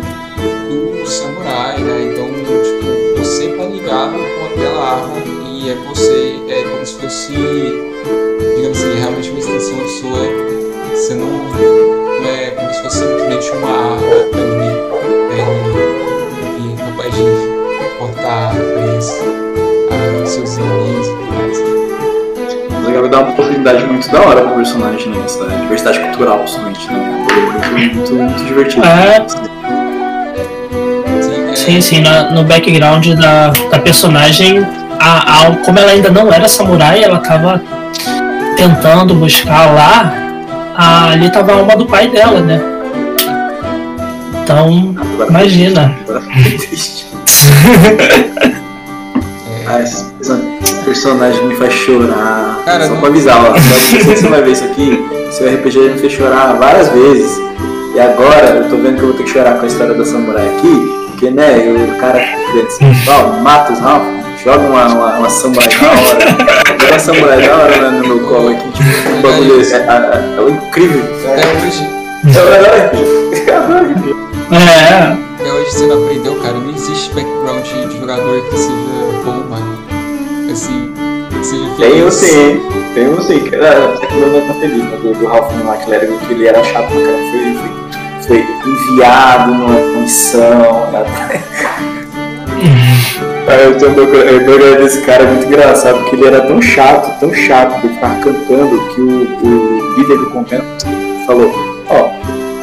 do 0.68 1.06
samurai, 1.06 1.78
né? 1.78 2.12
Então, 2.12 2.26
tipo, 2.28 3.18
você 3.18 3.48
tá 3.48 3.64
ligado 3.64 4.12
com 4.12 4.46
aquela 4.52 4.92
arma 4.92 5.18
e 5.50 5.70
é 5.70 5.74
você, 5.88 6.40
é 6.48 6.62
como 6.62 6.86
se 6.86 6.94
fosse, 6.94 7.32
digamos 7.32 8.78
assim, 8.78 8.98
realmente 8.98 9.30
uma 9.30 9.38
extensão 9.40 9.88
sua. 9.88 10.54
Você 10.94 11.14
não 11.14 11.93
é 12.26 12.50
como 12.56 12.72
se 12.72 12.82
fosse 12.82 12.98
simplesmente 12.98 13.50
uma 13.52 13.68
arma 13.68 13.96
ali, 14.34 14.70
é, 15.30 15.42
e 16.60 16.72
é 16.72 16.76
capaz 16.86 17.14
de 17.14 17.24
cortar 17.98 18.52
isso, 18.98 19.22
a 20.22 20.26
seus 20.26 20.56
inimigos 20.56 21.06
e 21.06 21.10
tudo 21.10 21.32
mais. 21.34 22.86
Legal, 22.86 23.08
dá 23.08 23.20
uma 23.20 23.30
oportunidade 23.30 23.84
muito 23.86 24.10
da 24.10 24.20
hora 24.20 24.40
pro 24.42 24.54
personagem, 24.56 25.08
né? 25.10 25.18
Essa 25.24 25.44
diversidade 25.46 26.00
cultural, 26.00 26.38
principalmente, 26.38 26.86
né? 26.92 27.26
Muito, 27.72 27.94
muito, 27.94 28.14
muito 28.14 28.44
divertido. 28.44 28.84
É. 28.86 29.24
Sim, 31.56 31.78
é, 31.78 31.80
Sim, 31.80 32.00
na- 32.02 32.30
no 32.30 32.44
background 32.44 33.06
da, 33.14 33.48
da 33.70 33.78
personagem, 33.78 34.66
a, 35.00 35.46
a- 35.48 35.56
como 35.64 35.78
ela 35.78 35.92
ainda 35.92 36.10
não 36.10 36.32
era 36.32 36.46
samurai, 36.48 37.02
ela 37.02 37.18
tava 37.18 37.62
tentando 38.56 39.14
buscar 39.14 39.72
lá, 39.72 40.12
a- 40.76 41.10
ali 41.10 41.30
tava 41.30 41.52
a 41.52 41.56
alma 41.56 41.76
do 41.76 41.86
pai 41.86 42.08
dela, 42.08 42.40
né? 42.40 42.60
Então, 44.42 44.94
Agora, 45.14 45.30
imagina. 45.30 45.94
triste. 46.58 47.06
Ah, 49.66 49.80
esse 49.80 50.04
person- 50.14 50.40
esse 50.62 50.74
personagem 50.84 51.46
me 51.46 51.54
faz 51.56 51.72
chorar. 51.72 52.58
Cara, 52.64 52.86
Só 52.86 52.92
não- 52.92 53.00
pra 53.00 53.08
avisar, 53.08 53.36
ó. 53.40 53.54
Só 53.58 53.96
que 53.96 54.04
você 54.04 54.26
vai 54.28 54.42
ver 54.42 54.52
isso 54.52 54.64
aqui. 54.64 55.02
Seu 55.30 55.48
RPG 55.48 55.78
me 55.90 55.98
fez 55.98 56.12
chorar 56.12 56.54
várias 56.54 56.88
vezes. 56.90 57.38
E 57.94 58.00
agora 58.00 58.46
eu 58.50 58.68
tô 58.68 58.76
vendo 58.76 58.96
que 58.96 59.02
eu 59.02 59.08
vou 59.08 59.16
ter 59.16 59.22
que 59.24 59.30
chorar 59.30 59.54
com 59.56 59.64
a 59.64 59.66
história 59.66 59.94
da 59.94 60.04
samurai 60.04 60.46
aqui. 60.56 60.94
Porque, 61.10 61.30
né, 61.30 61.56
o 61.94 61.98
cara 61.98 62.18
fica 62.52 62.66
assim, 62.66 62.92
ó, 63.08 63.40
mata 63.40 63.72
os 63.72 63.78
Ralph, 63.78 64.02
joga 64.44 64.58
uma, 64.66 64.84
uma, 64.86 65.18
uma 65.18 65.30
samurai 65.30 65.68
da 65.68 65.86
hora. 65.88 66.63
Joga 66.94 66.98
uma 66.98 66.98
samurai 66.98 67.42
da 67.42 67.56
hora 67.56 67.90
né, 67.90 67.98
no 67.98 68.06
meu 68.08 68.20
colo 68.28 68.48
aqui. 68.50 68.70
Tipo, 68.70 69.10
um 69.10 69.22
bagulho. 69.22 69.60
É, 69.60 69.64
é, 69.64 69.78
é 70.38 70.50
incrível. 70.50 71.02
até 71.32 71.66
hoje, 71.66 71.88
É 72.24 72.40
o 72.40 72.54
herói. 72.54 72.80
É 73.46 73.60
o. 73.60 74.54
É, 74.54 75.16
até 75.40 75.52
hoje 75.52 75.70
você 75.72 75.86
não 75.86 76.04
aprendeu, 76.04 76.34
cara. 76.36 76.54
Não 76.54 76.70
existe 76.70 77.12
background 77.14 77.64
de 77.64 77.98
jogador 77.98 78.40
que 78.48 78.56
seja 78.56 78.72
bom, 79.24 79.44
mano. 79.50 79.78
Assim, 80.52 80.92
que 81.30 81.44
seja 81.44 81.64
Tem 81.78 82.04
um 82.04 82.10
feliz. 82.10 82.14
sim, 82.14 82.62
tem 82.94 83.08
um 83.08 83.20
sim. 83.20 83.42
Ah, 83.54 83.96
Você 83.96 84.06
que 84.06 84.14
não 84.14 84.46
tá 84.46 84.54
feliz, 84.54 84.84
né? 84.84 84.98
Do, 85.02 85.12
do 85.14 85.26
Ralph 85.26 85.52
McLaren, 85.52 86.18
que 86.18 86.32
ele 86.32 86.46
era 86.46 86.62
chato 86.62 86.92
pra 86.92 87.00
caramba. 87.00 87.30
Foi, 87.30 88.38
foi, 88.38 88.46
foi 88.62 88.70
enviado 88.70 89.52
numa 89.52 89.80
missão. 90.00 90.90
Né? 90.92 91.04
Eu 93.46 93.78
tô 93.78 93.90
procurando, 93.90 94.28
eu 94.28 94.44
tô 94.44 94.52
olhando 94.52 94.82
esse 94.86 95.00
cara 95.02 95.22
é 95.22 95.26
muito 95.26 95.46
engraçado, 95.46 95.98
porque 96.00 96.16
ele 96.16 96.26
era 96.26 96.40
tão 96.42 96.60
chato, 96.62 97.18
tão 97.20 97.32
chato, 97.32 97.80
que 97.80 97.86
ele 97.86 97.94
ficava 97.94 98.14
cantando 98.16 98.88
que 98.94 99.00
o, 99.00 99.38
o 99.42 99.94
líder 99.98 100.18
do 100.18 100.26
convento 100.30 100.64
falou, 101.26 101.52
ó, 101.88 102.08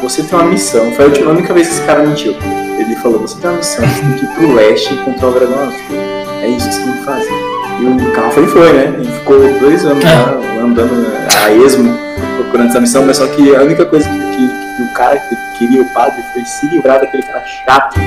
você 0.02 0.22
tem 0.22 0.38
uma 0.38 0.48
missão, 0.48 0.90
foi 0.92 1.04
a 1.06 1.28
única 1.30 1.54
vez 1.54 1.68
que 1.68 1.74
esse 1.74 1.82
cara 1.82 2.02
mentiu. 2.02 2.34
Ele 2.78 2.96
falou, 2.96 3.20
você 3.20 3.38
tem 3.40 3.50
uma 3.50 3.56
missão, 3.58 3.84
você 3.86 4.00
tem 4.00 4.12
que 4.14 4.24
ir 4.24 4.28
pro 4.28 4.54
leste 4.54 4.92
e 4.92 4.96
encontrar 4.98 5.28
o 5.28 5.32
dragão 5.32 5.58
azul. 5.62 5.96
É 6.42 6.48
isso 6.48 6.68
que 6.68 6.74
você 6.74 6.82
tem 6.82 6.92
que 6.94 7.04
fazer. 7.04 7.32
E 7.80 7.84
o 8.08 8.12
carro 8.12 8.30
foi, 8.32 8.46
foi, 8.48 8.72
né? 8.72 8.94
Ele 8.98 9.12
ficou 9.12 9.38
dois 9.60 9.84
anos 9.84 10.04
lá, 10.04 10.40
andando 10.62 11.06
a 11.44 11.52
esmo, 11.52 11.96
procurando 12.36 12.70
essa 12.70 12.80
missão, 12.80 13.04
mas 13.06 13.16
só 13.16 13.26
que 13.28 13.54
a 13.54 13.62
única 13.62 13.84
coisa 13.86 14.08
que, 14.08 14.18
que- 14.18 14.61
que 14.76 14.82
o 14.82 14.92
cara 14.92 15.18
que 15.18 15.36
queria, 15.58 15.82
o 15.82 15.88
padre, 15.92 16.22
foi 16.32 16.44
se 16.44 16.66
livrar 16.66 17.00
daquele 17.00 17.22
cara 17.22 17.44
chato. 17.44 18.00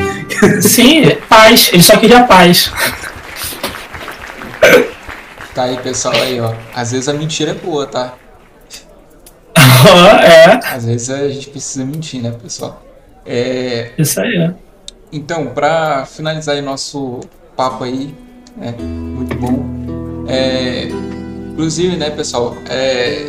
sim, 0.61 1.15
paz. 1.29 1.69
Ele 1.71 1.83
só 1.83 1.97
queria 1.97 2.23
paz. 2.23 2.71
Tá 5.53 5.63
aí, 5.63 5.77
pessoal, 5.77 6.13
aí, 6.15 6.39
ó. 6.41 6.53
Às 6.73 6.91
vezes 6.91 7.07
a 7.07 7.13
mentira 7.13 7.51
é 7.51 7.53
boa, 7.53 7.85
tá? 7.87 8.15
é, 10.21 10.75
Às 10.75 10.85
vezes 10.85 11.09
a 11.09 11.29
gente 11.29 11.49
precisa 11.49 11.85
mentir, 11.85 12.21
né, 12.21 12.31
pessoal? 12.31 12.83
É, 13.25 13.91
isso 13.97 14.19
aí. 14.19 14.53
Então, 15.11 15.47
para 15.47 16.05
finalizar 16.05 16.55
aí 16.55 16.61
nosso 16.61 17.21
papo 17.55 17.83
aí, 17.83 18.13
né, 18.57 18.75
muito 18.77 19.35
bom. 19.35 19.63
É, 20.27 20.87
inclusive, 21.51 21.95
né, 21.95 22.09
pessoal, 22.09 22.55
é, 22.69 23.25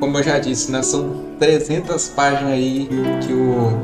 como 0.00 0.18
eu 0.18 0.22
já 0.22 0.38
disse, 0.38 0.72
né, 0.72 0.82
são 0.82 1.31
300 1.42 2.08
páginas 2.10 2.52
aí 2.52 2.88
que 3.26 3.32
o, 3.32 3.76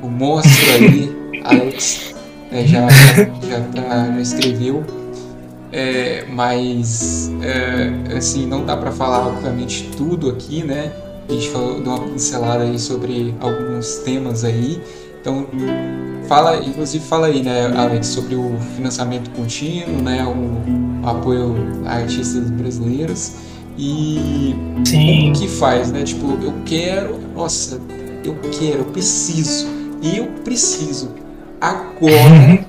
o 0.00 0.08
monstro 0.08 0.74
ali, 0.74 1.12
Alex, 1.42 2.14
né, 2.52 2.64
já, 2.68 2.88
já, 2.88 3.60
tá- 3.74 4.12
já 4.14 4.20
escreveu. 4.20 4.84
É, 5.72 6.24
mas, 6.30 7.32
é, 7.42 8.16
assim, 8.16 8.46
não 8.46 8.64
dá 8.64 8.76
para 8.76 8.92
falar, 8.92 9.26
obviamente, 9.26 9.90
tudo 9.96 10.30
aqui, 10.30 10.62
né? 10.62 10.92
A 11.28 11.32
gente 11.32 11.50
falou, 11.50 11.80
deu 11.80 11.94
uma 11.94 12.06
pincelada 12.10 12.62
aí 12.62 12.78
sobre 12.78 13.34
alguns 13.40 13.96
temas 14.04 14.44
aí. 14.44 14.80
Então, 15.20 15.48
Fala, 16.28 16.56
inclusive 16.64 17.04
fala 17.04 17.26
aí, 17.26 17.42
né, 17.42 17.66
Alex, 17.76 18.06
sobre 18.06 18.34
o 18.34 18.56
financiamento 18.76 19.28
contínuo, 19.32 20.00
né, 20.00 20.24
o, 20.24 21.04
o 21.04 21.08
apoio 21.08 21.54
a 21.84 21.96
artistas 21.96 22.48
brasileiros 22.50 23.32
e 23.76 24.54
Sim. 24.84 25.30
o 25.30 25.32
que 25.32 25.48
faz, 25.48 25.90
né, 25.90 26.02
tipo, 26.02 26.38
eu 26.42 26.54
quero, 26.64 27.18
nossa, 27.34 27.80
eu 28.24 28.36
quero, 28.58 28.78
eu 28.78 28.84
preciso, 28.86 29.66
eu 30.02 30.26
preciso 30.44 31.10
agora 31.60 32.64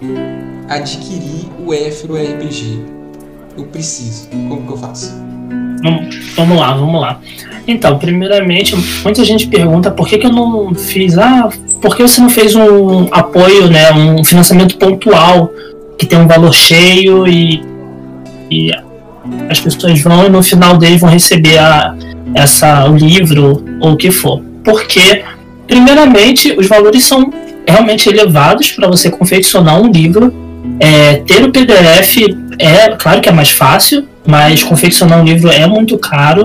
adquirir 0.69 1.49
o 1.65 1.73
Éfiro 1.73 2.15
RPG. 2.15 2.79
Eu 3.57 3.65
preciso. 3.65 4.27
Como 4.29 4.65
que 4.65 4.73
eu 4.73 4.77
faço? 4.77 5.13
Vamos 6.35 6.57
lá, 6.57 6.73
vamos 6.75 6.99
lá. 6.99 7.21
Então, 7.67 7.97
primeiramente, 7.97 8.75
muita 9.03 9.23
gente 9.23 9.47
pergunta 9.47 9.91
por 9.91 10.07
que, 10.07 10.17
que 10.17 10.25
eu 10.25 10.31
não 10.31 10.73
fiz. 10.73 11.17
Ah, 11.17 11.49
por 11.81 11.95
que 11.95 12.01
você 12.01 12.19
não 12.21 12.29
fez 12.29 12.55
um 12.55 13.07
apoio, 13.11 13.69
né? 13.69 13.91
Um 13.93 14.23
financiamento 14.23 14.77
pontual 14.77 15.51
que 15.97 16.05
tem 16.05 16.19
um 16.19 16.27
valor 16.27 16.53
cheio 16.53 17.27
e, 17.27 17.61
e 18.49 18.71
as 19.49 19.59
pessoas 19.59 20.01
vão 20.01 20.25
e 20.25 20.29
no 20.29 20.41
final 20.41 20.77
dele 20.77 20.97
vão 20.97 21.09
receber 21.09 21.57
a, 21.57 21.95
essa, 22.33 22.85
o 22.89 22.95
livro 22.95 23.63
ou 23.79 23.93
o 23.93 23.97
que 23.97 24.11
for. 24.11 24.41
Porque, 24.63 25.23
primeiramente, 25.67 26.53
os 26.57 26.67
valores 26.67 27.03
são 27.03 27.31
realmente 27.67 28.09
elevados 28.09 28.71
para 28.71 28.87
você 28.87 29.09
confeccionar 29.09 29.79
um 29.81 29.91
livro. 29.91 30.33
É, 30.79 31.17
ter 31.17 31.43
o 31.43 31.51
PDF 31.51 32.17
é 32.59 32.89
claro 32.89 33.21
que 33.21 33.29
é 33.29 33.31
mais 33.31 33.51
fácil, 33.51 34.07
mas 34.25 34.63
confeccionar 34.63 35.19
um 35.19 35.23
livro 35.23 35.49
é 35.49 35.65
muito 35.67 35.97
caro. 35.97 36.43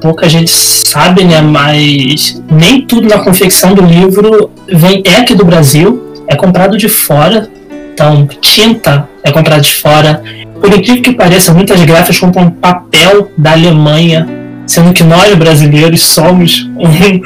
Pouca 0.00 0.28
gente 0.28 0.50
sabe, 0.50 1.24
né? 1.24 1.40
Mas 1.40 2.42
nem 2.50 2.82
tudo 2.82 3.08
na 3.08 3.18
confecção 3.18 3.74
do 3.74 3.82
livro 3.82 4.50
vem 4.68 5.02
é 5.04 5.16
aqui 5.16 5.34
do 5.34 5.44
Brasil, 5.44 6.12
é 6.26 6.36
comprado 6.36 6.76
de 6.76 6.88
fora. 6.88 7.48
Então, 7.94 8.26
tinta 8.40 9.08
é 9.22 9.30
comprada 9.30 9.62
de 9.62 9.72
fora. 9.72 10.20
Por 10.60 10.68
incrível 10.68 11.00
que 11.00 11.12
pareça, 11.12 11.54
muitas 11.54 11.80
gráficas 11.84 12.18
compram 12.18 12.50
papel 12.50 13.30
da 13.38 13.52
Alemanha, 13.52 14.26
sendo 14.66 14.92
que 14.92 15.04
nós 15.04 15.32
brasileiros 15.36 16.02
somos 16.04 16.68
um, 16.76 17.22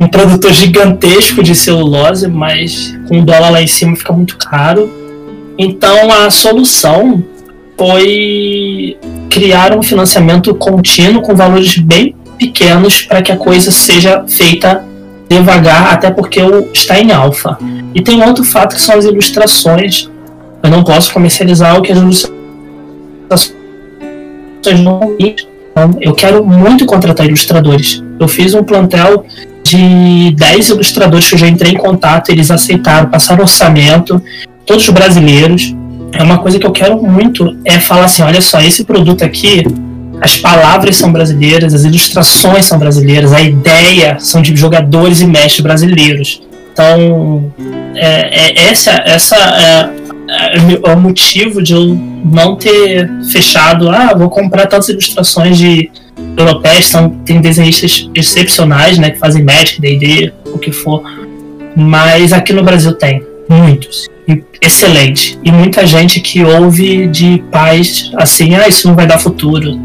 um 0.04 0.06
produtor 0.06 0.52
gigantesco 0.52 1.42
de 1.42 1.54
celulose, 1.54 2.28
mas 2.28 2.94
com 3.08 3.20
o 3.20 3.24
dólar 3.24 3.50
lá 3.50 3.62
em 3.62 3.66
cima 3.66 3.96
fica 3.96 4.12
muito 4.12 4.36
caro. 4.36 4.90
Então, 5.58 6.12
a 6.12 6.30
solução 6.30 7.24
foi 7.78 8.98
criar 9.30 9.76
um 9.76 9.82
financiamento 9.82 10.54
contínuo 10.54 11.22
com 11.22 11.34
valores 11.34 11.78
bem 11.78 12.14
pequenos 12.36 13.00
para 13.00 13.22
que 13.22 13.32
a 13.32 13.36
coisa 13.36 13.70
seja 13.70 14.26
feita 14.28 14.84
devagar, 15.28 15.92
até 15.92 16.10
porque 16.10 16.40
o- 16.40 16.68
está 16.72 16.98
em 16.98 17.12
alfa. 17.12 17.58
E 17.94 18.00
tem 18.00 18.22
outro 18.22 18.44
fato 18.44 18.74
que 18.74 18.80
são 18.80 18.96
as 18.96 19.04
ilustrações. 19.04 20.08
Eu 20.62 20.70
não 20.70 20.82
posso 20.84 21.12
comercializar 21.12 21.76
o 21.78 21.82
que 21.82 21.92
as 21.92 21.98
ilustrações 21.98 22.36
não 24.82 25.14
então, 25.76 25.90
eu 26.00 26.14
quero 26.14 26.42
muito 26.44 26.86
contratar 26.86 27.26
ilustradores. 27.26 28.02
Eu 28.18 28.26
fiz 28.26 28.54
um 28.54 28.64
plantel 28.64 29.26
de 29.62 30.34
10 30.34 30.70
ilustradores 30.70 31.28
que 31.28 31.34
eu 31.34 31.38
já 31.38 31.46
entrei 31.46 31.72
em 31.72 31.76
contato, 31.76 32.30
eles 32.30 32.50
aceitaram, 32.50 33.10
passaram 33.10 33.42
orçamento, 33.42 34.22
todos 34.64 34.88
brasileiros. 34.88 35.74
É 36.12 36.22
uma 36.22 36.38
coisa 36.38 36.58
que 36.58 36.66
eu 36.66 36.72
quero 36.72 36.96
muito, 37.02 37.58
é 37.62 37.78
falar 37.78 38.06
assim, 38.06 38.22
olha 38.22 38.40
só, 38.40 38.58
esse 38.60 38.84
produto 38.84 39.22
aqui, 39.22 39.64
as 40.20 40.36
palavras 40.38 40.96
são 40.96 41.12
brasileiras, 41.12 41.74
as 41.74 41.84
ilustrações 41.84 42.64
são 42.64 42.78
brasileiras, 42.78 43.32
a 43.32 43.40
ideia 43.40 44.18
são 44.18 44.40
de 44.40 44.56
jogadores 44.56 45.20
e 45.20 45.26
mestres 45.26 45.60
brasileiros. 45.60 46.42
Então, 46.72 47.52
é, 47.94 48.50
é 48.50 48.68
essa, 48.68 48.90
essa 49.06 49.36
é, 49.36 50.06
é, 50.28 50.92
o 50.92 50.98
motivo 50.98 51.62
de 51.62 51.72
eu 51.72 51.94
não 52.24 52.56
ter 52.56 53.08
fechado, 53.30 53.88
ah, 53.88 54.12
vou 54.16 54.28
comprar 54.28 54.66
tantas 54.66 54.88
ilustrações 54.88 55.56
de 55.56 55.90
europeias, 56.36 56.86
são, 56.86 57.10
tem 57.24 57.40
desenhistas 57.40 58.10
excepcionais, 58.14 58.98
né, 58.98 59.10
que 59.10 59.18
fazem 59.18 59.44
Magic, 59.44 59.80
D&D, 59.80 60.32
o 60.46 60.58
que 60.58 60.72
for, 60.72 61.02
mas 61.76 62.32
aqui 62.32 62.52
no 62.52 62.62
Brasil 62.62 62.92
tem 62.92 63.22
muitos, 63.48 64.08
excelente, 64.60 65.38
e 65.44 65.52
muita 65.52 65.86
gente 65.86 66.20
que 66.20 66.42
ouve 66.42 67.06
de 67.06 67.42
pais 67.50 68.10
assim, 68.16 68.54
ah, 68.56 68.66
isso 68.66 68.88
não 68.88 68.96
vai 68.96 69.06
dar 69.06 69.18
futuro, 69.18 69.78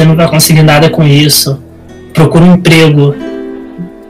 você 0.00 0.04
não 0.06 0.16
vai 0.16 0.28
conseguir 0.28 0.62
nada 0.62 0.88
com 0.88 1.04
isso, 1.04 1.62
procura 2.14 2.44
um 2.44 2.54
emprego. 2.54 3.14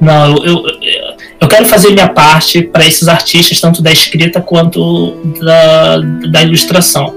Não, 0.01 0.37
eu, 0.37 0.45
eu, 0.45 1.17
eu 1.41 1.49
quero 1.49 1.67
fazer 1.67 1.91
minha 1.91 2.09
parte 2.09 2.63
para 2.63 2.87
esses 2.87 3.09
artistas, 3.09 3.61
tanto 3.61 3.83
da 3.83 3.91
escrita 3.91 4.41
quanto 4.41 5.17
da, 5.41 5.99
da 6.31 6.43
ilustração. 6.43 7.13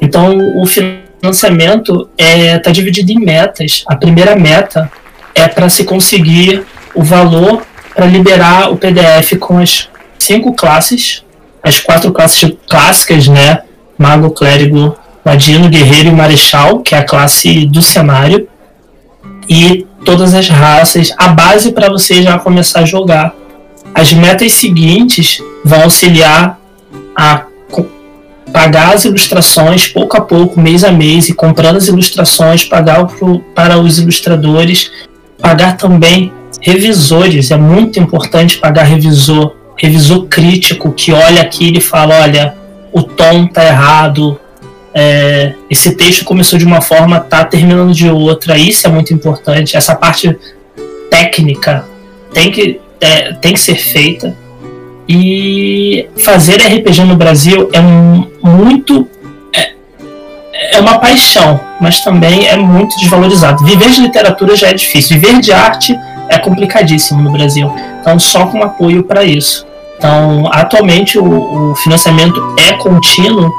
Então, 0.00 0.36
o 0.60 0.66
financiamento 0.66 2.10
está 2.18 2.32
é, 2.32 2.58
tá 2.58 2.72
dividido 2.72 3.12
em 3.12 3.20
metas. 3.20 3.84
A 3.86 3.94
primeira 3.94 4.34
meta 4.34 4.90
é 5.32 5.46
para 5.46 5.68
se 5.68 5.84
conseguir 5.84 6.64
o 6.96 7.04
valor 7.04 7.62
para 7.94 8.06
liberar 8.06 8.72
o 8.72 8.76
PDF 8.76 9.38
com 9.38 9.58
as 9.58 9.88
cinco 10.18 10.54
classes, 10.54 11.22
as 11.62 11.78
quatro 11.78 12.12
classes 12.12 12.52
clássicas, 12.68 13.28
né? 13.28 13.60
Mago, 13.96 14.30
Clérigo, 14.30 14.96
Ladino, 15.24 15.68
Guerreiro 15.68 16.08
e 16.08 16.12
Marechal, 16.12 16.80
que 16.80 16.94
é 16.94 16.98
a 16.98 17.04
classe 17.04 17.66
do 17.66 17.80
cenário, 17.80 18.48
e 19.48 19.86
todas 20.04 20.34
as 20.34 20.48
raças, 20.48 21.12
a 21.16 21.28
base 21.28 21.72
para 21.72 21.88
você 21.88 22.22
já 22.22 22.38
começar 22.38 22.80
a 22.80 22.84
jogar. 22.84 23.34
As 23.94 24.12
metas 24.12 24.52
seguintes 24.52 25.38
vão 25.64 25.82
auxiliar 25.82 26.58
a 27.16 27.44
pagar 28.52 28.94
as 28.94 29.04
ilustrações 29.04 29.88
pouco 29.88 30.16
a 30.16 30.20
pouco, 30.20 30.60
mês 30.60 30.84
a 30.84 30.92
mês, 30.92 31.28
e 31.28 31.34
comprando 31.34 31.76
as 31.76 31.88
ilustrações, 31.88 32.64
pagar 32.64 33.06
pro, 33.06 33.38
para 33.54 33.78
os 33.78 33.98
ilustradores, 33.98 34.90
pagar 35.40 35.76
também 35.76 36.32
revisores. 36.60 37.50
É 37.50 37.56
muito 37.56 37.98
importante 37.98 38.58
pagar 38.58 38.84
revisor, 38.84 39.54
revisor 39.76 40.26
crítico 40.26 40.92
que 40.92 41.12
olha 41.12 41.42
aquilo 41.42 41.78
e 41.78 41.80
fala: 41.80 42.20
olha, 42.22 42.54
o 42.92 43.02
tom 43.02 43.46
tá 43.46 43.64
errado, 43.64 44.38
é, 44.94 45.54
esse 45.70 45.94
texto 45.96 46.24
começou 46.24 46.58
de 46.58 46.64
uma 46.64 46.80
forma, 46.80 47.18
tá 47.18 47.44
terminando 47.44 47.92
de 47.92 48.08
outra. 48.08 48.58
Isso 48.58 48.86
é 48.86 48.90
muito 48.90 49.12
importante. 49.14 49.76
Essa 49.76 49.94
parte 49.94 50.36
técnica 51.10 51.84
tem 52.32 52.50
que, 52.50 52.80
é, 53.00 53.32
tem 53.34 53.54
que 53.54 53.60
ser 53.60 53.76
feita. 53.76 54.36
E 55.08 56.08
fazer 56.18 56.56
RPG 56.56 57.04
no 57.04 57.16
Brasil 57.16 57.70
é 57.72 57.80
um, 57.80 58.30
muito. 58.42 59.08
É, 59.54 60.76
é 60.76 60.80
uma 60.80 60.98
paixão, 60.98 61.60
mas 61.80 62.00
também 62.00 62.46
é 62.46 62.56
muito 62.56 62.96
desvalorizado. 62.98 63.64
Viver 63.64 63.90
de 63.90 64.00
literatura 64.00 64.54
já 64.54 64.68
é 64.68 64.74
difícil, 64.74 65.18
viver 65.18 65.40
de 65.40 65.52
arte 65.52 65.98
é 66.28 66.38
complicadíssimo 66.38 67.20
no 67.20 67.30
Brasil. 67.30 67.72
Então, 68.00 68.18
só 68.18 68.46
com 68.46 68.62
apoio 68.62 69.02
para 69.02 69.24
isso. 69.24 69.66
Então, 69.98 70.48
atualmente 70.52 71.18
o, 71.18 71.70
o 71.70 71.74
financiamento 71.76 72.40
é 72.58 72.72
contínuo 72.72 73.52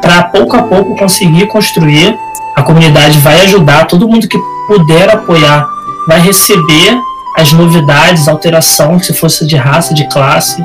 para 0.00 0.24
pouco 0.24 0.56
a 0.56 0.62
pouco 0.62 0.96
conseguir 0.96 1.46
construir. 1.46 2.16
A 2.56 2.62
comunidade 2.62 3.18
vai 3.18 3.40
ajudar, 3.42 3.86
todo 3.86 4.08
mundo 4.08 4.26
que 4.26 4.38
puder 4.66 5.10
apoiar 5.10 5.68
vai 6.06 6.20
receber 6.20 6.98
as 7.36 7.52
novidades, 7.52 8.26
alteração, 8.26 8.98
se 8.98 9.14
fosse 9.14 9.46
de 9.46 9.56
raça, 9.56 9.94
de 9.94 10.08
classe, 10.08 10.64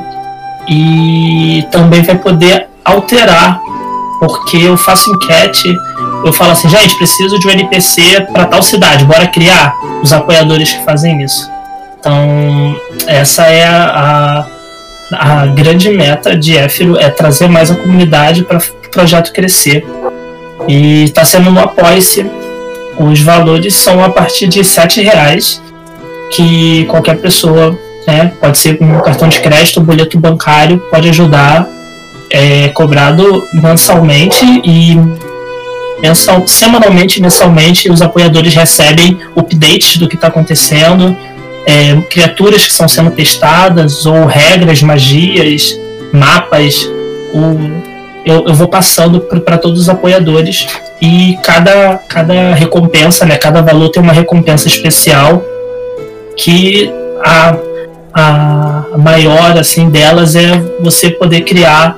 e 0.67 1.65
também 1.71 2.01
vai 2.01 2.17
poder 2.17 2.67
alterar, 2.83 3.61
porque 4.19 4.57
eu 4.57 4.75
faço 4.75 5.11
enquete, 5.11 5.75
eu 6.25 6.33
falo 6.33 6.51
assim, 6.51 6.69
gente, 6.69 6.97
preciso 6.97 7.37
de 7.37 7.47
um 7.47 7.51
NPC 7.51 8.27
para 8.31 8.45
tal 8.45 8.63
cidade, 8.63 9.05
bora 9.05 9.27
criar 9.27 9.75
os 10.01 10.11
apoiadores 10.11 10.71
que 10.71 10.83
fazem 10.83 11.21
isso. 11.21 11.51
Então, 11.99 12.75
essa 13.07 13.43
é 13.43 13.65
a, 13.65 14.45
a, 15.13 15.45
grande 15.47 15.89
meta 15.89 16.35
de 16.35 16.57
Éfiro, 16.57 16.97
é 16.97 17.09
trazer 17.09 17.47
mais 17.47 17.69
a 17.69 17.75
comunidade 17.75 18.43
para 18.43 18.59
projeto 18.93 19.33
crescer. 19.33 19.85
E 20.67 21.03
está 21.03 21.25
sendo 21.25 21.51
no 21.51 21.59
Apoia-se. 21.59 22.25
Os 22.97 23.19
valores 23.19 23.75
são 23.75 24.03
a 24.03 24.09
partir 24.09 24.47
de 24.47 24.61
R$ 24.61 25.03
reais 25.03 25.61
que 26.31 26.85
qualquer 26.85 27.17
pessoa 27.17 27.77
né? 28.05 28.31
Pode 28.39 28.57
ser 28.57 28.77
com 28.77 28.85
um 28.85 28.99
cartão 29.01 29.27
de 29.27 29.39
crédito, 29.39 29.79
um 29.79 29.83
boleto 29.83 30.19
bancário, 30.19 30.77
pode 30.91 31.09
ajudar, 31.09 31.67
é 32.29 32.69
cobrado 32.69 33.47
mensalmente 33.53 34.45
e 34.63 34.97
mensal, 36.01 36.45
semanalmente, 36.47 37.21
mensalmente, 37.21 37.89
os 37.89 38.01
apoiadores 38.01 38.53
recebem 38.53 39.19
updates 39.35 39.97
do 39.97 40.07
que 40.07 40.15
está 40.15 40.27
acontecendo, 40.27 41.15
é, 41.65 41.95
criaturas 42.09 42.65
que 42.65 42.71
estão 42.71 42.87
sendo 42.87 43.11
testadas, 43.11 44.05
ou 44.05 44.25
regras, 44.25 44.81
magias, 44.81 45.79
mapas. 46.11 46.89
Eu, 48.25 48.45
eu 48.47 48.53
vou 48.53 48.67
passando 48.67 49.19
para 49.19 49.57
todos 49.57 49.79
os 49.79 49.89
apoiadores 49.89 50.67
e 51.01 51.37
cada, 51.43 51.97
cada 52.07 52.53
recompensa, 52.53 53.25
né, 53.25 53.37
cada 53.37 53.61
valor 53.61 53.89
tem 53.89 54.01
uma 54.01 54.13
recompensa 54.13 54.67
especial 54.67 55.43
que 56.35 56.91
a 57.23 57.55
a 58.13 58.85
maior 58.97 59.57
assim 59.57 59.89
delas 59.89 60.35
é 60.35 60.55
você 60.79 61.09
poder 61.09 61.41
criar 61.41 61.97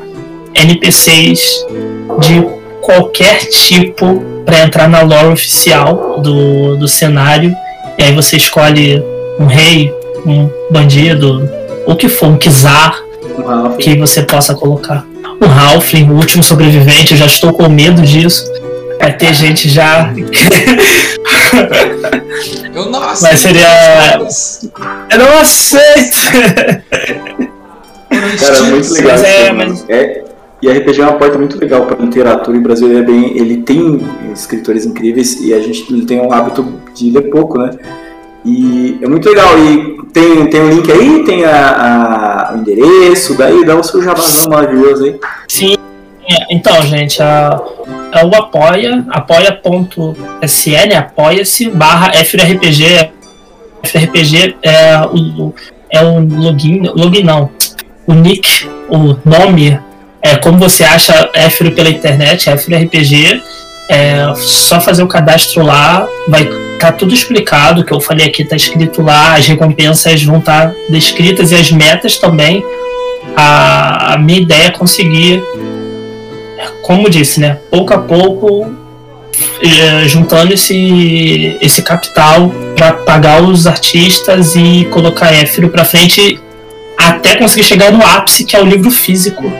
NPCs 0.53 1.65
de 2.19 2.47
qualquer 2.81 3.39
tipo 3.49 4.23
para 4.45 4.59
entrar 4.59 4.87
na 4.87 5.01
lore 5.01 5.33
oficial 5.33 6.21
do, 6.21 6.77
do 6.77 6.87
cenário. 6.87 7.53
E 7.97 8.03
aí 8.03 8.13
você 8.13 8.37
escolhe 8.37 9.03
um 9.39 9.45
rei, 9.45 9.93
um 10.25 10.49
bandido, 10.71 11.49
o 11.85 11.95
que 11.95 12.07
for, 12.07 12.27
um 12.27 12.37
Kizar 12.37 12.97
que 13.79 13.97
você 13.97 14.21
possa 14.21 14.55
colocar. 14.55 15.05
Um 15.41 15.47
Halfling, 15.47 16.09
o 16.09 16.15
último 16.15 16.43
sobrevivente, 16.43 17.11
eu 17.11 17.17
já 17.17 17.25
estou 17.25 17.53
com 17.53 17.69
medo 17.69 18.01
disso. 18.01 18.43
Vai 18.99 19.15
ter 19.15 19.33
gente 19.33 19.69
já. 19.69 20.13
Eu 22.73 22.89
não 22.89 23.01
aceito. 23.03 23.31
Mas 23.31 23.39
seria. 23.39 24.19
Eu 25.09 25.17
não 25.19 25.39
aceito! 25.39 26.17
Cara, 28.39 28.57
é 28.57 28.61
muito 28.61 28.93
legal. 28.93 29.11
Mas 29.11 29.23
é, 29.23 29.51
mas... 29.51 29.85
é, 29.89 30.23
e 30.61 30.69
RPG 30.69 31.01
é 31.01 31.03
uma 31.03 31.13
porta 31.13 31.37
muito 31.37 31.59
legal 31.59 31.85
para 31.85 32.03
literatura. 32.03 32.57
E 32.57 32.59
o 32.59 32.63
Brasil 32.63 32.97
é 32.97 33.03
bem, 33.03 33.37
ele 33.37 33.57
tem 33.57 34.01
escritores 34.33 34.85
incríveis 34.85 35.39
e 35.41 35.53
a 35.53 35.59
gente 35.59 36.05
tem 36.05 36.19
o 36.19 36.33
hábito 36.33 36.65
de 36.93 37.11
ler 37.11 37.29
pouco, 37.29 37.57
né? 37.57 37.71
E 38.45 38.99
é 39.01 39.07
muito 39.07 39.27
legal. 39.27 39.57
E 39.57 39.97
tem, 40.13 40.47
tem 40.47 40.61
o 40.61 40.65
um 40.65 40.69
link 40.69 40.91
aí, 40.91 41.23
tem 41.25 41.43
a, 41.43 42.49
a, 42.49 42.53
o 42.53 42.57
endereço, 42.59 43.35
daí 43.37 43.65
dá 43.65 43.75
o 43.75 43.83
seu 43.83 44.01
jabazão 44.03 44.49
maravilhoso 44.49 45.05
aí. 45.05 45.19
Sim, 45.47 45.75
é, 46.29 46.55
então, 46.55 46.81
gente, 46.83 47.21
a, 47.21 47.59
é 48.13 48.25
o 48.25 48.35
apoia, 48.35 49.03
apoia.se, 49.09 50.71
né? 50.71 50.95
Apoia-se 50.97 51.69
barra 51.69 52.13
FRPG. 52.13 53.11
FRPG 53.83 54.55
é 54.63 55.01
o, 55.05 55.53
é 55.89 56.03
o 56.03 56.19
login, 56.19 56.81
login 56.95 57.23
não, 57.23 57.49
o 58.07 58.13
nick, 58.13 58.67
o 58.89 59.15
nome, 59.27 59.79
é 60.21 60.35
como 60.37 60.57
você 60.57 60.83
acha 60.83 61.29
F 61.33 61.69
pela 61.71 61.89
internet, 61.89 62.49
FRPG. 62.49 63.41
É 63.89 64.33
só 64.35 64.81
fazer 64.81 65.03
o 65.03 65.07
cadastro 65.07 65.63
lá, 65.63 66.07
vai 66.27 66.43
estar 66.43 66.91
tá 66.91 66.91
tudo 66.91 67.13
explicado, 67.13 67.85
que 67.85 67.93
eu 67.93 68.01
falei 68.01 68.27
aqui 68.27 68.41
está 68.41 68.55
escrito 68.55 69.01
lá, 69.01 69.35
as 69.35 69.47
recompensas 69.47 70.23
vão 70.23 70.39
estar 70.39 70.69
tá 70.69 70.75
descritas 70.89 71.51
e 71.51 71.55
as 71.55 71.71
metas 71.71 72.17
também. 72.17 72.63
A, 73.35 74.13
a 74.13 74.17
minha 74.17 74.39
ideia 74.39 74.67
é 74.67 74.71
conseguir 74.71 75.43
como 76.85 77.09
disse, 77.09 77.39
né, 77.39 77.57
pouco 77.71 77.93
a 77.95 77.97
pouco 77.97 78.71
é, 79.61 80.07
juntando 80.07 80.53
esse, 80.53 81.57
esse 81.59 81.81
capital 81.81 82.51
para 82.75 82.93
pagar 82.93 83.41
os 83.41 83.65
artistas 83.65 84.55
e 84.55 84.85
colocar 84.91 85.33
Éfiro 85.33 85.69
para 85.69 85.83
frente 85.83 86.39
até 86.95 87.35
conseguir 87.35 87.63
chegar 87.63 87.91
no 87.91 88.05
ápice 88.05 88.45
que 88.45 88.55
é 88.55 88.61
o 88.61 88.65
livro 88.65 88.91
físico 88.91 89.51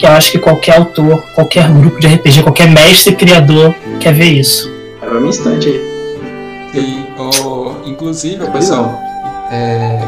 que 0.00 0.06
eu 0.06 0.12
acho 0.12 0.32
que 0.32 0.38
qualquer 0.38 0.78
autor, 0.78 1.22
qualquer 1.34 1.70
grupo 1.70 2.00
de 2.00 2.06
RPG, 2.06 2.42
qualquer 2.42 2.70
mestre 2.70 3.14
criador 3.14 3.74
quer 4.00 4.14
ver 4.14 4.32
isso. 4.32 4.72
É 5.02 5.06
um 5.06 5.26
instante 5.26 5.68
aí. 5.68 6.70
Sim, 6.72 7.06
oh, 7.18 7.72
inclusive, 7.84 8.48
pessoal, 8.50 8.98
é, 9.50 10.00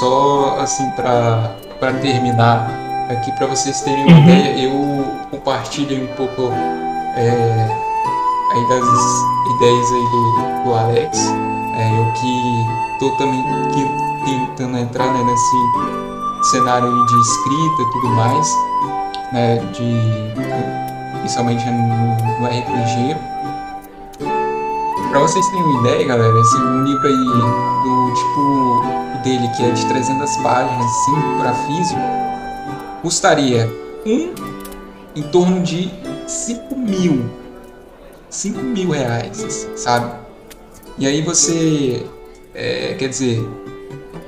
só 0.00 0.58
assim 0.60 0.90
para 0.90 1.92
terminar 2.00 2.70
aqui 3.08 3.30
para 3.32 3.46
vocês 3.46 3.82
terem 3.82 4.04
uma 4.04 4.16
uhum. 4.16 4.24
ideia, 4.24 4.64
eu 4.64 5.04
compartilhei 5.30 6.02
um 6.02 6.06
pouco 6.16 6.50
é, 7.16 7.68
aí 8.52 8.68
das 8.68 8.84
ideias 9.54 9.92
aí 9.92 10.04
do, 10.10 10.64
do 10.64 10.74
Alex. 10.74 11.18
É, 11.76 11.98
eu 11.98 12.12
que 12.14 12.98
tô 12.98 13.10
também 13.16 13.44
tentando 14.24 14.78
entrar 14.78 15.12
né, 15.12 15.22
nesse 15.22 16.50
cenário 16.50 16.90
de 17.06 17.20
escrita 17.20 17.82
e 17.82 17.92
tudo 17.92 18.08
mais, 18.08 18.71
né, 19.32 19.56
de, 19.72 21.18
principalmente 21.20 21.64
no, 21.64 22.40
no 22.40 22.46
RPG. 22.46 23.16
Pra 25.10 25.20
vocês 25.20 25.46
terem 25.48 25.62
uma 25.62 25.80
ideia, 25.80 26.06
galera, 26.06 26.40
esse 26.40 26.56
livro 26.56 27.06
aí 27.06 27.24
do 27.84 28.14
tipo 28.14 29.02
dele, 29.22 29.48
que 29.56 29.62
é 29.62 29.70
de 29.70 29.86
300 29.86 30.36
páginas, 30.38 30.86
assim, 30.86 31.38
para 31.38 31.54
físico, 31.54 32.00
custaria 33.02 33.70
um 34.06 34.34
em 35.14 35.22
torno 35.22 35.62
de 35.62 35.90
5 36.26 36.76
mil. 36.76 37.30
5 38.30 38.58
mil 38.60 38.90
reais, 38.90 39.44
assim, 39.44 39.76
sabe? 39.76 40.14
E 40.98 41.06
aí 41.06 41.22
você, 41.22 42.06
é, 42.54 42.94
quer 42.94 43.08
dizer, 43.08 43.46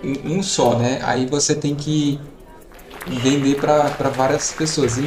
um, 0.03 0.37
um, 0.37 0.43
só, 0.43 0.77
né? 0.77 1.01
Aí 1.03 1.27
você 1.27 1.55
tem 1.55 1.75
que 1.75 2.21
vender 3.07 3.57
para 3.57 4.09
várias 4.11 4.53
pessoas. 4.53 4.97
E, 4.99 5.03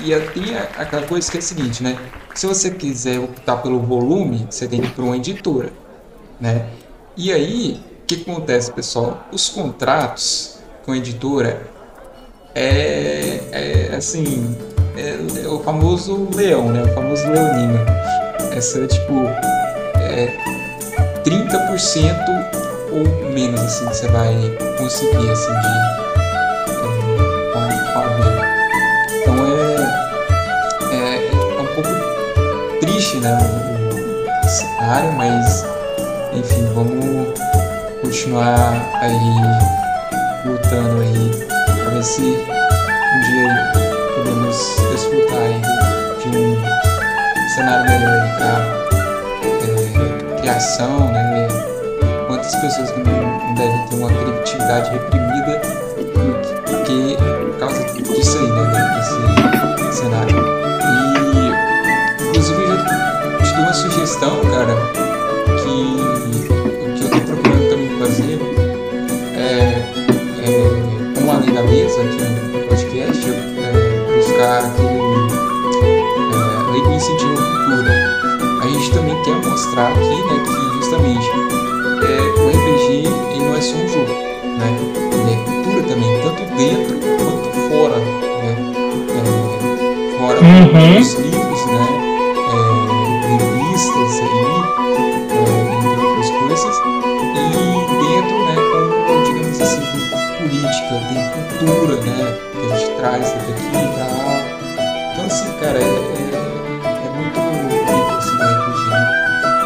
e, 0.00 0.12
e 0.12 0.20
tem 0.30 0.56
aquela 0.56 1.06
coisa 1.06 1.30
que 1.30 1.36
é 1.36 1.40
a 1.40 1.42
seguinte, 1.42 1.82
né? 1.82 1.98
Se 2.34 2.46
você 2.46 2.70
quiser 2.70 3.18
optar 3.18 3.58
pelo 3.58 3.80
volume, 3.80 4.46
você 4.50 4.66
tem 4.66 4.80
que 4.80 4.86
ir 4.86 4.90
para 4.90 5.04
uma 5.04 5.16
editora, 5.16 5.72
né? 6.40 6.66
E 7.16 7.32
aí, 7.32 7.80
o 8.02 8.06
que 8.06 8.22
acontece, 8.22 8.72
pessoal? 8.72 9.26
Os 9.30 9.48
contratos 9.48 10.58
com 10.84 10.92
a 10.92 10.96
editora 10.96 11.62
é, 12.54 13.40
é 13.52 13.96
assim, 13.96 14.56
é, 14.96 15.44
é, 15.44 15.48
o 15.48 15.60
famoso 15.60 16.28
leão, 16.34 16.70
né? 16.72 16.82
O 16.82 16.94
famoso 16.94 17.24
leonino. 17.28 17.78
Essa 18.52 18.86
tipo 18.86 19.24
é 19.96 20.36
30% 21.24 22.64
ou 22.92 23.30
menos 23.30 23.60
assim 23.60 23.86
que 23.88 23.96
você 23.96 24.08
vai 24.08 24.34
conseguir 24.78 25.30
assim 25.30 25.52
de 25.52 26.03
então 27.94 29.36
é, 29.46 30.94
é, 30.94 31.28
é 31.28 31.60
um 31.60 31.66
pouco 31.74 32.80
triste 32.80 33.18
né 33.18 33.38
o, 33.38 34.44
o 34.44 34.48
cenário 34.48 35.12
mas 35.12 35.64
enfim 36.34 36.66
vamos 36.74 37.38
continuar 38.00 38.74
aí 39.00 39.74
lutando 40.44 41.02
aí 41.02 41.30
para 41.82 41.90
ver 41.90 42.02
se 42.02 42.22
um 42.22 43.20
dia 43.20 43.72
podemos 44.16 44.76
desfrutar 44.90 45.38
aí 45.38 45.60
de 46.20 46.36
um 46.36 47.48
cenário 47.54 47.90
melhor 47.90 48.36
para 48.36 48.54
é, 49.62 50.40
criação, 50.40 51.12
né? 51.12 51.48
Quantas 52.26 52.54
pessoas 52.56 52.90
não, 52.96 53.54
devem 53.54 53.86
ter 53.86 53.96
uma 53.96 54.08
criatividade 54.08 54.90
reprimida 54.90 55.60
porque 56.66 57.16
disso 58.24 58.38
aí, 58.38 58.50
né? 58.50 58.64
Desse 59.76 59.98
cenário. 59.98 60.34
E 62.20 62.22
inclusive 62.28 62.62
eu 62.62 62.68
já 62.68 62.76
te 63.42 63.52
dou 63.52 63.62
uma 63.62 63.74
sugestão, 63.74 64.40
cara, 64.50 64.74
que 65.60 65.60
o 65.60 65.62
que 66.94 67.02
eu 67.04 67.10
tô 67.10 67.20
procurando 67.26 67.68
também 67.68 67.90
fazer 67.98 68.38
é, 69.36 69.84
é 70.42 70.44
como 71.14 71.30
além 71.30 71.52
da 71.52 71.62
mesa 71.64 72.00
aqui 72.00 72.22
no 72.22 72.64
podcast, 72.66 73.28
eu 73.28 73.34
buscar 74.16 74.64
aquele 74.64 74.88
é, 76.92 76.96
incentivo 76.96 77.34
à 77.34 77.36
cultura. 77.36 77.92
A 78.62 78.66
gente 78.68 78.90
também 78.92 79.22
quer 79.22 79.36
mostrar 79.46 79.88
aqui 79.88 80.22
né, 80.22 80.42
que 80.44 80.54
justamente 80.78 81.30
uhum. 90.74 90.98
dos 90.98 91.14
livros, 91.14 91.66
né? 91.66 91.86
É, 92.50 92.66
revistas 93.28 94.14
aí, 94.20 94.46
é, 95.30 95.42
entre 95.78 95.94
outras 96.04 96.30
coisas, 96.30 96.76
e 96.76 97.48
dentro, 98.02 98.36
né, 98.44 98.54
com, 98.70 99.22
digamos 99.24 99.60
assim, 99.60 99.82
política, 100.38 100.94
tem 101.08 101.20
cultura, 101.58 101.94
né, 101.96 102.18
que 102.52 102.72
a 102.72 102.76
gente 102.76 102.90
traz 102.96 103.24
daqui 103.32 103.64
para 105.14 105.24
assim, 105.26 105.50
cara, 105.60 105.78
é, 105.78 105.82
é, 105.82 105.88
é 106.84 107.10
muito 107.14 107.40
rico 107.40 108.12
assim, 108.18 108.34
o 108.34 108.44
RPG. 108.44 108.82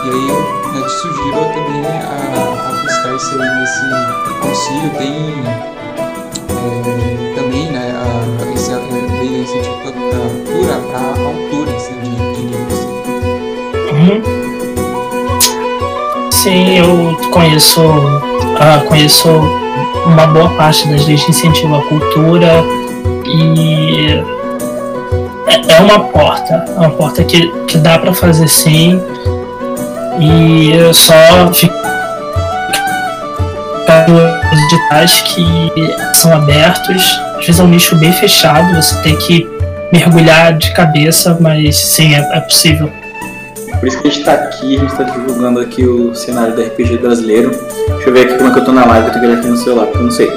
E 0.05 0.10
aí 0.10 0.24
eu 0.28 0.40
né, 0.72 0.80
te 0.82 0.93
sugiro 0.93 1.43
também 1.55 1.85
a, 1.85 2.09
a 2.68 2.72
buscar 2.82 3.12
isso 3.16 3.32
aí 3.40 3.48
nesse 3.59 3.85
auxílio. 4.47 4.90
Tem 4.98 5.14
é, 6.51 7.35
também 7.35 7.66
né, 7.72 7.86
a, 7.97 8.05
esse 8.55 8.72
incentivo 9.43 9.90
da 10.10 10.57
para 10.99 11.25
autores 11.25 11.91
né, 11.91 12.03
de, 12.03 12.11
de 12.35 12.43
livros. 12.47 12.79
Uhum. 13.93 14.23
Sim, 16.31 16.79
eu 16.79 17.16
conheço, 17.31 17.81
uh, 17.83 18.81
conheço 18.87 19.29
uma 20.07 20.27
boa 20.27 20.49
parte 20.51 20.89
das 20.89 21.07
leis 21.07 21.20
de 21.20 21.31
incentivo 21.31 21.77
à 21.77 21.83
cultura 21.83 22.65
e 23.25 24.23
é, 25.47 25.75
é 25.75 25.81
uma 25.81 26.01
porta, 26.01 26.65
é 26.66 26.79
uma 26.79 26.91
porta 26.91 27.23
que, 27.25 27.49
que 27.66 27.79
dá 27.79 27.99
para 27.99 28.12
fazer 28.15 28.49
sim. 28.49 29.01
E 30.20 30.73
só 30.93 31.53
ficar 31.53 31.70
os 34.09 34.59
editais 34.73 35.20
que 35.23 35.70
são 36.15 36.33
abertos, 36.33 37.20
às 37.39 37.47
vezes 37.47 37.61
é 37.61 37.65
um 37.65 37.69
nicho 37.69 37.95
bem 37.97 38.12
fechado, 38.12 38.75
você 38.75 39.01
tem 39.03 39.15
que 39.16 39.57
mergulhar 39.93 40.56
de 40.56 40.73
cabeça, 40.74 41.36
mas 41.40 41.77
sim, 41.77 42.15
é, 42.15 42.19
é 42.36 42.40
possível. 42.40 42.90
Por 43.78 43.86
isso 43.86 44.01
que 44.01 44.09
a 44.09 44.10
gente 44.10 44.20
está 44.20 44.32
aqui, 44.32 44.77
a 44.77 44.81
gente 44.81 44.90
está 44.90 45.05
divulgando 45.05 45.60
aqui 45.60 45.85
o 45.85 46.15
cenário 46.15 46.55
do 46.55 46.62
RPG 46.62 46.98
brasileiro. 46.98 47.51
Deixa 47.51 48.09
eu 48.09 48.12
ver 48.12 48.27
aqui 48.27 48.35
como 48.36 48.51
é 48.51 48.52
que 48.52 48.59
eu 48.59 48.65
tô 48.65 48.73
na 48.73 48.85
live, 48.85 49.06
eu 49.06 49.12
tenho 49.12 49.24
que 49.24 49.31
olhar 49.31 49.39
aqui 49.39 49.48
no 49.48 49.56
celular, 49.56 49.86
porque 49.86 49.98
eu 49.98 50.05
não 50.05 50.10
sei. 50.10 50.28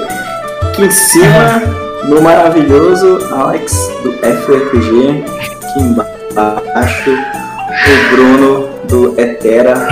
Aqui 0.62 0.82
em 0.84 0.90
cima 0.90 1.62
no 2.08 2.20
maravilhoso 2.20 3.18
Alex 3.32 3.72
do 4.02 4.12
FRPG, 4.12 5.24
aqui 5.38 5.80
embaixo, 5.80 7.10
o 7.10 8.14
Bruno 8.14 8.68
do 8.88 9.20
Etera, 9.20 9.88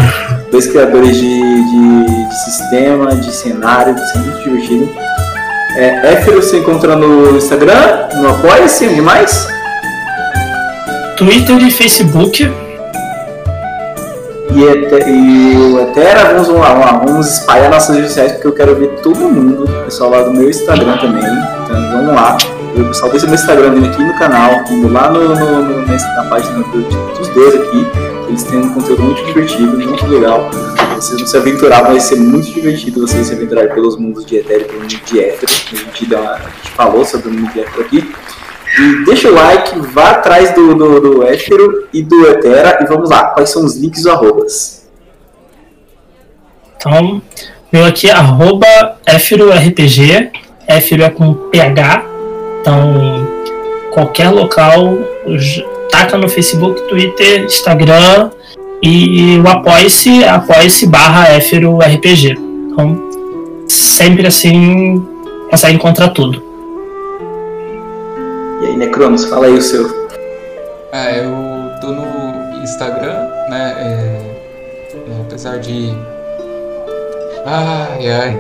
dois 0.51 0.67
criadores 0.67 1.17
de, 1.17 1.41
de, 1.41 2.29
de 2.29 2.35
sistema, 2.45 3.15
de 3.15 3.33
cenário, 3.33 3.95
isso 3.95 4.17
é 4.17 4.21
muito 4.21 4.43
divertido. 4.43 5.10
É, 5.77 6.15
Éfero 6.15 6.43
você 6.43 6.59
encontra 6.59 6.97
no 6.97 7.37
Instagram, 7.37 8.09
no 8.17 8.29
Apoia-se, 8.29 8.89
onde 8.89 9.01
mais? 9.01 9.49
Twitter 11.17 11.63
e 11.63 11.71
Facebook. 11.71 12.51
E, 14.53 14.61
e 14.61 15.73
o 15.73 15.81
Etera, 15.81 16.33
vamos, 16.33 16.49
vamos 16.49 16.63
lá, 16.63 17.03
vamos 17.05 17.27
espalhar 17.29 17.71
nossas 17.71 17.95
redes 17.95 18.11
sociais 18.11 18.33
porque 18.33 18.49
eu 18.49 18.53
quero 18.53 18.75
ver 18.75 18.89
todo 19.01 19.17
mundo, 19.17 19.65
o 19.65 19.85
pessoal 19.85 20.11
lá 20.11 20.23
do 20.23 20.33
meu 20.33 20.51
Instagram 20.51 20.97
também. 20.99 21.23
Então 21.23 21.91
vamos 21.93 22.15
lá. 22.15 22.37
O 22.77 22.85
pessoal 22.85 23.11
deixa 23.11 23.27
meu 23.27 23.35
Instagram 23.35 23.75
vindo 23.75 23.87
aqui 23.87 24.03
no 24.03 24.19
canal, 24.19 24.65
indo 24.71 24.93
lá 24.93 25.11
no, 25.11 25.29
no, 25.29 25.63
no 25.63 25.87
na 25.87 26.25
página 26.25 26.59
do, 26.65 26.83
dos 26.83 27.29
dois 27.29 27.55
aqui. 27.55 27.87
Eles 28.29 28.43
têm 28.45 28.59
um 28.59 28.75
conteúdo 28.75 29.03
muito 29.03 29.25
divertido, 29.25 29.79
muito 29.79 30.07
legal. 30.07 30.51
Vocês 31.01 31.19
vão 31.19 31.27
se 31.27 31.37
aventurar, 31.39 31.83
vai 31.83 31.99
ser 31.99 32.17
muito 32.17 32.53
divertido 32.53 33.01
vocês 33.01 33.27
se 33.27 33.33
aventurarem 33.33 33.73
pelos 33.73 33.97
mundos 33.97 34.23
de 34.27 34.37
Ethereum, 34.37 34.67
pelo 34.67 34.81
mundo 34.81 34.89
de 34.89 35.19
Ether. 35.19 35.49
A 35.49 35.75
gente, 35.75 36.15
uma, 36.15 36.33
a 36.33 36.39
gente 36.39 36.71
falou 36.77 37.05
sobre 37.07 37.29
o 37.29 37.33
mundo 37.33 37.51
de 37.55 37.61
Ether 37.61 37.81
aqui. 37.81 38.15
E 38.79 39.05
deixa 39.07 39.31
o 39.31 39.35
like, 39.35 39.79
vá 39.79 40.11
atrás 40.11 40.55
do, 40.55 40.75
do, 40.75 41.01
do 41.01 41.25
e 41.91 42.03
do 42.03 42.27
Etera 42.29 42.81
e 42.83 42.87
vamos 42.87 43.09
lá. 43.09 43.31
Quais 43.31 43.49
são 43.49 43.65
os 43.65 43.77
links 43.77 44.05
ou 44.05 44.13
arrobas? 44.13 44.91
Então, 46.77 47.23
meu 47.73 47.87
aqui 47.87 48.11
é 48.11 48.13
arroba 48.13 48.67
RPG, 49.53 50.31
Éfero 50.67 51.03
é 51.03 51.09
com 51.09 51.33
PH, 51.33 52.05
então 52.61 53.27
qualquer 53.91 54.29
local, 54.29 54.99
taca 55.91 56.19
no 56.19 56.29
Facebook, 56.29 56.89
Twitter, 56.89 57.45
Instagram 57.45 58.31
e 58.83 59.39
o 59.39 59.49
apoie-se, 59.49 60.25
apoie-se 60.25 60.87
barra 60.87 61.29
Éfero 61.29 61.79
RPG. 61.79 62.39
Então, 62.39 62.97
sempre 63.69 64.27
assim, 64.27 65.07
consegue 65.51 65.75
encontrar 65.75 66.09
tudo. 66.11 66.43
E 68.63 68.67
aí, 68.67 68.77
Necronos, 68.77 69.27
fala 69.27 69.47
aí 69.47 69.53
o 69.53 69.61
seu. 69.61 69.87
É, 70.93 71.21
eu 71.21 71.81
tô 71.81 71.89
no 71.89 72.63
Instagram, 72.63 73.29
né? 73.51 73.75
É, 73.79 74.21
é, 74.95 75.21
apesar 75.27 75.59
de. 75.59 75.95
Ai, 77.45 78.09
ai. 78.09 78.39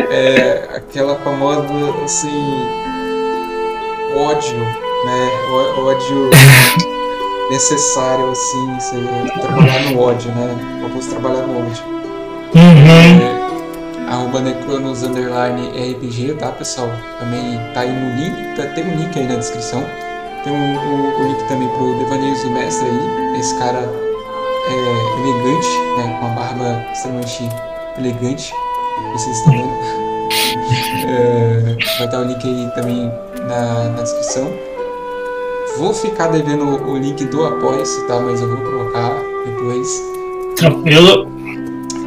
é 0.10 0.68
aquela 0.74 1.16
famosa, 1.16 1.62
assim, 2.04 2.66
ódio, 4.16 4.58
né? 4.58 5.30
Ódio 5.78 6.30
necessário, 7.50 8.30
assim, 8.30 8.74
você 8.78 9.40
trabalhar 9.40 9.80
no 9.90 10.00
ódio, 10.00 10.30
né? 10.32 10.56
O 10.86 11.08
trabalhar 11.10 11.42
no 11.46 11.58
ódio. 11.66 11.82
Uhum. 12.54 14.06
É, 14.08 14.12
arroba 14.12 14.40
Necronos 14.40 15.02
Underline 15.02 15.68
RPG, 15.68 16.34
tá 16.34 16.48
pessoal? 16.52 16.88
Também 17.18 17.58
tá 17.74 17.80
aí 17.80 17.90
no 17.92 18.16
link, 18.16 18.56
tá, 18.56 18.66
tem 18.74 18.84
um 18.84 18.96
link 18.96 19.18
aí 19.18 19.26
na 19.26 19.36
descrição. 19.36 19.84
Tem 20.44 20.52
o, 20.52 20.56
o- 20.56 21.20
o 21.20 21.26
link 21.28 21.42
também 21.48 21.68
pro 21.68 21.94
Devaneios 21.98 22.40
do 22.42 22.50
Mestre 22.50 22.86
aí. 22.88 23.38
Esse 23.38 23.54
cara 23.58 23.78
é 23.78 25.20
elegante, 25.20 25.68
né? 25.98 26.16
Com 26.18 26.26
uma 26.26 26.34
barba 26.34 26.84
extremamente 26.92 27.48
elegante. 27.98 28.54
Vocês 29.12 29.36
estão 29.38 29.52
vendo. 29.52 29.70
É, 31.08 31.76
vai 31.98 32.06
estar 32.06 32.20
o 32.20 32.24
link 32.24 32.46
aí 32.46 32.70
também 32.74 33.12
na, 33.48 33.84
na 33.90 34.02
descrição. 34.02 34.50
Vou 35.80 35.94
ficar 35.94 36.28
devendo 36.28 36.66
o, 36.86 36.98
link 36.98 37.24
do 37.24 37.42
Apoia-se, 37.42 38.06
tá? 38.06 38.20
Mas 38.20 38.42
eu 38.42 38.48
vou 38.48 38.58
colocar 38.58 39.16
depois. 39.46 40.04
Tranquilo. 40.54 41.26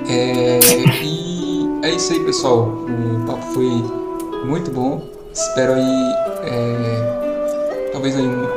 É, 0.08 0.60
e 1.04 1.68
é 1.82 1.90
isso 1.90 2.14
aí, 2.14 2.20
pessoal. 2.20 2.68
O 2.88 3.26
papo 3.26 3.42
foi 3.52 3.84
muito 4.46 4.70
bom. 4.70 5.02
Espero 5.34 5.74
aí, 5.74 6.14
é, 6.44 7.90
talvez 7.92 8.16
aí 8.16 8.28
um- 8.28 8.48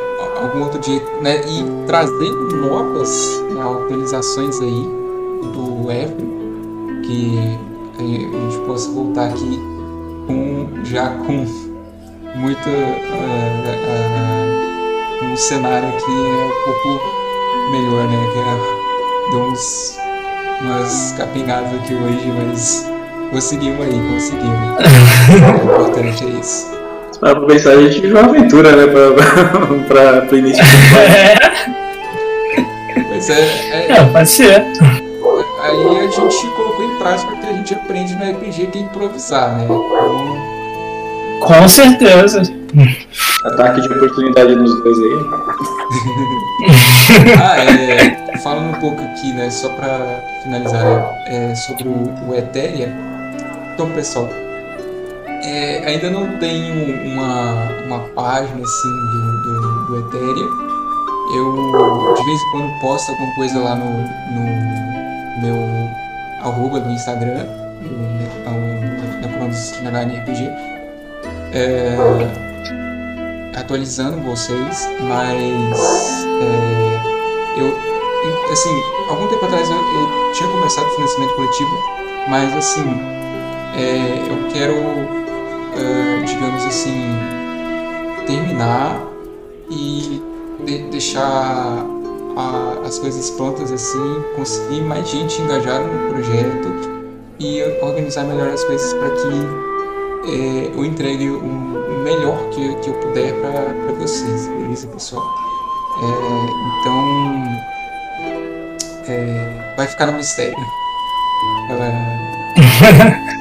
algum 0.44 0.64
outro 0.64 0.78
dia, 0.80 1.02
né? 1.22 1.40
E 1.48 1.86
trazendo 1.86 2.55
novas 2.55 3.40
né, 3.55 3.62
atualizações 3.62 4.60
aí 4.60 4.86
do 5.55 5.90
Evo, 5.90 6.26
que 7.02 7.38
a 7.98 8.02
gente 8.02 8.66
possa 8.66 8.90
voltar 8.90 9.30
aqui 9.30 9.59
com 10.26 10.84
já 10.84 11.09
com 11.09 11.32
muito 12.38 12.68
ah, 12.68 13.64
ah, 13.88 14.56
um 15.22 15.36
cenário 15.36 15.88
que 15.93 16.05
é 16.05 16.47
um 16.70 16.82
pouco 16.82 17.01
melhor, 17.70 18.05
né? 18.09 18.18
Que 18.32 18.38
é, 18.38 19.30
deu 19.30 19.40
uns 19.43 19.98
umas 20.62 21.14
capingadas 21.18 21.72
aqui 21.74 21.94
hoje, 21.94 22.32
mas 22.38 22.90
conseguimos 23.30 23.86
aí, 23.86 23.93
conseguimos. 24.12 24.78
o 25.28 25.72
importante 25.82 26.24
é 26.24 26.28
isso. 26.40 26.76
Para 27.20 27.40
pensar, 27.47 27.70
a 27.70 27.82
gente 27.82 28.01
vive 28.01 28.12
uma 28.14 28.22
aventura, 28.28 28.72
né? 28.76 28.86
Pra, 28.86 29.10
pra, 29.88 30.20
pra 30.26 30.38
início 30.38 30.62
de. 30.64 30.70
É, 30.98 31.36
Mas 33.10 33.30
é, 33.30 33.40
é- 33.40 33.93
é, 33.93 34.05
pode 34.12 34.28
ser. 34.28 34.55
aí 35.62 35.98
a 35.98 36.10
gente 36.10 36.47
colocou 36.48 36.84
em 36.84 36.97
prática 36.98 37.32
o 37.32 37.36
que 37.38 37.47
a 37.47 37.52
gente 37.52 37.74
aprende 37.74 38.14
no 38.16 38.24
RPG 38.32 38.66
que 38.66 38.78
é 38.78 38.82
improvisar, 38.82 39.56
né? 39.56 39.64
Então, 39.64 39.84
Com 41.40 41.68
certeza. 41.68 42.43
Ataque 43.44 43.81
de 43.81 43.93
oportunidade 43.93 44.55
nos 44.55 44.74
dois 44.82 44.98
aí. 44.98 45.16
ah, 47.40 47.65
é, 47.65 48.36
falando 48.39 48.77
um 48.77 48.81
pouco 48.81 49.01
aqui, 49.01 49.32
né, 49.32 49.48
só 49.51 49.70
pra 49.70 50.20
finalizar, 50.43 51.11
é, 51.27 51.55
sobre 51.55 51.89
o, 51.89 52.12
o 52.28 52.35
Ethereum. 52.35 52.93
Então, 53.73 53.89
pessoal, 53.90 54.28
é, 55.43 55.82
ainda 55.86 56.11
não 56.11 56.36
tenho 56.39 56.74
uma, 57.12 57.70
uma 57.86 58.01
página 58.15 58.62
assim 58.62 58.89
do, 58.89 59.43
do, 59.43 59.86
do 59.86 59.98
Ethereum. 60.01 60.66
Eu 61.35 62.15
de 62.15 62.24
vez 62.24 62.40
em 62.40 62.51
quando 62.51 62.81
posto 62.81 63.11
alguma 63.11 63.35
coisa 63.35 63.59
lá 63.59 63.74
no, 63.74 63.85
no 63.85 64.44
meu 65.43 65.57
arroba 66.43 66.78
do 66.81 66.89
Instagram, 66.90 67.47
no 67.81 67.98
Necronos 69.20 69.73
RPG. 69.73 70.48
É, 71.53 71.97
atualizando 73.57 74.20
vocês, 74.23 74.89
mas 75.03 76.27
é, 76.43 77.01
eu, 77.61 77.77
assim, 78.53 78.83
algum 79.09 79.27
tempo 79.28 79.45
atrás 79.47 79.69
eu, 79.69 79.77
eu 79.77 80.33
tinha 80.33 80.49
começado 80.51 80.87
financiamento 80.91 81.35
coletivo, 81.35 81.70
mas 82.28 82.55
assim, 82.55 82.85
é, 83.77 84.31
eu 84.31 84.49
quero, 84.53 84.74
é, 84.74 86.23
digamos 86.24 86.65
assim, 86.65 87.16
terminar 88.27 89.01
e 89.70 90.23
de- 90.65 90.78
deixar 90.91 91.85
a- 92.37 92.77
as 92.85 92.99
coisas 92.99 93.31
prontas 93.31 93.73
assim, 93.73 94.23
conseguir 94.37 94.83
mais 94.83 95.09
gente 95.09 95.41
engajada 95.41 95.85
no 95.85 96.11
projeto 96.11 96.69
e 97.39 97.62
organizar 97.83 98.24
melhor 98.24 98.49
as 98.49 98.62
coisas 98.65 98.93
para 98.95 99.11
que 99.11 99.76
é, 100.27 100.73
eu 100.74 100.85
entregue 100.85 101.31
o 101.31 101.77
o 101.86 101.98
melhor 102.03 102.51
que, 102.51 102.74
que 102.77 102.90
eu 102.90 102.94
puder 102.94 103.32
para 103.40 103.93
vocês, 103.94 104.48
beleza, 104.48 104.86
pessoal? 104.89 105.24
É, 106.03 106.07
então, 106.81 107.44
é, 109.09 109.74
vai 109.77 109.86
ficar 109.86 110.07
no 110.07 110.15
mistério. 110.15 110.57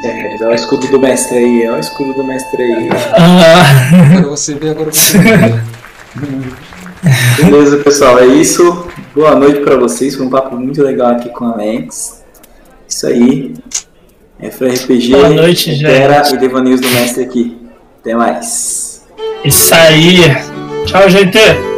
É, 0.06 0.36
é 0.40 0.48
o 0.48 0.54
escudo 0.54 0.86
do 0.88 1.00
mestre 1.00 1.38
aí, 1.38 1.64
é 1.64 1.72
o 1.72 1.80
escudo 1.80 2.14
do 2.14 2.24
mestre 2.24 2.62
aí. 2.62 2.90
Ah, 3.14 3.64
agora 4.18 4.30
você 4.30 4.54
vê, 4.54 4.70
agora 4.70 4.92
você 4.92 5.18
vê. 5.18 5.32
Beleza, 7.44 7.78
pessoal, 7.78 8.20
é 8.20 8.28
isso. 8.28 8.88
Boa 9.16 9.34
noite 9.34 9.62
pra 9.62 9.78
vocês. 9.78 10.16
Foi 10.16 10.28
um 10.28 10.30
papo 10.30 10.56
muito 10.58 10.84
legal 10.84 11.14
aqui 11.14 11.30
com 11.30 11.46
a 11.46 11.54
Alex. 11.54 12.24
Isso 12.88 13.08
aí. 13.08 13.56
FRPG, 14.40 15.12
Boa 15.12 15.30
noite. 15.30 15.80
Terra 15.80 16.24
e 16.34 16.38
Devaneios 16.38 16.82
do 16.82 16.88
Mestre 16.90 17.24
aqui. 17.24 17.58
Até 18.02 18.16
mais. 18.16 19.06
isso 19.44 19.74
aí. 19.74 20.20
Tchau, 20.86 21.10
gente. 21.10 21.75